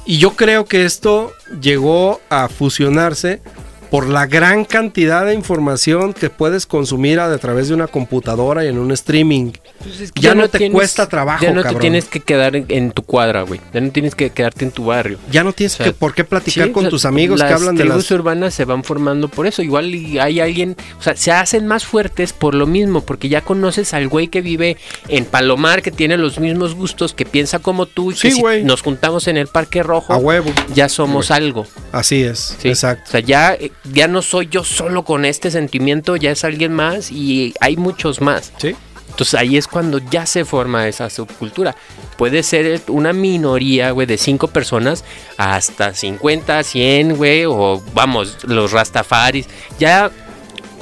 Y 0.07 0.19
yo 0.19 0.37
creo 0.37 0.65
que 0.65 0.85
esto 0.87 1.33
llegó 1.61 2.21
a 2.31 2.49
fusionarse 2.49 3.43
por 3.91 4.09
la 4.09 4.27
gran 4.27 4.65
cantidad 4.65 5.25
de 5.27 5.35
información 5.35 6.13
que 6.13 6.31
puedes 6.31 6.67
consumir 6.67 7.21
a, 7.21 7.37
través 7.39 7.69
de 7.69 7.75
una 7.75 7.87
computadora 7.87 8.65
y 8.65 8.69
en 8.69 8.79
un 8.79 8.91
streaming. 8.93 9.53
Pues 9.83 10.01
es 10.01 10.13
que 10.13 10.21
Ya 10.21 10.35
no 10.35 10.49
te 10.49 10.71
cuesta 10.71 11.09
trabajo, 11.09 11.43
Ya 11.45 11.53
no 11.53 11.63
cabrón. 11.63 11.75
te 11.75 11.81
tienes 11.81 12.05
que 12.07 12.21
quedar 12.21 12.57
en, 12.57 12.67
en 12.69 12.91
tu 12.93 13.03
cuadra, 13.03 13.43
güey. 13.43 13.61
Ya 13.73 13.81
no 13.81 13.91
tienes 13.91 14.15
que 14.15 14.31
quedarte 14.31 14.65
en 14.65 14.71
tu 14.71 14.87
barrio. 14.87 15.19
Ya 15.31 15.45
no 15.45 15.53
tienes 15.53 15.75
O 15.75 15.77
sea, 15.79 15.87
que, 15.87 15.93
por 15.93 16.15
qué 16.15 16.25
platicar 16.25 16.67
Sí, 16.67 16.73
con 16.73 16.83
o 16.83 16.85
sea, 16.85 16.91
tus 16.91 17.05
amigos 17.05 17.43
que 17.43 17.53
hablan 17.53 17.77
de 17.77 17.85
tribus 17.85 18.05
las... 18.05 18.11
urbanas 18.11 18.55
se 18.55 18.65
van 18.65 18.85
formando 18.85 19.29
por 19.29 19.47
eso. 19.47 19.63
Igual 19.63 19.93
hay 20.21 20.41
alguien, 20.41 20.77
o 20.99 21.03
sea, 21.03 21.17
se 21.17 21.33
hacen 21.33 21.67
más 21.67 21.85
fuertes 21.85 22.33
por 22.33 22.55
lo 22.55 22.67
mismo, 22.67 23.01
porque 23.03 23.29
ya 23.29 23.41
conoces 23.41 23.95
al 23.95 24.09
güey 24.09 24.29
que 24.29 24.41
vive 24.41 24.77
en 25.09 25.25
Palomar, 25.25 25.83
que 25.83 25.91
tiene 25.91 26.17
los 26.19 26.39
mismos 26.39 26.75
gustos, 26.75 27.15
que 27.15 27.25
piensa 27.25 27.59
como 27.59 27.87
tú 27.87 28.13
y 28.13 28.17
Sí, 28.17 28.41
que 28.43 28.59
si 28.59 28.65
nos 28.65 28.83
juntamos 28.83 29.29
en 29.29 29.37
el 29.37 29.47
Parque 29.47 29.83
Rojo, 29.83 30.13
A 30.13 30.17
huevo. 30.17 30.51
ya 30.75 30.89
somos 30.89 31.31
algo. 31.31 31.67
Así 31.93 32.23
es, 32.23 32.57
¿sí? 32.61 32.69
exacto. 32.69 33.05
O 33.07 33.11
sea, 33.11 33.21
ya, 33.21 33.55
eh, 33.55 33.71
ya 33.85 34.09
no 34.09 34.23
soy 34.23 34.49
yo 34.51 34.65
solo 34.65 35.05
con 35.05 35.25
este 35.25 35.51
sentimiento, 35.51 36.17
ya 36.17 36.31
es 36.31 36.45
alguien 36.45 36.73
más 36.73 37.11
y 37.11 37.55
hay 37.61 37.77
muchos 37.77 38.21
más. 38.21 38.53
Sí. 38.59 38.75
Entonces 39.11 39.35
ahí 39.35 39.57
es 39.57 39.67
cuando 39.67 39.99
ya 39.99 40.27
se 40.27 40.45
forma 40.45 40.87
esa 40.87 41.11
subcultura. 41.11 41.75
Puede 42.17 42.43
ser 42.43 42.83
una 42.89 43.13
minoría, 43.13 43.91
güey, 43.91 44.07
de 44.07 44.19
cinco 44.19 44.49
personas 44.49 45.05
hasta 45.37 45.95
50, 45.95 46.63
100, 46.63 47.17
güey, 47.17 47.45
o 47.47 47.83
vamos, 47.95 48.39
los 48.45 48.71
rastafaris. 48.73 49.47
Ya 49.79 50.11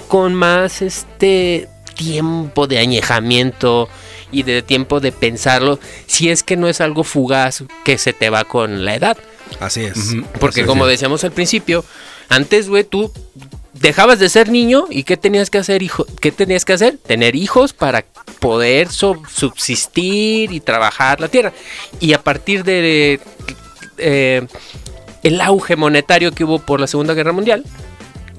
con 0.08 0.34
más 0.34 0.82
este 0.82 1.68
tiempo 1.94 2.66
de 2.66 2.78
añejamiento 2.78 3.88
y 4.30 4.42
de 4.42 4.60
tiempo 4.62 5.00
de 5.00 5.12
pensarlo, 5.12 5.78
si 6.06 6.28
es 6.28 6.42
que 6.42 6.56
no 6.56 6.68
es 6.68 6.80
algo 6.80 7.04
fugaz 7.04 7.64
que 7.84 7.96
se 7.96 8.12
te 8.12 8.28
va 8.28 8.44
con 8.44 8.84
la 8.84 8.94
edad. 8.96 9.16
Así 9.60 9.84
es. 9.84 10.14
Porque 10.40 10.60
Así 10.60 10.66
como 10.66 10.84
es. 10.86 10.90
decíamos 10.90 11.24
al 11.24 11.32
principio, 11.32 11.84
antes, 12.28 12.68
güey, 12.68 12.84
tú 12.84 13.12
dejabas 13.74 14.18
de 14.18 14.28
ser 14.28 14.48
niño 14.48 14.86
y 14.90 15.04
¿qué 15.04 15.16
tenías 15.16 15.50
que 15.50 15.58
hacer, 15.58 15.82
hijo? 15.82 16.06
¿Qué 16.20 16.32
tenías 16.32 16.64
que 16.64 16.72
hacer? 16.72 16.98
Tener 16.98 17.36
hijos 17.36 17.72
para 17.72 18.04
poder 18.38 18.88
subsistir 18.88 20.52
y 20.52 20.60
trabajar 20.60 21.20
la 21.20 21.28
tierra. 21.28 21.52
Y 22.00 22.12
a 22.12 22.22
partir 22.22 22.64
de 22.64 23.20
eh, 23.98 24.46
el 25.22 25.40
auge 25.40 25.76
monetario 25.76 26.32
que 26.32 26.44
hubo 26.44 26.58
por 26.58 26.80
la 26.80 26.86
Segunda 26.86 27.14
Guerra 27.14 27.32
Mundial, 27.32 27.64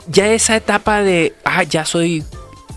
ya 0.08 0.32
esa 0.34 0.56
etapa 0.56 1.02
de, 1.02 1.34
ah, 1.44 1.64
ya 1.64 1.86
soy 1.86 2.24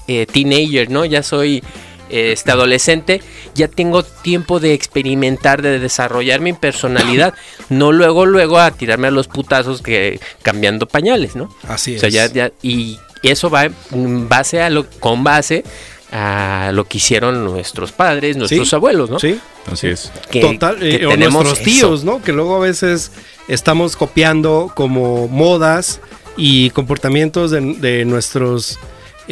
eh, 0.08 0.26
teenager, 0.26 0.90
¿no? 0.90 1.04
Ya 1.04 1.22
soy 1.22 1.62
este 2.10 2.50
adolescente, 2.52 3.22
ya 3.54 3.68
tengo 3.68 4.02
tiempo 4.02 4.60
de 4.60 4.74
experimentar, 4.74 5.62
de 5.62 5.78
desarrollar 5.78 6.40
mi 6.40 6.52
personalidad, 6.52 7.34
no 7.68 7.92
luego, 7.92 8.26
luego 8.26 8.58
a 8.58 8.70
tirarme 8.70 9.08
a 9.08 9.10
los 9.10 9.28
putazos 9.28 9.82
que 9.82 10.20
cambiando 10.42 10.86
pañales, 10.86 11.36
¿no? 11.36 11.54
Así 11.68 11.92
O 11.92 11.94
es. 11.96 12.00
sea, 12.00 12.08
ya, 12.10 12.26
ya, 12.32 12.52
y 12.62 12.98
eso 13.22 13.50
va 13.50 13.64
en 13.92 14.28
base 14.28 14.62
a 14.62 14.70
lo, 14.70 14.86
con 15.00 15.22
base 15.24 15.64
a 16.12 16.70
lo 16.74 16.84
que 16.88 16.98
hicieron 16.98 17.44
nuestros 17.44 17.92
padres, 17.92 18.36
nuestros 18.36 18.68
Sí. 18.68 18.74
abuelos, 18.74 19.10
¿no? 19.10 19.18
Sí. 19.20 19.38
Así 19.70 19.86
es. 19.88 20.10
Que- 20.30 20.40
Total. 20.40 20.78
que 20.78 20.96
eh, 20.96 21.06
o 21.06 21.10
tenemos 21.10 21.44
nuestros 21.44 21.60
eso. 21.60 21.64
tíos, 21.88 22.04
¿no? 22.04 22.20
Que 22.22 22.32
luego 22.32 22.56
a 22.56 22.60
veces 22.60 23.12
estamos 23.46 23.94
copiando 23.94 24.72
como 24.74 25.28
modas 25.28 26.00
y 26.36 26.70
comportamientos 26.70 27.50
de, 27.52 27.60
de 27.60 28.04
nuestros 28.06 28.78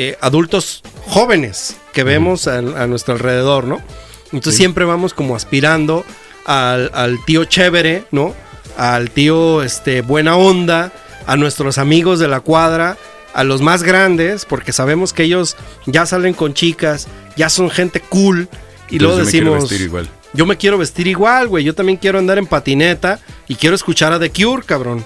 eh, 0.00 0.16
adultos 0.20 0.82
jóvenes 1.06 1.76
que 1.92 2.04
vemos 2.04 2.46
a, 2.46 2.58
a 2.58 2.86
nuestro 2.86 3.14
alrededor, 3.14 3.64
¿no? 3.64 3.82
Entonces 4.26 4.54
Sí. 4.54 4.58
siempre 4.58 4.84
vamos 4.84 5.12
como 5.12 5.34
aspirando 5.34 6.04
al, 6.46 6.90
al 6.94 7.18
tío 7.24 7.44
chévere, 7.46 8.04
¿no? 8.12 8.32
Al 8.76 9.10
tío 9.10 9.62
este, 9.64 10.02
buena 10.02 10.36
onda, 10.36 10.92
a 11.26 11.36
nuestros 11.36 11.78
amigos 11.78 12.20
de 12.20 12.28
la 12.28 12.40
cuadra, 12.40 12.96
a 13.34 13.42
los 13.42 13.60
más 13.60 13.82
grandes, 13.82 14.44
porque 14.44 14.72
sabemos 14.72 15.12
que 15.12 15.24
ellos 15.24 15.56
ya 15.86 16.06
salen 16.06 16.32
con 16.34 16.54
chicas, 16.54 17.08
ya 17.36 17.48
son 17.48 17.68
gente 17.70 18.00
cool. 18.00 18.48
Y 18.90 18.98
luego 19.00 19.14
Entonces 19.18 19.32
yo 19.34 19.40
me 19.40 19.50
quiero 19.50 19.54
decimos, 19.54 19.70
vestir 19.70 19.86
igual. 19.86 20.08
yo 20.32 20.46
me 20.46 20.56
quiero 20.56 20.78
vestir 20.78 21.06
igual, 21.08 21.48
güey. 21.48 21.64
Yo 21.64 21.74
también 21.74 21.98
quiero 21.98 22.18
andar 22.18 22.38
en 22.38 22.46
patineta 22.46 23.18
y 23.48 23.56
quiero 23.56 23.74
escuchar 23.74 24.12
a 24.12 24.18
The 24.20 24.30
Cure, 24.30 24.62
cabrón. 24.64 25.04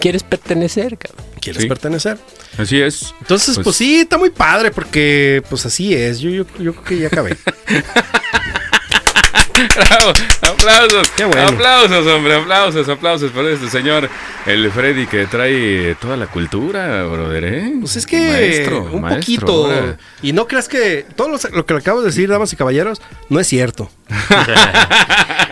¿Quieres, 0.00 0.22
pertenecer, 0.22 0.96
cabrón? 0.98 1.24
¿Quieres 1.40 1.62
Sí. 1.62 1.68
pertenecer? 1.68 2.18
Así 2.58 2.80
es. 2.80 3.14
Entonces, 3.20 3.54
pues, 3.56 3.64
Pues- 3.64 3.76
sí, 3.76 4.00
está 4.00 4.18
muy 4.18 4.30
padre 4.30 4.70
porque, 4.70 5.42
pues 5.48 5.64
así 5.66 5.94
es. 5.94 6.18
Yo, 6.20 6.30
yo, 6.30 6.44
yo 6.58 6.72
creo 6.74 6.84
que 6.84 6.98
ya 6.98 7.06
acabé. 7.08 7.36
Bravo, 9.76 10.12
aplausos, 10.66 11.10
Qué 11.16 11.24
bueno. 11.24 11.48
aplausos, 11.48 12.06
hombre, 12.06 12.34
aplausos, 12.34 12.88
aplausos 12.88 13.30
por 13.30 13.44
este 13.46 13.68
señor, 13.68 14.08
el 14.46 14.70
Freddy 14.70 15.06
que 15.06 15.26
trae 15.26 15.94
toda 16.00 16.16
la 16.16 16.26
cultura, 16.26 17.04
brother, 17.04 17.44
¿eh? 17.44 17.72
Pues 17.80 17.96
es 17.96 18.06
que 18.06 18.18
Maestro, 18.30 18.88
un 18.92 19.00
maestro, 19.02 19.20
poquito. 19.46 19.96
Y 20.22 20.32
no 20.32 20.46
creas 20.46 20.68
que 20.68 21.04
todo 21.14 21.28
lo, 21.28 21.38
lo 21.52 21.66
que 21.66 21.74
le 21.74 21.80
acabo 21.80 22.00
de 22.00 22.06
decir, 22.06 22.28
damas 22.28 22.52
y 22.52 22.56
caballeros, 22.56 23.00
no 23.28 23.40
es 23.40 23.46
cierto. 23.46 23.90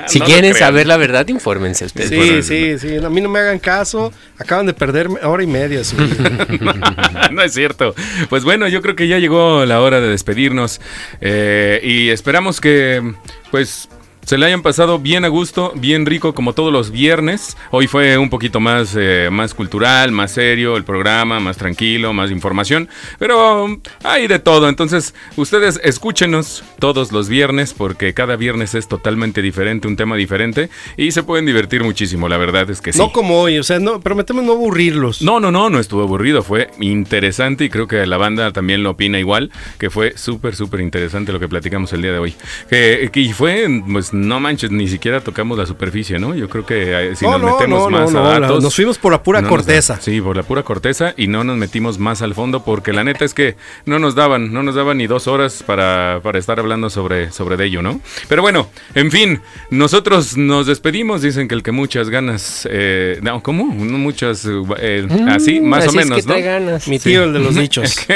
Si 0.06 0.18
No 0.18 0.26
quieren 0.26 0.54
saber 0.54 0.86
la 0.86 0.98
verdad, 0.98 1.26
infórmense 1.28 1.86
ustedes. 1.86 2.10
Sí, 2.10 2.16
bueno, 2.16 2.42
sí, 2.42 2.78
sí. 2.78 2.96
A 3.02 3.08
mí 3.08 3.22
no 3.22 3.30
me 3.30 3.38
hagan 3.38 3.58
caso. 3.58 4.12
Acaban 4.38 4.66
de 4.66 4.74
perder 4.74 5.08
hora 5.22 5.42
y 5.42 5.46
media. 5.46 5.82
su 5.82 5.96
vida. 5.96 7.30
no 7.32 7.42
es 7.42 7.54
cierto. 7.54 7.94
Pues 8.28 8.44
bueno, 8.44 8.68
yo 8.68 8.82
creo 8.82 8.96
que 8.96 9.08
ya 9.08 9.18
llegó 9.18 9.64
la 9.64 9.80
hora 9.80 10.00
de 10.02 10.08
despedirnos 10.08 10.82
eh, 11.22 11.80
y 11.82 12.10
esperamos 12.10 12.60
que, 12.60 13.14
pues, 13.50 13.88
se 14.24 14.38
le 14.38 14.46
hayan 14.46 14.62
pasado 14.62 14.98
bien 14.98 15.24
a 15.24 15.28
gusto, 15.28 15.72
bien 15.76 16.06
rico 16.06 16.34
como 16.34 16.52
todos 16.52 16.72
los 16.72 16.90
viernes. 16.90 17.56
Hoy 17.70 17.86
fue 17.86 18.16
un 18.18 18.30
poquito 18.30 18.60
más, 18.60 18.94
eh, 18.98 19.28
más 19.30 19.54
cultural, 19.54 20.12
más 20.12 20.32
serio 20.32 20.76
el 20.76 20.84
programa, 20.84 21.40
más 21.40 21.56
tranquilo, 21.56 22.12
más 22.12 22.30
información, 22.30 22.88
pero 23.18 23.64
um, 23.64 23.80
hay 24.02 24.26
de 24.26 24.38
todo. 24.38 24.68
Entonces, 24.68 25.14
ustedes 25.36 25.78
escúchenos 25.84 26.64
todos 26.78 27.12
los 27.12 27.28
viernes 27.28 27.74
porque 27.74 28.14
cada 28.14 28.36
viernes 28.36 28.74
es 28.74 28.88
totalmente 28.88 29.42
diferente, 29.42 29.88
un 29.88 29.96
tema 29.96 30.16
diferente 30.16 30.70
y 30.96 31.10
se 31.12 31.22
pueden 31.22 31.44
divertir 31.44 31.84
muchísimo. 31.84 32.28
La 32.28 32.38
verdad 32.38 32.70
es 32.70 32.80
que 32.80 32.92
sí. 32.92 32.98
No 32.98 33.12
como 33.12 33.40
hoy. 33.40 33.58
O 33.58 33.62
sea, 33.62 33.78
no, 33.78 34.00
prometemos 34.00 34.44
no 34.44 34.52
aburrirlos. 34.52 35.20
No, 35.20 35.38
no, 35.40 35.50
no, 35.50 35.68
no 35.68 35.78
estuvo 35.80 36.02
aburrido, 36.02 36.42
fue 36.42 36.70
interesante 36.80 37.64
y 37.64 37.68
creo 37.68 37.86
que 37.86 38.06
la 38.06 38.16
banda 38.16 38.52
también 38.52 38.82
lo 38.82 38.90
opina 38.90 39.18
igual, 39.18 39.50
que 39.78 39.90
fue 39.90 40.16
súper, 40.16 40.56
súper 40.56 40.80
interesante 40.80 41.32
lo 41.32 41.40
que 41.40 41.48
platicamos 41.48 41.92
el 41.92 42.00
día 42.02 42.12
de 42.12 42.18
hoy. 42.18 42.34
Que, 42.70 43.10
que- 43.12 43.20
y 43.20 43.32
fue, 43.32 43.66
pues 43.90 44.13
no 44.14 44.40
manches, 44.40 44.70
ni 44.70 44.88
siquiera 44.88 45.20
tocamos 45.20 45.58
la 45.58 45.66
superficie, 45.66 46.18
¿no? 46.18 46.34
Yo 46.34 46.48
creo 46.48 46.64
que 46.64 47.10
eh, 47.10 47.16
si 47.16 47.24
No, 47.24 47.32
nos 47.32 47.40
no, 47.42 47.52
metemos 47.58 47.82
no, 47.82 47.90
más 47.90 48.12
no, 48.12 48.20
a 48.20 48.34
no, 48.34 48.40
datos... 48.40 48.62
Nos 48.62 48.74
fuimos 48.74 48.98
por 48.98 49.12
la 49.12 49.22
pura 49.22 49.40
no 49.40 49.48
nos 49.48 49.50
da- 49.50 49.56
corteza. 49.64 49.98
sí, 50.00 50.20
por 50.20 50.36
la 50.36 50.42
pura 50.42 50.62
corteza 50.62 51.14
y 51.16 51.26
no 51.26 51.44
nos 51.44 51.56
metimos 51.56 51.98
más 51.98 52.22
al 52.22 52.34
fondo 52.34 52.64
porque 52.64 52.92
la 52.92 53.04
neta 53.04 53.24
es 53.24 53.34
que 53.34 53.56
no 53.86 53.98
nos 53.98 54.14
daban, 54.14 54.52
no 54.52 54.62
nos 54.62 54.74
daban 54.74 54.98
ni 54.98 55.06
dos 55.06 55.26
horas 55.26 55.62
para, 55.64 56.20
para 56.22 56.38
estar 56.38 56.58
hablando 56.60 56.88
sobre, 56.90 57.30
sobre 57.32 57.56
de 57.56 57.66
ello, 57.66 57.82
¿no? 57.82 58.00
Pero 58.28 58.42
bueno, 58.42 58.68
en 58.94 59.10
fin, 59.10 59.40
nosotros 59.70 60.36
nos 60.36 60.66
despedimos, 60.66 61.20
dicen 61.22 61.48
que 61.48 61.54
el 61.54 61.62
que 61.62 61.72
muchas 61.72 62.08
ganas, 62.10 62.68
eh, 62.70 63.18
no, 63.22 63.42
¿cómo? 63.42 63.74
No 63.74 63.98
muchas, 63.98 64.46
eh, 64.78 65.06
así, 65.28 65.60
Mm, 65.60 65.66
más 65.66 65.86
o 65.86 65.88
así 65.90 65.98
es 65.98 66.04
menos, 66.06 66.16
que 66.16 66.22
¿no? 66.22 66.28
trae 66.34 66.42
ganas. 66.42 66.88
Mi 66.88 66.98
tío, 66.98 67.24
el 67.24 67.32
de 67.32 67.38
los 67.40 67.54
dichos. 67.54 67.96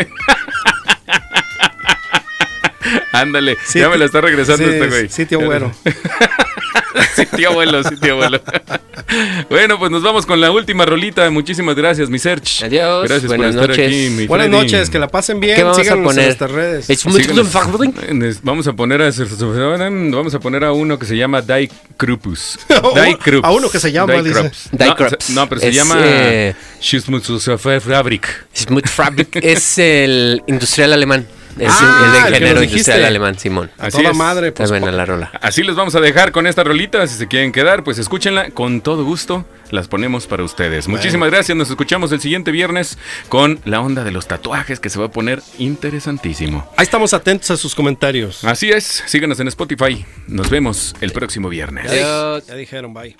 Ándale, 3.13 3.57
Sí, 3.67 3.79
ya 3.81 3.89
me 3.89 3.99
la 3.99 4.05
está 4.07 4.21
regresando 4.21 4.65
sí, 4.65 4.71
este 4.75 4.87
güey. 4.89 5.09
sí, 5.09 5.27
tío 5.27 5.41
güero. 5.41 5.73
sí, 7.17 7.27
tío 7.37 7.51
abuelo, 7.51 7.83
sí, 7.85 7.97
tío 7.97 8.15
abuelo. 8.15 8.41
bueno, 9.51 9.79
pues 9.79 9.91
nos 9.91 10.03
vamos 10.03 10.27
con 10.27 10.41
la 10.41 10.51
última 10.51 10.85
rolita. 10.85 11.29
Muchísimas 11.31 11.75
gracias, 11.77 12.09
mi 12.11 12.19
Search. 12.19 12.65
Adiós, 12.65 13.09
Gracias 13.09 13.27
buenas 13.29 13.55
por 13.57 13.71
estar 13.71 13.71
noches. 13.71 13.87
aquí, 13.87 14.11
mi 14.11 14.27
Buenas 14.27 14.49
Freddy. 14.49 14.63
noches, 14.65 14.91
que 14.91 14.99
la 14.99 15.09
pasen 15.09 15.41
bien. 15.41 15.57
¿Qué 15.57 15.63
vamos 15.63 15.79
a 15.79 15.95
poner? 15.97 16.19
en 16.19 16.25
nuestras 16.27 16.51
redes. 16.51 16.87
Síganos. 16.87 17.53
Vamos 18.43 18.67
a 18.67 18.73
poner 18.73 19.03
a 19.03 19.11
vamos 20.11 20.35
a 20.35 20.41
poner 20.41 20.65
a 20.65 20.73
uno 20.73 20.99
que 20.99 21.07
se 21.07 21.17
llama 21.17 21.43
Die 21.43 21.71
Krupus. 21.97 22.59
Die 22.69 23.17
Krups. 23.19 23.45
A 23.47 23.51
uno 23.53 23.71
que 23.71 23.81
se 23.81 23.93
llama, 23.93 24.15
Die 24.15 24.23
dice. 24.23 24.41
Krups. 24.41 24.69
No, 24.79 24.97
Krups. 24.97 25.31
no, 25.31 25.49
pero 25.49 25.61
se 25.61 25.69
Es, 25.69 25.75
llama 25.75 25.97
eh, 26.05 26.55
Fabric 28.87 29.37
es 29.37 29.79
el 29.79 30.43
industrial 30.47 30.93
alemán. 30.93 31.27
Es 31.59 31.69
Ah, 31.71 32.13
el 32.27 32.27
el 32.27 32.33
de 32.33 32.39
género 32.39 32.63
industrial 32.63 33.05
alemán, 33.05 33.39
Simón. 33.39 33.71
Así 33.79 33.99
toda 33.99 34.11
es. 34.11 34.17
madre, 34.17 34.53
pues. 34.53 34.71
buena 34.71 34.93
la 34.93 35.05
rola. 35.05 35.31
Así 35.41 35.63
les 35.63 35.75
vamos 35.77 35.95
a 35.95 36.01
dejar 36.01 36.33
con 36.33 36.47
esta 36.47 36.63
rolita. 36.65 37.07
Si 37.07 37.17
se 37.17 37.27
quieren 37.29 37.53
quedar, 37.53 37.85
pues 37.85 37.99
escúchenla 37.99 38.51
con 38.51 38.81
todo 38.81 39.05
gusto. 39.05 39.45
Las 39.71 39.87
ponemos 39.89 40.27
para 40.27 40.45
ustedes. 40.45 40.89
Muchísimas 40.89 41.31
gracias. 41.31 41.57
Nos 41.57 41.69
escuchamos 41.69 42.11
el 42.13 42.21
siguiente 42.21 42.51
viernes 42.53 42.97
con 43.29 43.61
la 43.65 43.81
onda 43.81 44.03
de 44.05 44.13
los 44.13 44.27
tatuajes 44.27 44.81
que 44.81 44.89
se 44.89 44.99
va 44.99 45.07
a 45.07 45.11
poner 45.11 45.43
interesantísimo. 45.59 46.71
Ahí 46.77 46.85
estamos 46.85 47.13
atentos 47.13 47.51
a 47.51 47.57
sus 47.57 47.75
comentarios. 47.75 48.45
Así 48.45 48.71
es. 48.71 49.03
Síganos 49.07 49.41
en 49.41 49.49
Spotify. 49.49 50.07
Nos 50.27 50.49
vemos 50.51 50.95
el 51.01 51.13
próximo 51.13 51.49
viernes. 51.49 51.91
Adiós. 51.91 52.47
Ya 52.47 52.55
dijeron, 52.55 52.95
bye. 52.95 53.17